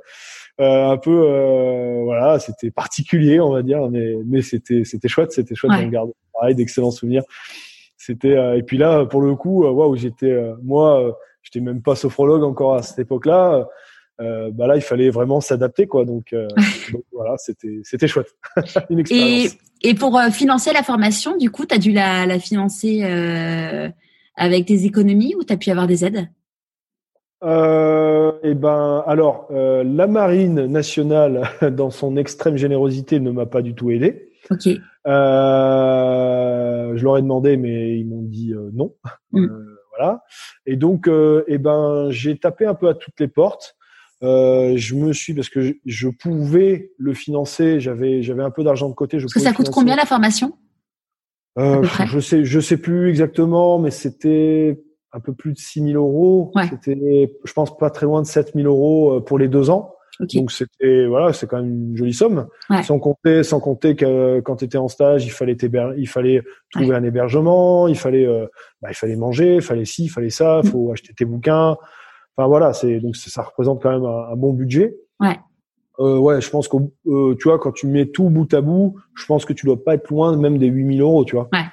un 0.58 0.96
peu 0.96 2.02
voilà, 2.04 2.38
c'était 2.38 2.70
particulier 2.70 3.40
on 3.40 3.52
va 3.52 3.62
dire, 3.62 3.88
mais 3.90 4.14
mais 4.26 4.42
c'était 4.42 4.84
c'était 4.84 5.08
chouette, 5.08 5.32
c'était 5.32 5.54
chouette 5.54 5.72
ouais. 5.72 5.88
garde 5.88 6.12
pareil 6.32 6.54
d'excellents 6.54 6.90
souvenirs. 6.90 7.22
C'était 7.96 8.36
et 8.56 8.62
puis 8.62 8.78
là 8.78 9.04
pour 9.06 9.20
le 9.20 9.34
coup 9.34 9.64
waouh 9.64 9.96
j'étais 9.96 10.36
moi 10.62 11.16
j'étais 11.42 11.60
même 11.60 11.82
pas 11.82 11.96
sophrologue 11.96 12.42
encore 12.42 12.74
à 12.74 12.82
cette 12.82 12.98
époque-là. 12.98 13.68
Euh, 14.20 14.50
bah 14.50 14.66
là 14.66 14.74
il 14.74 14.82
fallait 14.82 15.10
vraiment 15.10 15.40
s'adapter 15.40 15.86
quoi. 15.86 16.04
Donc, 16.04 16.32
euh, 16.32 16.48
donc 16.92 17.04
voilà 17.12 17.36
c'était 17.38 17.80
c'était 17.84 18.08
chouette. 18.08 18.34
Une 18.90 18.98
expérience. 18.98 19.56
et, 19.82 19.90
et 19.90 19.94
pour 19.94 20.18
euh, 20.18 20.30
financer 20.30 20.72
la 20.72 20.82
formation 20.82 21.36
du 21.36 21.50
coup 21.50 21.66
tu 21.66 21.74
as 21.74 21.78
dû 21.78 21.92
la, 21.92 22.26
la 22.26 22.38
financer 22.40 23.02
euh, 23.04 23.88
avec 24.36 24.64
des 24.66 24.86
économies 24.86 25.34
ou 25.36 25.44
tu 25.44 25.52
as 25.52 25.56
pu 25.56 25.70
avoir 25.70 25.86
des 25.86 26.04
aides? 26.04 26.16
euh, 26.16 26.37
Eh 27.42 28.54
ben, 28.54 29.04
alors, 29.06 29.46
euh, 29.50 29.84
la 29.84 30.06
marine 30.06 30.66
nationale, 30.66 31.48
dans 31.72 31.90
son 31.90 32.16
extrême 32.16 32.56
générosité, 32.56 33.20
ne 33.20 33.30
m'a 33.30 33.46
pas 33.46 33.62
du 33.62 33.74
tout 33.74 33.90
aidé. 33.90 34.32
Ok. 34.50 34.66
Euh, 35.06 36.96
je 36.96 37.04
leur 37.04 37.18
ai 37.18 37.22
demandé, 37.22 37.56
mais 37.56 37.98
ils 37.98 38.06
m'ont 38.06 38.22
dit 38.22 38.52
euh, 38.52 38.70
non. 38.72 38.94
Mm. 39.32 39.44
Euh, 39.44 39.78
voilà. 39.96 40.24
Et 40.66 40.76
donc, 40.76 41.08
euh, 41.08 41.44
eh 41.48 41.58
ben, 41.58 42.08
j'ai 42.10 42.38
tapé 42.38 42.66
un 42.66 42.74
peu 42.74 42.88
à 42.88 42.94
toutes 42.94 43.18
les 43.20 43.28
portes. 43.28 43.76
Euh, 44.22 44.76
je 44.76 44.96
me 44.96 45.12
suis 45.12 45.32
parce 45.32 45.48
que 45.48 45.60
je, 45.60 45.72
je 45.86 46.08
pouvais 46.08 46.92
le 46.98 47.14
financer. 47.14 47.78
J'avais 47.78 48.22
j'avais 48.22 48.42
un 48.42 48.50
peu 48.50 48.64
d'argent 48.64 48.88
de 48.88 48.94
côté. 48.94 49.18
Je 49.18 49.24
Parce 49.24 49.34
que 49.34 49.40
ça 49.40 49.50
coûte 49.50 49.66
financer. 49.66 49.74
combien 49.74 49.96
la 49.96 50.06
formation? 50.06 50.54
Euh, 51.58 51.82
je 52.06 52.20
sais, 52.20 52.44
je 52.44 52.60
sais 52.60 52.76
plus 52.76 53.08
exactement, 53.08 53.78
mais 53.78 53.90
c'était 53.90 54.80
un 55.12 55.20
peu 55.20 55.32
plus 55.32 55.52
de 55.52 55.58
6 55.58 55.82
000 55.92 55.96
euros. 55.96 56.52
Ouais. 56.54 56.68
C'était, 56.68 57.32
je 57.44 57.52
pense, 57.52 57.76
pas 57.76 57.90
très 57.90 58.06
loin 58.06 58.22
de 58.22 58.26
7 58.26 58.52
000 58.54 58.66
euros 58.66 59.16
euh, 59.16 59.20
pour 59.20 59.38
les 59.38 59.48
deux 59.48 59.70
ans. 59.70 59.94
Ok. 60.20 60.34
Donc 60.34 60.50
c'était, 60.50 61.06
voilà, 61.06 61.32
c'est 61.32 61.46
quand 61.46 61.58
même 61.58 61.90
une 61.90 61.96
jolie 61.96 62.12
somme. 62.12 62.48
Ouais. 62.70 62.82
Sans 62.82 62.98
compter, 62.98 63.42
sans 63.44 63.60
compter 63.60 63.94
que 63.94 64.04
euh, 64.04 64.40
quand 64.42 64.56
tu 64.56 64.64
étais 64.64 64.78
en 64.78 64.88
stage, 64.88 65.24
il 65.24 65.30
fallait 65.30 65.56
il 65.96 66.08
fallait 66.08 66.42
trouver 66.72 66.96
un 66.96 67.04
hébergement, 67.04 67.86
il 67.86 67.96
fallait, 67.96 68.26
euh, 68.26 68.46
bah, 68.82 68.88
il 68.90 68.96
fallait 68.96 69.16
manger, 69.16 69.56
il 69.56 69.62
fallait 69.62 69.84
ci, 69.84 70.04
il 70.04 70.08
fallait 70.08 70.30
ça, 70.30 70.60
il 70.64 70.70
faut 70.70 70.90
acheter 70.92 71.14
tes 71.14 71.24
bouquins. 71.24 71.76
Enfin 72.36 72.48
voilà, 72.48 72.72
c'est 72.72 73.00
donc 73.00 73.16
ça 73.16 73.42
représente 73.42 73.80
quand 73.82 73.90
même 73.90 74.04
un, 74.04 74.32
un 74.32 74.36
bon 74.36 74.52
budget. 74.52 74.96
Ouais. 75.20 75.36
Euh, 76.00 76.16
ouais, 76.16 76.40
je 76.40 76.48
pense 76.48 76.68
que 76.68 76.76
euh, 77.08 77.34
tu 77.40 77.48
vois 77.48 77.58
quand 77.58 77.72
tu 77.72 77.88
mets 77.88 78.06
tout 78.06 78.30
bout 78.30 78.52
à 78.54 78.60
bout, 78.60 78.94
je 79.16 79.26
pense 79.26 79.44
que 79.44 79.52
tu 79.52 79.66
dois 79.66 79.82
pas 79.82 79.94
être 79.94 80.08
loin 80.10 80.36
même 80.36 80.58
des 80.58 80.68
8000 80.68 81.00
euros, 81.00 81.24
tu 81.24 81.34
vois. 81.34 81.48
Ouais. 81.52 81.64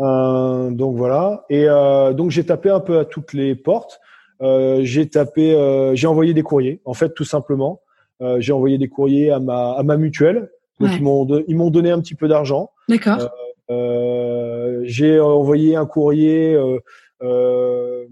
Euh, 0.00 0.70
donc 0.70 0.96
voilà. 0.96 1.44
Et 1.50 1.66
euh, 1.68 2.12
donc 2.12 2.30
j'ai 2.30 2.44
tapé 2.44 2.70
un 2.70 2.80
peu 2.80 2.98
à 2.98 3.04
toutes 3.04 3.32
les 3.32 3.54
portes. 3.54 4.00
Euh, 4.42 4.80
j'ai 4.82 5.08
tapé, 5.08 5.54
euh, 5.54 5.94
j'ai 5.94 6.06
envoyé 6.06 6.34
des 6.34 6.42
courriers. 6.42 6.80
En 6.84 6.94
fait, 6.94 7.14
tout 7.14 7.24
simplement, 7.24 7.80
euh, 8.20 8.40
j'ai 8.40 8.52
envoyé 8.52 8.78
des 8.78 8.88
courriers 8.88 9.30
à 9.30 9.38
ma 9.38 9.72
à 9.72 9.82
ma 9.82 9.96
mutuelle. 9.96 10.50
Donc 10.80 10.90
Ouais. 10.90 10.96
ils 10.96 11.02
m'ont 11.02 11.26
ils 11.46 11.56
m'ont 11.56 11.70
donné 11.70 11.90
un 11.92 12.00
petit 12.00 12.16
peu 12.16 12.26
d'argent. 12.28 12.70
D'accord. 12.88 13.30
Euh, 13.70 14.80
j'ai 14.84 15.20
envoyé 15.20 15.76
un 15.76 15.86
courrier 15.86 16.54
euh, 16.54 16.78
euh, 17.22 18.04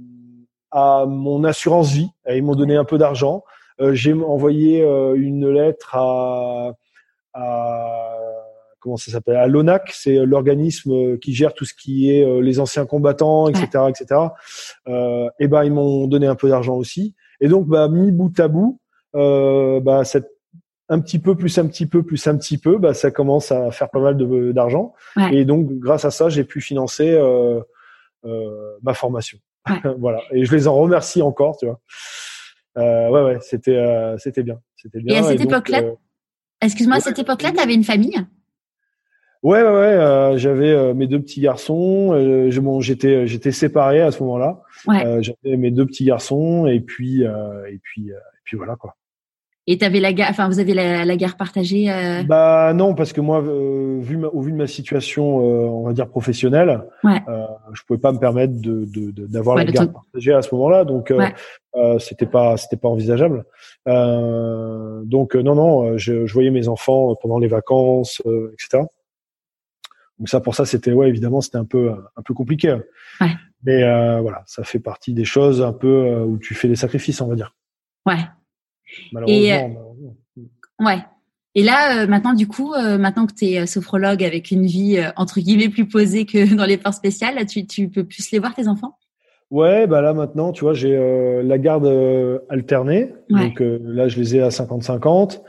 à 0.71 1.05
mon 1.07 1.43
assurance 1.45 1.93
vie. 1.93 2.09
Et 2.29 2.37
Ils 2.39 2.45
m'ont 2.45 2.55
donné 2.55 2.77
un 2.77 2.85
peu 2.85 2.99
d'argent. 2.99 3.43
Euh, 3.81 3.93
j'ai 3.95 4.13
envoyé 4.13 4.83
une 5.17 5.51
lettre 5.51 5.97
à, 5.97 6.73
à 7.35 8.17
comment 8.83 8.97
ça 8.97 9.13
s'appelle 9.13 9.37
à 9.37 9.47
l'ONAC, 9.47 9.91
c'est 9.95 10.27
l'organisme 10.27 11.19
qui 11.19 11.33
gère 11.35 11.55
tout 11.55 11.65
ce 11.65 11.73
qui 11.73 12.11
est 12.11 12.25
euh, 12.25 12.41
les 12.41 12.61
anciens 12.61 12.85
combattants, 12.85 13.49
etc., 13.49 13.85
etc. 13.89 14.21
Euh, 14.89 15.29
et 15.39 15.49
ben 15.49 15.65
ils 15.65 15.73
m'ont 15.73 16.07
donné 16.07 16.27
un 16.27 16.35
peu 16.35 16.49
d'argent 16.49 16.75
aussi. 16.75 17.15
Et 17.41 17.49
donc 17.49 17.67
bah 17.67 17.89
mis 17.89 18.11
bout 18.11 18.39
à 18.41 18.49
bout, 18.49 18.81
euh, 19.15 19.81
bah 19.81 20.05
cette 20.05 20.31
un 20.89 21.01
petit 21.01 21.19
peu 21.19 21.37
plus 21.37 21.57
un 21.59 21.67
petit 21.67 21.87
peu 21.87 22.03
plus 22.03 22.27
un 22.27 22.37
petit 22.37 22.59
peu, 22.59 22.77
bah 22.77 22.93
ça 22.93 23.11
commence 23.11 23.53
à 23.53 23.71
faire 23.71 23.89
pas 23.89 24.01
mal 24.01 24.17
de 24.17 24.53
d'argent. 24.53 24.93
Ouais. 25.17 25.37
Et 25.37 25.45
donc 25.45 25.71
grâce 25.79 26.05
à 26.05 26.11
ça, 26.11 26.29
j'ai 26.29 26.45
pu 26.45 26.61
financer 26.61 27.11
euh, 27.11 27.61
euh, 28.25 28.77
ma 28.83 28.95
formation. 28.95 29.39
Ouais. 29.69 29.77
voilà. 29.99 30.21
Et 30.33 30.45
je 30.45 30.55
les 30.55 30.67
en 30.67 30.75
remercie 30.75 31.23
encore, 31.23 31.57
tu 31.57 31.67
vois. 31.67 31.81
Euh, 32.79 33.09
ouais, 33.11 33.23
ouais, 33.23 33.39
c'était 33.43 33.77
euh, 33.77 34.17
c'était 34.19 34.43
bien, 34.43 34.59
c'était 34.77 35.01
bien. 35.01 35.15
Et 35.15 35.19
à 35.19 35.23
cette 35.23 35.41
époque-là, 35.41 35.83
euh, 35.83 35.95
Excuse-moi, 36.63 36.97
à 36.99 37.01
cette 37.01 37.19
époque-là, 37.19 37.51
tu 37.51 37.59
avais 37.59 37.75
une 37.75 37.85
famille? 37.85 38.17
Ouais, 39.43 39.61
ouais, 39.63 39.69
ouais. 39.69 39.71
euh, 39.73 40.37
j'avais 40.39 40.71
euh, 40.71 40.95
mes 40.95 41.07
deux 41.09 41.21
petits 41.21 41.41
garçons. 41.41 42.13
Euh, 42.13 42.51
je- 42.51 42.61
bon, 42.61 42.81
j'étais, 42.81 43.27
j'étais 43.27 43.51
séparé 43.53 44.01
à 44.01 44.11
ce 44.13 44.23
moment-là. 44.23 44.61
Ouais. 44.87 45.05
Euh, 45.05 45.21
j'avais 45.23 45.57
mes 45.57 45.71
deux 45.73 45.85
petits 45.87 46.05
garçons 46.05 46.67
et 46.67 46.81
puis, 46.81 47.25
euh, 47.27 47.65
et 47.69 47.79
puis, 47.83 48.13
euh, 48.13 48.15
et 48.17 48.41
puis 48.45 48.57
voilà 48.57 48.77
quoi. 48.77 48.95
Et 49.69 49.79
t'avais 49.79 50.01
la 50.01 50.13
gare, 50.13 50.29
enfin 50.31 50.49
vous 50.49 50.59
avez 50.59 50.75
la, 50.75 51.05
la 51.05 51.17
gare 51.17 51.37
partagée. 51.37 51.89
euh, 51.91 52.23
Bah 52.25 52.73
non, 52.75 52.95
parce 52.97 53.13
que 53.13 53.21
moi, 53.21 53.41
euh, 53.43 53.99
vu 54.01 54.17
ma- 54.17 54.27
au 54.29 54.41
vu 54.41 54.51
de 54.51 54.57
ma 54.57 54.67
situation, 54.67 55.41
euh, 55.41 55.67
on 55.69 55.85
va 55.85 55.93
dire 55.93 56.09
professionnelle, 56.09 56.81
Ouais. 57.05 57.21
euh, 57.29 57.45
je 57.73 57.83
pouvais 57.87 58.01
pas 58.01 58.11
me 58.13 58.19
permettre 58.19 58.55
de, 58.61 58.85
de, 58.85 59.13
de- 59.13 59.27
d'avoir 59.29 59.57
Ouais, 59.57 59.65
la 59.65 59.71
de 59.71 59.75
garde 59.77 59.87
ton- 59.89 59.93
partagée 60.01 60.33
à 60.33 60.43
ce 60.43 60.53
moment-là. 60.55 60.85
Donc, 60.85 61.13
Ouais. 61.17 61.33
euh, 61.77 61.99
c'était 62.01 62.27
pas, 62.27 62.57
c'était 62.57 62.77
pas 62.77 62.89
envisageable. 62.89 63.45
Euh, 63.89 65.03
donc 65.05 65.35
non, 65.37 65.55
non, 65.55 65.97
je, 65.99 66.27
je 66.27 66.33
voyais 66.33 66.51
mes 66.51 66.67
enfants 66.69 67.15
pendant 67.21 67.39
les 67.39 67.49
vacances, 67.49 68.21
euh, 68.27 68.53
etc. 68.55 68.85
Donc 70.23 70.29
ça, 70.29 70.39
pour 70.39 70.55
ça, 70.55 70.65
c'était 70.65 70.93
ouais, 70.93 71.09
évidemment, 71.09 71.41
c'était 71.41 71.59
un 71.59 71.65
peu, 71.65 71.91
un 71.91 72.23
peu 72.23 72.33
compliqué. 72.33 72.79
Ouais. 73.21 73.33
Mais 73.65 73.83
euh, 73.83 74.21
voilà, 74.21 74.45
ça 74.47 74.63
fait 74.63 74.79
partie 74.79 75.13
des 75.15 75.25
choses 75.25 75.61
un 75.63 75.73
peu 75.73 75.89
euh, 75.89 76.25
où 76.25 76.39
tu 76.39 76.55
fais 76.55 76.69
des 76.69 76.77
sacrifices, 76.77 77.21
on 77.21 77.27
va 77.27 77.35
dire. 77.35 77.57
Ouais, 78.07 78.19
Malheureusement. 79.13 79.43
Et, 79.43 79.53
euh, 79.53 79.69
malheureusement. 79.69 80.17
ouais. 80.79 80.99
Et 81.57 81.65
là, 81.65 82.05
euh, 82.05 82.07
maintenant, 82.07 82.35
du 82.35 82.47
coup, 82.47 82.73
euh, 82.73 82.99
maintenant 82.99 83.27
que 83.27 83.35
tu 83.35 83.47
es 83.47 83.67
sophrologue 83.67 84.23
avec 84.23 84.53
une 84.53 84.65
vie 84.65 84.99
euh, 84.99 85.11
entre 85.17 85.41
guillemets 85.41 85.69
plus 85.69 85.89
posée 85.89 86.25
que 86.25 86.55
dans 86.57 86.67
les 86.67 86.79
ports 86.79 86.95
spéciales, 86.95 87.35
là, 87.35 87.45
tu, 87.45 87.67
tu 87.67 87.89
peux 87.89 88.05
plus 88.05 88.31
les 88.31 88.39
voir 88.39 88.55
tes 88.55 88.69
enfants? 88.69 88.97
Ouais, 89.51 89.89
bah 89.89 90.01
là 90.01 90.15
maintenant, 90.15 90.53
tu 90.53 90.65
vois, 90.65 90.73
j'ai 90.73 90.97
euh, 90.97 91.43
la 91.43 91.59
garde 91.59 91.85
euh, 91.85 92.39
alternée. 92.49 93.13
Ouais. 93.29 93.49
Donc 93.49 93.61
euh, 93.61 93.79
là, 93.83 94.07
je 94.07 94.19
les 94.19 94.37
ai 94.37 94.41
à 94.41 94.49
50-50. 94.49 95.43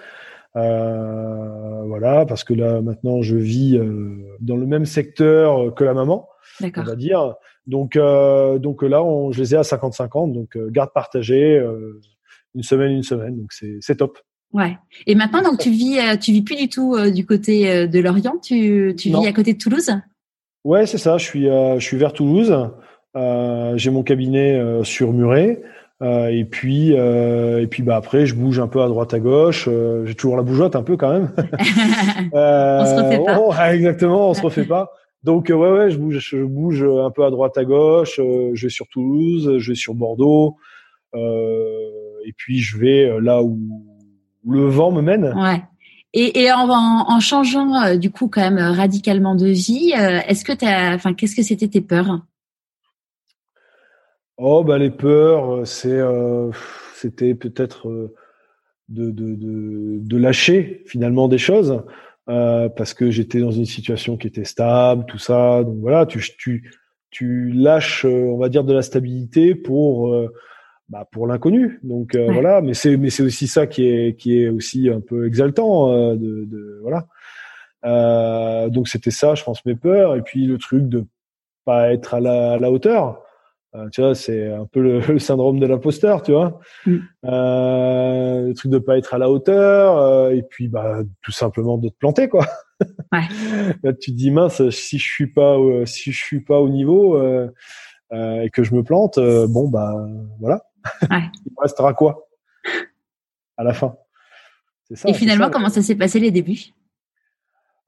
Euh, 0.56 1.84
voilà, 1.86 2.26
parce 2.26 2.44
que 2.44 2.54
là 2.54 2.82
maintenant, 2.82 3.22
je 3.22 3.36
vis 3.36 3.78
euh, 3.78 4.38
dans 4.40 4.56
le 4.56 4.66
même 4.66 4.86
secteur 4.86 5.74
que 5.74 5.84
la 5.84 5.94
maman, 5.94 6.30
on 6.62 6.84
va 6.84 6.96
dire. 6.96 7.36
Donc, 7.66 7.96
euh, 7.96 8.60
donc 8.60 8.84
là, 8.84 9.04
on, 9.04 9.32
je 9.32 9.40
les 9.42 9.56
ai 9.56 9.58
à 9.58 9.62
50-50. 9.62 10.34
Donc 10.34 10.56
euh, 10.56 10.70
garde 10.70 10.92
partagée, 10.94 11.58
euh, 11.58 12.02
une 12.56 12.64
semaine, 12.64 12.92
une 12.92 13.04
semaine. 13.04 13.38
Donc 13.38 13.52
c'est 13.54 13.78
c'est 13.82 13.96
top. 13.96 14.20
Ouais. 14.52 14.78
Et 15.08 15.16
maintenant, 15.16 15.42
donc 15.42 15.60
tu 15.60 15.72
vis, 15.72 15.98
euh, 16.00 16.16
tu 16.16 16.32
vis 16.32 16.44
plus 16.44 16.56
du 16.56 16.70
tout 16.70 16.96
euh, 16.96 17.10
du 17.10 17.26
côté 17.26 17.70
euh, 17.72 17.88
de 17.88 18.00
Lorient. 18.00 18.38
Tu, 18.42 18.94
tu 18.98 19.10
Non. 19.10 19.22
vis 19.22 19.28
à 19.28 19.34
côté 19.34 19.54
de 19.54 19.58
Toulouse? 19.58 19.90
Ouais, 20.64 20.86
c'est 20.86 21.00
ça. 21.00 21.18
Je 21.18 21.26
suis, 21.26 21.50
euh, 21.50 21.80
je 21.80 21.86
suis 21.86 21.98
vers 21.98 22.14
Toulouse. 22.14 22.56
Euh, 23.16 23.74
j'ai 23.78 23.90
mon 23.90 24.04
cabinet 24.04 24.54
euh, 24.56 24.84
sur 24.84 25.12
Muret. 25.12 25.62
Euh, 26.04 26.28
et 26.28 26.44
puis, 26.44 26.94
euh, 26.94 27.62
et 27.62 27.68
puis, 27.68 27.82
bah 27.82 27.96
après, 27.96 28.26
je 28.26 28.36
bouge 28.36 28.60
un 28.60 28.68
peu 28.68 28.82
à 28.82 28.88
droite 28.88 29.14
à 29.14 29.20
gauche. 29.20 29.70
Euh, 29.72 30.06
j'ai 30.06 30.16
toujours 30.16 30.36
la 30.36 30.44
bougeotte 30.44 30.76
un 30.76 30.84
peu 30.84 30.98
quand 30.98 31.12
même. 31.12 31.32
Euh, 32.34 32.80
On 32.82 32.86
se 32.86 33.04
refait 33.04 33.24
pas. 33.24 33.40
oh, 33.40 33.54
exactement, 33.72 34.30
on 34.30 34.34
se 34.34 34.42
refait 34.42 34.66
pas. 34.66 34.92
Donc 35.24 35.50
ouais, 35.50 35.56
ouais, 35.56 35.92
je 35.92 35.98
bouge, 35.98 36.20
je 36.20 36.44
bouge 36.44 36.84
un 36.84 37.12
peu 37.12 37.24
à 37.24 37.30
droite 37.30 37.58
à 37.58 37.64
gauche. 37.64 38.20
Euh, 38.20 38.52
je 38.54 38.66
vais 38.66 38.72
sur 38.72 38.88
Toulouse, 38.88 39.58
je 39.60 39.72
vais 39.72 39.76
sur 39.76 39.94
Bordeaux. 39.94 40.58
Euh, 41.14 41.78
et 42.26 42.34
puis 42.36 42.60
je 42.60 42.78
vais 42.78 43.20
là 43.22 43.44
où, 43.44 43.60
le 44.50 44.66
vent 44.66 44.92
me 44.92 45.02
mène. 45.02 45.26
Ouais. 45.38 45.62
Et, 46.14 46.44
et 46.44 46.52
en, 46.52 46.68
en, 46.70 47.20
changeant 47.20 47.96
du 47.96 48.10
coup 48.10 48.28
quand 48.28 48.42
même 48.42 48.58
radicalement 48.58 49.36
de 49.36 49.48
vie, 49.48 49.94
euh, 49.98 50.20
est-ce 50.28 50.44
que 50.44 50.54
t'as, 50.54 50.96
enfin, 50.96 51.14
qu'est-ce 51.14 51.36
que 51.36 51.44
c'était 51.44 51.68
tes 51.68 51.82
peurs? 51.82 52.22
Oh 54.38 54.64
bah 54.64 54.78
les 54.78 54.90
peurs, 54.90 55.58
euh, 55.62 55.66
c'est 55.66 55.92
euh, 55.92 56.50
c'était 56.96 57.36
peut-être 57.36 57.88
euh, 57.90 58.14
de, 58.90 59.12
de, 59.12 59.36
de, 59.36 60.00
de 60.00 60.18
lâcher 60.18 60.84
finalement 60.88 61.28
des 61.28 61.38
choses 61.38 61.84
euh, 62.30 62.68
parce 62.70 62.94
que 62.94 63.12
j'étais 63.12 63.40
dans 63.40 63.52
une 63.52 63.66
situation 63.66 64.18
qui 64.18 64.28
était 64.28 64.44
stable, 64.46 65.06
tout 65.08 65.20
ça. 65.20 65.64
Donc 65.64 65.78
voilà, 65.80 66.06
tu 66.06 66.20
tu 66.38 66.72
tu 67.12 67.52
lâches, 67.52 68.06
on 68.06 68.38
va 68.38 68.50
dire, 68.50 68.64
de 68.64 68.74
la 68.74 68.82
stabilité 68.82 69.54
pour 69.56 70.14
euh, 70.14 70.34
bah, 70.90 71.08
pour 71.12 71.28
l'inconnu. 71.28 71.80
Donc 71.84 72.16
euh, 72.16 72.26
Ouais. 72.28 72.34
voilà, 72.34 72.62
mais 72.62 72.74
c'est 72.74 72.98
mais 72.98 73.12
c'est 73.12 73.24
aussi 73.24 73.48
ça 73.48 73.68
qui 73.68 73.86
est 73.88 74.16
qui 74.20 74.40
est 74.42 74.50
aussi 74.50 74.90
un 74.90 75.00
peu 75.02 75.28
exaltant 75.28 75.92
euh, 75.94 76.16
de, 76.16 76.46
de 76.46 76.80
voilà. 76.82 77.06
Euh, 77.86 78.70
donc 78.70 78.88
c'était 78.88 79.12
ça, 79.12 79.36
je 79.36 79.44
pense 79.44 79.64
mes 79.66 79.76
peurs 79.76 80.16
et 80.16 80.22
puis 80.24 80.46
le 80.48 80.58
truc 80.58 80.88
de 80.90 81.06
pas 81.66 81.92
être 81.94 82.14
à 82.16 82.20
la, 82.20 82.54
à 82.54 82.58
la 82.58 82.72
hauteur. 82.72 83.23
Euh, 83.76 83.90
tu 83.92 84.02
vois, 84.02 84.14
c'est 84.14 84.52
un 84.52 84.66
peu 84.66 84.82
le, 84.82 85.00
le 85.14 85.20
syndrome 85.20 85.60
de 85.60 85.66
l'imposteur, 85.66 86.22
tu 86.22 86.32
vois. 86.32 86.60
Mm. 86.86 86.98
Euh, 87.26 88.48
le 88.48 88.54
truc 88.54 88.72
de 88.72 88.78
pas 88.78 88.98
être 88.98 89.14
à 89.14 89.18
la 89.18 89.30
hauteur, 89.30 89.98
euh, 89.98 90.32
et 90.32 90.44
puis 90.44 90.68
bah 90.68 91.00
tout 91.22 91.32
simplement 91.32 91.78
de 91.78 91.90
te 91.90 91.96
planter, 91.98 92.30
quoi. 92.30 92.46
Ouais. 93.14 93.22
Là, 93.82 93.94
tu 93.94 94.12
te 94.12 94.18
dis 94.18 94.30
mince, 94.30 94.70
si 94.72 94.98
je 94.98 95.10
suis 95.10 95.28
pas, 95.28 95.58
si 95.86 96.12
je 96.12 96.22
suis 96.22 96.42
pas 96.42 96.60
au 96.60 96.68
niveau 96.68 97.18
et 98.12 98.50
que 98.52 98.62
je 98.62 98.76
me 98.76 98.84
plante, 98.84 99.18
bon 99.48 99.70
bah 99.70 100.06
voilà. 100.42 100.64
Ouais. 101.10 101.22
Il 101.46 101.54
me 101.54 101.62
restera 101.62 101.94
quoi? 101.94 102.28
À 103.56 103.64
la 103.64 103.72
fin 103.72 103.96
ça. 104.96 105.10
Et 105.10 105.14
finalement, 105.14 105.46
ça. 105.46 105.52
comment 105.52 105.70
ça 105.70 105.82
s'est 105.82 105.96
passé 105.96 106.20
les 106.20 106.32
débuts? 106.32 106.74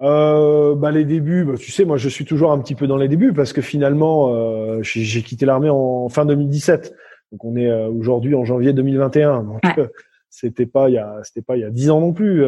Euh, 0.01 0.75
bah 0.75 0.91
les 0.91 1.05
débuts, 1.05 1.45
bah, 1.45 1.53
tu 1.57 1.71
sais, 1.71 1.85
moi 1.85 1.95
je 1.97 2.09
suis 2.09 2.25
toujours 2.25 2.51
un 2.51 2.59
petit 2.59 2.75
peu 2.75 2.85
dans 2.85 2.97
les 2.97 3.07
débuts 3.07 3.31
parce 3.33 3.53
que 3.53 3.61
finalement 3.61 4.33
euh, 4.35 4.79
j'ai 4.81 5.21
quitté 5.21 5.45
l'armée 5.45 5.69
en 5.69 6.09
fin 6.09 6.25
2017, 6.25 6.93
donc 7.31 7.45
on 7.45 7.55
est 7.55 7.69
euh, 7.69 7.87
aujourd'hui 7.87 8.35
en 8.35 8.43
janvier 8.43 8.73
2021, 8.73 9.43
donc 9.43 9.61
Ouais. 9.63 9.83
euh, 9.83 9.87
c'était 10.29 10.65
pas 10.65 10.89
il 10.89 10.95
y 10.95 10.97
a 10.97 11.21
c'était 11.23 11.41
pas 11.41 11.55
il 11.55 11.61
y 11.61 11.63
a 11.63 11.69
dix 11.69 11.89
ans 11.91 12.01
non 12.01 12.11
plus. 12.11 12.43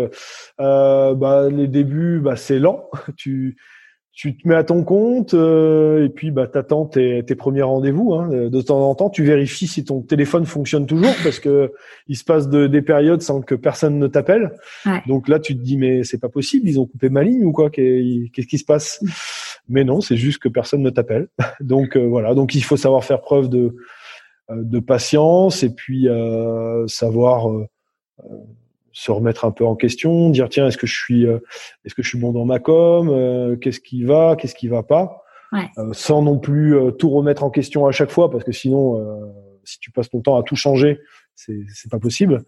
Euh, 0.59 1.13
bah 1.15 1.47
les 1.49 1.67
débuts, 1.69 2.19
bah 2.19 2.35
c'est 2.35 2.59
lent, 2.59 2.89
tu 3.15 3.55
tu 4.17 4.35
te 4.35 4.47
mets 4.47 4.55
à 4.55 4.63
ton 4.63 4.83
compte 4.83 5.35
euh, 5.35 6.03
et 6.03 6.09
puis 6.09 6.31
bah 6.31 6.47
t'attends 6.47 6.87
tes, 6.87 7.23
tes 7.23 7.35
premiers 7.35 7.61
rendez-vous. 7.61 8.15
Hein. 8.15 8.49
De 8.49 8.61
temps 8.61 8.89
en 8.89 8.95
temps, 8.95 9.11
tu 9.11 9.23
vérifies 9.23 9.67
si 9.67 9.85
ton 9.85 10.01
téléphone 10.01 10.47
fonctionne 10.47 10.87
toujours 10.87 11.13
parce 11.23 11.39
que 11.39 11.71
il 12.07 12.17
se 12.17 12.23
passe 12.23 12.49
de, 12.49 12.65
des 12.65 12.81
périodes 12.81 13.21
sans 13.21 13.41
que 13.41 13.53
personne 13.53 13.99
ne 13.99 14.07
t'appelle. 14.07 14.53
Donc 15.05 15.27
là, 15.27 15.37
tu 15.39 15.55
te 15.55 15.61
dis 15.61 15.77
mais 15.77 16.03
c'est 16.03 16.17
pas 16.17 16.29
possible, 16.29 16.67
ils 16.67 16.79
ont 16.79 16.87
coupé 16.87 17.09
ma 17.09 17.21
ligne 17.21 17.45
ou 17.45 17.51
quoi? 17.51 17.69
Qu'est-ce 17.69 18.47
qui 18.47 18.57
se 18.57 18.65
passe? 18.65 18.97
Mm. 19.03 19.07
Mais 19.69 19.83
non, 19.83 20.01
c'est 20.01 20.17
juste 20.17 20.39
que 20.39 20.49
personne 20.49 20.81
ne 20.81 20.89
t'appelle. 20.89 21.27
Donc 21.59 21.95
euh, 21.95 22.07
voilà. 22.07 22.33
Donc 22.33 22.55
il 22.55 22.63
faut 22.63 22.77
savoir 22.77 23.03
faire 23.03 23.21
preuve 23.21 23.49
de 23.49 23.75
euh, 24.49 24.63
de 24.63 24.79
patience 24.79 25.61
et 25.61 25.69
puis 25.69 26.07
savoir 26.87 27.51
se 28.97 29.11
remettre 29.11 29.45
un 29.45 29.51
peu 29.51 29.63
en 29.63 29.75
question, 29.75 30.31
dire 30.31 30.49
tiens 30.49 30.67
est-ce 30.67 30.77
que 30.77 30.87
je 30.87 30.95
suis 30.95 31.27
euh, 31.27 31.37
est-ce 31.85 31.93
que 31.93 32.01
je 32.01 32.09
suis 32.09 32.17
bon 32.17 32.31
dans 32.31 32.45
ma 32.45 32.57
com, 32.57 33.09
euh, 33.09 33.55
qu'est-ce 33.55 33.79
qui 33.79 34.03
va, 34.03 34.35
qu'est-ce 34.35 34.55
qui 34.55 34.67
va 34.67 34.81
pas, 34.81 35.21
ouais. 35.53 35.69
euh, 35.77 35.93
sans 35.93 36.23
non 36.23 36.39
plus 36.39 36.75
tout 36.97 37.11
remettre 37.11 37.43
en 37.43 37.51
question 37.51 37.85
à 37.85 37.91
chaque 37.91 38.09
fois 38.09 38.31
parce 38.31 38.43
que 38.43 38.51
sinon 38.51 38.99
si 39.63 39.77
tu 39.79 39.91
passes 39.91 40.09
ton 40.09 40.21
temps 40.21 40.35
à 40.35 40.41
tout 40.41 40.55
changer 40.55 40.99
c'est 41.35 41.59
c'est 41.71 41.91
pas 41.91 41.99
possible. 41.99 42.43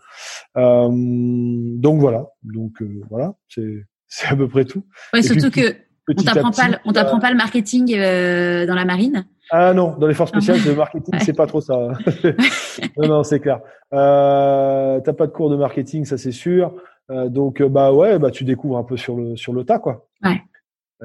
donc 0.56 2.00
voilà 2.00 2.30
donc 2.42 2.82
voilà 3.12 3.36
c'est 3.48 3.86
c'est 4.08 4.28
à 4.30 4.36
peu 4.36 4.48
près 4.48 4.66
tout. 4.66 4.84
Ouais, 5.14 5.22
surtout 5.22 5.52
que 5.52 5.76
on 6.08 6.24
t'apprend 6.24 6.50
pas 6.50 6.80
on 6.84 6.94
t'apprend 6.94 7.20
pas 7.20 7.30
le 7.30 7.38
marketing 7.38 7.92
dans 7.92 8.76
la 8.76 8.86
marine. 8.86 9.28
Ah 9.52 9.74
non, 9.74 9.96
dans 9.98 10.08
les 10.08 10.14
forces 10.14 10.32
spéciales, 10.32 10.60
le 10.66 10.76
marketing, 10.76 11.16
c'est 11.22 11.34
pas 11.34 11.48
trop 11.48 11.62
ça. 11.62 11.76
non, 12.98 13.08
non, 13.08 13.24
c'est 13.24 13.40
clair. 13.40 13.60
Euh, 13.94 15.00
T'as 15.00 15.14
pas 15.14 15.28
de 15.28 15.32
cours 15.32 15.50
de 15.50 15.56
marketing, 15.56 16.06
ça 16.06 16.18
c'est 16.18 16.32
sûr. 16.32 16.74
Euh, 17.10 17.30
donc 17.30 17.62
euh, 17.62 17.70
bah 17.70 17.92
ouais, 17.92 18.20
bah 18.20 18.30
tu 18.30 18.44
découvres 18.44 18.78
un 18.78 18.84
peu 18.84 18.98
sur 18.98 19.16
le 19.16 19.36
sur 19.36 19.54
le 19.54 19.64
tas 19.64 19.80
quoi. 19.80 20.08
Ouais. 20.24 20.42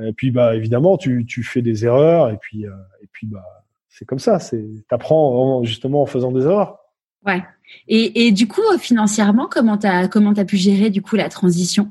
Et 0.02 0.12
puis 0.12 0.30
bah 0.30 0.54
évidemment, 0.54 0.98
tu 0.98 1.24
tu 1.24 1.42
fais 1.42 1.62
des 1.62 1.86
erreurs 1.86 2.30
et 2.30 2.36
puis 2.36 2.66
euh, 2.66 2.72
et 3.02 3.08
puis 3.12 3.26
bah 3.26 3.44
c'est 3.88 4.04
comme 4.04 4.18
ça. 4.18 4.38
C'est 4.38 4.64
t'apprends 4.88 5.62
justement 5.64 6.02
en 6.02 6.06
faisant 6.06 6.32
des 6.32 6.44
erreurs. 6.44 6.78
Ouais. 7.24 7.42
Et 7.88 8.26
et 8.26 8.32
du 8.32 8.46
coup 8.46 8.60
financièrement, 8.78 9.48
comment 9.50 9.78
t'as 9.78 10.08
comment 10.08 10.34
t'as 10.34 10.44
pu 10.44 10.58
gérer 10.58 10.90
du 10.90 11.00
coup 11.00 11.16
la 11.16 11.30
transition? 11.30 11.90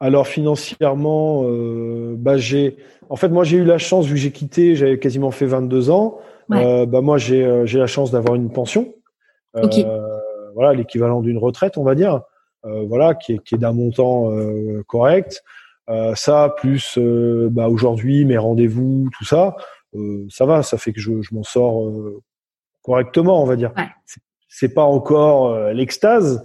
Alors 0.00 0.26
financièrement, 0.26 1.42
euh, 1.44 2.14
bah 2.16 2.36
j'ai, 2.36 2.76
en 3.10 3.16
fait 3.16 3.28
moi 3.28 3.44
j'ai 3.44 3.56
eu 3.56 3.64
la 3.64 3.78
chance 3.78 4.06
vu 4.06 4.14
que 4.14 4.20
j'ai 4.20 4.30
quitté, 4.30 4.76
j'avais 4.76 4.98
quasiment 4.98 5.30
fait 5.30 5.46
22 5.46 5.90
ans. 5.90 6.18
Euh, 6.52 6.86
bah 6.86 7.00
moi 7.00 7.18
j'ai 7.18 7.44
euh, 7.44 7.66
j'ai 7.66 7.78
la 7.78 7.86
chance 7.86 8.10
d'avoir 8.10 8.34
une 8.34 8.50
pension, 8.50 8.94
euh, 9.56 10.18
voilà 10.54 10.72
l'équivalent 10.72 11.20
d'une 11.20 11.36
retraite 11.36 11.76
on 11.76 11.84
va 11.84 11.94
dire, 11.94 12.22
euh, 12.64 12.84
voilà 12.88 13.14
qui 13.14 13.34
est 13.34 13.38
qui 13.42 13.56
est 13.56 13.58
d'un 13.58 13.72
montant 13.72 14.30
correct. 14.86 15.42
ça 16.14 16.54
plus 16.56 16.98
bah 17.50 17.68
aujourd'hui 17.68 18.24
mes 18.24 18.38
rendez-vous 18.38 19.10
tout 19.18 19.24
ça, 19.24 19.56
ça 20.30 20.46
va, 20.46 20.62
ça 20.62 20.78
fait 20.78 20.92
que 20.92 21.00
je, 21.00 21.20
je 21.22 21.34
m'en 21.34 21.42
sors 21.42 21.92
correctement 22.82 23.42
on 23.42 23.46
va 23.46 23.56
dire. 23.56 23.72
Ouais. 23.76 23.88
C'est 24.06 24.20
pas 24.74 24.84
encore 24.84 25.72
l'extase, 25.72 26.42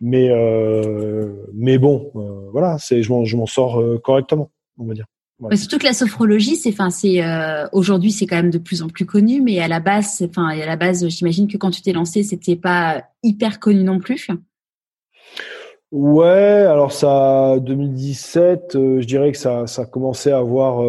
mais 0.00 0.28
euh, 0.30 1.28
mais 1.52 1.78
bon, 1.78 2.10
euh, 2.16 2.48
voilà, 2.52 2.78
c'est 2.78 3.02
je 3.02 3.12
m'en 3.12 3.24
je 3.24 3.36
m'en 3.36 3.46
sors 3.46 3.80
euh, 3.80 3.98
correctement, 3.98 4.50
on 4.78 4.86
va 4.86 4.94
dire. 4.94 5.06
Surtout 5.52 5.78
que 5.78 5.84
la 5.84 5.92
sophrologie, 5.92 6.56
c'est 6.56 6.70
enfin 6.70 6.90
c'est 6.90 7.20
aujourd'hui 7.72 8.12
c'est 8.12 8.24
quand 8.24 8.36
même 8.36 8.50
de 8.50 8.58
plus 8.58 8.82
en 8.82 8.88
plus 8.88 9.04
connu, 9.04 9.42
mais 9.42 9.58
à 9.58 9.68
la 9.68 9.80
base, 9.80 10.24
enfin 10.26 10.48
à 10.48 10.64
la 10.64 10.76
base, 10.76 11.06
j'imagine 11.08 11.48
que 11.48 11.56
quand 11.56 11.70
tu 11.70 11.82
t'es 11.82 11.92
lancé, 11.92 12.22
c'était 12.22 12.56
pas 12.56 13.04
hyper 13.22 13.58
connu 13.58 13.82
non 13.82 13.98
plus. 13.98 14.28
Ouais, 15.90 16.64
alors 16.68 16.92
ça 16.92 17.58
2017, 17.60 18.70
je 18.74 19.04
dirais 19.04 19.32
que 19.32 19.38
ça 19.38 19.66
ça 19.66 19.84
commençait 19.84 20.30
à 20.30 20.38
avoir 20.38 20.82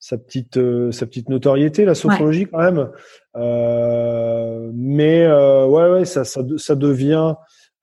sa 0.00 0.18
petite 0.18 0.58
sa 0.90 1.06
petite 1.06 1.28
notoriété 1.28 1.84
la 1.84 1.94
sophrologie 1.94 2.46
quand 2.46 2.58
même. 2.58 2.90
Mais 3.36 5.26
ouais 5.28 5.90
ouais 5.90 6.04
ça 6.04 6.24
ça 6.24 6.42
ça 6.56 6.74
devient 6.74 7.34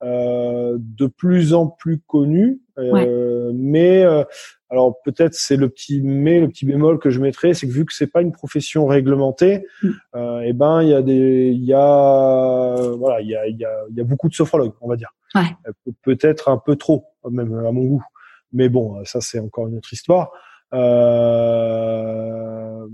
euh, 0.04 0.76
de 0.78 1.06
plus 1.06 1.54
en 1.54 1.66
plus 1.68 2.00
connu. 2.06 2.60
Euh, 2.78 3.52
mais 3.54 4.04
euh, 4.04 4.24
alors 4.68 5.00
peut-être 5.04 5.34
c'est 5.34 5.56
le 5.56 5.68
petit 5.68 6.02
mais, 6.02 6.40
le 6.40 6.48
petit 6.48 6.66
bémol 6.66 6.98
que 6.98 7.08
je 7.08 7.20
mettrais, 7.20 7.54
c'est 7.54 7.66
que 7.66 7.72
vu 7.72 7.86
que 7.86 7.94
c'est 7.94 8.08
pas 8.08 8.20
une 8.20 8.32
profession 8.32 8.86
réglementée, 8.86 9.64
mm. 9.82 9.90
euh, 10.16 10.40
et 10.40 10.48
eh 10.48 10.52
ben 10.52 10.82
il 10.82 10.88
y 10.88 10.94
a 10.94 11.00
des, 11.00 11.52
il 11.54 11.64
y 11.64 11.72
a 11.72 12.74
voilà, 12.98 13.20
il 13.20 13.28
y 13.28 13.36
a, 13.36 13.46
il 13.46 13.56
y 13.56 13.64
a, 13.64 13.70
il 13.90 13.96
y 13.96 14.00
a 14.00 14.04
beaucoup 14.04 14.28
de 14.28 14.34
sophrologues, 14.34 14.74
on 14.80 14.88
va 14.88 14.96
dire. 14.96 15.14
Ouais. 15.34 15.56
Peut-être 16.02 16.48
un 16.48 16.58
peu 16.58 16.76
trop, 16.76 17.06
même 17.30 17.54
à 17.64 17.72
mon 17.72 17.84
goût. 17.84 18.04
Mais 18.52 18.68
bon, 18.68 19.02
ça 19.04 19.20
c'est 19.20 19.38
encore 19.38 19.68
une 19.68 19.78
autre 19.78 19.92
histoire. 19.92 20.32
Euh, 20.74 22.36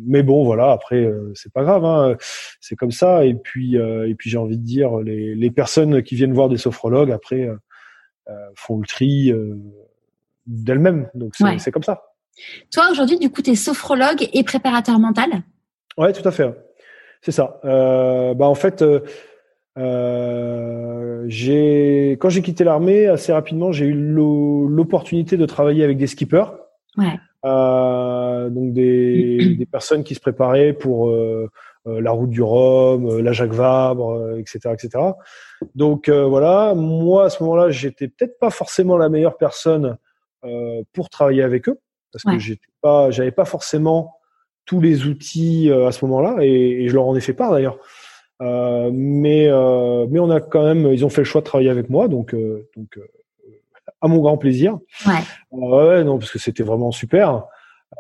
mais 0.07 0.23
bon, 0.23 0.45
voilà. 0.45 0.71
Après, 0.73 1.05
euh, 1.05 1.33
c'est 1.35 1.53
pas 1.53 1.63
grave. 1.63 1.85
Hein, 1.85 2.17
c'est 2.61 2.77
comme 2.77 2.91
ça. 2.91 3.25
Et 3.25 3.35
puis, 3.35 3.77
euh, 3.79 4.09
et 4.09 4.15
puis, 4.15 4.31
j'ai 4.31 4.39
envie 4.39 4.59
de 4.59 4.65
dire, 4.65 4.99
les, 4.99 5.35
les 5.35 5.51
personnes 5.51 6.03
qui 6.03 6.15
viennent 6.15 6.35
voir 6.35 6.49
des 6.49 6.59
sophrologues 6.59 7.11
après 7.11 7.49
font 8.55 8.79
le 8.79 8.87
tri 8.87 9.33
d'elles-mêmes. 10.47 11.09
Donc 11.15 11.35
c'est 11.35 11.45
ouais. 11.45 11.73
comme 11.73 11.83
ça. 11.83 12.05
Toi, 12.73 12.89
aujourd'hui, 12.93 13.19
du 13.19 13.29
coup, 13.31 13.43
tu 13.43 13.51
es 13.51 13.57
sophrologue 13.57 14.29
et 14.33 14.45
préparateur 14.45 15.01
mental? 15.01 15.31
Ouais, 15.99 16.13
tout 16.13 16.27
à 16.27 16.31
fait. 16.31 16.55
C'est 17.23 17.33
ça. 17.33 17.61
bah 17.65 18.47
en 18.47 18.55
fait. 18.55 18.85
Euh, 19.79 21.25
j'ai 21.29 22.17
quand 22.21 22.29
j'ai 22.29 22.43
quitté 22.43 22.65
l'armée 22.65 23.07
assez 23.07 23.33
rapidement 23.33 23.71
j'ai 23.71 23.87
eu 23.87 23.95
l'opportunité 23.95 25.37
de 25.37 25.47
travailler 25.47 25.85
avec 25.85 25.97
des 25.97 26.09
skippers 26.09 26.53
ouais 26.97 27.07
euh, 27.07 27.17
donc 27.45 28.73
des, 28.73 29.55
des, 29.59 29.67
personnes 29.67 30.05
qui 30.05 30.15
se 30.15 30.21
préparaient 30.21 30.73
pour 30.73 31.09
euh, 31.09 31.49
euh 31.87 32.01
la 32.01 32.11
route 32.11 32.31
du 32.31 32.43
Rhum, 32.43 33.07
euh, 33.07 33.23
la 33.23 33.33
Jacques 33.33 33.53
Vabre, 33.53 34.37
etc., 34.39 34.59
etc. 34.73 35.05
Donc 35.75 36.09
voilà, 36.09 36.75
moi 36.75 37.27
à 37.27 37.31
ce 37.31 37.43
moment-là, 37.43 37.71
j'étais 37.71 38.09
peut-être 38.09 38.39
pas 38.39 38.51
forcément 38.51 38.97
la 38.97 39.09
meilleure 39.09 39.37
personne 39.37 39.97
pour 40.95 41.11
travailler 41.11 41.43
avec 41.43 41.69
eux 41.69 41.79
parce 42.13 42.25
que 42.25 42.39
j'étais 42.39 42.73
pas, 42.81 43.11
j'avais 43.11 43.31
pas 43.31 43.45
forcément 43.45 44.15
tous 44.65 44.81
les 44.81 45.07
outils 45.07 45.71
à 45.71 45.93
ce 45.93 46.05
moment-là 46.07 46.37
et, 46.41 46.85
et, 46.85 46.89
je 46.89 46.95
leur 46.95 47.07
en 47.07 47.15
ai 47.15 47.21
fait 47.21 47.35
part 47.35 47.53
d'ailleurs. 47.53 47.79
Euh, 48.41 48.91
mais 48.93 49.49
euh, 49.49 50.07
mais 50.09 50.19
on 50.19 50.31
a 50.31 50.41
quand 50.41 50.65
même, 50.65 50.87
ils 50.93 51.05
ont 51.05 51.11
fait 51.11 51.21
le 51.21 51.27
choix 51.27 51.43
de 51.43 51.47
travailler 51.47 51.69
avec 51.71 51.91
moi, 51.91 52.09
donc 52.09 52.35
donc 52.35 52.99
à 54.01 54.09
mon 54.09 54.19
grand 54.21 54.39
plaisir. 54.39 54.79
Ouais. 55.07 55.23
ouais, 55.51 56.05
non, 56.05 56.19
parce 56.19 56.31
que 56.31 56.39
c'était 56.39 56.63
vraiment 56.63 56.91
super. 56.91 57.45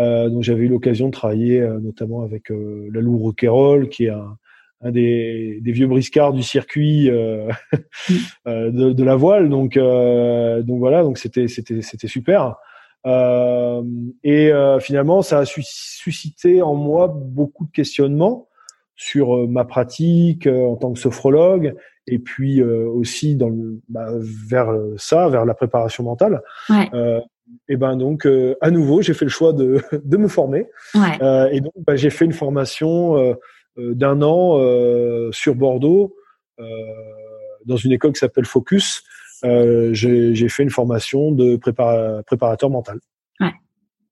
Euh, 0.00 0.28
donc 0.28 0.42
j'avais 0.42 0.64
eu 0.64 0.68
l'occasion 0.68 1.06
de 1.06 1.12
travailler 1.12 1.60
euh, 1.60 1.80
notamment 1.80 2.22
avec 2.22 2.50
euh, 2.50 2.88
Lalou 2.92 3.18
Roquerol, 3.18 3.88
qui 3.88 4.04
est 4.04 4.10
un, 4.10 4.36
un 4.82 4.90
des, 4.92 5.58
des, 5.62 5.72
vieux 5.72 5.88
briscards 5.88 6.32
du 6.32 6.42
circuit 6.42 7.10
euh, 7.10 7.50
euh 8.46 8.70
de, 8.70 8.92
de, 8.92 9.04
la 9.04 9.16
voile. 9.16 9.48
Donc, 9.48 9.76
euh, 9.76 10.62
donc 10.62 10.78
voilà, 10.78 11.02
donc 11.02 11.18
c'était 11.18 11.48
c'était 11.48 11.82
c'était 11.82 12.08
super. 12.08 12.56
et 13.04 14.52
finalement, 14.80 15.22
ça 15.22 15.40
a 15.40 15.44
suscité 15.44 16.62
en 16.62 16.74
moi 16.74 17.08
beaucoup 17.08 17.66
de 17.66 17.72
questionnements 17.72 18.48
sur 19.00 19.48
ma 19.48 19.64
pratique 19.64 20.46
en 20.46 20.76
tant 20.76 20.92
que 20.92 20.98
sophrologue 20.98 21.74
et 22.06 22.18
puis 22.18 22.60
euh, 22.60 22.86
aussi 22.86 23.34
dans 23.34 23.48
le, 23.48 23.80
bah, 23.88 24.10
vers 24.20 24.70
ça, 24.98 25.30
vers 25.30 25.46
la 25.46 25.54
préparation 25.54 26.04
mentale. 26.04 26.42
Ouais. 26.68 26.86
Euh, 26.92 27.18
et 27.68 27.76
ben 27.78 27.96
donc 27.96 28.26
euh, 28.26 28.56
à 28.60 28.70
nouveau, 28.70 29.00
j'ai 29.00 29.14
fait 29.14 29.24
le 29.24 29.30
choix 29.30 29.54
de, 29.54 29.80
de 30.04 30.16
me 30.18 30.28
former. 30.28 30.66
Ouais. 30.94 31.16
et 31.50 31.62
donc 31.62 31.72
bah, 31.86 31.96
j'ai 31.96 32.10
fait 32.10 32.26
une 32.26 32.34
formation 32.34 33.36
d'un 33.78 34.20
an 34.20 34.60
sur 35.32 35.54
Bordeaux 35.54 36.14
dans 36.58 37.76
une 37.76 37.92
école 37.92 38.12
qui 38.12 38.20
s'appelle 38.20 38.44
Focus. 38.44 39.02
j'ai 39.42 40.48
fait 40.50 40.62
une 40.62 40.70
formation 40.70 41.32
de 41.32 41.56
préparateur 41.56 42.68
mental. 42.68 42.98
Ouais. 43.40 43.54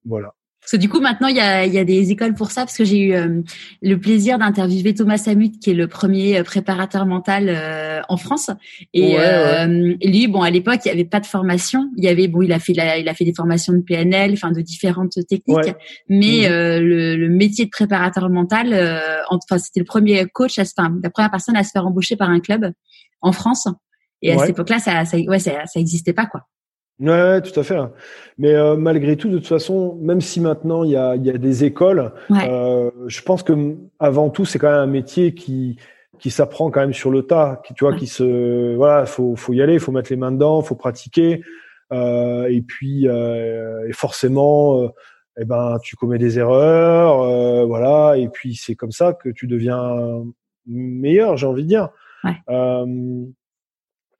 Voilà. 0.06 0.32
Parce 0.68 0.76
que 0.76 0.82
du 0.82 0.90
coup, 0.90 1.00
maintenant, 1.00 1.28
il 1.28 1.36
y 1.36 1.40
a, 1.40 1.64
y 1.64 1.78
a, 1.78 1.84
des 1.84 2.10
écoles 2.10 2.34
pour 2.34 2.50
ça, 2.50 2.66
parce 2.66 2.76
que 2.76 2.84
j'ai 2.84 2.98
eu 2.98 3.14
euh, 3.14 3.40
le 3.80 3.96
plaisir 3.96 4.36
d'interviewer 4.36 4.92
Thomas 4.92 5.16
Samut, 5.16 5.58
qui 5.58 5.70
est 5.70 5.74
le 5.74 5.86
premier 5.86 6.38
euh, 6.38 6.42
préparateur 6.42 7.06
mental 7.06 7.48
euh, 7.48 8.02
en 8.10 8.18
France. 8.18 8.50
Et, 8.92 9.16
ouais, 9.16 9.16
ouais. 9.16 9.96
lui, 10.04 10.28
bon, 10.28 10.42
à 10.42 10.50
l'époque, 10.50 10.80
il 10.84 10.88
n'y 10.88 10.92
avait 10.92 11.06
pas 11.06 11.20
de 11.20 11.26
formation. 11.26 11.88
Il 11.96 12.04
y 12.04 12.08
avait, 12.08 12.28
bon, 12.28 12.42
il 12.42 12.52
a 12.52 12.58
fait, 12.58 12.74
la, 12.74 12.98
il 12.98 13.08
a 13.08 13.14
fait 13.14 13.24
des 13.24 13.32
formations 13.32 13.72
de 13.72 13.80
PNL, 13.80 14.32
enfin, 14.34 14.52
de 14.52 14.60
différentes 14.60 15.14
techniques. 15.26 15.56
Ouais. 15.56 15.74
Mais 16.10 16.40
mmh. 16.40 16.82
le, 16.82 17.16
le, 17.16 17.28
métier 17.30 17.64
de 17.64 17.70
préparateur 17.70 18.28
mental, 18.28 18.74
enfin, 19.30 19.56
c'était 19.56 19.80
le 19.80 19.86
premier 19.86 20.26
coach, 20.26 20.58
enfin, 20.58 20.94
la 21.02 21.08
première 21.08 21.30
personne 21.30 21.56
à 21.56 21.64
se 21.64 21.70
faire 21.70 21.86
embaucher 21.86 22.16
par 22.16 22.28
un 22.28 22.40
club 22.40 22.72
en 23.22 23.32
France. 23.32 23.68
Et 24.20 24.32
à 24.32 24.38
cette 24.38 24.50
époque-là, 24.50 24.80
ça, 24.80 25.06
ça, 25.06 25.16
ouais, 25.16 25.38
ça, 25.38 25.64
ça 25.64 25.80
existait 25.80 26.12
pas, 26.12 26.26
quoi. 26.26 26.42
Ouais, 27.00 27.40
tout 27.42 27.58
à 27.58 27.62
fait. 27.62 27.78
Mais 28.38 28.54
euh, 28.54 28.76
malgré 28.76 29.16
tout, 29.16 29.28
de 29.28 29.38
toute 29.38 29.46
façon, 29.46 29.96
même 30.00 30.20
si 30.20 30.40
maintenant 30.40 30.82
il 30.82 30.90
y 30.90 30.96
a, 30.96 31.14
y 31.16 31.30
a 31.30 31.38
des 31.38 31.64
écoles, 31.64 32.12
ouais. 32.28 32.48
euh, 32.48 32.90
je 33.06 33.22
pense 33.22 33.42
que 33.42 33.76
avant 34.00 34.30
tout, 34.30 34.44
c'est 34.44 34.58
quand 34.58 34.70
même 34.70 34.80
un 34.80 34.86
métier 34.86 35.34
qui 35.34 35.78
qui 36.18 36.30
s'apprend 36.30 36.72
quand 36.72 36.80
même 36.80 36.94
sur 36.94 37.12
le 37.12 37.22
tas, 37.22 37.62
qui 37.64 37.74
tu 37.74 37.84
vois, 37.84 37.92
ouais. 37.92 37.98
qui 37.98 38.08
se 38.08 38.74
voilà, 38.74 39.06
faut 39.06 39.36
faut 39.36 39.52
y 39.52 39.62
aller, 39.62 39.78
faut 39.78 39.92
mettre 39.92 40.10
les 40.10 40.16
mains 40.16 40.32
dedans, 40.32 40.60
faut 40.62 40.74
pratiquer, 40.74 41.42
euh, 41.92 42.48
et 42.50 42.62
puis 42.62 43.06
euh, 43.06 43.86
et 43.88 43.92
forcément, 43.92 44.92
eh 45.40 45.44
ben 45.44 45.78
tu 45.80 45.94
commets 45.94 46.18
des 46.18 46.40
erreurs, 46.40 47.66
voilà, 47.68 48.16
et 48.16 48.28
puis 48.28 48.56
c'est 48.56 48.74
comme 48.74 48.90
ça 48.90 49.12
que 49.12 49.28
tu 49.28 49.46
deviens 49.46 50.24
meilleur, 50.66 51.36
j'ai 51.36 51.46
envie 51.46 51.62
de 51.62 51.68
dire. 51.68 51.90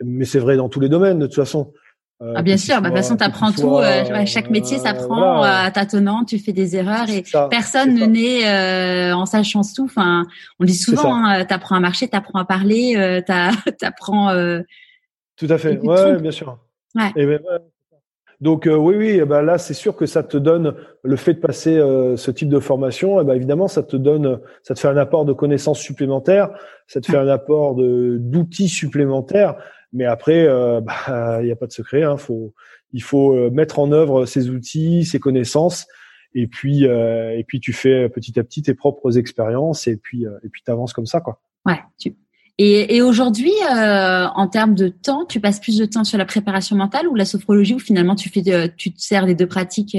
mais 0.04 0.24
c'est 0.24 0.38
vrai 0.38 0.56
dans 0.56 0.68
tous 0.68 0.78
les 0.78 0.88
domaines 0.88 1.18
de 1.18 1.26
toute 1.26 1.34
façon. 1.34 1.72
Euh, 2.20 2.32
ah, 2.34 2.42
bien 2.42 2.56
sûr, 2.56 2.74
bah, 2.76 2.88
de 2.90 2.94
toute 2.94 2.96
façon, 2.96 3.16
tu 3.16 3.22
apprends 3.22 3.52
tout. 3.52 3.78
Euh, 3.78 4.26
chaque 4.26 4.50
métier 4.50 4.78
s'apprend 4.78 5.44
euh, 5.44 5.46
à 5.46 5.70
tâtonnant, 5.70 6.24
tu 6.24 6.38
fais 6.40 6.52
des 6.52 6.74
erreurs 6.74 7.08
et 7.08 7.22
personne 7.48 7.94
ne 7.94 8.04
naît 8.06 9.12
en 9.12 9.24
sachant 9.24 9.62
tout. 9.62 9.84
Enfin, 9.84 10.24
on 10.58 10.64
dit 10.64 10.74
souvent, 10.74 11.24
hein, 11.24 11.44
tu 11.44 11.54
apprends 11.54 11.76
à 11.76 11.80
marcher, 11.80 12.08
tu 12.08 12.16
apprends 12.16 12.40
à 12.40 12.44
parler, 12.44 13.22
tu 13.26 13.84
apprends. 13.84 14.34
tout 15.36 15.46
à 15.48 15.58
fait, 15.58 15.78
ouais, 15.78 16.20
bien 16.20 16.32
sûr. 16.32 16.58
Ouais. 16.94 17.12
Ben, 17.14 17.40
donc 18.40 18.68
oui, 18.70 18.94
oui, 18.96 19.20
bah, 19.24 19.42
là, 19.42 19.58
c'est 19.58 19.74
sûr 19.74 19.94
que 19.94 20.06
ça 20.06 20.22
te 20.24 20.36
donne 20.36 20.74
le 21.04 21.16
fait 21.16 21.34
de 21.34 21.40
passer 21.40 21.76
ce 22.16 22.30
type 22.32 22.48
de 22.48 22.58
formation. 22.58 23.20
Et 23.20 23.24
ben, 23.24 23.34
évidemment, 23.34 23.68
ça 23.68 23.84
te 23.84 23.96
donne, 23.96 24.40
ça 24.64 24.74
te 24.74 24.80
fait 24.80 24.88
un 24.88 24.96
apport 24.96 25.24
de 25.24 25.32
connaissances 25.32 25.78
supplémentaires, 25.78 26.50
ça 26.88 27.00
te 27.00 27.06
fait 27.06 27.16
un 27.16 27.28
apport 27.28 27.76
de 27.76 28.16
d'outils 28.18 28.68
supplémentaires. 28.68 29.54
Mais 29.92 30.04
après, 30.04 30.46
euh, 30.46 30.80
bah, 31.08 31.38
il 31.40 31.46
n'y 31.46 31.52
a 31.52 31.56
pas 31.56 31.66
de 31.66 31.72
secret. 31.72 32.02
Hein, 32.02 32.16
faut, 32.16 32.54
il 32.92 33.02
faut 33.02 33.34
euh, 33.34 33.50
mettre 33.50 33.78
en 33.78 33.92
œuvre 33.92 34.26
ces 34.26 34.50
outils, 34.50 35.04
ces 35.04 35.18
connaissances, 35.18 35.86
et 36.34 36.46
puis, 36.46 36.86
euh, 36.86 37.36
et 37.36 37.44
puis 37.44 37.60
tu 37.60 37.72
fais 37.72 38.08
petit 38.08 38.38
à 38.38 38.44
petit 38.44 38.62
tes 38.62 38.74
propres 38.74 39.18
expériences, 39.18 39.86
et 39.86 39.96
puis, 39.96 40.24
et 40.24 40.48
puis 40.48 40.62
t'avances 40.62 40.92
comme 40.92 41.06
ça, 41.06 41.20
quoi. 41.20 41.40
Ouais. 41.66 41.80
Tu... 41.98 42.16
Et, 42.58 42.96
et 42.96 43.02
aujourd'hui, 43.02 43.52
en 43.70 44.48
termes 44.48 44.74
de 44.74 44.88
temps, 44.88 45.24
tu 45.26 45.40
passes 45.40 45.60
plus 45.60 45.78
de 45.78 45.84
temps 45.84 46.04
sur 46.04 46.18
la 46.18 46.24
préparation 46.24 46.76
mentale 46.76 47.06
ou 47.06 47.14
la 47.14 47.24
sophrologie, 47.24 47.74
ou 47.74 47.78
finalement 47.78 48.16
tu 48.16 48.28
fais, 48.28 48.42
tu 48.76 48.92
te 48.92 49.00
sers 49.00 49.26
des 49.26 49.34
deux 49.34 49.46
pratiques. 49.46 49.96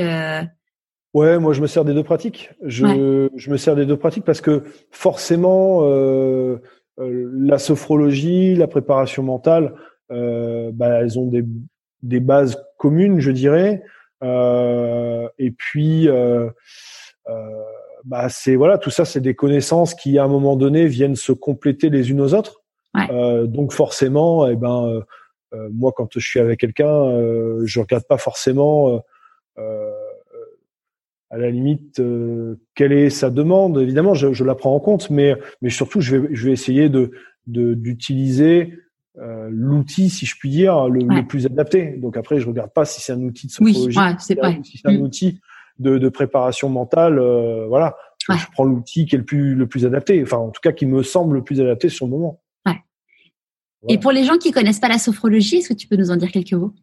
Ouais, 1.14 1.40
moi 1.40 1.54
je 1.54 1.62
me 1.62 1.68
sers 1.68 1.84
des 1.86 1.94
deux 1.94 2.04
pratiques. 2.04 2.52
Je, 2.64 3.30
je 3.36 3.50
me 3.50 3.58
sers 3.58 3.76
des 3.76 3.86
deux 3.86 3.98
pratiques 3.98 4.26
parce 4.26 4.42
que 4.42 4.64
forcément. 4.92 5.82
Euh, 5.84 5.88
euh, 5.88 6.58
la 7.00 7.58
sophrologie, 7.58 8.56
la 8.56 8.68
préparation 8.68 9.24
mentale, 9.24 9.74
euh, 10.12 10.72
bah, 10.74 11.00
elles 11.02 11.18
ont 11.18 11.28
des, 11.28 11.46
des, 12.02 12.20
bases 12.20 12.62
communes, 12.78 13.20
je 13.20 13.32
dirais. 13.32 13.84
Euh, 14.24 15.28
et 15.38 15.52
puis, 15.52 16.08
bah, 18.06 18.30
c'est 18.30 18.56
voilà, 18.56 18.78
tout 18.78 18.90
ça, 18.90 19.06
c'est 19.06 19.22
des 19.22 19.36
connaissances 19.36 19.94
qui, 19.96 20.18
à 20.18 20.24
un 20.24 20.28
moment 20.28 20.56
donné, 20.56 20.88
viennent 20.88 21.16
se 21.16 21.32
compléter 21.32 21.90
les 21.90 22.12
unes 22.12 22.22
aux 22.22 22.34
autres. 22.34 22.62
donc 23.46 23.72
forcément, 23.72 24.48
eh 24.48 24.56
ben, 24.56 25.02
moi, 25.72 25.94
quand 25.96 26.10
je 26.14 26.28
suis 26.28 26.40
avec 26.40 26.60
quelqu'un, 26.60 26.86
je 27.66 27.80
regarde 27.80 28.06
pas 28.06 28.18
forcément 28.18 29.02
à 31.30 31.38
la 31.38 31.50
limite 31.50 32.00
euh, 32.00 32.56
quelle 32.76 32.92
est 32.92 33.10
sa 33.10 33.30
demande? 33.30 33.78
Évidemment, 33.80 34.14
je, 34.14 34.34
je, 34.34 34.44
la 34.44 34.56
prends 34.56 34.76
en 34.76 34.80
compte, 34.80 35.10
mais 35.10 35.36
mais 35.62 35.70
surtout 35.70 36.02
je 36.02 36.16
vais 36.16 36.36
je 36.36 36.46
vais 36.48 36.52
essayer 36.52 36.90
de 36.90 37.12
d'utiliser 37.48 38.74
euh, 39.18 39.50
l'outil, 39.52 40.10
si 40.10 40.26
je 40.26 40.38
puis 40.38 40.50
dire, 40.50 40.88
le, 40.88 41.26
plus 41.28 41.46
adapté. 41.46 41.98
Donc 41.98 42.16
après, 42.16 42.40
je 42.40 42.48
regarde 42.48 42.72
pas 42.72 42.86
si 42.86 43.02
c'est 43.02 43.12
un 43.12 43.22
outil 43.22 43.48
de 43.48 43.52
sophrologie, 43.52 43.98
si 44.20 44.38
c'est 44.78 44.88
un 44.88 44.98
mm. 44.98 45.02
outil 45.02 45.40
de, 45.80 45.98
de 45.98 46.10
préparation 46.10 46.70
mentale. 46.70 47.18
Euh, 47.20 47.66
voilà, 47.68 47.96
je, 48.30 48.46
prends 48.54 48.66
l'outil 48.66 49.06
qui 49.06 49.16
est 49.16 49.18
le 49.18 49.26
plus 49.26 49.56
le 49.56 49.68
plus 49.68 49.86
adapté. 49.86 50.22
Enfin, 50.22 50.38
en 50.38 50.50
tout 50.50 50.62
cas, 50.62 50.72
qui 50.72 50.86
me 50.86 51.04
semble 51.04 51.38
le 51.38 51.44
plus 51.44 51.60
adapté 51.60 51.90
sur 51.90 52.06
le 52.06 52.12
moment. 52.12 52.42
Et 53.88 53.98
pour 53.98 54.12
les 54.12 54.26
gens 54.26 54.38
qui 54.38 54.52
connaissent 54.52 54.80
pas 54.82 54.90
la 54.90 54.98
sophrologie, 54.98 55.58
est-ce 55.58 55.70
que 55.70 55.74
tu 55.74 55.88
peux 55.88 55.96
nous 55.96 56.12
en 56.12 56.18
dire 56.18 56.32
quelques 56.32 56.54
mots? 56.54 56.74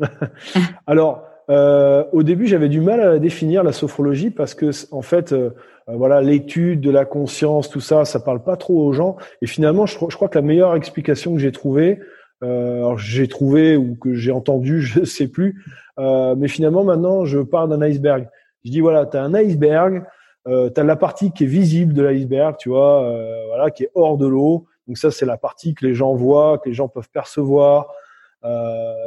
Alors, 0.86 1.27
euh, 1.50 2.04
au 2.12 2.22
début, 2.22 2.46
j'avais 2.46 2.68
du 2.68 2.80
mal 2.80 3.00
à 3.00 3.18
définir 3.18 3.62
la 3.62 3.72
sophrologie 3.72 4.30
parce 4.30 4.54
que, 4.54 4.70
en 4.92 5.02
fait, 5.02 5.32
euh, 5.32 5.50
euh, 5.88 5.94
voilà, 5.96 6.20
l'étude 6.20 6.80
de 6.80 6.90
la 6.90 7.04
conscience, 7.04 7.70
tout 7.70 7.80
ça, 7.80 8.04
ça 8.04 8.20
parle 8.20 8.42
pas 8.42 8.56
trop 8.56 8.86
aux 8.86 8.92
gens. 8.92 9.16
Et 9.40 9.46
finalement, 9.46 9.86
je, 9.86 9.96
crois 9.96 10.28
que 10.28 10.38
la 10.38 10.42
meilleure 10.42 10.74
explication 10.76 11.32
que 11.34 11.38
j'ai 11.38 11.52
trouvée, 11.52 12.00
euh, 12.44 12.96
j'ai 12.96 13.26
trouvé 13.26 13.76
ou 13.76 13.96
que 13.96 14.14
j'ai 14.14 14.32
entendu, 14.32 14.80
je 14.82 15.04
sais 15.04 15.28
plus, 15.28 15.64
euh, 15.98 16.34
mais 16.36 16.48
finalement, 16.48 16.84
maintenant, 16.84 17.24
je 17.24 17.40
parle 17.40 17.70
d'un 17.70 17.82
iceberg. 17.82 18.28
Je 18.64 18.70
dis 18.70 18.80
voilà, 18.80 19.06
tu 19.06 19.16
as 19.16 19.22
un 19.22 19.34
iceberg, 19.34 20.04
euh, 20.46 20.70
tu 20.70 20.80
as 20.80 20.84
la 20.84 20.96
partie 20.96 21.32
qui 21.32 21.44
est 21.44 21.48
visible 21.48 21.94
de 21.94 22.02
l'iceberg, 22.02 22.56
tu 22.58 22.68
vois, 22.68 23.04
euh, 23.04 23.46
voilà, 23.48 23.70
qui 23.70 23.84
est 23.84 23.90
hors 23.94 24.18
de 24.18 24.26
l'eau. 24.26 24.66
Donc 24.86 24.98
ça, 24.98 25.10
c'est 25.10 25.26
la 25.26 25.36
partie 25.36 25.74
que 25.74 25.86
les 25.86 25.94
gens 25.94 26.14
voient, 26.14 26.58
que 26.58 26.68
les 26.68 26.74
gens 26.74 26.88
peuvent 26.88 27.10
percevoir. 27.10 27.88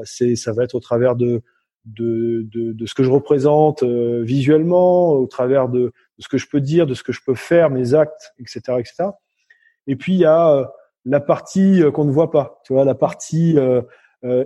c'est, 0.03 0.35
ça 0.35 0.51
va 0.51 0.63
être 0.63 0.75
au 0.75 0.79
travers 0.79 1.15
de 1.15 1.41
de, 1.85 2.47
de, 2.51 2.73
de, 2.73 2.85
ce 2.85 2.93
que 2.93 3.03
je 3.03 3.09
représente 3.09 3.83
euh, 3.83 4.21
visuellement, 4.23 5.13
au 5.13 5.25
travers 5.25 5.67
de, 5.67 5.79
de, 5.79 5.93
ce 6.19 6.27
que 6.27 6.37
je 6.37 6.47
peux 6.47 6.61
dire, 6.61 6.85
de 6.85 6.93
ce 6.93 7.03
que 7.03 7.11
je 7.11 7.21
peux 7.25 7.35
faire, 7.35 7.69
mes 7.69 7.93
actes, 7.93 8.33
etc., 8.39 8.59
etc. 8.77 9.09
Et 9.87 9.95
puis 9.95 10.13
il 10.13 10.19
y 10.19 10.25
a 10.25 10.51
euh, 10.51 10.65
la 11.05 11.19
partie 11.19 11.81
euh, 11.81 11.91
qu'on 11.91 12.05
ne 12.05 12.11
voit 12.11 12.29
pas, 12.29 12.61
tu 12.65 12.73
vois, 12.73 12.85
la 12.85 12.95
partie 12.95 13.57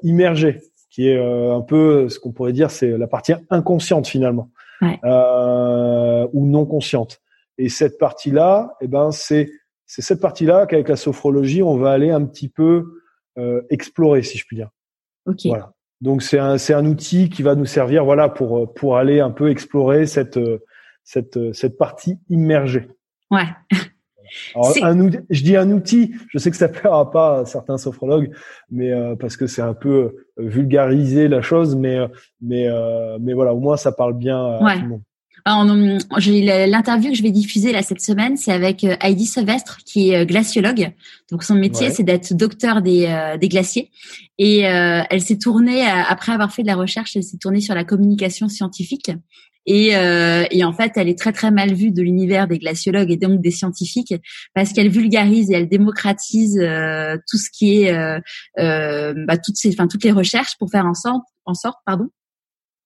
immergée, 0.04 0.62
qui 0.90 1.10
est 1.10 1.20
un 1.20 1.62
peu 1.62 2.08
ce 2.08 2.20
qu'on 2.20 2.32
pourrait 2.32 2.54
dire, 2.54 2.72
c'est 2.72 2.98
la 2.98 3.08
partie 3.08 3.34
inconsciente 3.50 4.08
finalement, 4.08 4.50
ouais. 4.82 5.00
ou 6.32 6.46
non 6.46 6.66
consciente. 6.66 7.20
Et 7.58 7.68
cette 7.68 7.98
partie-là, 7.98 8.76
eh 8.82 8.88
ben 8.88 9.12
c'est 9.12 9.50
c'est 9.86 10.02
cette 10.02 10.20
partie-là 10.20 10.66
qu'avec 10.66 10.88
la 10.90 10.96
sophrologie, 10.96 11.62
on 11.62 11.78
va 11.78 11.92
aller 11.92 12.10
un 12.10 12.24
petit 12.24 12.48
peu 12.48 13.02
explorer, 13.70 14.24
si 14.24 14.38
je 14.38 14.46
puis 14.46 14.56
dire. 14.56 14.70
Ok. 15.26 15.42
Voilà. 15.46 15.75
Donc 16.02 16.22
c'est 16.22 16.40
un 16.40 16.58
c'est 16.58 16.74
un 16.74 16.86
outil 16.86 17.30
qui 17.30 17.42
va 17.42 17.56
nous 17.56 17.66
servir 17.66 18.06
voilà 18.06 18.30
pour 18.30 18.74
pour 18.74 18.98
aller 18.98 19.20
un 19.20 19.32
peu 19.32 19.50
explorer 19.50 20.06
cette 20.06 20.40
cette 21.04 21.54
cette 21.54 21.78
partie 21.78 22.20
immergée. 22.30 22.88
Ouais. 23.32 23.48
Alors, 24.56 24.74
un, 24.82 25.10
je 25.30 25.44
dis 25.44 25.56
un 25.56 25.72
outil, 25.72 26.16
je 26.30 26.38
sais 26.38 26.52
que 26.52 26.58
ça 26.58 26.68
plaira 26.68 27.12
pas 27.12 27.40
à 27.40 27.46
certains 27.46 27.78
sophrologues, 27.78 28.32
mais 28.72 28.92
euh, 28.92 29.16
parce 29.16 29.38
que 29.38 29.48
c'est 29.48 29.62
un 29.62 29.74
peu 29.74 29.90
euh, 29.90 30.14
vulgariser 30.38 31.28
la 31.28 31.42
chose, 31.42 31.76
mais 31.76 32.00
mais 32.42 32.68
euh, 32.68 33.18
mais 33.22 33.34
voilà, 33.34 33.54
au 33.54 33.60
moins 33.60 33.78
ça 33.78 33.92
parle 33.92 34.14
bien 34.14 34.44
à 34.46 34.76
tout 34.76 34.84
le 34.84 34.90
monde. 34.90 35.02
L'interview 35.46 37.12
que 37.12 37.18
je 37.18 37.22
vais 37.22 37.32
diffuser 37.32 37.72
là 37.72 37.84
cette 37.84 38.02
semaine, 38.02 38.36
c'est 38.36 38.52
avec 38.52 38.84
euh, 38.84 38.96
Heidi 39.00 39.28
Sevestre, 39.28 39.78
qui 39.86 40.10
est 40.10 40.22
euh, 40.22 40.26
glaciologue. 40.26 40.92
Donc 41.32 41.44
son 41.44 41.54
métier, 41.54 41.92
c'est 41.92 42.02
d'être 42.02 42.34
docteur 42.34 42.82
des, 42.82 43.06
euh, 43.06 43.38
des 43.38 43.48
glaciers. 43.48 43.92
Et 44.40 44.62
elle 44.62 45.22
s'est 45.22 45.38
tournée 45.38 45.82
après 45.86 46.34
avoir 46.34 46.52
fait 46.52 46.62
de 46.62 46.68
la 46.68 46.76
recherche, 46.76 47.16
elle 47.16 47.24
s'est 47.24 47.38
tournée 47.38 47.62
sur 47.62 47.74
la 47.74 47.86
communication 47.86 48.50
scientifique. 48.50 49.12
Et, 49.66 49.92
et, 49.92 50.64
en 50.66 50.74
fait, 50.74 50.92
elle 50.98 51.08
est 51.08 51.18
très 51.18 51.32
très 51.32 51.52
mal 51.52 51.74
vue 51.74 51.92
de 51.92 52.02
l'univers 52.02 52.46
des 52.46 52.60
glaciologues 52.60 53.12
et 53.12 53.18
donc 53.18 53.42
des 53.42 53.50
scientifiques 53.50 54.14
parce 54.54 54.74
qu'elle 54.74 54.90
vulgarise 54.90 55.52
et 55.52 55.54
elle 55.54 55.70
démocratise 55.70 56.56
tout 56.56 57.38
ce 57.38 57.50
qui 57.50 57.84
est 57.84 57.94
bah, 58.56 59.38
toutes 59.38 59.56
ces, 59.56 59.70
enfin 59.70 59.88
toutes 59.88 60.04
les 60.04 60.12
recherches 60.12 60.58
pour 60.60 60.70
faire 60.70 60.86
en 60.86 60.94
sorte, 60.94 61.24
en 61.46 61.54
sorte, 61.54 61.78
pardon, 61.86 62.10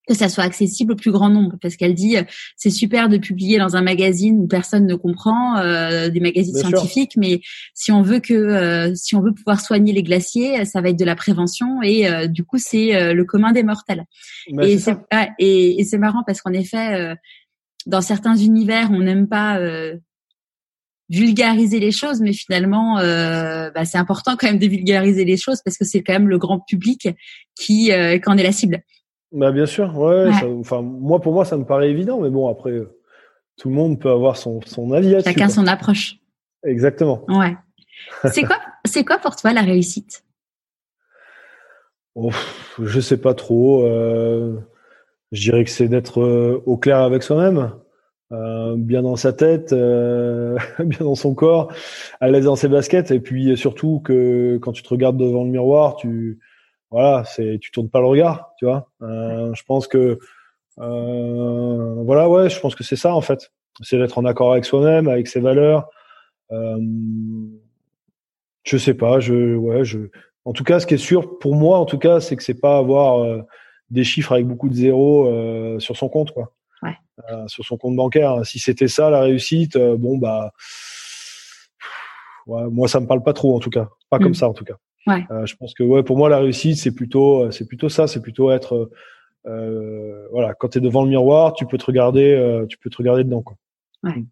que 0.10 0.16
ça 0.16 0.28
soit 0.28 0.44
accessible 0.44 0.94
au 0.94 0.96
plus 0.96 1.12
grand 1.12 1.30
nombre 1.30 1.56
parce 1.62 1.76
qu'elle 1.76 1.94
dit 1.94 2.18
euh, 2.18 2.24
c'est 2.58 2.72
super 2.72 3.10
de 3.10 3.18
publier 3.18 3.60
dans 3.60 3.76
un 3.76 3.82
magazine 3.82 4.40
où 4.40 4.48
personne 4.48 4.88
ne 4.88 4.96
comprend 4.96 5.58
euh, 5.58 6.10
des 6.10 6.20
magazines 6.20 6.56
scientifiques 6.56 7.14
mais 7.16 7.42
si 7.76 7.92
on 7.92 8.02
veut 8.02 8.20
que 8.20 8.34
euh, 8.34 8.96
si 8.96 9.16
on 9.16 9.22
veut 9.22 9.34
pouvoir 9.34 9.62
soigner 9.62 9.94
les 9.94 10.02
glaciers 10.02 10.66
ça 10.66 10.82
va 10.82 10.90
être 10.90 11.00
de 11.00 11.06
la 11.06 11.16
prévention 11.16 11.82
et 11.84 12.28
du 12.28 12.44
coup 12.44 12.58
c'est 12.58 13.14
le 13.14 13.24
commun 13.24 13.52
des 13.52 13.64
mortels. 13.64 14.06
Bah, 14.52 14.66
et 14.66 14.80
c'est 14.80 14.98
et, 15.38 15.80
et 15.80 15.84
c'est 15.84 16.00
marrant 16.00 16.24
parce 16.26 16.42
qu'en 16.42 16.54
effet 16.54 17.16
dans 17.86 18.02
certains 18.02 18.36
univers 18.36 18.90
on 18.92 19.00
n'aime 19.00 19.28
pas 19.28 19.60
vulgariser 21.10 21.80
les 21.80 21.92
choses, 21.92 22.22
mais 22.22 22.34
finalement, 22.34 22.96
bah, 22.96 23.86
c'est 23.86 23.98
important 23.98 24.36
quand 24.38 24.48
même 24.48 24.60
de 24.60 24.68
vulgariser 24.68 25.26
les 25.26 25.38
choses 25.38 25.62
parce 25.64 25.78
que 25.78 25.86
c'est 25.86 26.02
quand 26.02 26.14
même 26.14 26.30
le 26.30 26.38
grand 26.38 26.60
public 26.60 27.10
qui, 27.60 27.92
euh, 27.92 28.18
qui 28.18 28.30
en 28.30 28.38
est 28.38 28.44
la 28.44 28.52
cible. 28.52 28.82
Bah 29.32 29.52
bien 29.52 29.66
sûr, 29.66 29.96
ouais. 29.98 30.30
enfin, 30.60 30.82
moi 30.82 31.20
pour 31.20 31.34
moi 31.34 31.46
ça 31.46 31.58
me 31.58 31.66
paraît 31.66 31.90
évident, 31.90 32.20
mais 32.20 32.30
bon 32.30 32.50
après 32.50 32.74
tout 33.58 33.70
le 33.70 33.76
monde 33.76 34.00
peut 34.00 34.10
avoir 34.10 34.38
son 34.38 34.60
son 34.66 34.92
avis. 34.92 35.16
Chacun 35.24 35.50
son 35.50 35.68
approche. 35.68 36.16
Exactement. 36.64 37.24
Ouais. 37.28 37.56
C'est 38.32 38.44
quoi 38.44 38.58
c'est 38.86 39.06
quoi 39.06 39.18
pour 39.20 39.36
toi 39.36 39.54
la 39.54 39.62
réussite? 39.62 40.24
Oh, 42.16 42.32
Je 42.82 43.00
sais 43.00 43.18
pas 43.18 43.34
trop. 43.34 43.86
Euh, 43.86 44.60
je 45.32 45.42
dirais 45.42 45.64
que 45.64 45.70
c'est 45.70 45.88
d'être 45.88 46.22
euh, 46.22 46.62
au 46.66 46.78
clair 46.78 46.98
avec 46.98 47.24
soi-même, 47.24 47.72
euh, 48.32 48.76
bien 48.78 49.04
dans 49.04 49.16
sa 49.16 49.34
tête, 49.34 49.74
euh, 49.74 50.58
bien 50.80 51.00
dans 51.02 51.16
son 51.16 51.36
corps, 51.36 51.72
à 52.20 52.30
l'aise 52.30 52.46
dans 52.46 52.56
ses 52.56 52.68
baskets, 52.68 53.12
et 53.12 53.20
puis 53.20 53.56
surtout 53.56 54.02
que 54.04 54.58
quand 54.58 54.72
tu 54.72 54.84
te 54.84 54.90
regardes 54.90 55.18
devant 55.18 55.44
le 55.44 55.52
miroir, 55.52 55.96
tu 55.98 56.40
voilà, 56.92 57.24
c'est 57.26 57.60
tu 57.62 57.72
tournes 57.72 57.90
pas 57.90 58.00
le 58.00 58.08
regard, 58.08 58.52
tu 58.58 58.66
vois. 58.66 58.90
Euh, 59.02 59.54
je 59.54 59.64
pense 59.64 59.88
que 59.88 60.20
euh, 60.80 61.94
voilà, 62.04 62.30
ouais, 62.30 62.50
je 62.50 62.60
pense 62.60 62.76
que 62.76 62.84
c'est 62.84 62.96
ça 62.96 63.14
en 63.14 63.22
fait, 63.22 63.52
c'est 63.82 63.98
d'être 63.98 64.18
en 64.18 64.26
accord 64.26 64.52
avec 64.52 64.66
soi-même, 64.66 65.08
avec 65.08 65.28
ses 65.28 65.40
valeurs. 65.40 65.90
Euh, 66.52 66.78
je 68.64 68.78
sais 68.78 68.94
pas, 68.94 69.20
je 69.20 69.56
ouais, 69.56 69.84
je. 69.86 70.00
En 70.46 70.54
tout 70.54 70.64
cas, 70.64 70.80
ce 70.80 70.88
qui 70.88 70.96
est 70.96 70.98
sûr 70.98 71.38
pour 71.40 71.56
moi, 71.56 71.78
en 71.78 71.86
tout 71.86 72.00
cas, 72.00 72.20
c'est 72.20 72.36
que 72.36 72.44
c'est 72.44 72.60
pas 72.60 72.78
avoir 72.78 73.20
euh, 73.20 73.42
des 73.90 74.04
chiffres 74.04 74.32
avec 74.32 74.48
beaucoup 74.48 74.70
de 74.70 74.74
zéros 74.74 75.28
euh, 75.28 75.80
sur 75.80 75.98
son 75.98 76.10
compte, 76.10 76.32
quoi. 76.32 76.54
sur 77.48 77.66
son 77.66 77.78
compte 77.78 77.96
bancaire. 77.96 78.46
Si 78.46 78.58
c'était 78.60 78.88
ça 78.88 79.10
la 79.10 79.22
réussite, 79.22 79.78
bon 79.78 80.18
bah 80.18 80.52
moi 82.48 82.88
ça 82.88 83.00
me 83.00 83.06
parle 83.06 83.22
pas 83.22 83.34
trop 83.34 83.56
en 83.56 83.60
tout 83.60 83.70
cas, 83.70 83.90
pas 84.10 84.18
comme 84.18 84.32
mm. 84.32 84.36
ça 84.36 84.50
en 84.50 84.54
tout 84.54 84.66
cas. 84.66 84.78
Ouais. 85.08 85.26
je 85.46 85.56
pense 85.56 85.74
que 85.74 85.82
ouais 85.82 86.04
pour 86.04 86.18
moi 86.18 86.30
la 86.30 86.40
réussite 86.40 86.78
c'est 86.78 86.94
plutôt 86.94 87.50
c'est 87.52 87.66
plutôt 87.66 87.90
ça, 87.90 88.06
c'est 88.06 88.22
plutôt 88.22 88.52
être 88.52 88.92
voilà 89.46 90.54
quand 90.54 90.70
tu 90.70 90.78
es 90.78 90.82
devant 90.82 91.04
le 91.04 91.10
miroir, 91.10 91.54
tu 91.54 91.66
peux 91.66 91.78
te 91.78 91.86
regarder 91.86 92.66
tu 92.70 92.78
peux 92.78 92.90
te 92.90 92.98
regarder 92.98 93.24
dedans 93.24 93.42
quoi. 93.42 93.56
Ouais. 94.04 94.12
Mm. 94.12 94.28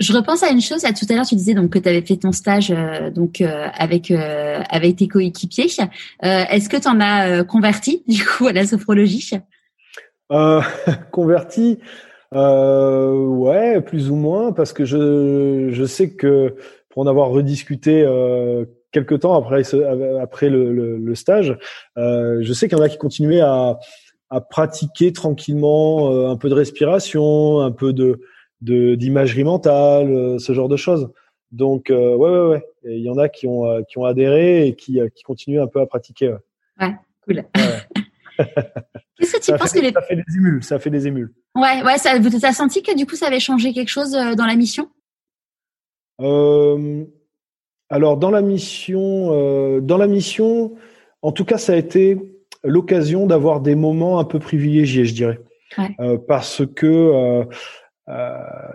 Je, 0.00 0.12
repense 0.12 0.42
à 0.42 0.50
une 0.50 0.60
chose. 0.60 0.84
À 0.84 0.92
tout 0.92 1.06
à 1.08 1.14
l'heure, 1.14 1.26
tu 1.26 1.34
disais 1.34 1.54
donc 1.54 1.70
que 1.70 1.78
tu 1.78 1.88
avais 1.88 2.02
fait 2.02 2.16
ton 2.16 2.32
stage 2.32 2.70
euh, 2.70 3.10
donc 3.10 3.40
euh, 3.40 3.68
avec 3.74 4.10
euh, 4.10 4.60
avec 4.68 4.96
tes 4.96 5.08
coéquipiers. 5.08 5.68
Est-ce 6.22 6.68
que 6.68 6.76
tu 6.76 6.88
en 6.88 7.00
as 7.00 7.44
converti 7.44 8.02
du 8.08 8.24
coup 8.24 8.46
à 8.46 8.52
la 8.52 8.66
sophrologie? 8.66 9.30
Converti, 11.12 11.78
ouais, 12.32 13.80
plus 13.82 14.10
ou 14.10 14.16
moins, 14.16 14.52
parce 14.52 14.72
que 14.72 14.84
je 14.84 15.68
je 15.70 15.84
sais 15.84 16.10
que 16.10 16.56
pour 16.88 17.02
en 17.02 17.06
avoir 17.06 17.28
rediscuté 17.28 18.04
quelques 18.94 19.20
temps 19.20 19.34
après 19.34 19.62
après 20.22 20.48
le, 20.48 20.72
le, 20.72 20.96
le 20.96 21.14
stage, 21.14 21.58
je 21.96 22.52
sais 22.54 22.68
qu'il 22.68 22.78
y 22.78 22.80
en 22.80 22.84
a 22.84 22.88
qui 22.88 22.98
continuaient 22.98 23.40
à 23.40 23.78
à 24.30 24.40
pratiquer 24.40 25.12
tranquillement 25.12 26.30
un 26.30 26.36
peu 26.36 26.48
de 26.48 26.54
respiration, 26.54 27.60
un 27.60 27.70
peu 27.70 27.92
de 27.92 28.20
de 28.64 28.94
d'imagerie 28.94 29.44
mentale, 29.44 30.10
euh, 30.10 30.38
ce 30.38 30.52
genre 30.52 30.68
de 30.68 30.76
choses. 30.76 31.12
Donc 31.52 31.90
euh, 31.90 32.16
ouais 32.16 32.30
ouais 32.30 32.48
ouais, 32.48 32.64
il 32.84 33.02
y 33.02 33.10
en 33.10 33.18
a 33.18 33.28
qui 33.28 33.46
ont 33.46 33.66
euh, 33.66 33.82
qui 33.82 33.98
ont 33.98 34.04
adhéré 34.04 34.66
et 34.66 34.74
qui 34.74 34.98
qui 35.14 35.22
continuent 35.22 35.60
un 35.60 35.66
peu 35.66 35.80
à 35.80 35.86
pratiquer. 35.86 36.30
Ouais, 36.30 36.86
ouais 36.86 36.96
cool. 37.22 37.44
Qu'est-ce 39.16 39.32
que 39.34 39.38
tu 39.38 39.44
ça 39.44 39.58
penses 39.58 39.72
fait, 39.72 39.80
que 39.80 39.84
les... 39.84 39.92
ça 39.92 40.02
fait 40.02 40.16
des 40.16 40.36
émules, 40.36 40.64
ça 40.64 40.78
fait 40.80 40.90
des 40.90 41.06
émules. 41.06 41.32
Ouais 41.54 41.82
ouais, 41.84 41.98
ça 41.98 42.18
vous 42.18 42.44
as 42.44 42.52
senti 42.52 42.82
que 42.82 42.96
du 42.96 43.06
coup 43.06 43.14
ça 43.14 43.28
avait 43.28 43.38
changé 43.38 43.72
quelque 43.72 43.90
chose 43.90 44.10
dans 44.10 44.46
la 44.46 44.56
mission? 44.56 44.90
Euh, 46.20 47.04
alors 47.94 48.16
dans 48.16 48.32
la 48.32 48.42
mission, 48.42 49.28
euh, 49.30 49.80
dans 49.80 49.98
la 49.98 50.08
mission, 50.08 50.74
en 51.22 51.30
tout 51.30 51.44
cas, 51.44 51.58
ça 51.58 51.74
a 51.74 51.76
été 51.76 52.18
l'occasion 52.64 53.24
d'avoir 53.24 53.60
des 53.60 53.76
moments 53.76 54.18
un 54.18 54.24
peu 54.24 54.40
privilégiés, 54.40 55.04
je 55.04 55.14
dirais, 55.14 55.38
ouais. 55.78 55.94
euh, 56.00 56.18
parce 56.18 56.62
que 56.74 57.44
euh, 58.08 58.24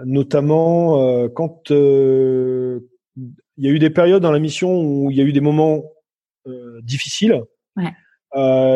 notamment 0.05 1.27
quand 1.35 1.69
il 1.69 2.79
y 3.57 3.67
a 3.67 3.71
eu 3.71 3.79
des 3.79 3.89
périodes 3.89 4.23
dans 4.23 4.31
la 4.31 4.39
mission 4.39 4.81
où 4.81 5.11
il 5.11 5.17
y 5.17 5.21
a 5.21 5.25
eu 5.25 5.33
des 5.33 5.41
moments 5.41 5.83
difficiles. 6.81 7.43
Ouais. 7.75 7.91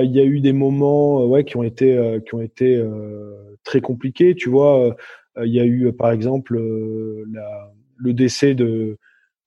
Il 0.04 0.12
y 0.12 0.20
a 0.20 0.26
eu 0.26 0.42
des 0.42 0.52
moments 0.52 1.26
ouais 1.26 1.46
qui 1.46 1.56
ont 1.56 1.64
été 1.64 2.20
qui 2.26 2.36
ont 2.36 2.42
été 2.42 2.86
très 3.64 3.80
compliqués. 3.80 4.36
Tu 4.36 4.50
vois, 4.50 4.94
il 5.42 5.54
y 5.54 5.62
a 5.62 5.66
eu 5.66 5.94
par 5.94 6.12
exemple 6.12 6.60
la, 7.32 7.72
le 7.96 8.14
décès 8.14 8.54
de, 8.56 8.98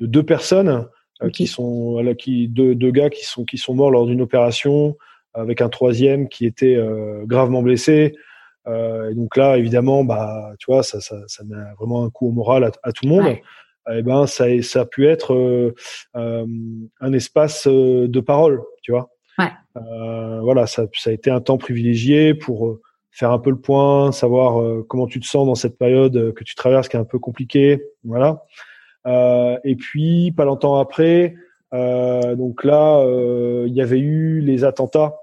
de 0.01 0.07
deux 0.07 0.23
personnes 0.23 0.87
okay. 1.21 1.31
qui 1.31 1.47
sont 1.47 2.15
qui 2.19 2.49
deux, 2.49 2.75
deux 2.75 2.91
gars 2.91 3.11
qui 3.11 3.25
sont 3.25 3.45
qui 3.45 3.59
sont 3.59 3.75
morts 3.75 3.91
lors 3.91 4.07
d'une 4.07 4.21
opération 4.21 4.97
avec 5.35 5.61
un 5.61 5.69
troisième 5.69 6.29
qui 6.29 6.47
était 6.47 6.79
gravement 7.27 7.63
blessé. 7.63 8.15
Euh, 8.69 9.11
et 9.11 9.15
donc 9.15 9.37
là, 9.37 9.57
évidemment, 9.59 10.05
bah, 10.05 10.53
tu 10.59 10.67
vois, 10.71 10.83
ça, 10.83 11.01
ça, 11.01 11.17
ça 11.27 11.45
met 11.45 11.57
vraiment 11.79 12.05
un 12.05 12.11
coup 12.11 12.29
au 12.29 12.33
moral 12.33 12.65
à, 12.65 12.73
à 12.83 12.93
tout 12.93 13.05
le 13.05 13.11
monde. 13.11 13.27
Et 13.89 13.99
eh 13.99 14.03
ben, 14.03 14.27
ça, 14.27 14.47
ça 14.63 14.81
a 14.81 14.85
pu 14.85 15.07
être 15.07 15.33
euh, 15.33 15.75
euh 16.17 16.45
un 17.01 17.13
espace 17.13 17.69
euh, 17.69 18.09
de 18.09 18.21
parole, 18.21 18.61
tu 18.83 18.91
vois. 18.91 19.11
Ouais. 19.39 19.53
Euh, 19.77 20.41
voilà, 20.41 20.67
ça, 20.67 20.87
ça 20.95 21.11
a 21.11 21.13
été 21.13 21.31
un 21.31 21.41
temps 21.41 21.59
privilégié 21.59 22.35
pour 22.35 22.79
faire 23.13 23.31
un 23.31 23.39
peu 23.39 23.51
le 23.51 23.61
point, 23.61 24.11
savoir 24.11 24.85
comment 24.89 25.07
tu 25.07 25.21
te 25.21 25.27
sens 25.27 25.47
dans 25.47 25.55
cette 25.55 25.79
période 25.79 26.35
que 26.35 26.45
tu 26.45 26.55
traverses, 26.55 26.89
qui 26.89 26.97
est 26.97 27.01
un 27.01 27.05
peu 27.05 27.19
compliquée. 27.19 27.83
Voilà. 28.05 28.43
Et 29.07 29.77
puis, 29.77 30.33
pas 30.37 30.45
longtemps 30.45 30.77
après, 30.77 31.35
donc 31.73 32.65
là, 32.65 33.05
il 33.67 33.75
y 33.75 33.81
avait 33.81 34.01
eu 34.01 34.41
les 34.41 34.65
attentats 34.65 35.17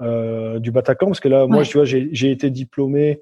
euh, 0.00 0.58
du 0.58 0.70
Bataclan, 0.70 1.08
parce 1.08 1.20
que 1.20 1.28
là, 1.28 1.46
moi, 1.46 1.64
tu 1.64 1.76
vois, 1.76 1.84
j'ai 1.84 2.30
été 2.30 2.50
diplômé 2.50 3.20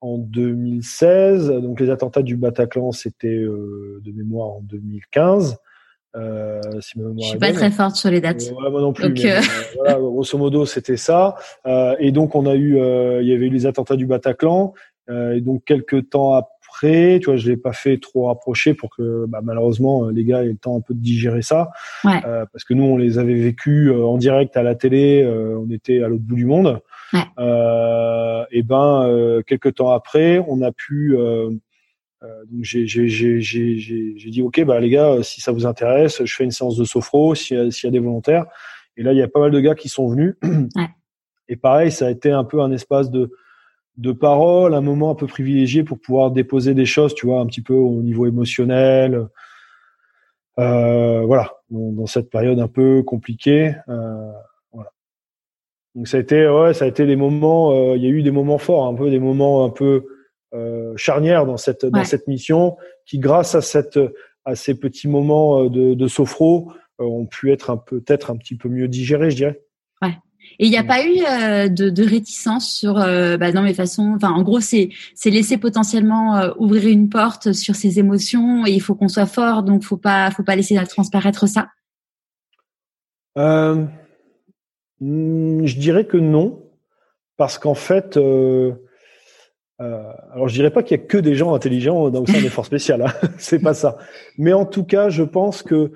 en 0.00 0.18
2016. 0.18 1.48
Donc 1.62 1.80
les 1.80 1.90
attentats 1.90 2.22
du 2.22 2.36
Bataclan, 2.36 2.92
c'était 2.92 3.28
euh, 3.28 4.00
de 4.04 4.12
mémoire 4.12 4.48
en 4.48 4.60
2015. 4.62 5.56
Euh, 6.16 6.60
si 6.80 7.00
ma 7.00 7.10
je 7.18 7.26
suis 7.26 7.38
pas 7.38 7.52
très 7.52 7.72
forte 7.72 7.96
sur 7.96 8.10
les 8.10 8.20
dates. 8.20 8.52
moi 8.52 8.70
non 8.80 8.92
plus. 8.92 9.12
Euh, 9.24 9.40
voilà, 9.76 9.94
grosso 9.98 10.38
modo, 10.38 10.64
c'était 10.64 10.96
ça. 10.96 11.34
et 11.98 12.12
donc 12.12 12.34
on 12.34 12.46
a 12.46 12.54
eu, 12.54 12.78
il 13.20 13.26
y 13.26 13.32
avait 13.32 13.46
eu 13.46 13.50
les 13.50 13.66
attentats 13.66 13.96
du 13.96 14.06
Bataclan. 14.06 14.74
et 15.08 15.40
donc 15.40 15.64
quelques 15.64 16.10
temps 16.10 16.34
après 16.34 16.53
tu 16.80 17.24
vois, 17.26 17.36
je 17.36 17.48
l'ai 17.48 17.56
pas 17.56 17.72
fait 17.72 17.98
trop 17.98 18.26
rapprocher 18.26 18.74
pour 18.74 18.94
que 18.94 19.26
bah, 19.26 19.40
malheureusement 19.42 20.08
les 20.08 20.24
gars 20.24 20.42
aient 20.42 20.48
le 20.48 20.56
temps 20.56 20.76
un 20.76 20.80
peu 20.80 20.94
de 20.94 21.00
digérer 21.00 21.42
ça, 21.42 21.70
ouais. 22.04 22.20
euh, 22.26 22.44
parce 22.52 22.64
que 22.64 22.74
nous 22.74 22.84
on 22.84 22.96
les 22.96 23.18
avait 23.18 23.34
vécus 23.34 23.90
euh, 23.90 24.04
en 24.04 24.16
direct 24.16 24.56
à 24.56 24.62
la 24.62 24.74
télé, 24.74 25.22
euh, 25.22 25.58
on 25.58 25.70
était 25.70 26.02
à 26.02 26.08
l'autre 26.08 26.24
bout 26.24 26.34
du 26.34 26.46
monde. 26.46 26.80
Ouais. 27.12 27.20
Euh, 27.38 28.44
et 28.50 28.62
ben 28.62 29.04
euh, 29.06 29.42
quelques 29.42 29.74
temps 29.74 29.90
après, 29.90 30.44
on 30.48 30.62
a 30.62 30.72
pu 30.72 31.16
donc 32.50 32.62
j'ai 32.62 32.84
dit 32.86 34.42
ok 34.42 34.64
bah 34.64 34.80
les 34.80 34.88
gars 34.88 35.18
si 35.22 35.40
ça 35.40 35.52
vous 35.52 35.66
intéresse, 35.66 36.24
je 36.24 36.34
fais 36.34 36.44
une 36.44 36.50
séance 36.50 36.76
de 36.76 36.84
sophro 36.84 37.34
s'il 37.34 37.56
y, 37.56 37.86
a 37.86 37.90
des 37.90 37.98
volontaires. 37.98 38.46
Et 38.96 39.02
là 39.02 39.12
il 39.12 39.18
y 39.18 39.22
a 39.22 39.28
pas 39.28 39.40
mal 39.40 39.50
de 39.50 39.60
gars 39.60 39.74
qui 39.74 39.88
sont 39.88 40.08
venus. 40.08 40.34
Ouais. 40.42 40.88
Et 41.48 41.56
pareil, 41.56 41.92
ça 41.92 42.06
a 42.06 42.10
été 42.10 42.30
un 42.30 42.44
peu 42.44 42.60
un 42.60 42.72
espace 42.72 43.10
de 43.10 43.30
de 43.96 44.12
parole, 44.12 44.74
un 44.74 44.80
moment 44.80 45.10
un 45.10 45.14
peu 45.14 45.26
privilégié 45.26 45.84
pour 45.84 46.00
pouvoir 46.00 46.30
déposer 46.30 46.74
des 46.74 46.86
choses, 46.86 47.14
tu 47.14 47.26
vois, 47.26 47.40
un 47.40 47.46
petit 47.46 47.62
peu 47.62 47.74
au 47.74 48.02
niveau 48.02 48.26
émotionnel. 48.26 49.28
Euh, 50.58 51.22
voilà, 51.22 51.52
dans, 51.70 52.06
cette 52.06 52.30
période 52.30 52.60
un 52.60 52.68
peu 52.68 53.02
compliquée. 53.02 53.74
Euh, 53.88 54.32
voilà. 54.72 54.90
Donc 55.94 56.08
ça 56.08 56.16
a 56.16 56.20
été, 56.20 56.48
ouais, 56.48 56.74
ça 56.74 56.84
a 56.84 56.88
été 56.88 57.06
des 57.06 57.16
moments. 57.16 57.72
Euh, 57.72 57.96
il 57.96 58.02
y 58.02 58.06
a 58.06 58.10
eu 58.10 58.22
des 58.22 58.30
moments 58.30 58.58
forts, 58.58 58.86
un 58.86 58.94
peu 58.94 59.10
des 59.10 59.18
moments 59.18 59.64
un 59.64 59.70
peu 59.70 60.06
euh, 60.54 60.92
charnières 60.96 61.46
dans 61.46 61.56
cette 61.56 61.84
dans 61.86 62.04
cette 62.04 62.28
mission, 62.28 62.76
qui 63.06 63.18
grâce 63.18 63.54
à 63.54 63.60
cette 63.60 63.98
à 64.44 64.54
ces 64.54 64.78
petits 64.78 65.08
moments 65.08 65.64
de, 65.64 65.94
de 65.94 66.08
sophro 66.08 66.72
ont 66.98 67.26
pu 67.26 67.50
être 67.50 67.70
un 67.70 67.76
peut-être 67.76 68.30
un 68.30 68.36
petit 68.36 68.56
peu 68.56 68.68
mieux 68.68 68.88
digérés, 68.88 69.30
je 69.30 69.36
dirais. 69.36 69.63
Et 70.58 70.66
il 70.66 70.70
n'y 70.70 70.76
a 70.76 70.84
pas 70.84 71.04
eu 71.04 71.22
euh, 71.28 71.68
de, 71.68 71.90
de, 71.90 72.04
réticence 72.04 72.72
sur 72.72 72.98
euh, 72.98 73.36
bah, 73.36 73.52
non 73.52 73.62
mais 73.62 73.74
façon 73.74 74.12
enfin 74.14 74.30
en 74.30 74.42
gros 74.42 74.60
c'est 74.60 74.90
c'est 75.14 75.30
laisser 75.30 75.58
potentiellement 75.58 76.36
euh, 76.36 76.50
ouvrir 76.58 76.88
une 76.88 77.08
porte 77.08 77.52
sur 77.52 77.74
ses 77.74 77.98
émotions 77.98 78.64
et 78.66 78.70
il 78.70 78.80
faut 78.80 78.94
qu'on 78.94 79.08
soit 79.08 79.26
fort 79.26 79.62
donc 79.64 79.82
faut 79.82 79.96
pas 79.96 80.30
faut 80.30 80.44
pas 80.44 80.56
laisser 80.56 80.76
transparaître 80.88 81.48
ça. 81.48 81.68
Hmm, 83.36 83.86
je 85.00 85.76
dirais 85.76 86.06
que 86.06 86.16
non 86.16 86.62
parce 87.36 87.58
qu'en 87.58 87.74
fait 87.74 88.16
alors 89.76 90.48
je 90.48 90.54
dirais 90.54 90.70
pas 90.70 90.84
qu'il 90.84 90.96
y 90.96 91.00
a 91.00 91.04
que 91.04 91.18
des 91.18 91.34
gens 91.34 91.52
intelligents 91.52 92.10
dans 92.10 92.22
un 92.22 92.44
effort 92.44 92.64
spécial 92.64 93.02
hein, 93.02 93.12
c'est 93.38 93.58
pas 93.58 93.74
ça. 93.74 93.98
Mais 94.38 94.52
en 94.52 94.66
tout 94.66 94.84
cas 94.84 95.08
je 95.08 95.24
pense 95.24 95.64
que 95.64 95.90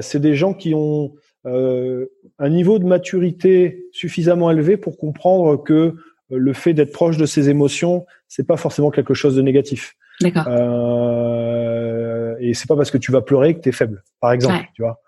c'est 0.00 0.20
des 0.20 0.34
gens 0.34 0.54
qui 0.54 0.72
ont 0.74 1.12
un 1.44 2.48
niveau 2.48 2.78
de 2.78 2.84
maturité 2.84 3.86
suffisamment 3.92 4.50
élevé 4.50 4.76
pour 4.76 4.98
comprendre 4.98 5.56
que 5.56 5.72
euh, 5.72 5.94
le 6.30 6.52
fait 6.52 6.74
d'être 6.74 6.92
proche 6.92 7.16
de 7.16 7.26
ses 7.26 7.48
émotions, 7.48 8.06
c'est 8.28 8.46
pas 8.46 8.56
forcément 8.56 8.90
quelque 8.90 9.14
chose 9.14 9.36
de 9.36 9.42
négatif. 9.42 9.96
D'accord. 10.20 10.44
Euh, 10.48 12.34
et 12.40 12.54
c'est 12.54 12.68
pas 12.68 12.76
parce 12.76 12.90
que 12.90 12.98
tu 12.98 13.12
vas 13.12 13.22
pleurer 13.22 13.54
que 13.54 13.60
tu 13.60 13.68
es 13.68 13.72
faible, 13.72 14.02
par 14.20 14.32
exemple. 14.32 14.64
Tu 14.74 14.82
vois. 14.82 15.00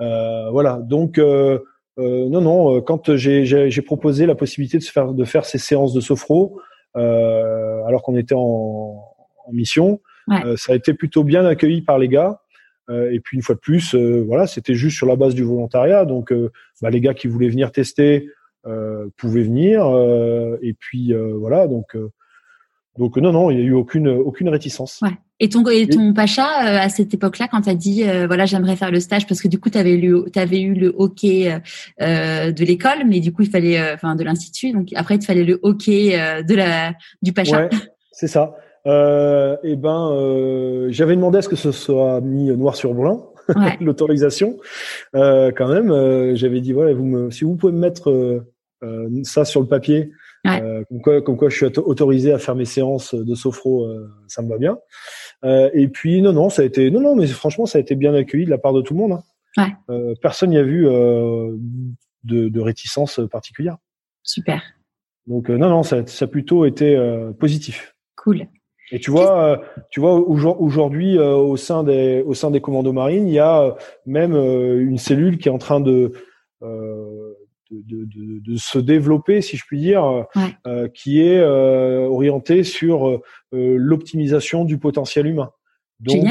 Euh, 0.00 0.50
voilà. 0.50 0.80
Donc 0.82 1.18
euh, 1.18 1.60
euh, 1.98 2.28
non, 2.28 2.40
non. 2.40 2.80
Quand 2.82 3.16
j'ai 3.16 3.82
proposé 3.82 4.26
la 4.26 4.34
possibilité 4.34 4.78
de 4.78 4.84
faire 4.84 5.12
de 5.12 5.24
faire 5.24 5.44
ces 5.44 5.58
séances 5.58 5.94
de 5.94 6.00
sophro, 6.00 6.60
alors 6.94 8.02
qu'on 8.02 8.16
était 8.16 8.34
en, 8.34 8.40
en 9.46 9.52
mission, 9.52 10.00
ouais. 10.28 10.56
ça 10.56 10.72
a 10.72 10.76
été 10.76 10.94
plutôt 10.94 11.24
bien 11.24 11.44
accueilli 11.44 11.82
par 11.82 11.98
les 11.98 12.08
gars. 12.08 12.40
Euh, 12.90 13.10
et 13.12 13.20
puis 13.20 13.36
une 13.36 13.42
fois 13.42 13.54
de 13.54 13.60
plus, 13.60 13.94
euh, 13.94 14.22
voilà, 14.26 14.46
c'était 14.46 14.74
juste 14.74 14.96
sur 14.96 15.06
la 15.06 15.16
base 15.16 15.34
du 15.34 15.42
volontariat. 15.42 16.04
Donc, 16.04 16.32
euh, 16.32 16.50
bah, 16.80 16.90
les 16.90 17.00
gars 17.00 17.14
qui 17.14 17.26
voulaient 17.26 17.48
venir 17.48 17.72
tester 17.72 18.28
pouvaient 19.16 19.44
venir. 19.44 19.86
et 20.60 20.74
puis 20.74 21.14
voilà, 21.14 21.68
donc 21.68 21.96
donc 22.98 23.16
non, 23.16 23.30
non, 23.30 23.48
il 23.52 23.58
n'y 23.58 23.62
a 23.62 23.64
eu 23.64 23.74
aucune 23.74 24.08
aucune 24.08 24.48
réticence. 24.48 24.98
Ouais. 25.02 25.16
Et 25.38 25.48
ton 25.48 25.64
et 25.68 25.86
ton 25.86 26.12
pacha 26.12 26.44
à 26.48 26.88
cette 26.88 27.14
époque-là, 27.14 27.46
quand 27.46 27.60
tu 27.60 27.70
as 27.70 27.76
dit 27.76 28.02
voilà 28.26 28.44
j'aimerais 28.44 28.74
faire 28.74 28.90
le 28.90 28.98
stage 28.98 29.28
parce 29.28 29.40
que 29.40 29.46
du 29.46 29.60
coup 29.60 29.70
tu 29.70 29.78
avais 29.78 29.94
lu 29.94 30.16
avais 30.34 30.60
eu 30.60 30.74
le 30.74 30.92
hockey 30.98 31.60
de 32.00 32.64
l'école, 32.64 33.04
mais 33.06 33.20
du 33.20 33.32
coup 33.32 33.42
il 33.42 33.50
fallait 33.50 33.80
enfin 33.92 34.16
de 34.16 34.24
l'institut, 34.24 34.72
donc 34.72 34.88
après 34.96 35.14
il 35.14 35.24
fallait 35.24 35.44
le 35.44 35.60
hockey 35.62 36.18
de 36.42 36.54
la 36.56 36.92
du 37.22 37.32
pacha. 37.32 37.68
Ouais, 37.68 37.70
c'est 38.10 38.26
ça 38.26 38.56
euh, 38.86 39.56
et 39.64 39.72
eh 39.72 39.76
ben, 39.76 40.12
euh, 40.12 40.86
j'avais 40.90 41.16
demandé 41.16 41.38
à 41.38 41.42
ce 41.42 41.48
que 41.48 41.56
ce 41.56 41.72
soit 41.72 42.20
mis 42.20 42.46
noir 42.56 42.76
sur 42.76 42.94
blanc, 42.94 43.32
ouais. 43.54 43.76
l'autorisation. 43.80 44.58
Euh, 45.14 45.50
quand 45.54 45.68
même, 45.68 45.90
euh, 45.90 46.36
j'avais 46.36 46.60
dit 46.60 46.72
voilà, 46.72 46.94
vous 46.94 47.04
me, 47.04 47.30
si 47.30 47.44
vous 47.44 47.56
pouvez 47.56 47.72
me 47.72 47.78
mettre 47.78 48.10
euh, 48.10 49.22
ça 49.24 49.44
sur 49.44 49.60
le 49.60 49.66
papier, 49.66 50.12
comme, 50.44 51.00
quoi, 51.02 51.20
comme 51.22 51.36
quoi 51.36 51.48
je 51.48 51.56
suis 51.56 51.66
autorisé 51.66 52.32
à 52.32 52.38
faire 52.38 52.54
mes 52.54 52.64
séances 52.64 53.16
de 53.16 53.34
sophro, 53.34 53.88
ça 54.28 54.42
me 54.42 54.48
va 54.48 54.58
bien. 54.58 54.78
et 55.42 55.88
puis 55.88 56.22
non, 56.22 56.32
non, 56.32 56.50
ça 56.50 56.62
a 56.62 56.64
été 56.64 56.88
non, 56.92 57.00
non, 57.00 57.16
mais 57.16 57.26
franchement, 57.26 57.66
ça 57.66 57.78
a 57.78 57.80
été 57.80 57.96
bien 57.96 58.14
accueilli 58.14 58.44
de 58.44 58.50
la 58.50 58.58
part 58.58 58.72
de 58.72 58.80
tout 58.80 58.94
le 58.94 59.00
monde. 59.00 59.20
Hein. 59.56 59.72
Ouais. 59.88 60.14
personne 60.22 60.50
n'y 60.50 60.58
a 60.58 60.62
vu 60.62 60.84
de, 60.84 61.58
de 62.22 62.60
réticence 62.60 63.20
particulière. 63.28 63.78
Super. 64.22 64.62
Donc 65.26 65.48
non, 65.48 65.68
non, 65.68 65.82
ça, 65.82 66.06
ça 66.06 66.26
a 66.26 66.28
plutôt 66.28 66.64
été 66.64 66.96
positif. 67.40 67.96
Cool. 68.14 68.46
Et 68.92 69.00
tu 69.00 69.10
vois, 69.10 69.42
euh, 69.42 69.56
tu 69.90 70.00
vois 70.00 70.14
aujourd'hui 70.14 71.18
euh, 71.18 71.34
au 71.34 71.56
sein 71.56 71.82
des 71.82 72.22
au 72.22 72.34
sein 72.34 72.50
des 72.50 72.60
commandos 72.60 72.92
marines, 72.92 73.26
il 73.26 73.34
y 73.34 73.38
a 73.38 73.62
euh, 73.62 73.72
même 74.04 74.34
une 74.34 74.98
cellule 74.98 75.38
qui 75.38 75.48
est 75.48 75.52
en 75.52 75.58
train 75.58 75.80
de 75.80 76.12
de, 76.62 78.04
de, 78.04 78.40
de, 78.40 78.56
se 78.56 78.78
développer, 78.78 79.40
si 79.40 79.56
je 79.56 79.64
puis 79.66 79.80
dire, 79.80 80.26
qui 80.94 81.20
est 81.20 81.42
orientée 81.42 82.64
sur 82.64 83.20
l'optimisation 83.52 84.64
du 84.64 84.78
potentiel 84.78 85.26
humain. 85.26 85.50
Donc, 86.00 86.24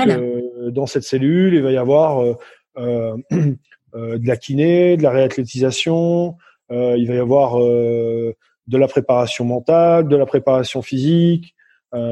dans 0.69 0.87
cette 0.87 1.03
cellule, 1.03 1.53
il 1.53 1.61
va 1.61 1.71
y 1.71 1.77
avoir 1.77 2.37
de 2.77 3.57
la 3.93 4.37
kiné, 4.37 4.97
de 4.97 5.03
la 5.03 5.11
réathlétisation, 5.11 6.35
il 6.71 7.05
va 7.07 7.13
y 7.13 7.19
avoir 7.19 7.57
de 7.59 8.35
la 8.77 8.87
préparation 8.87 9.45
mentale, 9.45 10.07
de 10.07 10.15
la 10.15 10.25
préparation 10.25 10.81
physique, 10.81 11.54
euh, 11.54 11.54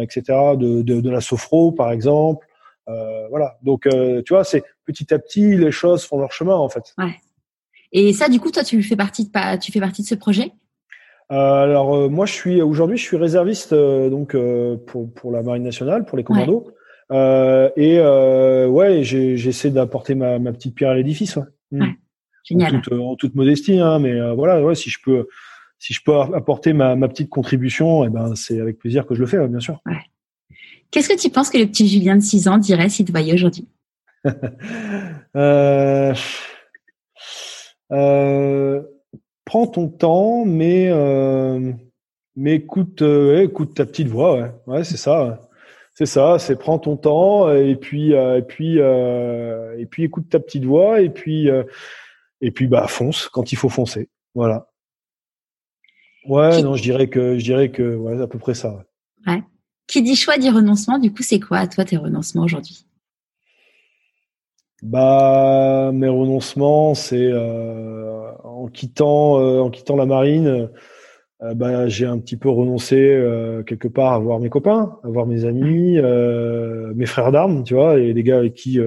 etc. 0.02 0.24
De, 0.58 0.82
de, 0.82 1.02
de, 1.02 1.10
la 1.10 1.22
sophro, 1.22 1.72
par 1.72 1.92
exemple. 1.92 2.48
Euh, 2.90 3.28
voilà. 3.30 3.58
Donc, 3.64 3.86
euh, 3.86 4.22
tu 4.26 4.34
vois, 4.34 4.44
c'est 4.44 4.64
petit 4.86 5.14
à 5.14 5.20
petit, 5.20 5.56
les 5.56 5.72
choses 5.72 6.06
font 6.06 6.20
leur 6.20 6.32
chemin, 6.32 6.56
en 6.56 6.70
fait. 6.70 6.94
Ouais. 6.98 7.16
Et 7.92 8.14
ça, 8.14 8.28
du 8.30 8.40
coup, 8.40 8.52
toi, 8.52 8.64
tu 8.64 8.82
fais 8.84 8.96
partie 8.96 9.26
de, 9.26 9.60
tu 9.60 9.72
fais 9.72 9.80
partie 9.80 10.02
de 10.02 10.08
ce 10.08 10.16
projet? 10.16 10.52
Alors 11.30 12.12
moi, 12.12 12.28
je 12.28 12.34
suis 12.34 12.62
aujourd'hui, 12.62 12.98
je 12.98 13.04
suis 13.04 13.18
réserviste 13.18 13.74
donc 13.74 14.36
pour 14.86 15.12
pour 15.14 15.32
la 15.32 15.42
marine 15.42 15.64
nationale, 15.64 16.06
pour 16.06 16.18
les 16.18 16.24
commandos. 16.24 16.68
Ouais. 17.10 17.72
et 17.76 18.00
ouais, 18.68 19.04
j'essaie 19.04 19.72
d'apporter 19.72 20.14
ma, 20.14 20.38
ma 20.38 20.52
petite 20.52 20.76
pierre 20.76 20.92
à 20.92 20.96
l'édifice. 20.96 21.38
Ouais. 21.38 21.44
Mm. 21.72 21.96
Génial. 22.44 22.76
En 22.76 22.82
toute, 22.82 22.94
en 22.94 23.16
toute 23.16 23.36
modestie, 23.36 23.80
hein, 23.80 23.98
mais 24.00 24.34
voilà, 24.36 24.62
ouais, 24.62 24.76
si 24.76 24.92
je 24.92 25.00
peux 25.04 25.28
si 25.84 25.94
je 25.94 26.02
peux 26.02 26.18
apporter 26.18 26.72
ma, 26.72 26.96
ma 26.96 27.10
petite 27.10 27.30
contribution, 27.30 28.06
eh 28.06 28.10
ben, 28.10 28.36
c'est 28.36 28.62
avec 28.62 28.78
plaisir 28.78 29.06
que 29.06 29.16
je 29.16 29.20
le 29.20 29.28
fais, 29.28 29.46
bien 29.50 29.60
sûr. 29.60 29.82
Ouais. 29.86 30.00
Qu'est-ce 30.92 31.10
que 31.10 31.20
tu 31.20 31.30
penses 31.30 31.50
que 31.50 31.58
le 31.58 31.66
petit 31.66 31.90
Julien 31.90 32.16
de 32.16 32.22
6 32.22 32.48
ans 32.48 32.58
dirait 32.58 32.88
s'il 32.88 33.06
te 33.06 33.12
voyait 33.12 33.34
aujourd'hui? 33.34 33.68
Euh, 35.36 36.14
euh, 37.92 38.84
Prends 39.44 39.68
ton 39.68 39.90
temps, 39.90 40.46
mais, 40.46 40.90
euh, 40.90 41.74
mais 42.38 42.56
écoute, 42.56 43.02
euh, 43.02 43.42
écoute 43.42 43.74
ta 43.74 43.86
petite 43.86 44.08
voix. 44.08 44.38
Ouais, 44.38 44.52
ouais 44.68 44.84
c'est 44.84 44.98
ça. 44.98 45.42
C'est 45.96 46.06
ça, 46.06 46.38
c'est 46.40 46.56
prends 46.56 46.80
ton 46.80 46.98
temps 46.98 47.52
et 47.52 47.76
puis 47.76 48.14
euh, 48.14 48.38
et 48.38 48.42
puis 48.42 48.80
euh, 48.80 49.76
et 49.78 49.86
puis 49.86 50.04
écoute 50.04 50.30
ta 50.30 50.40
petite 50.40 50.66
voix 50.66 51.02
et 51.02 51.10
puis 51.10 51.50
et 52.42 52.52
puis 52.52 52.68
bah 52.68 52.88
fonce 52.88 53.28
quand 53.28 53.52
il 53.52 53.58
faut 53.58 53.70
foncer. 53.70 54.10
Voilà. 54.34 54.73
Ouais, 56.26 56.62
non, 56.62 56.76
je 56.76 56.84
dirais 56.84 57.08
que 57.08 57.38
je 57.38 57.44
dirais 57.44 57.70
que 57.70 57.96
ouais, 57.96 58.22
à 58.22 58.28
peu 58.28 58.40
près 58.40 58.54
ça. 58.54 58.86
Ouais. 59.28 59.44
Qui 59.88 60.02
dit 60.02 60.16
choix 60.16 60.38
dit 60.38 60.50
renoncement. 60.50 60.98
Du 60.98 61.12
coup, 61.12 61.24
c'est 61.24 61.40
quoi 61.40 61.58
à 61.58 61.68
toi 61.68 61.86
tes 61.86 61.98
renoncements 61.98 62.44
aujourd'hui? 62.44 62.86
Bah, 64.82 65.92
mes 65.94 66.10
renoncements, 66.10 66.94
c'est 66.94 67.30
euh, 67.32 68.32
en 68.44 68.68
quittant 68.68 69.40
euh, 69.40 69.60
en 69.60 69.70
quittant 69.70 69.96
la 69.96 70.06
marine. 70.06 70.70
Euh, 71.42 71.54
bah, 71.54 71.88
j'ai 71.88 72.06
un 72.06 72.20
petit 72.20 72.38
peu 72.38 72.50
renoncé 72.50 72.96
euh, 72.98 73.64
quelque 73.64 73.88
part 73.88 74.14
à 74.14 74.20
voir 74.20 74.40
mes 74.40 74.50
copains, 74.50 74.98
à 75.04 75.10
voir 75.10 75.26
mes 75.26 75.46
amis, 75.46 75.98
euh, 75.98 76.94
mes 76.96 77.06
frères 77.06 77.32
d'armes, 77.32 77.64
tu 77.64 77.74
vois, 77.74 77.98
et 78.00 78.14
les 78.14 78.24
gars 78.24 78.38
avec 78.38 78.54
qui 78.54 78.80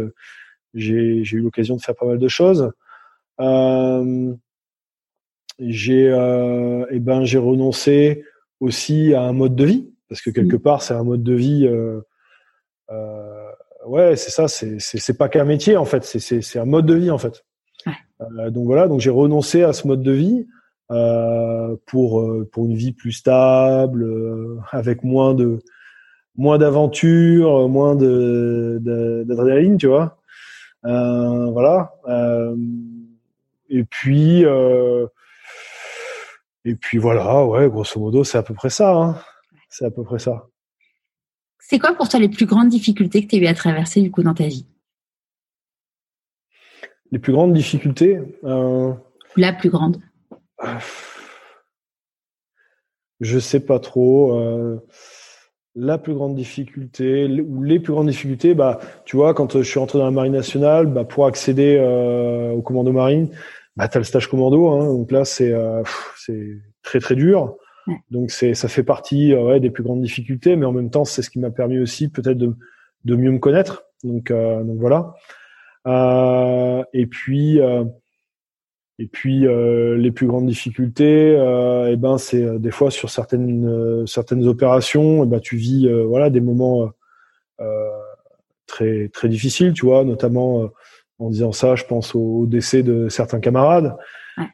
j'ai 0.74 1.24
j'ai 1.24 1.36
eu 1.36 1.40
l'occasion 1.40 1.76
de 1.76 1.82
faire 1.82 1.94
pas 1.94 2.06
mal 2.06 2.18
de 2.18 2.28
choses. 2.28 2.72
Euh, 3.40 4.34
j'ai 5.58 6.08
euh, 6.08 6.84
eh 6.90 7.00
ben 7.00 7.24
j'ai 7.24 7.38
renoncé 7.38 8.24
aussi 8.60 9.14
à 9.14 9.22
un 9.22 9.32
mode 9.32 9.54
de 9.54 9.64
vie 9.64 9.90
parce 10.08 10.20
que 10.20 10.30
quelque 10.30 10.56
mmh. 10.56 10.60
part 10.60 10.82
c'est 10.82 10.94
un 10.94 11.04
mode 11.04 11.22
de 11.22 11.34
vie 11.34 11.66
euh, 11.66 12.00
euh, 12.90 13.50
ouais 13.86 14.16
c'est 14.16 14.30
ça 14.30 14.48
c'est 14.48 14.78
c'est 14.78 15.16
pas 15.16 15.28
qu'un 15.28 15.44
métier 15.44 15.76
en 15.76 15.84
fait 15.84 16.04
c'est 16.04 16.18
c'est 16.18 16.42
c'est 16.42 16.58
un 16.58 16.64
mode 16.64 16.86
de 16.86 16.94
vie 16.94 17.10
en 17.10 17.18
fait. 17.18 17.44
Euh, 18.22 18.50
donc 18.50 18.64
voilà 18.64 18.88
donc 18.88 19.00
j'ai 19.00 19.10
renoncé 19.10 19.62
à 19.62 19.74
ce 19.74 19.86
mode 19.86 20.02
de 20.02 20.12
vie 20.12 20.46
euh, 20.90 21.76
pour 21.86 22.20
euh, 22.20 22.48
pour 22.50 22.64
une 22.64 22.74
vie 22.74 22.92
plus 22.92 23.12
stable 23.12 24.04
euh, 24.04 24.58
avec 24.70 25.04
moins 25.04 25.34
de 25.34 25.58
moins 26.36 26.56
d'aventures 26.56 27.68
moins 27.68 27.94
de 27.94 28.78
d'adrénaline 29.26 29.76
tu 29.76 29.86
vois. 29.86 30.18
Voilà 30.82 31.92
et 33.68 33.84
puis 33.84 34.44
euh, 34.44 35.06
et 36.66 36.74
puis 36.74 36.98
voilà, 36.98 37.44
ouais, 37.46 37.70
grosso 37.70 38.00
modo, 38.00 38.24
c'est 38.24 38.38
à 38.38 38.42
peu 38.42 38.52
près 38.52 38.70
ça. 38.70 38.92
Hein. 38.92 39.16
C'est 39.68 39.84
à 39.84 39.90
peu 39.90 40.02
près 40.02 40.18
ça. 40.18 40.48
C'est 41.60 41.78
quoi 41.78 41.94
pour 41.94 42.08
toi 42.08 42.18
les 42.18 42.28
plus 42.28 42.44
grandes 42.44 42.70
difficultés 42.70 43.22
que 43.22 43.28
tu 43.28 43.36
as 43.36 43.38
eu 43.38 43.46
à 43.46 43.54
traverser 43.54 44.02
du 44.02 44.10
coup 44.10 44.24
dans 44.24 44.34
ta 44.34 44.48
vie? 44.48 44.66
Les 47.12 47.20
plus 47.20 47.32
grandes 47.32 47.52
difficultés 47.52 48.18
euh... 48.42 48.92
La 49.36 49.52
plus 49.52 49.70
grande? 49.70 50.02
Je 53.20 53.38
sais 53.38 53.60
pas 53.60 53.78
trop. 53.78 54.36
Euh... 54.36 54.84
La 55.76 55.98
plus 55.98 56.14
grande 56.14 56.34
difficulté, 56.34 57.26
ou 57.42 57.62
les 57.62 57.78
plus 57.78 57.92
grandes 57.92 58.08
difficultés, 58.08 58.54
bah, 58.54 58.80
tu 59.04 59.16
vois, 59.16 59.34
quand 59.34 59.58
je 59.58 59.62
suis 59.62 59.78
rentré 59.78 59.98
dans 59.98 60.06
la 60.06 60.10
marine 60.10 60.32
nationale, 60.32 60.86
bah, 60.86 61.04
pour 61.04 61.26
accéder 61.26 61.76
euh, 61.78 62.50
au 62.52 62.62
commando 62.62 62.92
marine, 62.92 63.28
bah, 63.76 63.88
tu 63.88 63.98
as 63.98 64.00
le 64.00 64.04
stage 64.04 64.28
commando. 64.28 64.68
Hein, 64.68 64.86
donc 64.86 65.12
là, 65.12 65.24
c'est 65.24 65.52
euh, 65.52 65.82
c'est 66.16 66.58
très 66.82 67.00
très 67.00 67.14
dur. 67.14 67.56
Donc 68.10 68.30
c'est 68.30 68.54
ça 68.54 68.68
fait 68.68 68.82
partie 68.82 69.32
euh, 69.32 69.44
ouais, 69.44 69.60
des 69.60 69.70
plus 69.70 69.84
grandes 69.84 70.02
difficultés, 70.02 70.56
mais 70.56 70.66
en 70.66 70.72
même 70.72 70.90
temps, 70.90 71.04
c'est 71.04 71.22
ce 71.22 71.30
qui 71.30 71.38
m'a 71.38 71.50
permis 71.50 71.78
aussi 71.78 72.08
peut-être 72.08 72.38
de, 72.38 72.54
de 73.04 73.16
mieux 73.16 73.30
me 73.30 73.38
connaître. 73.38 73.84
Donc, 74.02 74.30
euh, 74.30 74.62
donc 74.62 74.78
voilà. 74.78 75.14
Euh, 75.86 76.82
et 76.92 77.06
puis 77.06 77.60
et 78.98 79.06
puis 79.06 79.40
les 79.40 80.10
plus 80.10 80.26
grandes 80.26 80.46
difficultés, 80.46 81.32
et 81.32 81.90
eh 81.92 81.96
ben 81.96 82.18
c'est 82.18 82.58
des 82.58 82.70
fois 82.70 82.90
sur 82.90 83.10
certaines 83.10 84.06
certaines 84.06 84.46
opérations, 84.48 85.22
eh 85.22 85.26
ben 85.26 85.38
tu 85.38 85.56
vis 85.56 85.88
voilà 86.06 86.30
des 86.30 86.40
moments 86.40 86.90
très 88.66 89.08
très 89.10 89.28
difficiles, 89.28 89.74
tu 89.74 89.86
vois, 89.86 90.02
notamment 90.04 90.70
en 91.18 91.30
disant 91.30 91.52
ça, 91.52 91.74
je 91.74 91.84
pense 91.84 92.14
au, 92.14 92.46
décès 92.46 92.82
de 92.82 93.08
certains 93.08 93.40
camarades, 93.40 93.96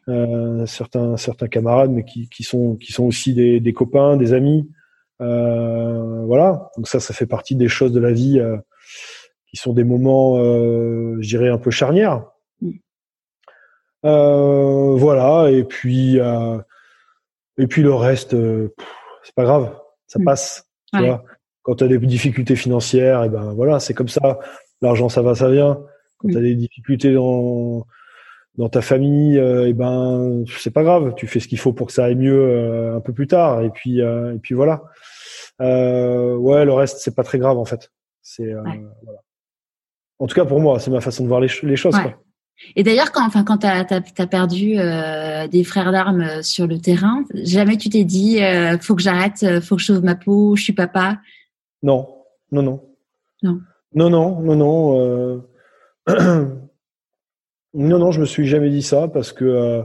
euh, 0.08 0.64
certains 0.66 1.16
certains 1.16 1.48
camarades, 1.48 1.90
mais 1.90 2.04
qui, 2.04 2.28
qui 2.28 2.42
sont 2.42 2.76
qui 2.76 2.92
sont 2.92 3.04
aussi 3.04 3.34
des, 3.34 3.60
des 3.60 3.72
copains, 3.72 4.16
des 4.16 4.32
amis. 4.32 4.68
Euh, 5.20 6.24
voilà. 6.26 6.70
Donc 6.76 6.88
ça, 6.88 7.00
ça 7.00 7.14
fait 7.14 7.26
partie 7.26 7.56
des 7.56 7.68
choses 7.68 7.92
de 7.92 8.00
la 8.00 8.12
vie 8.12 8.38
euh, 8.38 8.56
qui 9.48 9.56
sont 9.56 9.72
des 9.72 9.84
moments, 9.84 10.38
euh, 10.38 11.16
je 11.20 11.28
dirais, 11.28 11.48
un 11.48 11.58
peu 11.58 11.70
charnières. 11.70 12.24
Mm. 12.60 12.70
Euh, 14.04 14.94
voilà. 14.96 15.50
Et 15.50 15.64
puis 15.64 16.18
et 17.58 17.66
puis 17.66 17.82
le 17.82 17.94
reste, 17.94 18.36
c'est 19.22 19.34
pas 19.34 19.44
grave, 19.44 19.76
ça 20.06 20.18
mm. 20.18 20.24
passe. 20.24 20.68
Tu 20.94 21.04
vois 21.04 21.24
quand 21.62 21.76
tu 21.76 21.84
as 21.84 21.88
des 21.88 21.98
difficultés 21.98 22.56
financières, 22.56 23.24
et 23.24 23.28
ben 23.28 23.52
voilà, 23.54 23.80
c'est 23.80 23.94
comme 23.94 24.08
ça. 24.08 24.40
L'argent, 24.80 25.08
ça 25.08 25.22
va, 25.22 25.34
ça 25.34 25.48
vient. 25.48 25.80
Quand 26.22 26.28
tu 26.28 26.36
as 26.36 26.40
des 26.40 26.54
difficultés 26.54 27.12
dans 27.12 27.86
dans 28.58 28.68
ta 28.68 28.82
famille, 28.82 29.38
euh, 29.38 29.68
et 29.68 29.72
ben 29.72 30.44
c'est 30.58 30.72
pas 30.72 30.82
grave, 30.82 31.14
tu 31.16 31.26
fais 31.26 31.40
ce 31.40 31.48
qu'il 31.48 31.58
faut 31.58 31.72
pour 31.72 31.86
que 31.86 31.92
ça 31.92 32.04
aille 32.04 32.16
mieux 32.16 32.38
euh, 32.38 32.96
un 32.96 33.00
peu 33.00 33.12
plus 33.12 33.26
tard. 33.26 33.62
Et 33.62 33.70
puis 33.70 34.02
euh, 34.02 34.34
et 34.34 34.38
puis 34.38 34.54
voilà. 34.54 34.84
Euh, 35.60 36.36
ouais, 36.36 36.64
le 36.64 36.72
reste 36.72 36.98
c'est 36.98 37.14
pas 37.14 37.24
très 37.24 37.38
grave 37.38 37.58
en 37.58 37.64
fait. 37.64 37.90
C'est 38.20 38.52
euh, 38.52 38.62
voilà. 39.02 39.20
En 40.18 40.26
tout 40.26 40.34
cas 40.34 40.44
pour 40.44 40.60
moi, 40.60 40.78
c'est 40.78 40.90
ma 40.90 41.00
façon 41.00 41.24
de 41.24 41.28
voir 41.28 41.40
les, 41.40 41.48
les 41.62 41.76
choses. 41.76 41.94
Quoi. 41.94 42.14
Et 42.76 42.84
d'ailleurs, 42.84 43.10
quand, 43.10 43.26
enfin, 43.26 43.42
quand 43.42 43.58
tu 43.58 43.66
as, 43.66 44.26
perdu 44.26 44.78
euh, 44.78 45.48
des 45.48 45.64
frères 45.64 45.90
d'armes 45.90 46.42
sur 46.42 46.68
le 46.68 46.78
terrain, 46.78 47.24
jamais 47.34 47.76
tu 47.76 47.88
t'es 47.88 48.04
dit 48.04 48.40
euh, 48.40 48.78
faut 48.78 48.94
que 48.94 49.02
j'arrête, 49.02 49.44
faut 49.60 49.76
que 49.76 49.80
je 49.80 49.86
sauve 49.86 50.04
ma 50.04 50.14
peau, 50.14 50.54
je 50.54 50.62
suis 50.62 50.72
papa? 50.72 51.18
Non, 51.82 52.08
non, 52.52 52.62
non. 52.62 52.80
Non. 53.42 53.60
Non, 53.94 54.10
non, 54.10 54.40
non, 54.42 54.56
non. 54.56 55.42
non, 56.08 57.98
non, 57.98 58.10
je 58.10 58.20
me 58.20 58.26
suis 58.26 58.46
jamais 58.46 58.70
dit 58.70 58.82
ça 58.82 59.08
parce 59.08 59.32
que 59.32 59.84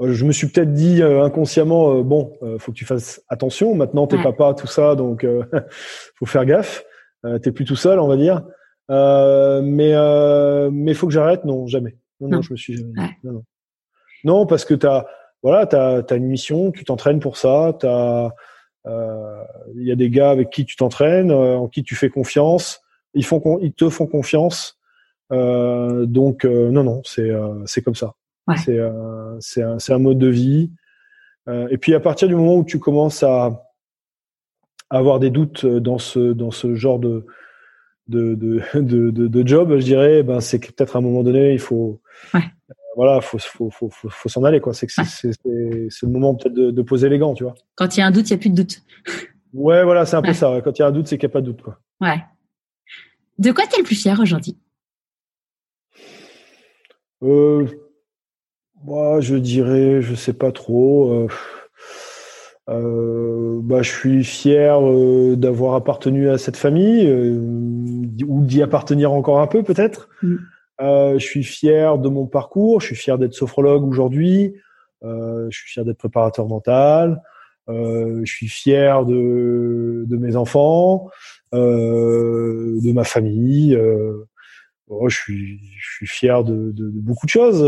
euh, 0.00 0.12
je 0.12 0.24
me 0.24 0.32
suis 0.32 0.48
peut-être 0.48 0.72
dit 0.72 1.02
euh, 1.02 1.24
inconsciemment, 1.24 1.96
euh, 1.96 2.02
bon, 2.02 2.36
faut 2.58 2.72
que 2.72 2.76
tu 2.76 2.84
fasses 2.84 3.22
attention. 3.28 3.74
Maintenant, 3.74 4.06
t'es 4.06 4.22
papa, 4.22 4.54
tout 4.54 4.66
ça, 4.66 4.94
donc 4.94 5.26
faut 6.14 6.26
faire 6.26 6.44
gaffe. 6.44 6.84
t'es 7.42 7.52
plus 7.52 7.64
tout 7.64 7.76
seul, 7.76 7.98
on 7.98 8.08
va 8.08 8.16
dire. 8.16 8.42
mais 8.88 9.94
mais 10.70 10.94
faut 10.94 11.06
que 11.06 11.12
j'arrête. 11.12 11.44
Non, 11.44 11.66
jamais. 11.66 11.96
Non, 12.20 12.28
non, 12.28 12.42
je 12.42 12.52
me 12.52 12.56
suis 12.56 12.76
jamais. 12.76 12.92
Dit. 12.92 13.14
Non, 13.24 13.32
non. 13.32 13.44
non, 14.24 14.46
parce 14.46 14.64
que 14.64 14.74
t'as 14.74 15.06
voilà, 15.42 15.66
t'as 15.66 16.02
as 16.08 16.16
une 16.16 16.26
mission, 16.26 16.72
tu 16.72 16.84
t'entraînes 16.84 17.20
pour 17.20 17.36
ça, 17.36 17.76
t'as 17.78 18.30
il 18.86 19.86
y 19.86 19.90
a 19.92 19.96
des 19.96 20.10
gars 20.10 20.30
avec 20.30 20.50
qui 20.50 20.64
tu 20.64 20.76
t'entraînes, 20.76 21.32
en 21.32 21.68
qui 21.68 21.82
tu 21.82 21.94
fais 21.94 22.10
confiance, 22.10 22.82
ils 23.14 23.24
font 23.24 23.58
ils 23.60 23.72
te 23.72 23.88
font 23.88 24.06
confiance. 24.06 24.75
Donc 25.30 26.44
non 26.44 26.84
non, 26.84 27.02
c'est 27.04 27.30
c'est 27.66 27.82
comme 27.82 27.94
ça. 27.94 28.14
C'est 28.56 28.80
c'est 29.40 29.62
un, 29.62 29.76
un 29.88 29.98
mode 29.98 30.18
de 30.18 30.28
vie. 30.28 30.70
et 31.48 31.78
puis 31.78 31.94
à 31.94 32.00
partir 32.00 32.28
du 32.28 32.34
moment 32.34 32.56
où 32.56 32.64
tu 32.64 32.78
commences 32.78 33.22
à 33.22 33.62
avoir 34.90 35.18
des 35.18 35.30
doutes 35.30 35.66
dans 35.66 35.98
ce 35.98 36.32
dans 36.32 36.50
ce 36.50 36.74
genre 36.74 36.98
de 36.98 37.26
de, 38.08 38.34
de, 38.74 39.10
de, 39.10 39.26
de, 39.28 39.46
job, 39.46 39.76
je 39.78 39.84
dirais, 39.84 40.22
ben 40.22 40.40
c'est 40.40 40.60
que 40.60 40.70
peut-être 40.72 40.96
à 40.96 40.98
un 40.98 41.02
moment 41.02 41.22
donné, 41.22 41.52
il 41.52 41.58
faut, 41.58 42.00
ouais. 42.34 42.40
euh, 42.70 42.74
voilà, 42.96 43.20
faut, 43.20 43.38
faut, 43.38 43.70
faut, 43.70 43.90
faut, 43.90 44.08
faut 44.08 44.28
s'en 44.28 44.44
aller, 44.44 44.60
quoi. 44.60 44.74
C'est 44.74 44.88
c'est, 44.90 45.04
c'est, 45.32 46.02
le 46.02 46.08
moment 46.08 46.34
peut-être 46.34 46.54
de, 46.54 46.70
de, 46.70 46.82
poser 46.82 47.08
les 47.08 47.18
gants, 47.18 47.34
tu 47.34 47.44
vois. 47.44 47.54
Quand 47.74 47.96
il 47.96 48.00
y 48.00 48.02
a 48.02 48.06
un 48.06 48.10
doute, 48.10 48.28
il 48.28 48.32
y 48.32 48.34
a 48.34 48.38
plus 48.38 48.50
de 48.50 48.54
doute. 48.54 48.82
Ouais, 49.52 49.84
voilà, 49.84 50.06
c'est 50.06 50.16
un 50.16 50.22
peu 50.22 50.32
ça. 50.32 50.60
Quand 50.62 50.78
il 50.78 50.82
y 50.82 50.84
a 50.84 50.88
un 50.88 50.92
doute, 50.92 51.08
c'est 51.08 51.18
qu'il 51.18 51.26
n'y 51.26 51.32
a 51.32 51.34
pas 51.34 51.40
de 51.40 51.46
doute, 51.46 51.62
quoi. 51.62 51.78
Ouais. 52.00 52.22
De 53.38 53.52
quoi 53.52 53.64
tu 53.66 53.76
es 53.76 53.78
le 53.78 53.84
plus 53.84 54.00
fier 54.00 54.18
aujourd'hui? 54.20 54.56
Euh, 57.22 57.66
moi, 58.84 59.20
je 59.20 59.36
dirais, 59.36 60.02
je 60.02 60.14
sais 60.14 60.32
pas 60.32 60.52
trop. 60.52 61.12
Euh, 61.12 61.28
euh, 62.68 63.60
bah, 63.62 63.82
je 63.82 63.90
suis 63.90 64.24
fier 64.24 64.76
euh, 64.80 65.36
d'avoir 65.36 65.74
appartenu 65.74 66.28
à 66.28 66.38
cette 66.38 66.56
famille 66.56 67.06
euh, 67.06 67.38
ou 68.26 68.44
d'y 68.44 68.60
appartenir 68.60 69.12
encore 69.12 69.40
un 69.40 69.46
peu 69.46 69.62
peut-être. 69.62 70.08
Mm. 70.22 70.36
je 70.80 71.18
suis 71.24 71.44
fier 71.44 71.98
de 71.98 72.08
mon 72.08 72.26
parcours. 72.26 72.80
Je 72.80 72.86
suis 72.86 72.96
fier 72.96 73.18
d'être 73.18 73.34
sophrologue 73.34 73.84
aujourd'hui. 73.84 74.54
je 75.02 75.48
suis 75.50 75.70
fier 75.70 75.84
d'être 75.84 75.98
préparateur 75.98 76.46
mental. 76.48 77.22
je 77.68 78.22
suis 78.24 78.48
fier 78.48 79.04
de, 79.04 80.04
de 80.06 80.16
mes 80.16 80.36
enfants, 80.36 81.08
de 81.52 82.92
ma 82.92 83.04
famille. 83.04 83.78
Oh, 84.88 85.08
je 85.08 85.16
suis, 85.16 85.60
je 85.78 85.96
suis 85.96 86.06
fier 86.06 86.44
de, 86.44 86.70
de, 86.72 86.90
de 86.90 87.00
beaucoup 87.00 87.26
de 87.26 87.30
choses, 87.30 87.62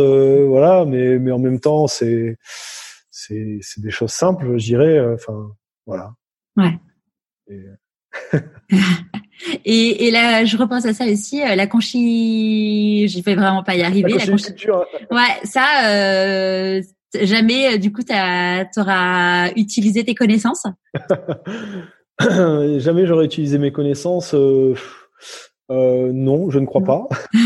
voilà. 0.47 0.85
Mais, 0.85 1.19
mais 1.19 1.33
en 1.33 1.39
même 1.39 1.61
temps, 1.61 1.87
c'est 1.87 2.37
c'est 3.19 3.59
c'est 3.63 3.81
des 3.81 3.91
choses 3.91 4.13
simples, 4.13 4.59
je 4.59 4.65
dirais. 4.65 4.99
Euh, 4.99 5.15
enfin, 5.15 5.51
voilà. 5.87 6.13
Ouais. 6.57 6.79
Et... 7.49 7.65
et, 10.07 10.11
là, 10.11 10.45
je 10.45 10.57
repense 10.57 10.87
à 10.87 10.95
ça 10.95 11.05
aussi. 11.05 11.43
Euh, 11.43 11.55
la 11.57 11.67
conchi, 11.67 13.09
je 13.09 13.23
vais 13.23 13.35
vraiment 13.35 13.63
pas 13.63 13.75
y 13.75 13.83
arriver. 13.83 14.13
La, 14.13 14.25
hein. 14.25 14.85
Ouais, 15.11 15.35
ça, 15.45 15.91
euh, 15.91 16.83
jamais. 17.21 17.79
Du 17.79 17.93
coup, 17.93 18.03
tu 18.03 18.13
auras 18.81 19.51
utilisé 19.57 20.05
tes 20.05 20.15
connaissances. 20.15 20.67
jamais 22.21 23.07
j'aurais 23.07 23.27
utilisé 23.27 23.59
mes 23.59 23.73
connaissances. 23.73 24.35
Euh, 24.35 24.75
non, 25.69 26.51
je 26.51 26.59
ne 26.59 26.67
crois 26.67 26.83
pas. 26.83 27.09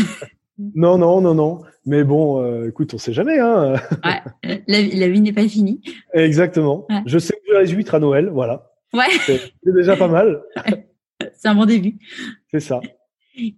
non, 0.75 0.97
non, 0.97 1.21
non, 1.21 1.33
non. 1.33 1.61
Mais 1.85 2.03
bon, 2.03 2.41
euh, 2.41 2.69
écoute, 2.69 2.93
on 2.93 2.97
sait 2.97 3.13
jamais. 3.13 3.39
Hein. 3.39 3.75
Ouais, 4.03 4.61
la, 4.67 5.09
vie 5.09 5.21
n'est 5.21 5.33
pas 5.33 5.47
finie. 5.47 5.81
Exactement. 6.13 6.87
Je 7.05 7.19
sais 7.19 7.33
ouvrir 7.43 7.61
les 7.61 7.67
huîtres 7.67 7.95
à 7.95 7.99
Noël, 7.99 8.29
voilà. 8.29 8.71
Ouais. 8.93 9.09
C'est 9.25 9.51
déjà 9.65 9.97
pas 9.97 10.07
mal. 10.07 10.41
C'est 11.35 11.47
un 11.47 11.55
bon 11.55 11.65
début. 11.65 11.97
C'est 12.51 12.59
ça. 12.59 12.79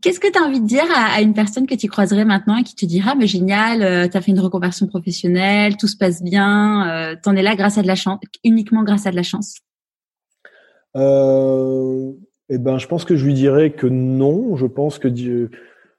Qu'est-ce 0.01 0.21
que 0.21 0.31
tu 0.31 0.39
as 0.39 0.43
envie 0.43 0.61
de 0.61 0.65
dire 0.65 0.85
à, 0.95 1.21
une 1.21 1.33
personne 1.33 1.67
que 1.67 1.75
tu 1.75 1.87
croiserais 1.87 2.23
maintenant 2.23 2.57
et 2.57 2.63
qui 2.63 2.75
te 2.75 2.85
dira, 2.85 3.13
mais 3.15 3.27
génial, 3.27 3.81
euh, 3.81 4.07
tu 4.07 4.15
as 4.15 4.21
fait 4.21 4.31
une 4.31 4.39
reconversion 4.39 4.87
professionnelle, 4.87 5.75
tout 5.75 5.87
se 5.87 5.97
passe 5.97 6.23
bien, 6.23 6.89
euh, 6.89 7.15
tu 7.21 7.27
en 7.27 7.35
es 7.35 7.41
là 7.41 7.55
grâce 7.55 7.77
à 7.77 7.81
de 7.81 7.87
la 7.87 7.95
chance, 7.95 8.19
uniquement 8.45 8.83
grâce 8.83 9.05
à 9.05 9.11
de 9.11 9.17
la 9.17 9.23
chance? 9.23 9.55
Euh, 10.95 12.13
Eh 12.49 12.57
ben, 12.57 12.77
je 12.77 12.87
pense 12.87 13.05
que 13.05 13.15
je 13.15 13.25
lui 13.25 13.33
dirais 13.33 13.71
que 13.71 13.87
non. 13.87 14.55
Je 14.55 14.65
pense 14.67 14.99
que 14.99 15.13
je 15.13 15.47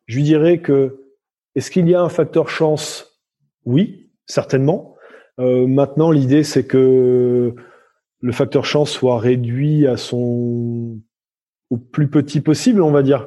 lui 0.09 0.23
dirais 0.23 0.59
que 0.59 1.06
est-ce 1.55 1.70
qu'il 1.70 1.89
y 1.89 1.94
a 1.94 2.02
un 2.02 2.09
facteur 2.09 2.48
chance? 2.48 3.20
Oui, 3.64 4.10
certainement. 4.27 4.97
Euh, 5.39 5.66
maintenant, 5.66 6.10
l'idée, 6.10 6.44
c'est 6.44 6.66
que 6.66 7.55
le 8.20 8.32
facteur 8.32 8.64
chance 8.64 8.90
soit 8.90 9.18
réduit 9.18 9.86
à 9.86 9.97
son 9.97 10.98
au 11.70 11.77
plus 11.77 12.09
petit 12.09 12.40
possible, 12.40 12.81
on 12.82 12.90
va 12.90 13.02
dire, 13.02 13.27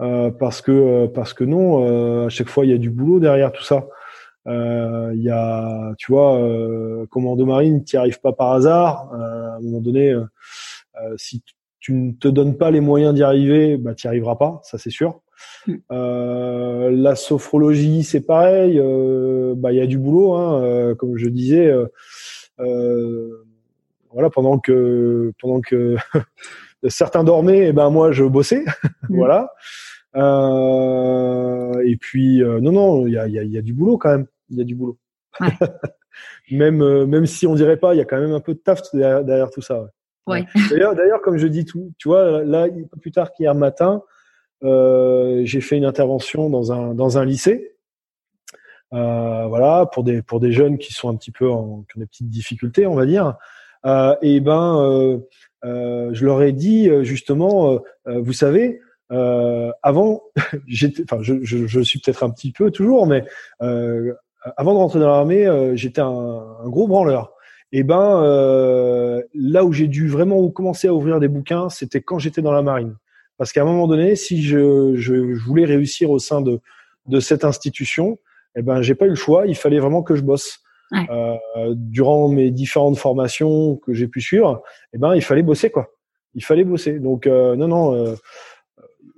euh, 0.00 0.30
parce 0.30 0.60
que 0.60 0.72
euh, 0.72 1.06
parce 1.06 1.32
que 1.32 1.44
non, 1.44 1.84
euh, 1.84 2.26
à 2.26 2.28
chaque 2.28 2.48
fois, 2.48 2.66
il 2.66 2.70
y 2.70 2.74
a 2.74 2.78
du 2.78 2.90
boulot 2.90 3.20
derrière 3.20 3.52
tout 3.52 3.62
ça. 3.62 3.86
Euh, 4.46 5.12
il 5.14 5.22
y 5.22 5.30
a, 5.30 5.94
tu 5.98 6.12
vois, 6.12 6.40
commando 7.10 7.44
marine, 7.44 7.84
tu 7.84 7.96
n'y 7.96 8.00
arrives 8.00 8.20
pas 8.20 8.32
par 8.32 8.52
hasard. 8.52 9.10
à 9.12 9.56
un 9.56 9.60
moment 9.60 9.80
donné, 9.80 10.14
si 11.16 11.42
tu 11.88 11.94
ne 11.94 12.12
te 12.12 12.28
donnes 12.28 12.58
pas 12.58 12.70
les 12.70 12.80
moyens 12.80 13.14
d'y 13.14 13.22
arriver, 13.22 13.78
bah, 13.78 13.94
tu 13.94 14.06
n'y 14.06 14.10
arriveras 14.10 14.36
pas, 14.36 14.60
ça 14.62 14.76
c'est 14.76 14.90
sûr. 14.90 15.22
Mm. 15.66 15.74
Euh, 15.90 16.90
la 16.90 17.16
sophrologie, 17.16 18.02
c'est 18.04 18.20
pareil. 18.20 18.78
Euh, 18.78 19.54
bah, 19.56 19.72
il 19.72 19.78
y 19.78 19.80
a 19.80 19.86
du 19.86 19.96
boulot, 19.96 20.34
hein, 20.34 20.62
euh, 20.62 20.94
comme 20.94 21.16
je 21.16 21.30
disais. 21.30 21.72
voilà, 22.58 24.28
pendant 24.28 24.58
que 24.58 25.32
pendant 25.40 25.62
que 25.62 25.96
certains 26.88 27.24
dormaient, 27.24 27.60
et 27.60 27.68
eh 27.68 27.72
ben 27.72 27.88
moi 27.88 28.12
je 28.12 28.24
bossais. 28.24 28.64
Mm. 29.08 29.16
voilà. 29.16 29.48
et 31.82 31.96
puis 31.96 32.42
non, 32.42 32.72
non, 32.72 33.06
il 33.06 33.14
y 33.14 33.18
a, 33.18 33.26
y, 33.26 33.38
a, 33.38 33.42
y 33.42 33.56
a 33.56 33.62
du 33.62 33.72
boulot 33.72 33.96
quand 33.96 34.10
même. 34.10 34.26
Il 34.50 34.58
y 34.58 34.60
a 34.60 34.64
du 34.64 34.74
boulot. 34.74 34.98
même 36.50 37.06
même 37.06 37.24
si 37.24 37.46
on 37.46 37.54
dirait 37.54 37.78
pas, 37.78 37.94
il 37.94 37.98
y 37.98 38.02
a 38.02 38.04
quand 38.04 38.20
même 38.20 38.34
un 38.34 38.40
peu 38.40 38.52
de 38.52 38.58
taf 38.58 38.82
derrière, 38.92 39.48
tout 39.48 39.62
ça. 39.62 39.80
Ouais. 39.80 39.88
D'ailleurs, 40.70 40.94
d'ailleurs, 40.94 41.22
comme 41.22 41.38
je 41.38 41.46
dis 41.46 41.64
tout, 41.64 41.92
tu 41.98 42.08
vois, 42.08 42.44
là, 42.44 42.66
plus 43.00 43.12
tard 43.12 43.32
qu'hier 43.32 43.54
matin, 43.54 44.02
euh, 44.64 45.42
j'ai 45.44 45.60
fait 45.60 45.76
une 45.76 45.84
intervention 45.84 46.50
dans 46.50 46.72
un 46.72 46.94
dans 46.94 47.18
un 47.18 47.24
lycée. 47.24 47.76
Euh, 48.94 49.46
voilà, 49.46 49.86
pour 49.86 50.02
des 50.02 50.22
pour 50.22 50.40
des 50.40 50.52
jeunes 50.52 50.78
qui 50.78 50.92
sont 50.92 51.08
un 51.08 51.16
petit 51.16 51.30
peu 51.30 51.48
en, 51.48 51.84
qui 51.88 51.98
ont 51.98 52.00
des 52.00 52.06
petites 52.06 52.30
difficultés, 52.30 52.86
on 52.86 52.94
va 52.94 53.06
dire. 53.06 53.36
Euh, 53.86 54.16
et 54.22 54.40
ben, 54.40 55.20
je 55.62 56.24
leur 56.24 56.42
ai 56.42 56.52
dit 56.52 56.90
justement, 57.04 57.80
vous 58.06 58.32
savez, 58.32 58.80
avant, 59.10 60.22
j'étais, 60.66 61.04
enfin, 61.04 61.22
je, 61.22 61.44
je, 61.44 61.80
suis 61.80 62.00
peut-être 62.00 62.24
un 62.24 62.30
petit 62.30 62.52
peu 62.52 62.70
toujours, 62.70 63.06
mais 63.06 63.24
avant 63.60 64.72
de 64.72 64.78
rentrer 64.78 65.00
dans 65.00 65.08
l'armée, 65.08 65.72
j'étais 65.74 66.00
un, 66.00 66.56
gros 66.64 66.88
branleur. 66.88 67.32
Et 67.72 67.82
ben, 67.82 69.22
là 69.34 69.64
où 69.64 69.72
j'ai 69.72 69.88
dû 69.88 70.08
vraiment 70.08 70.48
commencer 70.48 70.88
à 70.88 70.94
ouvrir 70.94 71.20
des 71.20 71.28
bouquins, 71.28 71.68
c'était 71.68 72.00
quand 72.00 72.18
j'étais 72.18 72.42
dans 72.42 72.52
la 72.52 72.62
marine. 72.62 72.96
Parce 73.36 73.52
qu'à 73.52 73.62
un 73.62 73.66
moment 73.66 73.86
donné, 73.86 74.16
si 74.16 74.42
je, 74.42 74.94
je, 74.96 75.12
voulais 75.44 75.64
réussir 75.64 76.10
au 76.10 76.18
sein 76.18 76.40
de, 76.40 76.60
de 77.06 77.20
cette 77.20 77.44
institution, 77.44 78.18
eh 78.56 78.62
ben, 78.62 78.82
j'ai 78.82 78.94
pas 78.94 79.06
eu 79.06 79.10
le 79.10 79.14
choix. 79.14 79.46
Il 79.46 79.54
fallait 79.54 79.78
vraiment 79.78 80.02
que 80.02 80.16
je 80.16 80.22
bosse. 80.22 80.60
Euh, 81.10 81.36
durant 81.74 82.28
mes 82.28 82.50
différentes 82.50 82.96
formations 82.96 83.76
que 83.76 83.92
j'ai 83.92 84.08
pu 84.08 84.22
suivre, 84.22 84.62
eh 84.94 84.98
ben, 84.98 85.14
il 85.14 85.22
fallait 85.22 85.42
bosser 85.42 85.70
quoi. 85.70 85.90
Il 86.34 86.42
fallait 86.42 86.64
bosser. 86.64 86.98
Donc 86.98 87.26
euh, 87.26 87.56
non, 87.56 87.68
non, 87.68 87.94
euh, 87.94 88.14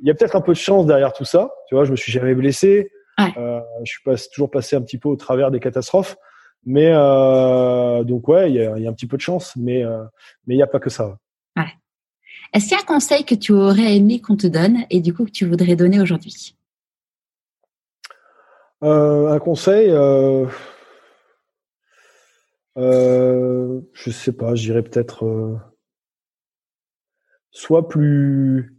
il 0.01 0.09
y 0.09 0.11
a 0.11 0.15
peut-être 0.15 0.37
un 0.37 0.41
peu 0.41 0.53
de 0.53 0.59
chance 0.59 0.87
derrière 0.87 1.13
tout 1.13 1.25
ça. 1.25 1.53
Tu 1.69 1.75
vois, 1.75 1.85
je 1.85 1.93
me 1.93 1.97
suis 1.97 2.11
jamais 2.11 2.35
blessé. 2.35 2.91
Euh, 3.37 3.61
je 3.85 3.93
suis 3.93 4.03
pas, 4.03 4.17
toujours 4.33 4.51
passé 4.51 4.77
un 4.77 4.81
petit 4.81 4.99
peu 4.99 5.09
au 5.09 5.17
travers 5.17 5.51
des 5.51 5.61
catastrophes. 5.61 6.17
Mais 6.65 6.91
euh, 6.93 8.05
donc 8.05 8.29
ouais, 8.29 8.51
il 8.51 8.57
y 8.57 8.61
a, 8.61 8.79
y 8.79 8.87
a, 8.87 8.91
un 8.91 8.93
petit 8.93 9.07
peu 9.07 9.17
de 9.17 9.23
chance, 9.23 9.55
mais 9.57 9.83
mais 10.47 10.55
il 10.55 10.57
n'y 10.57 10.63
a 10.63 10.67
pas 10.67 10.81
que 10.81 10.91
ça. 10.91 11.19
Ouais. 11.57 11.73
Est-ce 12.53 12.65
qu'il 12.65 12.77
y 12.77 12.81
a 12.81 12.83
un 12.83 12.87
conseil 12.87 13.25
que 13.25 13.35
tu 13.35 13.53
aurais 13.53 13.97
aimé 13.97 14.21
qu'on 14.21 14.37
te 14.37 14.47
donne 14.47 14.85
et 14.91 15.01
du 15.01 15.15
coup 15.15 15.25
que 15.25 15.31
tu 15.31 15.47
voudrais 15.47 15.77
donner 15.77 16.01
aujourd'hui? 16.01 16.57
Euh, 18.83 19.31
Un 19.31 19.39
conseil, 19.39 19.91
euh, 19.91 20.47
euh, 22.77 23.81
je 23.93 24.11
sais 24.11 24.33
pas, 24.33 24.55
je 24.55 24.63
dirais 24.63 24.83
peut-être 24.83 25.25
euh, 25.27 25.57
soit 27.51 27.89
plus, 27.89 28.75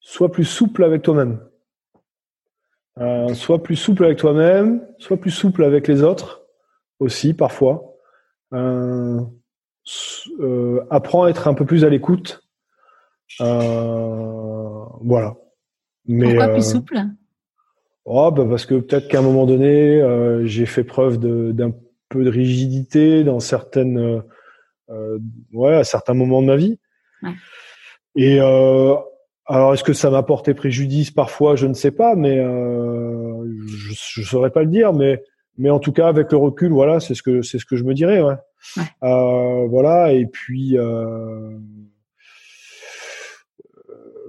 soit 0.00 0.32
plus 0.32 0.44
souple 0.44 0.82
avec 0.82 1.02
toi-même. 1.02 1.40
Euh, 2.98 3.34
soit 3.34 3.62
plus 3.62 3.76
souple 3.76 4.04
avec 4.04 4.18
toi-même, 4.18 4.86
soit 4.98 5.16
plus 5.16 5.32
souple 5.32 5.64
avec 5.64 5.88
les 5.88 6.02
autres 6.02 6.43
aussi 7.00 7.34
parfois. 7.34 7.94
Euh, 8.52 9.20
apprends 10.90 11.24
à 11.24 11.30
être 11.30 11.48
un 11.48 11.54
peu 11.54 11.66
plus 11.66 11.84
à 11.84 11.88
l'écoute 11.88 12.44
euh, 13.40 14.84
voilà. 15.00 15.34
Mais, 16.06 16.34
Pourquoi 16.34 16.48
plus 16.48 16.68
euh, 16.68 16.72
souple? 16.72 17.00
Oh, 18.04 18.30
bah 18.30 18.44
parce 18.48 18.66
que 18.66 18.74
peut-être 18.74 19.08
qu'à 19.08 19.20
un 19.20 19.22
moment 19.22 19.46
donné, 19.46 20.00
euh, 20.00 20.44
j'ai 20.46 20.66
fait 20.66 20.84
preuve 20.84 21.18
d'un 21.18 21.72
peu 22.10 22.24
de 22.24 22.30
rigidité 22.30 23.24
dans 23.24 23.40
certaines, 23.40 24.22
ouais, 25.52 25.74
à 25.74 25.84
certains 25.84 26.14
moments 26.14 26.42
de 26.42 26.46
ma 26.46 26.56
vie. 26.56 26.78
Ouais. 27.22 27.32
Et 28.16 28.38
alors, 28.38 29.74
est-ce 29.74 29.84
que 29.84 29.94
ça 29.94 30.10
m'a 30.10 30.22
porté 30.22 30.54
préjudice? 30.54 31.10
Parfois 31.10 31.56
Je 31.56 31.66
ne 31.66 31.74
sais 31.74 31.90
pas, 31.90 32.14
mais 32.14 32.36
je, 32.36 33.94
je 33.94 34.22
saurais 34.22 34.50
pas 34.50 34.62
le 34.62 34.68
dire. 34.68 34.92
Mais 34.92 35.22
mais 35.56 35.70
en 35.70 35.78
tout 35.78 35.92
cas, 35.92 36.08
avec 36.08 36.32
le 36.32 36.38
recul, 36.38 36.72
voilà, 36.72 37.00
c'est 37.00 37.14
ce 37.14 37.22
que 37.22 37.42
c'est 37.42 37.58
ce 37.58 37.64
que 37.64 37.76
je 37.76 37.84
me 37.84 37.94
dirais, 37.94 38.20
ouais. 38.20 38.34
Euh, 39.02 39.66
voilà, 39.68 40.12
et 40.12 40.26
puis. 40.26 40.76
Euh, 40.76 41.50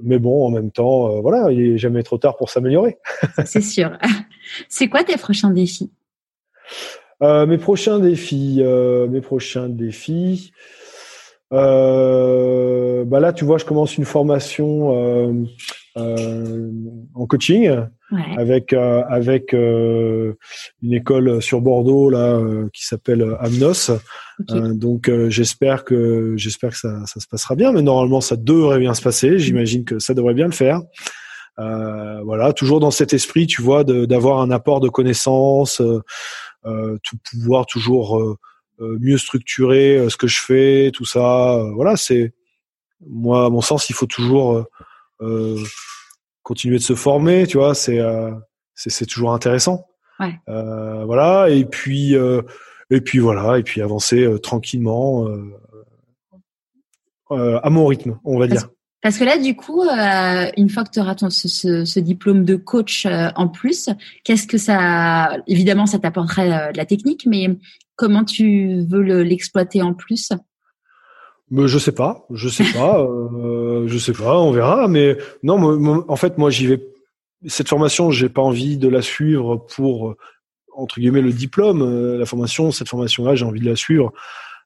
mais 0.03 0.19
bon, 0.19 0.45
en 0.45 0.51
même 0.51 0.71
temps, 0.71 1.09
euh, 1.09 1.21
voilà, 1.21 1.51
il 1.51 1.61
est 1.61 1.77
jamais 1.77 2.03
trop 2.03 2.17
tard 2.17 2.35
pour 2.37 2.49
s'améliorer. 2.49 2.99
c'est 3.45 3.61
sûr. 3.61 3.97
C'est 4.69 4.87
quoi 4.87 5.03
tes 5.03 5.17
prochains 5.17 5.51
défis? 5.51 5.91
Mes 7.21 7.57
prochains 7.57 7.99
défis, 7.99 8.61
mes 8.61 9.21
prochains 9.21 9.69
défis. 9.69 10.51
bah 11.49 11.59
là, 13.19 13.33
tu 13.33 13.45
vois, 13.45 13.57
je 13.57 13.65
commence 13.65 13.97
une 13.97 14.05
formation 14.05 15.47
en 15.95 17.25
coaching 17.27 17.69
avec 18.37 18.73
euh, 18.73 19.03
avec 19.07 19.53
euh, 19.53 20.33
une 20.81 20.93
école 20.93 21.41
sur 21.41 21.61
Bordeaux 21.61 22.09
là 22.09 22.35
euh, 22.35 22.69
qui 22.73 22.85
s'appelle 22.85 23.35
Amnos. 23.39 23.91
donc 24.49 25.09
j'espère 25.29 25.85
que 25.85 26.33
j'espère 26.37 26.71
que 26.71 26.77
ça, 26.77 27.05
ça 27.05 27.19
se 27.19 27.27
passera 27.27 27.55
bien, 27.55 27.71
mais 27.71 27.81
normalement 27.81 28.21
ça 28.21 28.35
devrait 28.35 28.79
bien 28.79 28.93
se 28.93 29.01
passer. 29.01 29.39
J'imagine 29.39 29.85
que 29.85 29.99
ça 29.99 30.13
devrait 30.13 30.33
bien 30.33 30.47
le 30.47 30.51
faire. 30.51 30.81
voilà, 31.57 32.53
toujours 32.53 32.79
dans 32.79 32.91
cet 32.91 33.13
esprit, 33.13 33.47
tu 33.47 33.61
vois, 33.61 33.83
d'avoir 33.83 34.39
un 34.39 34.51
apport 34.51 34.81
de 34.81 34.89
connaissances, 34.89 35.81
tout 36.63 37.17
pouvoir 37.31 37.65
toujours 37.65 38.37
mieux 38.79 39.17
structurer 39.17 40.09
ce 40.09 40.17
que 40.17 40.27
je 40.27 40.41
fais, 40.41 40.91
tout 40.93 41.05
ça. 41.05 41.63
voilà, 41.75 41.95
c'est 41.95 42.33
moi, 43.01 43.45
à 43.45 43.49
mon 43.49 43.61
sens, 43.61 43.89
il 43.89 43.93
faut 43.93 44.05
toujours 44.05 44.57
euh, 44.57 44.63
continuer 46.43 46.77
de 46.77 46.83
se 46.83 46.95
former, 46.95 47.47
tu 47.47 47.57
vois, 47.57 47.75
c'est 47.75 47.99
euh, 47.99 48.31
c'est 48.75 49.05
toujours 49.05 49.33
intéressant. 49.33 49.87
Ouais. 50.19 50.39
Euh, 50.47 51.03
voilà, 51.05 51.49
et 51.49 51.65
puis 51.65 52.15
euh, 52.15 52.41
et 52.89 53.01
puis 53.01 53.19
voilà, 53.19 53.57
et 53.57 53.63
puis 53.63 53.81
avancer 53.81 54.23
euh, 54.23 54.37
tranquillement 54.37 55.27
à 57.31 57.69
mon 57.69 57.87
rythme, 57.87 58.19
on 58.23 58.37
va 58.37 58.47
dire. 58.47 58.69
Parce 59.01 59.17
que 59.19 59.23
là, 59.23 59.37
du 59.37 59.55
coup, 59.55 59.83
une 59.83 60.69
fois 60.69 60.83
que 60.83 60.91
tu 60.91 60.99
auras 60.99 61.15
ton, 61.15 61.29
ce, 61.29 61.47
ce, 61.47 61.85
ce, 61.85 61.99
diplôme 61.99 62.43
de 62.43 62.55
coach 62.55 63.05
en 63.35 63.47
plus, 63.47 63.89
qu'est-ce 64.23 64.47
que 64.47 64.57
ça... 64.57 65.37
Évidemment, 65.45 65.85
ça 65.85 65.99
t'apporterait 65.99 66.71
de 66.71 66.77
la 66.77 66.85
technique, 66.85 67.27
mais 67.27 67.49
comment 67.95 68.23
tu 68.23 68.83
veux 68.87 69.21
l'exploiter 69.21 69.83
en 69.83 69.93
plus? 69.93 70.31
Mais 71.51 71.67
je 71.67 71.77
sais 71.77 71.91
pas, 71.91 72.25
je 72.31 72.49
sais 72.49 72.65
pas, 72.73 72.99
euh, 73.03 73.87
je 73.87 73.97
sais 73.97 74.13
pas, 74.13 74.39
on 74.39 74.51
verra. 74.51 74.87
Mais 74.87 75.17
non, 75.43 76.03
en 76.07 76.15
fait, 76.15 76.37
moi, 76.37 76.49
j'y 76.49 76.67
vais. 76.67 76.81
Cette 77.47 77.69
formation, 77.69 78.09
j'ai 78.09 78.29
pas 78.29 78.41
envie 78.41 78.77
de 78.77 78.87
la 78.87 79.01
suivre 79.01 79.57
pour 79.75 80.15
entre 80.75 80.99
guillemets 80.99 81.21
le 81.21 81.31
diplôme. 81.31 81.81
Euh, 81.81 82.17
la 82.17 82.25
formation, 82.25 82.71
cette 82.71 82.89
formation-là, 82.89 83.35
j'ai 83.35 83.45
envie 83.45 83.59
de 83.59 83.69
la 83.69 83.75
suivre 83.75 84.13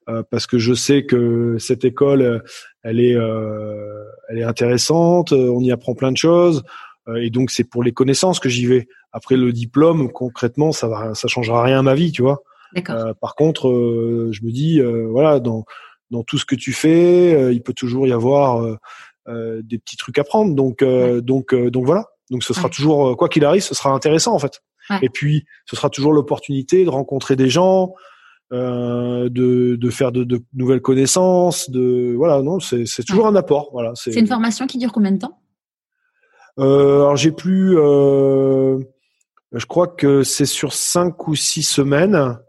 euh, 0.10 0.24
parce 0.30 0.48
que 0.48 0.58
je 0.58 0.74
sais 0.74 1.06
que 1.06 1.58
cette 1.60 1.86
école, 1.86 2.44
elle 2.84 3.00
est, 3.00 3.16
euh, 3.16 4.04
elle 4.30 4.40
est 4.40 4.44
intéressante. 4.44 5.32
On 5.32 5.62
y 5.62 5.72
apprend 5.72 5.96
plein 5.96 6.12
de 6.12 6.18
choses, 6.18 6.64
et 7.16 7.30
donc 7.30 7.52
c'est 7.52 7.64
pour 7.64 7.84
les 7.84 7.92
connaissances 7.92 8.40
que 8.40 8.50
j'y 8.50 8.66
vais. 8.66 8.88
Après 9.12 9.38
le 9.38 9.52
diplôme, 9.52 10.12
concrètement, 10.12 10.72
ça 10.72 10.88
va, 10.88 11.16
ça 11.16 11.28
changera 11.28 11.64
rien 11.64 11.80
à 11.80 11.82
ma 11.82 11.96
vie, 11.96 12.12
tu 12.12 12.22
vois. 12.22 12.44
par 13.22 13.36
contre, 13.36 13.70
je 14.32 14.44
me 14.44 14.52
dis, 14.52 14.82
voilà, 14.82 15.40
dans 15.40 15.66
dans 16.12 16.24
tout 16.24 16.38
ce 16.38 16.46
que 16.46 16.56
tu 16.56 16.74
fais, 16.74 17.34
euh, 17.34 17.54
il 17.54 17.62
peut 17.62 17.74
toujours 17.74 18.08
y 18.08 18.12
avoir 18.12 18.62
euh, 18.62 18.78
euh, 19.28 19.62
des 19.64 19.78
petits 19.78 19.98
trucs 19.98 20.18
à 20.18 20.24
prendre. 20.24 20.56
Donc, 20.56 20.84
donc, 20.84 21.54
donc 21.54 21.86
voilà. 21.86 22.06
Donc, 22.30 22.44
ce 22.44 22.54
sera 22.54 22.70
toujours, 22.70 23.18
quoi 23.18 23.28
qu'il 23.28 23.44
arrive, 23.44 23.64
ce 23.64 23.74
sera 23.74 23.90
intéressant 23.90 24.34
en 24.34 24.40
fait. 24.40 24.62
Et 25.02 25.10
puis, 25.10 25.46
ce 25.66 25.76
sera 25.76 25.90
toujours 25.90 26.14
l'opportunité 26.14 26.84
de 26.84 26.90
rencontrer 26.90 27.36
des 27.36 27.50
gens, 27.50 27.94
euh, 28.52 29.30
de, 29.30 29.76
de 29.76 29.90
faire 29.92 30.12
de, 30.12 30.24
de, 30.24 30.42
nouvelles 30.54 30.82
connaissances, 30.82 31.70
de 31.70 32.16
voilà, 32.18 32.42
non, 32.42 32.60
c'est, 32.60 32.88
c'est 32.88 33.04
toujours 33.04 33.28
un 33.28 33.36
apport. 33.36 33.70
Voilà. 33.72 33.92
C'est, 33.94 34.12
une 34.16 34.26
formation 34.26 34.66
qui 34.66 34.80
dure 34.80 34.92
combien 34.92 35.12
de 35.12 35.20
temps? 35.20 35.40
Euh, 36.58 37.02
Alors 37.02 37.16
j'ai 37.16 37.32
plus, 37.32 37.78
euh, 37.78 38.80
je 39.52 39.66
crois 39.68 39.88
que 39.88 40.24
c'est 40.24 40.48
sur 40.48 40.74
cinq 40.74 41.28
ou 41.28 41.36
six 41.36 41.62
semaines. 41.62 42.40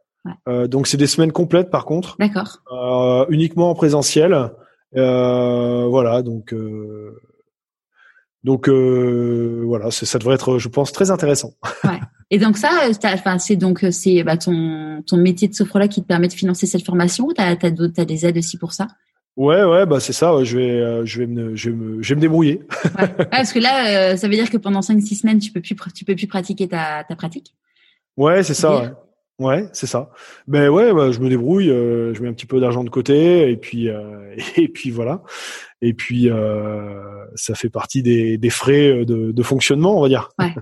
Euh, 0.49 0.67
donc 0.67 0.87
c'est 0.87 0.97
des 0.97 1.07
semaines 1.07 1.33
complètes 1.33 1.71
par 1.71 1.85
contre. 1.85 2.17
D'accord. 2.19 2.59
Euh, 2.73 3.27
uniquement 3.31 3.71
en 3.71 3.75
présentiel. 3.75 4.51
Euh, 4.97 5.87
voilà, 5.87 6.23
donc 6.23 6.55
donc 8.43 8.69
voilà, 8.69 9.91
ça 9.91 10.19
devrait 10.19 10.35
être, 10.35 10.59
je 10.59 10.69
pense, 10.69 10.93
très 10.93 11.11
intéressant. 11.11 11.53
Ouais. 11.85 12.01
Et 12.33 12.39
donc 12.39 12.59
ça, 12.59 12.71
enfin 13.13 13.39
c'est 13.39 13.57
donc 13.57 13.85
c'est 13.91 14.23
bah, 14.23 14.37
ton 14.37 15.03
ton 15.05 15.17
métier 15.17 15.49
de 15.49 15.55
sophrologue 15.55 15.89
qui 15.89 16.01
te 16.01 16.07
permet 16.07 16.29
de 16.29 16.33
financer 16.33 16.65
cette 16.65 16.87
formation. 16.87 17.27
T'as 17.35 17.57
t'as 17.57 17.71
as 17.71 18.05
des 18.05 18.25
aides 18.25 18.39
aussi 18.39 18.57
pour 18.57 18.73
ça? 18.73 18.87
Ouais, 19.37 19.65
ouais, 19.65 19.85
bah 19.85 19.99
c'est 19.99 20.13
ça. 20.13 20.33
je 20.45 20.57
vais, 20.57 21.07
je 21.07 21.19
vais 21.19 21.27
me, 21.27 21.57
je 21.57 21.71
vais 21.71 21.77
me, 21.77 22.03
je 22.03 22.09
vais 22.11 22.15
me 22.15 22.21
débrouiller. 22.21 22.63
ouais. 23.01 23.27
parce 23.33 23.53
que 23.53 23.59
là, 23.59 24.17
ça 24.17 24.29
veut 24.29 24.35
dire 24.35 24.49
que 24.49 24.59
pendant 24.59 24.79
5-6 24.79 25.23
semaines, 25.23 25.39
tu 25.41 25.51
peux 25.51 25.61
plus, 25.61 25.75
tu 25.93 26.05
peux 26.05 26.15
plus 26.15 26.29
pratiquer 26.29 26.69
ta, 26.69 27.03
ta 27.03 27.17
pratique? 27.17 27.53
Ouais, 28.17 28.45
c'est 28.45 28.55
ça. 28.55 28.93
Ouais. 29.41 29.67
C'est 29.73 29.87
ça. 29.87 30.11
Ben 30.47 30.69
ouais, 30.69 30.93
bah, 30.93 31.12
je 31.12 31.19
me 31.19 31.31
débrouille, 31.31 31.71
euh, 31.71 32.12
je 32.12 32.23
mets 32.23 32.29
un 32.29 32.35
petit 32.35 32.45
peu 32.45 32.61
d'argent 32.61 32.85
de 32.85 32.91
côté 32.91 33.51
et 33.51 33.57
puis 33.57 33.89
euh, 33.89 34.37
et 34.57 34.69
puis 34.69 34.91
voilà. 34.91 35.23
Et 35.81 35.95
puis 35.95 36.31
euh, 36.31 37.25
ça 37.35 37.55
fait 37.55 37.71
partie 37.71 38.03
des, 38.03 38.37
des 38.37 38.51
frais 38.51 39.07
de, 39.07 39.33
de, 39.33 39.43
fonctionnement, 39.43 39.97
on 39.97 40.03
va 40.03 40.09
dire. 40.09 40.29
Ouais. 40.39 40.55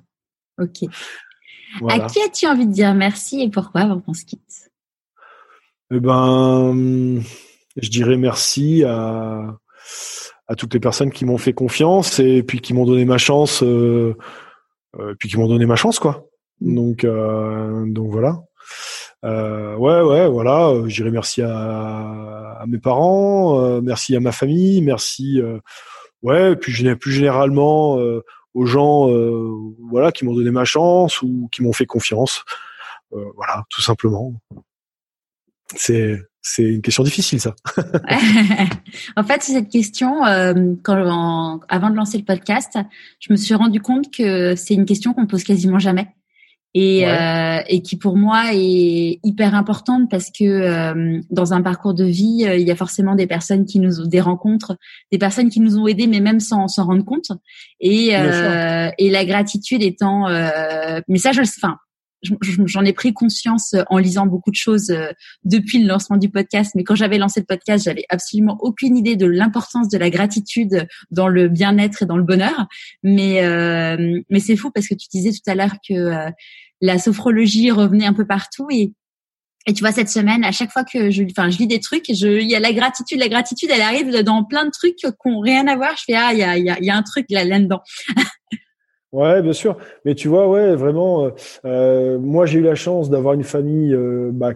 Ok. 0.58 0.88
À 1.86 2.00
qui 2.00 2.18
as-tu 2.22 2.46
envie 2.46 2.66
de 2.66 2.72
dire 2.72 2.94
merci 2.94 3.42
et 3.42 3.50
pourquoi 3.50 3.82
avant 3.82 4.00
qu'on 4.00 4.14
se 4.14 4.24
quitte? 4.24 4.70
Eh 5.92 6.00
ben, 6.00 7.20
je 7.76 7.90
dirais 7.90 8.16
merci 8.16 8.84
à 8.84 9.54
à 10.46 10.54
toutes 10.54 10.72
les 10.72 10.80
personnes 10.80 11.12
qui 11.12 11.26
m'ont 11.26 11.36
fait 11.36 11.52
confiance 11.52 12.20
et 12.20 12.42
puis 12.42 12.60
qui 12.62 12.72
m'ont 12.72 12.86
donné 12.86 13.04
ma 13.04 13.18
chance, 13.18 13.62
euh, 13.62 14.16
puis 15.18 15.28
qui 15.28 15.36
m'ont 15.36 15.46
donné 15.46 15.66
ma 15.66 15.76
chance 15.76 15.98
quoi. 15.98 16.26
Mm. 16.62 16.74
Donc 16.74 17.06
donc 17.92 18.10
voilà. 18.10 18.40
Euh, 19.24 19.74
ouais, 19.76 20.00
ouais, 20.00 20.28
voilà. 20.28 20.68
Euh, 20.68 20.88
je 20.88 20.94
dirais 20.94 21.10
merci 21.10 21.42
à, 21.42 22.64
mes 22.66 22.78
parents, 22.78 23.60
euh, 23.60 23.80
merci 23.80 24.14
à 24.16 24.20
ma 24.20 24.32
famille, 24.32 24.82
merci. 24.82 25.40
Euh, 25.40 25.58
ouais, 26.22 26.56
puis 26.56 26.72
plus 26.96 27.12
généralement 27.12 27.98
euh, 27.98 28.24
aux 28.54 28.66
gens, 28.66 29.08
voilà, 29.90 30.12
qui 30.12 30.24
m'ont 30.24 30.34
donné 30.34 30.50
ma 30.50 30.64
chance 30.64 31.22
ou 31.22 31.48
qui 31.52 31.62
m'ont 31.62 31.72
fait 31.72 31.86
confiance. 31.86 32.44
voilà, 33.10 33.64
tout 33.70 33.82
simplement. 33.82 34.34
C'est 35.76 36.18
c'est 36.40 36.62
une 36.62 36.82
question 36.82 37.02
difficile, 37.02 37.40
ça. 37.40 37.54
en 39.16 39.22
fait, 39.22 39.42
cette 39.42 39.68
question, 39.68 40.22
quand, 40.82 41.60
avant 41.68 41.90
de 41.90 41.96
lancer 41.96 42.16
le 42.16 42.24
podcast, 42.24 42.78
je 43.20 43.32
me 43.32 43.36
suis 43.36 43.54
rendu 43.54 43.80
compte 43.80 44.10
que 44.10 44.56
c'est 44.56 44.74
une 44.74 44.86
question 44.86 45.12
qu'on 45.12 45.26
pose 45.26 45.44
quasiment 45.44 45.78
jamais 45.78 46.08
et, 46.74 47.06
euh, 47.06 47.60
et 47.66 47.82
qui 47.82 47.96
pour 47.96 48.16
moi 48.16 48.52
est 48.52 49.18
hyper 49.24 49.54
importante 49.54 50.10
parce 50.10 50.30
que 50.30 50.44
euh, 50.44 51.20
dans 51.30 51.52
un 51.52 51.62
parcours 51.62 51.94
de 51.94 52.04
vie, 52.04 52.44
euh, 52.46 52.56
il 52.56 52.66
y 52.66 52.70
a 52.70 52.76
forcément 52.76 53.14
des 53.14 53.26
personnes 53.26 53.64
qui 53.64 53.80
nous 53.80 54.00
ont 54.00 54.06
des 54.06 54.20
rencontres, 54.20 54.76
des 55.10 55.18
personnes 55.18 55.48
qui 55.48 55.60
nous 55.60 55.78
ont 55.78 55.86
aidés, 55.86 56.06
mais 56.06 56.20
même 56.20 56.40
sans 56.40 56.68
s'en 56.68 56.84
rendre 56.84 57.04
compte. 57.04 57.30
Et, 57.80 58.14
euh, 58.14 58.90
et 58.98 59.10
la 59.10 59.24
gratitude 59.24 59.82
étant, 59.82 60.28
mais 61.08 61.18
ça, 61.18 61.32
je, 61.32 61.40
enfin, 61.40 61.76
j'en 62.22 62.84
ai 62.84 62.92
pris 62.92 63.12
conscience 63.12 63.74
en 63.88 63.98
lisant 63.98 64.26
beaucoup 64.26 64.50
de 64.50 64.56
choses 64.56 64.94
depuis 65.44 65.82
le 65.82 65.88
lancement 65.88 66.16
du 66.16 66.28
podcast. 66.28 66.72
Mais 66.74 66.84
quand 66.84 66.94
j'avais 66.94 67.18
lancé 67.18 67.40
le 67.40 67.46
podcast, 67.46 67.84
j'avais 67.84 68.04
absolument 68.08 68.56
aucune 68.60 68.96
idée 68.96 69.16
de 69.16 69.26
l'importance 69.26 69.88
de 69.88 69.98
la 69.98 70.10
gratitude 70.10 70.86
dans 71.10 71.28
le 71.28 71.48
bien-être 71.48 72.02
et 72.02 72.06
dans 72.06 72.16
le 72.16 72.24
bonheur. 72.24 72.66
Mais 73.02 73.42
mais 74.28 74.40
c'est 74.40 74.56
fou 74.56 74.70
parce 74.70 74.88
que 74.88 74.94
tu 74.94 75.08
disais 75.10 75.30
tout 75.30 75.50
à 75.50 75.54
l'heure 75.54 75.76
que 75.88 76.30
la 76.80 76.98
sophrologie 76.98 77.70
revenait 77.70 78.06
un 78.06 78.14
peu 78.14 78.26
partout 78.26 78.68
et 78.70 78.92
et 79.68 79.74
tu 79.74 79.80
vois 79.82 79.92
cette 79.92 80.08
semaine, 80.08 80.44
à 80.44 80.52
chaque 80.52 80.72
fois 80.72 80.82
que 80.82 81.10
je, 81.10 81.22
enfin, 81.24 81.50
je 81.50 81.58
lis 81.58 81.66
des 81.66 81.78
trucs, 81.78 82.06
je, 82.08 82.40
il 82.40 82.48
y 82.48 82.56
a 82.56 82.60
la 82.60 82.72
gratitude, 82.72 83.18
la 83.18 83.28
gratitude, 83.28 83.68
elle 83.70 83.82
arrive 83.82 84.10
dans 84.22 84.42
plein 84.42 84.64
de 84.64 84.70
trucs 84.70 84.96
qui 84.96 85.06
ont 85.06 85.40
rien 85.40 85.66
à 85.66 85.76
voir. 85.76 85.94
Je 85.98 86.04
fais 86.06 86.14
ah, 86.14 86.32
il 86.32 86.38
y 86.38 86.42
a, 86.42 86.56
il 86.56 86.64
y 86.64 86.70
a, 86.70 86.80
y 86.80 86.88
a 86.88 86.96
un 86.96 87.02
truc 87.02 87.26
là 87.28 87.44
là-dedans. 87.44 87.82
ouais, 89.12 89.42
bien 89.42 89.52
sûr. 89.52 89.76
Mais 90.04 90.14
tu 90.14 90.28
vois, 90.28 90.48
ouais, 90.48 90.74
vraiment, 90.74 91.24
euh, 91.24 91.30
euh 91.64 92.18
moi 92.18 92.46
j'ai 92.46 92.58
eu 92.58 92.62
la 92.62 92.74
chance 92.74 93.10
d'avoir 93.10 93.34
une 93.34 93.44
famille 93.44 93.94
euh, 93.94 94.30
bah, 94.32 94.52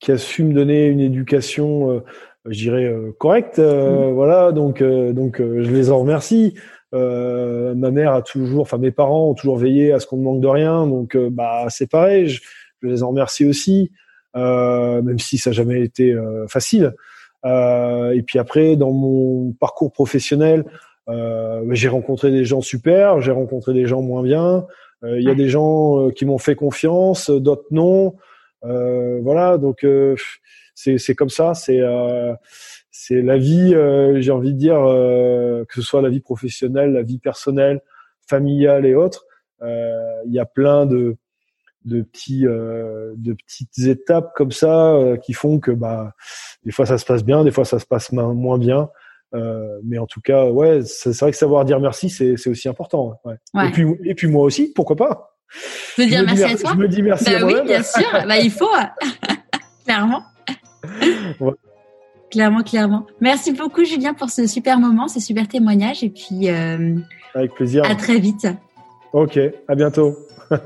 qui 0.00 0.12
a 0.12 0.18
su 0.18 0.44
me 0.44 0.52
donner 0.52 0.86
une 0.86 1.00
éducation, 1.00 1.90
euh, 1.90 2.04
je 2.46 2.58
dirais 2.58 2.84
euh, 2.84 3.12
correcte. 3.18 3.58
Mmh. 3.58 4.12
Voilà, 4.12 4.52
donc 4.52 4.82
donc 4.82 5.38
je 5.40 5.70
les 5.70 5.90
en 5.90 6.00
remercie. 6.00 6.54
Euh, 6.94 7.74
ma 7.74 7.90
mère 7.90 8.12
a 8.14 8.22
toujours, 8.22 8.62
enfin 8.62 8.78
mes 8.78 8.92
parents 8.92 9.30
ont 9.30 9.34
toujours 9.34 9.56
veillé 9.56 9.92
à 9.92 9.98
ce 9.98 10.06
qu'on 10.06 10.16
ne 10.16 10.22
manque 10.22 10.40
de 10.40 10.46
rien, 10.46 10.86
donc 10.86 11.16
euh, 11.16 11.28
bah 11.30 11.66
c'est 11.68 11.90
pareil. 11.90 12.28
Je, 12.28 12.40
les 12.82 13.02
en 13.02 13.08
remercie 13.08 13.46
aussi, 13.46 13.90
euh, 14.36 15.00
même 15.00 15.18
si 15.18 15.38
ça 15.38 15.50
n'a 15.50 15.54
jamais 15.54 15.80
été 15.82 16.14
facile. 16.48 16.92
et 17.44 18.22
puis 18.26 18.38
après, 18.38 18.76
dans 18.76 18.92
mon 18.92 19.52
parcours 19.52 19.90
professionnel, 19.90 20.66
j'ai 21.08 21.88
rencontré 21.88 22.30
des 22.30 22.44
gens 22.44 22.60
super, 22.60 23.20
j'ai 23.20 23.32
rencontré 23.32 23.74
des 23.74 23.86
gens 23.86 24.02
moins 24.02 24.22
bien. 24.22 24.66
Il 25.02 25.22
y 25.22 25.28
a 25.28 25.34
des 25.34 25.48
gens 25.48 26.08
qui 26.10 26.24
m'ont 26.24 26.38
fait 26.38 26.54
confiance, 26.54 27.28
d'autres 27.30 27.66
non. 27.70 28.14
voilà, 28.62 29.58
donc 29.58 29.86
c'est 30.74 31.14
comme 31.14 31.30
ça. 31.30 31.54
C'est 31.54 31.82
c'est 32.90 33.20
la 33.20 33.36
vie. 33.36 33.74
J'ai 34.20 34.30
envie 34.30 34.54
de 34.54 34.58
dire 34.58 34.76
que 34.76 35.74
ce 35.74 35.82
soit 35.82 36.00
la 36.00 36.08
vie 36.08 36.20
professionnelle, 36.20 36.92
la 36.92 37.02
vie 37.02 37.18
personnelle, 37.18 37.82
familiale 38.26 38.86
et 38.86 38.94
autres. 38.94 39.26
Il 39.62 40.32
y 40.32 40.38
a 40.38 40.46
plein 40.46 40.86
de 40.86 41.16
de 41.84 42.02
petits 42.02 42.46
euh, 42.46 43.12
de 43.16 43.34
petites 43.34 43.78
étapes 43.86 44.32
comme 44.34 44.52
ça 44.52 44.92
euh, 44.92 45.16
qui 45.16 45.32
font 45.32 45.58
que 45.60 45.70
bah 45.70 46.14
des 46.64 46.72
fois 46.72 46.86
ça 46.86 46.98
se 46.98 47.04
passe 47.04 47.24
bien 47.24 47.44
des 47.44 47.50
fois 47.50 47.64
ça 47.64 47.78
se 47.78 47.86
passe 47.86 48.12
moins 48.12 48.58
bien 48.58 48.90
euh, 49.34 49.80
mais 49.82 49.98
en 49.98 50.06
tout 50.06 50.20
cas 50.20 50.46
ouais 50.46 50.82
c'est 50.84 51.18
vrai 51.18 51.32
que 51.32 51.36
savoir 51.36 51.64
dire 51.64 51.80
merci 51.80 52.08
c'est 52.08 52.34
aussi 52.46 52.68
important 52.68 53.18
ouais. 53.24 53.34
et 53.66 53.70
puis 53.70 53.84
et 54.04 54.14
puis 54.14 54.28
moi 54.28 54.44
aussi 54.44 54.72
pourquoi 54.72 54.94
pas? 54.96 55.36
Je, 55.96 56.04
dire 56.04 56.22
merci 56.24 56.44
à 56.44 56.56
toi. 56.56 56.70
je 56.74 56.78
me 56.78 56.88
dis 56.88 57.02
merci 57.02 57.24
bah 57.24 57.38
à 57.40 57.44
oui 57.44 57.54
bien 57.64 57.82
sûr. 57.82 58.06
Bah 58.28 58.38
il 58.38 58.50
faut 58.50 58.68
clairement. 59.84 60.22
Clairement 62.30 62.62
clairement. 62.62 63.06
Merci 63.20 63.52
beaucoup 63.52 63.84
Julien 63.84 64.14
pour 64.14 64.30
ce 64.30 64.46
super 64.46 64.78
moment 64.78 65.08
ce 65.08 65.20
super 65.20 65.48
témoignage. 65.48 66.04
Et 66.04 66.10
puis 66.10 66.48
avec 66.48 67.54
plaisir. 67.54 67.84
à 67.84 67.94
très 67.94 68.18
vite. 68.18 68.46
Ok 69.12 69.38
à 69.68 69.74
bientôt. 69.74 70.16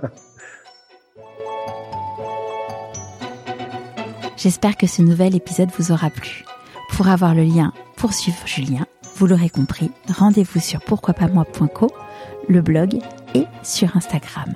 J'espère 4.37 4.77
que 4.77 4.87
ce 4.87 5.03
nouvel 5.03 5.35
épisode 5.35 5.71
vous 5.77 5.91
aura 5.91 6.11
plu. 6.11 6.45
Pour 6.91 7.09
avoir 7.09 7.35
le 7.35 7.43
lien 7.43 7.73
pour 7.99 8.13
suivre 8.13 8.47
Julien, 8.47 8.87
vous 9.17 9.27
l'aurez 9.27 9.51
compris, 9.51 9.91
rendez-vous 10.09 10.61
sur 10.61 10.81
pourquoipasmoi.co, 10.81 11.89
le 12.49 12.63
blog 12.63 13.01
et 13.35 13.45
sur 13.65 13.97
Instagram. 13.97 14.55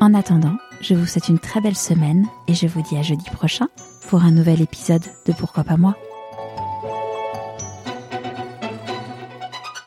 En 0.00 0.14
attendant, 0.14 0.56
je 0.80 0.94
vous 0.94 1.06
souhaite 1.06 1.28
une 1.28 1.38
très 1.38 1.60
belle 1.60 1.76
semaine 1.76 2.26
et 2.48 2.54
je 2.54 2.66
vous 2.66 2.82
dis 2.82 2.96
à 2.96 3.02
jeudi 3.02 3.28
prochain 3.30 3.68
pour 4.08 4.22
un 4.22 4.30
nouvel 4.30 4.62
épisode 4.62 5.04
de 5.26 5.32
Pourquoi 5.32 5.64
pas 5.64 5.76
moi. 5.76 5.94